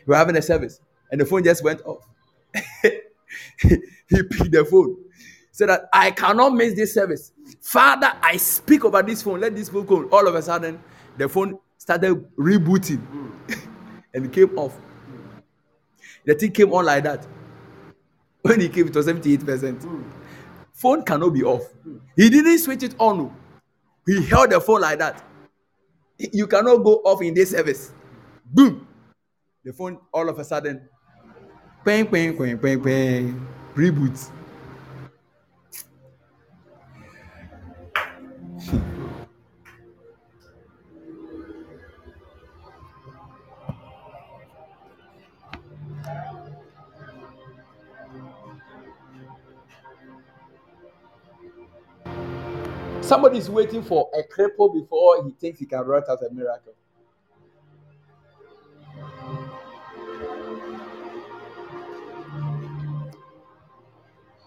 We 0.06 0.12
were 0.12 0.16
having 0.16 0.36
a 0.36 0.42
service, 0.42 0.82
and 1.12 1.22
the 1.22 1.26
phone 1.26 1.44
just 1.44 1.64
went 1.64 1.82
off. 1.86 2.06
he 3.62 3.78
picked 4.10 4.52
the 4.52 4.66
phone, 4.70 4.98
said 5.54 5.70
that 5.70 5.88
I 5.94 6.10
cannot 6.12 6.56
miss 6.56 6.74
this 6.74 6.96
service. 6.96 7.32
Father, 7.62 8.12
I 8.22 8.38
speak 8.38 8.84
over 8.84 9.02
this 9.04 9.22
phone. 9.22 9.40
Let 9.40 9.56
this 9.56 9.70
phone 9.70 9.86
go. 9.86 10.10
All 10.10 10.28
of 10.28 10.34
a 10.34 10.42
sudden, 10.42 10.82
the 11.16 11.30
phone 11.30 11.60
started 11.78 12.26
rebooting, 12.36 13.00
and 14.14 14.26
it 14.26 14.34
came 14.34 14.58
off. 14.58 14.76
The 16.26 16.34
thing 16.34 16.52
came 16.52 16.74
on 16.74 16.86
like 16.86 17.04
that. 17.04 17.28
When 18.42 18.60
he 18.60 18.68
came, 18.68 18.88
it 18.88 18.96
was 18.96 19.08
78%. 19.08 20.04
Phone 20.74 21.04
cannot 21.04 21.30
be 21.30 21.44
off. 21.44 21.62
He 22.16 22.30
didn't 22.30 22.58
switch 22.58 22.82
it 22.84 22.96
on. 22.98 23.20
oh. 23.22 23.34
He 24.08 24.26
held 24.26 24.50
the 24.50 24.60
phone 24.60 24.82
like 24.82 25.00
that. 25.00 25.24
You 26.18 26.48
cannot 26.48 26.78
go 26.78 26.96
off 27.06 27.22
in 27.22 27.36
this 27.36 27.52
service. 27.52 27.92
Boom. 28.46 28.88
The 29.64 29.72
phone 29.72 30.00
all 30.12 30.28
of 30.28 30.40
a 30.40 30.44
sudden. 30.44 30.90
Bang, 31.86 32.06
bang, 32.06 32.36
bang, 32.36 32.58
bang, 32.58 32.80
bang. 32.80 33.48
Reboot. 33.76 34.32
Somebody 53.14 53.38
is 53.38 53.48
waiting 53.48 53.84
for 53.84 54.10
a 54.18 54.24
cripple 54.24 54.74
before 54.74 55.24
he 55.24 55.30
thinks 55.40 55.60
he 55.60 55.68
can 55.68 55.82
write 55.82 56.06
out 56.10 56.18
a 56.24 56.34
miracle. 56.34 56.74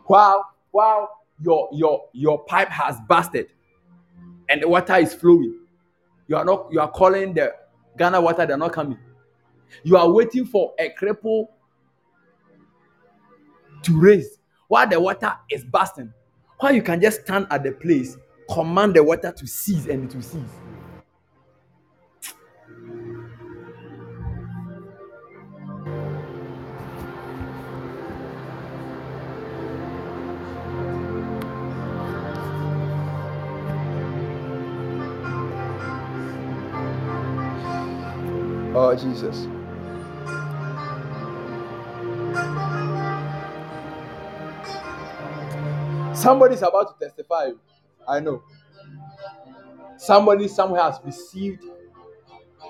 While 0.06 0.52
while 0.72 1.10
your 1.40 1.68
your 1.70 2.08
your 2.12 2.42
pipe 2.46 2.68
has 2.70 2.98
busted 3.08 3.52
and 4.48 4.60
the 4.60 4.68
water 4.68 4.96
is 4.96 5.14
flowing, 5.14 5.60
you 6.26 6.34
are 6.34 6.44
not 6.44 6.66
you 6.72 6.80
are 6.80 6.90
calling 6.90 7.34
the 7.34 7.54
Ghana 7.96 8.20
water, 8.20 8.46
they're 8.46 8.58
not 8.58 8.72
coming. 8.72 8.98
You 9.84 9.96
are 9.96 10.10
waiting 10.10 10.44
for 10.44 10.74
a 10.80 10.90
cripple 11.00 11.46
to 13.84 14.00
raise 14.00 14.40
while 14.66 14.88
the 14.88 14.98
water 14.98 15.34
is 15.52 15.64
busting. 15.64 16.12
While 16.58 16.74
you 16.74 16.82
can 16.82 17.00
just 17.00 17.20
stand 17.20 17.46
at 17.52 17.62
the 17.62 17.70
place, 17.70 18.16
command 18.50 18.94
the 18.94 19.02
water 19.02 19.32
to 19.32 19.46
cease 19.46 19.86
and 19.86 20.10
it 20.10 20.14
will 20.14 20.22
cease. 20.22 20.42
Oh, 38.78 38.94
Jesus. 38.94 39.48
Somebody's 46.20 46.62
about 46.62 46.98
to 46.98 47.06
testify. 47.06 47.50
I 48.08 48.20
know. 48.20 48.42
Somebody 49.98 50.48
somewhere 50.48 50.82
has 50.82 50.98
received 51.04 51.64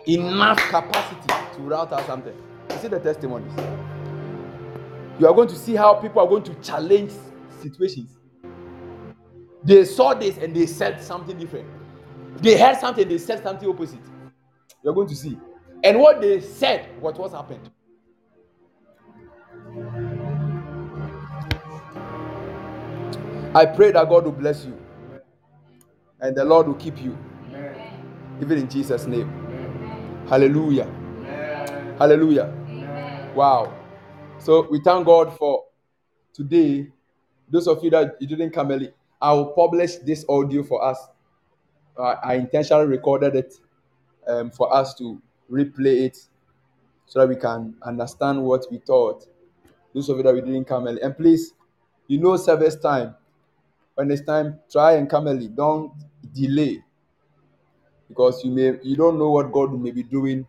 enough 0.06 0.58
capacity 0.58 1.26
to 1.56 1.62
route 1.62 1.92
out 1.92 2.06
something. 2.06 2.34
You 2.70 2.76
see 2.78 2.88
the 2.88 3.00
testimonies. 3.00 3.52
You 5.18 5.26
are 5.26 5.34
going 5.34 5.48
to 5.48 5.56
see 5.56 5.74
how 5.74 5.94
people 5.94 6.22
are 6.22 6.28
going 6.28 6.44
to 6.44 6.54
challenge 6.56 7.12
situations. 7.60 8.18
They 9.64 9.84
saw 9.84 10.14
this 10.14 10.38
and 10.38 10.54
they 10.54 10.66
said 10.66 11.02
something 11.02 11.36
different. 11.38 11.68
They 12.38 12.58
heard 12.58 12.78
something, 12.78 13.08
they 13.08 13.18
said 13.18 13.42
something 13.42 13.68
opposite. 13.68 14.00
You're 14.82 14.94
going 14.94 15.08
to 15.08 15.16
see. 15.16 15.38
And 15.82 15.98
what 15.98 16.20
they 16.20 16.40
said, 16.40 16.88
what 17.00 17.18
was 17.18 17.32
happened. 17.32 17.70
I 23.54 23.66
pray 23.66 23.92
that 23.92 24.08
God 24.08 24.24
will 24.24 24.32
bless 24.32 24.64
you 24.64 24.85
and 26.20 26.36
the 26.36 26.44
Lord 26.44 26.66
will 26.66 26.74
keep 26.74 27.00
you. 27.02 27.16
Even 28.40 28.58
in 28.58 28.68
Jesus' 28.68 29.06
name. 29.06 29.28
Hallelujah. 30.28 30.88
Hallelujah. 31.98 32.52
Wow. 33.34 33.72
So 34.38 34.66
we 34.70 34.80
thank 34.80 35.06
God 35.06 35.36
for 35.36 35.64
today. 36.32 36.88
Those 37.48 37.66
of 37.68 37.82
you 37.82 37.90
that 37.90 38.16
you 38.20 38.26
didn't 38.26 38.50
come 38.50 38.70
early, 38.70 38.92
I 39.20 39.32
will 39.32 39.46
publish 39.46 39.96
this 39.96 40.24
audio 40.28 40.62
for 40.62 40.84
us. 40.84 40.98
Uh, 41.96 42.16
I 42.22 42.34
intentionally 42.34 42.86
recorded 42.86 43.34
it 43.34 43.54
um, 44.26 44.50
for 44.50 44.72
us 44.74 44.94
to 44.94 45.20
replay 45.50 46.06
it 46.06 46.18
so 47.06 47.20
that 47.20 47.28
we 47.28 47.36
can 47.36 47.74
understand 47.82 48.42
what 48.42 48.66
we 48.70 48.78
thought. 48.78 49.26
Those 49.94 50.08
of 50.08 50.18
you 50.18 50.22
that 50.24 50.34
we 50.34 50.40
didn't 50.40 50.66
come 50.66 50.86
early. 50.86 51.00
And 51.00 51.16
please, 51.16 51.54
you 52.08 52.18
know 52.18 52.36
service 52.36 52.76
time. 52.76 53.14
When 53.96 54.10
it's 54.10 54.20
time, 54.20 54.60
try 54.70 54.92
and 54.92 55.08
come 55.08 55.26
early. 55.26 55.48
Don't 55.48 55.92
delay. 56.34 56.84
Because 58.08 58.44
you 58.44 58.50
may 58.50 58.78
you 58.82 58.94
don't 58.94 59.18
know 59.18 59.30
what 59.30 59.50
God 59.50 59.72
may 59.72 59.90
be 59.90 60.02
doing 60.02 60.46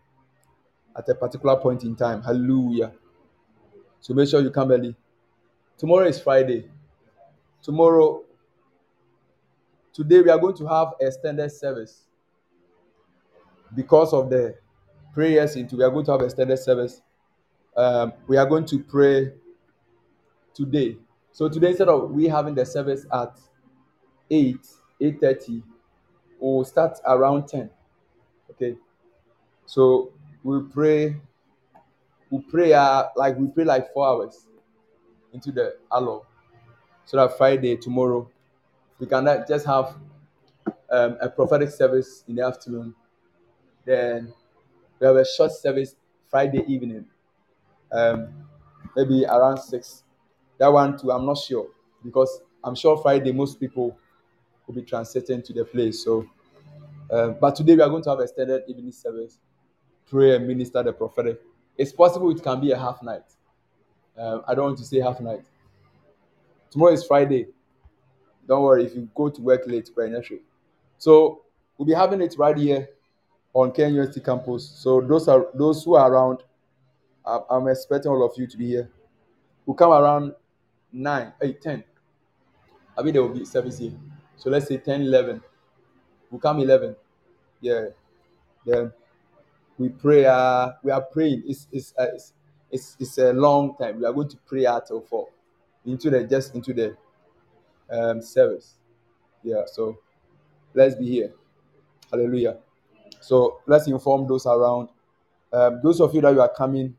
at 0.94 1.08
a 1.08 1.14
particular 1.14 1.56
point 1.56 1.82
in 1.82 1.96
time. 1.96 2.22
Hallelujah. 2.22 2.92
So 4.00 4.12
make 4.12 4.28
sure 4.28 4.42
you 4.42 4.50
come 4.50 4.70
early. 4.70 4.94
Tomorrow 5.78 6.08
is 6.08 6.20
Friday. 6.20 6.68
Tomorrow, 7.62 8.22
today 9.94 10.20
we 10.20 10.28
are 10.28 10.38
going 10.38 10.56
to 10.58 10.66
have 10.66 10.88
extended 11.00 11.50
service 11.50 12.02
because 13.74 14.12
of 14.12 14.28
the 14.28 14.56
prayers 15.14 15.56
into 15.56 15.76
we 15.76 15.84
are 15.84 15.90
going 15.90 16.04
to 16.04 16.12
have 16.12 16.20
extended 16.20 16.58
service 16.58 17.00
um, 17.76 18.12
we 18.26 18.36
are 18.36 18.46
going 18.46 18.64
to 18.64 18.78
pray 18.78 19.32
today 20.54 20.96
so 21.32 21.48
today 21.48 21.68
instead 21.68 21.88
of 21.88 22.10
we 22.10 22.26
having 22.26 22.54
the 22.54 22.64
service 22.64 23.06
at 23.12 23.38
8 24.30 24.56
8.30 25.00 25.62
we'll 26.40 26.64
start 26.64 26.98
around 27.06 27.46
10 27.46 27.70
okay 28.50 28.76
so 29.66 30.12
we'll 30.42 30.64
pray 30.64 31.16
we'll 32.30 32.42
pray 32.42 32.72
uh, 32.72 33.04
like 33.16 33.36
we 33.38 33.46
pray 33.48 33.64
like 33.64 33.92
four 33.92 34.06
hours 34.06 34.46
into 35.32 35.52
the 35.52 35.76
aloe 35.92 36.24
so 37.04 37.16
that 37.16 37.36
friday 37.36 37.76
tomorrow 37.76 38.28
we 38.98 39.06
can 39.06 39.24
just 39.48 39.66
have 39.66 39.94
um, 40.90 41.16
a 41.20 41.28
prophetic 41.28 41.70
service 41.70 42.24
in 42.28 42.34
the 42.36 42.44
afternoon 42.44 42.94
then 43.84 44.32
we 45.00 45.06
have 45.06 45.16
a 45.16 45.24
short 45.24 45.52
service 45.52 45.94
Friday 46.28 46.62
evening, 46.68 47.06
um, 47.90 48.28
maybe 48.94 49.24
around 49.24 49.58
six. 49.58 50.04
That 50.58 50.72
one 50.72 50.98
too, 50.98 51.12
I'm 51.12 51.24
not 51.24 51.38
sure 51.38 51.68
because 52.04 52.40
I'm 52.62 52.74
sure 52.74 52.96
Friday 52.98 53.32
most 53.32 53.60
people 53.60 53.96
will 54.66 54.74
be 54.74 54.82
transiting 54.82 55.44
to 55.44 55.52
the 55.52 55.64
place. 55.64 56.04
So, 56.04 56.26
um, 57.10 57.36
but 57.40 57.56
today 57.56 57.76
we 57.76 57.82
are 57.82 57.88
going 57.88 58.02
to 58.02 58.10
have 58.10 58.20
extended 58.20 58.62
evening 58.66 58.92
service, 58.92 59.38
pray 60.10 60.36
and 60.36 60.46
minister 60.46 60.82
the 60.82 60.92
prophetic. 60.92 61.40
It's 61.76 61.92
possible 61.92 62.30
it 62.30 62.42
can 62.42 62.60
be 62.60 62.72
a 62.72 62.78
half 62.78 63.02
night. 63.02 63.22
Um, 64.16 64.42
I 64.48 64.54
don't 64.54 64.64
want 64.64 64.78
to 64.78 64.84
say 64.84 64.98
half 64.98 65.20
night. 65.20 65.44
Tomorrow 66.70 66.92
is 66.92 67.04
Friday. 67.04 67.46
Don't 68.48 68.62
worry 68.62 68.84
if 68.84 68.94
you 68.94 69.08
go 69.14 69.28
to 69.28 69.40
work 69.40 69.62
late, 69.66 69.90
pray 69.94 70.10
naturally. 70.10 70.42
So 70.98 71.42
we'll 71.76 71.86
be 71.86 71.94
having 71.94 72.20
it 72.20 72.34
right 72.36 72.56
here 72.56 72.88
on 73.54 73.70
KNUST 73.70 74.24
campus. 74.24 74.68
So 74.68 75.00
those 75.00 75.28
are 75.28 75.46
those 75.54 75.84
who 75.84 75.94
are 75.94 76.12
around. 76.12 76.42
I'm 77.24 77.68
expecting 77.68 78.10
all 78.10 78.24
of 78.24 78.32
you 78.36 78.46
to 78.46 78.56
be 78.56 78.66
here. 78.68 78.90
We'll 79.66 79.74
come 79.76 79.92
around 79.92 80.34
9, 80.92 81.32
8, 81.40 81.60
10. 81.60 81.84
I 82.96 83.02
mean, 83.02 83.12
there 83.12 83.22
will 83.22 83.34
be 83.34 83.44
service 83.44 83.78
here. 83.78 83.92
So 84.36 84.50
let's 84.50 84.68
say 84.68 84.78
10, 84.78 85.02
11. 85.02 85.42
We'll 86.30 86.40
come 86.40 86.60
11. 86.60 86.96
Yeah. 87.60 87.86
Then 88.64 88.92
we 89.76 89.88
pray. 89.88 90.24
Uh, 90.24 90.72
we 90.82 90.90
are 90.90 91.02
praying. 91.02 91.44
It's, 91.46 91.66
it's, 91.72 91.94
uh, 91.98 92.06
it's, 92.14 92.32
it's, 92.70 92.96
it's 92.98 93.18
a 93.18 93.32
long 93.32 93.76
time. 93.76 94.00
We 94.00 94.06
are 94.06 94.12
going 94.12 94.28
to 94.28 94.36
pray 94.46 94.64
until 94.64 95.00
4 95.00 95.28
into 95.86 96.10
the 96.10 96.24
just 96.24 96.54
into 96.54 96.74
the 96.74 96.96
um, 97.90 98.20
service. 98.20 98.74
Yeah. 99.42 99.62
So 99.66 99.98
let's 100.74 100.94
be 100.94 101.08
here. 101.08 101.32
Hallelujah. 102.10 102.58
So 103.20 103.60
let's 103.66 103.86
inform 103.86 104.26
those 104.26 104.46
around. 104.46 104.88
Um, 105.52 105.80
those 105.82 106.00
of 106.00 106.14
you 106.14 106.20
that 106.20 106.32
you 106.32 106.40
are 106.40 106.52
coming, 106.54 106.94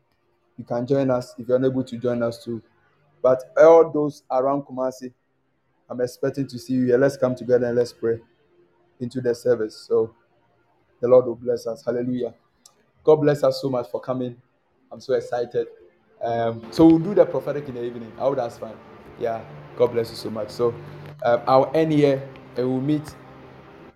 you 0.56 0.64
can 0.64 0.86
join 0.86 1.10
us 1.10 1.34
if 1.38 1.48
you're 1.48 1.56
unable 1.56 1.84
to 1.84 1.96
join 1.98 2.22
us 2.22 2.44
too. 2.44 2.62
But 3.22 3.42
all 3.56 3.90
those 3.90 4.22
around 4.30 4.62
Kumasi, 4.62 5.12
I'm 5.88 6.00
expecting 6.00 6.46
to 6.48 6.58
see 6.58 6.74
you 6.74 6.86
here. 6.86 6.98
Let's 6.98 7.16
come 7.16 7.34
together 7.34 7.66
and 7.66 7.76
let's 7.76 7.92
pray 7.92 8.20
into 9.00 9.20
the 9.20 9.34
service. 9.34 9.76
So 9.88 10.14
the 11.00 11.08
Lord 11.08 11.26
will 11.26 11.34
bless 11.36 11.66
us. 11.66 11.84
Hallelujah. 11.84 12.34
God 13.04 13.16
bless 13.16 13.42
us 13.44 13.60
so 13.60 13.68
much 13.68 13.90
for 13.90 14.00
coming. 14.00 14.36
I'm 14.92 15.00
so 15.00 15.14
excited. 15.14 15.66
Um, 16.22 16.62
so 16.70 16.86
we'll 16.86 16.98
do 16.98 17.14
the 17.14 17.24
prophetic 17.24 17.68
in 17.68 17.74
the 17.74 17.84
evening. 17.84 18.12
Oh, 18.18 18.34
that's 18.34 18.58
fine. 18.58 18.76
Yeah. 19.18 19.42
God 19.76 19.92
bless 19.92 20.10
you 20.10 20.16
so 20.16 20.30
much. 20.30 20.50
So 20.50 20.74
um, 21.24 21.42
I'll 21.46 21.70
end 21.74 21.92
here 21.92 22.22
and 22.56 22.68
we'll 22.68 22.80
meet 22.80 23.14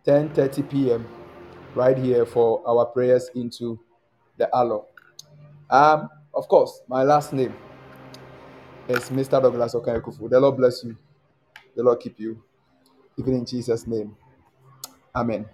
10:30 0.07 0.71
p.m. 0.71 1.07
right 1.75 1.97
here 1.97 2.27
for 2.27 2.63
our 2.67 2.87
prayers 2.87 3.31
into 3.35 3.79
the 4.39 4.49
aloe. 4.55 4.87
Um, 5.71 6.09
of 6.35 6.49
course, 6.49 6.81
my 6.89 7.03
last 7.03 7.33
name 7.33 7.55
is 8.89 9.11
Mr. 9.11 9.41
Douglas 9.41 9.75
Okayekufu. 9.75 10.29
The 10.29 10.41
Lord 10.41 10.57
bless 10.57 10.85
you. 10.85 10.97
The 11.77 11.83
Lord 11.83 12.01
keep 12.01 12.19
you. 12.21 12.43
Even 13.19 13.35
in 13.35 13.47
Jesus' 13.47 13.87
name. 13.87 14.17
Amen. 15.15 15.47